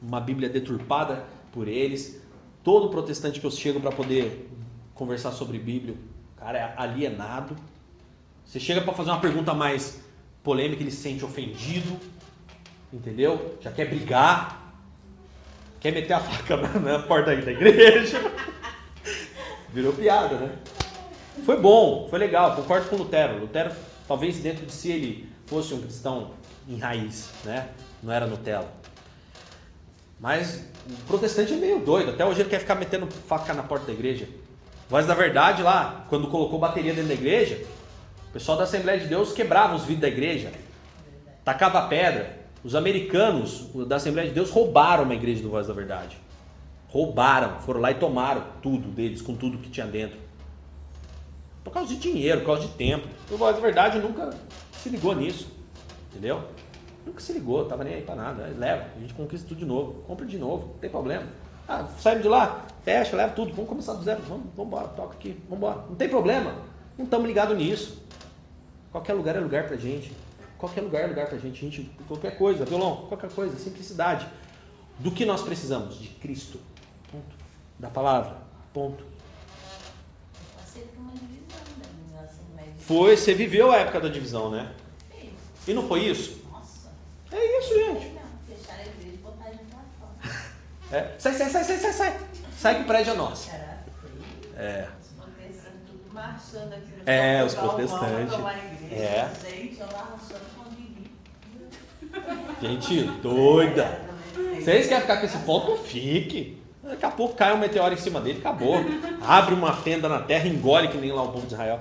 Uma 0.00 0.20
Bíblia 0.20 0.48
deturpada 0.48 1.24
por 1.52 1.68
eles. 1.68 2.20
Todo 2.64 2.88
protestante 2.88 3.40
que 3.40 3.46
eu 3.46 3.50
chego 3.50 3.80
para 3.80 3.92
poder 3.92 4.50
conversar 4.94 5.32
sobre 5.32 5.58
Bíblia, 5.58 5.96
cara, 6.36 6.58
é 6.58 6.74
alienado. 6.76 7.56
Você 8.46 8.60
chega 8.60 8.80
para 8.80 8.94
fazer 8.94 9.10
uma 9.10 9.20
pergunta 9.20 9.52
mais 9.52 10.00
polêmica, 10.42 10.82
ele 10.82 10.90
se 10.90 11.02
sente 11.02 11.24
ofendido, 11.24 11.98
entendeu? 12.92 13.58
Já 13.60 13.72
quer 13.72 13.86
brigar, 13.86 14.72
quer 15.80 15.92
meter 15.92 16.14
a 16.14 16.20
faca 16.20 16.56
na, 16.56 16.78
na 16.78 16.98
porta 17.00 17.36
da 17.36 17.52
igreja. 17.52 18.18
Virou 19.74 19.92
piada, 19.92 20.36
né? 20.36 20.56
Foi 21.44 21.60
bom, 21.60 22.06
foi 22.08 22.18
legal, 22.18 22.56
concordo 22.56 22.88
com 22.88 22.96
o 22.96 22.98
Lutero. 23.00 23.40
Lutero 23.40 23.70
Talvez 24.06 24.38
dentro 24.38 24.64
de 24.64 24.72
si 24.72 24.92
ele 24.92 25.28
fosse 25.46 25.74
um 25.74 25.80
cristão 25.80 26.30
em 26.68 26.78
raiz, 26.78 27.30
né? 27.44 27.68
Não 28.02 28.12
era 28.12 28.26
Nutella. 28.26 28.70
Mas 30.20 30.64
o 30.88 31.06
protestante 31.06 31.52
é 31.52 31.56
meio 31.56 31.80
doido. 31.80 32.10
Até 32.10 32.24
hoje 32.24 32.40
ele 32.40 32.48
quer 32.48 32.60
ficar 32.60 32.76
metendo 32.76 33.06
faca 33.26 33.52
na 33.52 33.62
porta 33.62 33.86
da 33.86 33.92
igreja. 33.92 34.28
Voz 34.88 35.06
da 35.06 35.14
verdade 35.14 35.62
lá, 35.62 36.06
quando 36.08 36.28
colocou 36.28 36.58
bateria 36.58 36.94
dentro 36.94 37.08
da 37.08 37.14
igreja, 37.14 37.60
pessoal 38.36 38.58
da 38.58 38.64
Assembleia 38.64 39.00
de 39.00 39.06
Deus 39.06 39.32
quebrava 39.32 39.74
os 39.74 39.84
vidros 39.84 40.02
da 40.02 40.08
igreja, 40.08 40.52
tacava 41.42 41.88
pedra. 41.88 42.36
Os 42.62 42.74
americanos 42.74 43.70
da 43.88 43.96
Assembleia 43.96 44.28
de 44.28 44.34
Deus 44.34 44.50
roubaram 44.50 45.04
uma 45.04 45.14
igreja 45.14 45.42
do 45.42 45.48
Voz 45.48 45.68
da 45.68 45.72
Verdade. 45.72 46.18
Roubaram, 46.88 47.60
foram 47.60 47.80
lá 47.80 47.92
e 47.92 47.94
tomaram 47.94 48.44
tudo 48.60 48.88
deles, 48.88 49.22
com 49.22 49.34
tudo 49.34 49.56
que 49.56 49.70
tinha 49.70 49.86
dentro. 49.86 50.18
Por 51.64 51.72
causa 51.72 51.88
de 51.88 51.96
dinheiro, 51.96 52.40
por 52.40 52.46
causa 52.48 52.62
de 52.62 52.74
tempo. 52.74 53.08
O 53.30 53.38
Voz 53.38 53.56
da 53.56 53.62
Verdade 53.62 53.98
nunca 54.00 54.28
se 54.72 54.90
ligou 54.90 55.14
nisso. 55.14 55.48
Entendeu? 56.10 56.42
Nunca 57.06 57.20
se 57.20 57.32
ligou, 57.32 57.64
tava 57.64 57.84
nem 57.84 57.94
aí 57.94 58.02
para 58.02 58.16
nada. 58.16 58.54
Leva, 58.58 58.84
a 58.94 59.00
gente 59.00 59.14
conquista 59.14 59.48
tudo 59.48 59.58
de 59.58 59.64
novo, 59.64 60.02
compra 60.06 60.26
de 60.26 60.36
novo, 60.36 60.72
não 60.72 60.78
tem 60.78 60.90
problema. 60.90 61.24
Ah, 61.66 61.86
saímos 61.98 62.22
de 62.22 62.28
lá, 62.28 62.66
fecha, 62.84 63.16
leva 63.16 63.32
tudo, 63.32 63.54
vamos 63.54 63.68
começar 63.68 63.94
do 63.94 64.04
zero, 64.04 64.20
vamos, 64.28 64.44
vamos 64.54 64.66
embora, 64.66 64.88
toca 64.88 65.14
aqui, 65.14 65.40
vamos 65.48 65.64
embora. 65.64 65.86
Não 65.88 65.96
tem 65.96 66.08
problema, 66.08 66.54
não 66.98 67.06
estamos 67.06 67.26
ligados 67.26 67.56
nisso. 67.56 68.05
Qualquer 68.96 69.12
lugar 69.12 69.36
é 69.36 69.40
lugar 69.40 69.66
pra 69.66 69.76
gente. 69.76 70.10
Qualquer 70.56 70.80
lugar 70.80 71.02
é 71.02 71.06
lugar 71.06 71.26
pra 71.26 71.36
gente, 71.36 71.60
gente, 71.60 71.90
qualquer 72.08 72.38
coisa, 72.38 72.64
violão, 72.64 73.04
qualquer 73.08 73.30
coisa, 73.30 73.54
simplicidade. 73.58 74.26
Do 74.98 75.10
que 75.10 75.26
nós 75.26 75.42
precisamos? 75.42 75.98
De 75.98 76.08
Cristo. 76.08 76.58
Ponto. 77.12 77.36
Da 77.78 77.90
palavra. 77.90 78.38
Ponto. 78.72 79.04
Foi, 82.78 83.14
você 83.18 83.34
viveu 83.34 83.70
a 83.70 83.76
época 83.76 84.00
da 84.00 84.08
divisão, 84.08 84.50
né? 84.50 84.72
E 85.68 85.74
não 85.74 85.86
foi 85.86 86.06
isso? 86.06 86.42
É 87.30 87.58
isso, 87.58 87.74
gente. 87.74 88.18
Fechar 88.48 88.78
a 88.78 88.86
igreja 88.86 89.12
e 89.12 89.18
botar 89.18 89.44
a 89.44 89.50
gente 89.50 89.74
lá 89.74 89.84
fora. 90.00 90.56
É. 90.90 91.14
Sai, 91.18 91.34
sai, 91.34 91.50
sai, 91.50 91.64
sai, 91.64 91.78
sai, 91.78 91.92
sai. 91.92 92.20
Sai 92.56 92.76
que 92.76 92.82
o 92.82 92.86
prédio 92.86 93.12
é 93.12 93.16
nosso. 93.16 93.50
É. 94.56 94.88
É, 97.04 97.44
os 97.44 97.54
protestantes. 97.54 98.34
É. 98.92 99.28
Gente 102.60 103.02
doida. 103.22 104.00
Vocês 104.60 104.86
querem 104.86 105.02
ficar 105.02 105.18
com 105.18 105.26
esse 105.26 105.38
ponto? 105.38 105.76
Fique. 105.76 106.58
Daqui 106.82 107.04
a 107.04 107.10
pouco 107.10 107.34
cai 107.34 107.52
um 107.52 107.58
meteoro 107.58 107.94
em 107.94 107.98
cima 107.98 108.20
dele, 108.20 108.38
acabou. 108.38 108.76
Abre 109.22 109.54
uma 109.54 109.72
fenda 109.72 110.08
na 110.08 110.20
terra, 110.20 110.48
engole 110.48 110.88
que 110.88 110.96
nem 110.96 111.12
lá 111.12 111.22
o 111.22 111.32
povo 111.32 111.46
de 111.46 111.54
Israel. 111.54 111.80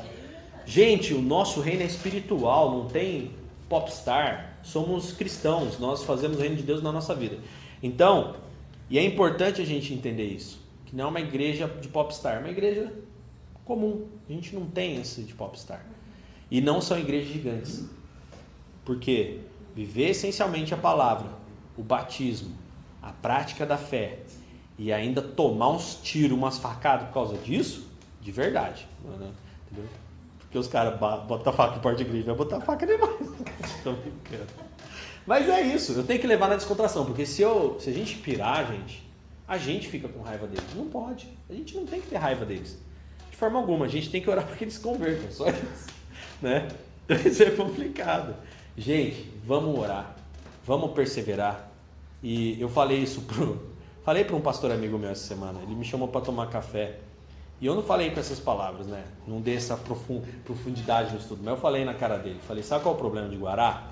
Gente, 0.66 1.14
o 1.14 1.22
nosso 1.22 1.62
reino 1.62 1.84
é 1.84 1.86
espiritual, 1.86 2.72
não 2.72 2.86
tem 2.88 3.32
popstar 3.70 4.56
somos 4.66 5.14
cristãos, 5.14 5.80
nós 5.80 6.04
fazemos 6.04 6.38
o 6.38 6.42
reino 6.42 6.56
de 6.56 6.64
Deus 6.64 6.82
na 6.82 6.92
nossa 6.92 7.14
vida. 7.14 7.38
Então, 7.82 8.36
e 8.90 8.98
é 8.98 9.04
importante 9.04 9.62
a 9.62 9.66
gente 9.66 9.94
entender 9.94 10.26
isso, 10.26 10.60
que 10.86 10.96
não 10.96 11.06
é 11.06 11.08
uma 11.08 11.22
igreja 11.22 11.68
de 11.80 11.88
popstar, 11.88 12.38
é 12.38 12.40
uma 12.40 12.50
igreja 12.50 12.92
comum. 13.64 14.08
A 14.28 14.34
gente 14.34 14.56
não 14.56 14.66
tem 14.66 15.00
esse 15.00 15.22
de 15.22 15.34
popstar. 15.34 15.86
E 16.50 16.62
não 16.62 16.82
são 16.82 16.98
igrejas 16.98 17.32
gigantes. 17.32 17.86
Porque 18.84 19.40
viver 19.76 20.10
essencialmente 20.10 20.74
a 20.74 20.78
palavra, 20.78 21.30
o 21.78 21.84
batismo, 21.84 22.56
a 23.02 23.12
prática 23.12 23.66
da 23.66 23.78
fé 23.78 24.20
e 24.78 24.92
ainda 24.92 25.22
tomar 25.22 25.70
uns 25.70 25.96
tiros, 25.96 26.38
umas 26.38 26.58
facadas 26.58 27.08
por 27.08 27.14
causa 27.14 27.38
disso, 27.38 27.88
de 28.22 28.32
verdade. 28.32 28.88
Né? 29.04 29.32
Entendeu? 29.66 29.90
Porque 30.40 30.58
os 30.58 30.68
caras 30.68 31.00
botam 31.00 31.54
faca 31.54 31.78
em 31.78 31.80
porta 31.80 31.98
de 31.98 32.10
igreja, 32.10 32.28
vai 32.28 32.36
botar 32.36 32.62
faca 32.62 32.86
demais. 32.86 33.16
Mas 35.26 35.50
é 35.50 35.62
isso, 35.62 35.94
eu 35.94 36.04
tenho 36.04 36.20
que 36.20 36.28
levar 36.28 36.48
na 36.48 36.56
descontração, 36.56 37.04
porque 37.06 37.26
se, 37.26 37.42
eu, 37.42 37.78
se 37.80 37.90
a 37.90 37.94
gente 37.94 38.18
pirar, 38.18 38.68
gente, 38.72 39.04
a 39.48 39.58
gente 39.58 39.88
fica 39.88 40.08
com 40.08 40.22
raiva 40.22 40.46
deles. 40.48 40.64
Não 40.76 40.86
pode. 40.86 41.28
A 41.50 41.54
gente 41.54 41.76
não 41.76 41.86
tem 41.86 42.02
que 42.02 42.08
ter 42.08 42.18
raiva 42.18 42.46
deles. 42.46 42.78
De 43.30 43.38
forma 43.38 43.60
alguma, 43.60 43.86
a 43.86 43.88
gente 43.88 44.10
tem 44.10 44.22
que 44.22 44.30
orar 44.30 44.46
para 44.46 44.56
que 44.56 44.64
eles 44.64 44.78
convertam, 44.78 45.32
só 45.32 45.50
isso. 45.50 45.95
Né? 46.46 46.68
Então 47.06 47.18
isso 47.26 47.42
é 47.42 47.50
complicado. 47.50 48.36
Gente, 48.78 49.32
vamos 49.44 49.80
orar, 49.80 50.16
vamos 50.64 50.92
perseverar. 50.92 51.72
E 52.22 52.62
eu 52.62 52.70
falei 52.70 53.00
isso 53.00 53.22
pro, 53.22 53.72
falei 54.06 54.24
para 54.24 54.36
um 54.36 54.42
pastor 54.42 54.72
amigo 54.72 54.96
meu 55.00 55.10
essa 55.10 55.26
semana. 55.26 55.60
Ele 55.64 55.74
me 55.74 55.84
chamou 55.84 56.08
para 56.08 56.22
tomar 56.22 56.48
café. 56.48 57.00
E 57.60 57.66
eu 57.66 57.74
não 57.74 57.82
falei 57.82 58.12
com 58.12 58.20
essas 58.20 58.40
palavras, 58.40 58.86
né? 58.86 59.04
Não 59.26 59.42
dei 59.42 59.56
essa 59.56 59.76
profundidade 59.76 61.14
no 61.14 61.20
estudo, 61.20 61.42
mas 61.44 61.56
eu 61.56 61.60
falei 61.60 61.84
na 61.84 61.96
cara 61.96 62.18
dele. 62.18 62.40
Falei, 62.46 62.62
sabe 62.62 62.84
qual 62.84 62.94
é 62.94 62.98
o 62.98 63.00
problema 63.00 63.28
de 63.28 63.38
Guará? 63.38 63.88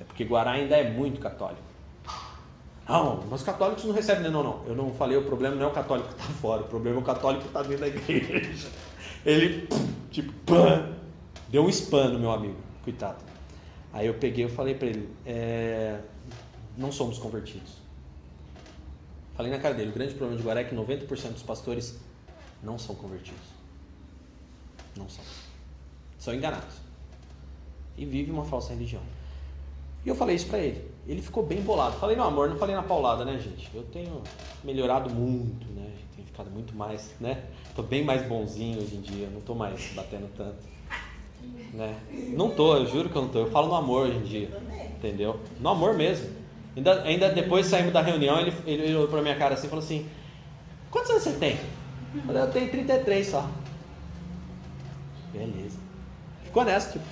É 0.00 0.04
porque 0.04 0.22
Guará 0.22 0.52
ainda 0.52 0.76
é 0.76 0.88
muito 0.88 1.18
católico. 1.18 1.62
Não, 2.86 3.24
mas 3.28 3.40
os 3.40 3.46
católicos 3.46 3.84
não 3.84 3.92
recebem, 3.92 4.30
não, 4.30 4.44
não. 4.44 4.62
Eu 4.66 4.76
não 4.76 4.92
falei, 4.92 5.16
o 5.16 5.22
problema 5.22 5.56
não 5.56 5.64
é 5.64 5.66
o 5.66 5.72
católico 5.72 6.08
que 6.08 6.20
está 6.20 6.32
fora, 6.34 6.62
o 6.62 6.66
problema 6.66 6.98
é 6.98 7.00
o 7.00 7.04
católico 7.04 7.42
que 7.42 7.48
está 7.48 7.62
dentro 7.62 7.78
da 7.78 7.88
igreja. 7.88 8.68
Ele, 9.24 9.66
tipo, 10.10 10.32
pã, 10.44 10.94
deu 11.48 11.64
um 11.64 11.68
spam 11.68 12.08
no 12.10 12.18
meu 12.18 12.30
amigo, 12.30 12.56
coitado. 12.82 13.22
Aí 13.92 14.06
eu 14.06 14.14
peguei 14.14 14.44
e 14.44 14.48
falei 14.48 14.74
para 14.74 14.88
ele, 14.88 15.08
é, 15.24 16.00
não 16.76 16.92
somos 16.92 17.18
convertidos. 17.18 17.74
Falei 19.34 19.52
na 19.52 19.58
cara 19.58 19.74
dele, 19.74 19.90
o 19.90 19.92
grande 19.92 20.14
problema 20.14 20.40
de 20.40 20.46
Guará 20.46 20.60
é 20.60 20.64
que 20.64 20.74
90% 20.74 21.32
dos 21.32 21.42
pastores 21.42 21.98
não 22.62 22.78
são 22.78 22.94
convertidos. 22.94 23.56
Não 24.96 25.08
são. 25.08 25.24
São 26.18 26.34
enganados. 26.34 26.76
E 27.96 28.04
vivem 28.04 28.32
uma 28.32 28.44
falsa 28.44 28.72
religião. 28.72 29.02
E 30.04 30.08
eu 30.08 30.14
falei 30.14 30.36
isso 30.36 30.46
para 30.46 30.58
ele. 30.58 30.88
Ele 31.06 31.20
ficou 31.20 31.44
bem 31.44 31.60
bolado. 31.60 31.96
Falei 31.96 32.16
no 32.16 32.22
amor, 32.22 32.48
não 32.48 32.56
falei 32.56 32.74
na 32.74 32.82
paulada, 32.82 33.24
né, 33.24 33.38
gente? 33.38 33.68
Eu 33.74 33.82
tenho 33.84 34.22
melhorado 34.64 35.10
muito, 35.10 35.66
né? 35.68 35.92
Tenho 36.14 36.26
ficado 36.26 36.50
muito 36.50 36.74
mais, 36.74 37.14
né? 37.20 37.44
Tô 37.74 37.82
bem 37.82 38.04
mais 38.04 38.26
bonzinho 38.26 38.80
hoje 38.80 38.96
em 38.96 39.00
dia. 39.00 39.28
Não 39.28 39.40
tô 39.40 39.54
mais 39.54 39.92
batendo 39.94 40.30
tanto. 40.36 40.75
Né? 41.76 41.94
Não 42.32 42.50
tô, 42.50 42.74
eu 42.74 42.86
juro 42.86 43.10
que 43.10 43.16
eu 43.16 43.22
não 43.22 43.28
tô. 43.28 43.40
Eu 43.40 43.50
falo 43.50 43.68
no 43.68 43.74
amor 43.74 44.06
hoje 44.06 44.16
em 44.16 44.22
dia. 44.22 44.48
Entendeu? 44.96 45.38
No 45.60 45.68
amor 45.68 45.94
mesmo. 45.94 46.30
Ainda, 46.74 47.02
ainda 47.02 47.28
depois 47.28 47.66
saímos 47.66 47.92
da 47.92 48.00
reunião, 48.00 48.40
ele, 48.40 48.52
ele 48.66 48.94
olhou 48.94 49.08
pra 49.08 49.20
minha 49.20 49.36
cara 49.36 49.54
assim 49.54 49.66
e 49.66 49.70
falou 49.70 49.84
assim: 49.84 50.08
Quantos 50.90 51.10
anos 51.10 51.22
você 51.22 51.32
tem? 51.32 51.58
Falei, 52.26 52.42
eu 52.42 52.50
tenho 52.50 52.70
33 52.70 53.26
só. 53.26 53.46
Beleza. 55.32 55.78
Ficou 56.44 56.64
nessa, 56.64 56.92
tipo. 56.92 57.04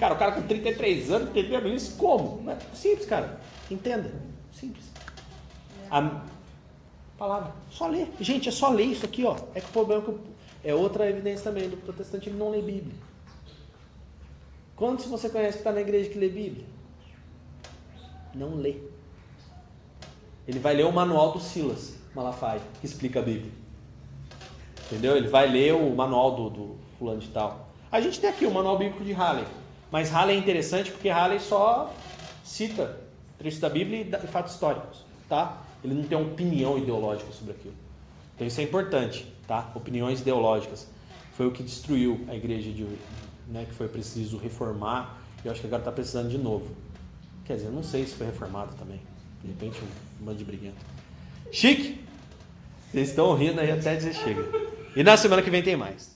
Cara, 0.00 0.14
o 0.14 0.18
cara 0.18 0.32
com 0.32 0.42
33 0.42 1.12
anos 1.12 1.28
entendendo 1.28 1.68
isso 1.68 1.96
como? 1.96 2.44
Simples, 2.74 3.06
cara. 3.06 3.40
Entenda. 3.70 4.12
Simples. 4.50 4.86
A 5.88 6.20
palavra. 7.16 7.52
Só 7.70 7.86
ler. 7.86 8.08
Gente, 8.18 8.48
é 8.48 8.52
só 8.52 8.70
ler 8.70 8.86
isso 8.86 9.04
aqui, 9.04 9.24
ó. 9.24 9.36
É 9.54 9.60
que 9.60 9.68
o 9.68 9.72
problema 9.72 10.02
é, 10.64 10.70
é 10.70 10.74
outra 10.74 11.08
evidência 11.08 11.44
também 11.44 11.68
do 11.68 11.76
protestante, 11.76 12.28
ele 12.28 12.38
não 12.38 12.50
lê 12.50 12.60
Bíblia. 12.60 13.11
Quantos 14.82 15.06
você 15.06 15.28
conhece 15.28 15.52
que 15.52 15.58
está 15.58 15.70
na 15.70 15.80
igreja 15.80 16.10
que 16.10 16.18
lê 16.18 16.28
Bíblia? 16.28 16.64
Não 18.34 18.56
lê. 18.56 18.78
Ele 20.44 20.58
vai 20.58 20.74
ler 20.74 20.84
o 20.86 20.90
manual 20.90 21.30
do 21.30 21.38
Silas 21.38 21.94
Malafaia, 22.12 22.60
que 22.80 22.86
explica 22.86 23.20
a 23.20 23.22
Bíblia. 23.22 23.52
Entendeu? 24.86 25.16
Ele 25.16 25.28
vai 25.28 25.48
ler 25.48 25.72
o 25.72 25.94
manual 25.94 26.34
do, 26.34 26.50
do 26.50 26.78
fulano 26.98 27.20
de 27.20 27.28
tal. 27.28 27.68
A 27.92 28.00
gente 28.00 28.18
tem 28.18 28.28
aqui 28.28 28.44
o 28.44 28.50
manual 28.50 28.76
bíblico 28.76 29.04
de 29.04 29.12
Halley. 29.12 29.44
Mas 29.88 30.10
Halley 30.10 30.34
é 30.34 30.38
interessante 30.40 30.90
porque 30.90 31.08
Halley 31.08 31.38
só 31.38 31.94
cita 32.42 32.98
trechos 33.38 33.60
da 33.60 33.68
Bíblia 33.68 34.00
e 34.00 34.26
fatos 34.26 34.54
históricos, 34.54 35.04
tá? 35.28 35.62
Ele 35.84 35.94
não 35.94 36.02
tem 36.02 36.18
uma 36.18 36.26
opinião 36.26 36.76
ideológica 36.76 37.30
sobre 37.30 37.52
aquilo. 37.52 37.74
Então 38.34 38.44
isso 38.44 38.60
é 38.60 38.64
importante, 38.64 39.32
tá? 39.46 39.70
Opiniões 39.76 40.22
ideológicas. 40.22 40.88
Foi 41.36 41.46
o 41.46 41.52
que 41.52 41.62
destruiu 41.62 42.26
a 42.26 42.34
igreja 42.34 42.72
de 42.72 42.82
né, 43.52 43.66
que 43.68 43.74
foi 43.74 43.86
preciso 43.86 44.38
reformar, 44.38 45.18
e 45.44 45.48
acho 45.48 45.60
que 45.60 45.66
agora 45.66 45.82
está 45.82 45.92
precisando 45.92 46.30
de 46.30 46.38
novo. 46.38 46.74
Quer 47.44 47.56
dizer, 47.56 47.70
não 47.70 47.82
sei 47.82 48.06
se 48.06 48.14
foi 48.14 48.26
reformado 48.26 48.74
também. 48.76 49.00
De 49.42 49.48
repente, 49.48 49.80
um 49.82 50.24
bando 50.24 50.38
de 50.38 50.44
briguento. 50.44 50.76
Chique! 51.50 52.02
Vocês 52.90 53.10
estão 53.10 53.34
rindo 53.34 53.60
aí 53.60 53.70
até 53.70 53.96
dizer 53.96 54.14
chega. 54.14 54.42
E 54.94 55.02
na 55.02 55.16
semana 55.16 55.42
que 55.42 55.50
vem 55.50 55.62
tem 55.62 55.76
mais. 55.76 56.11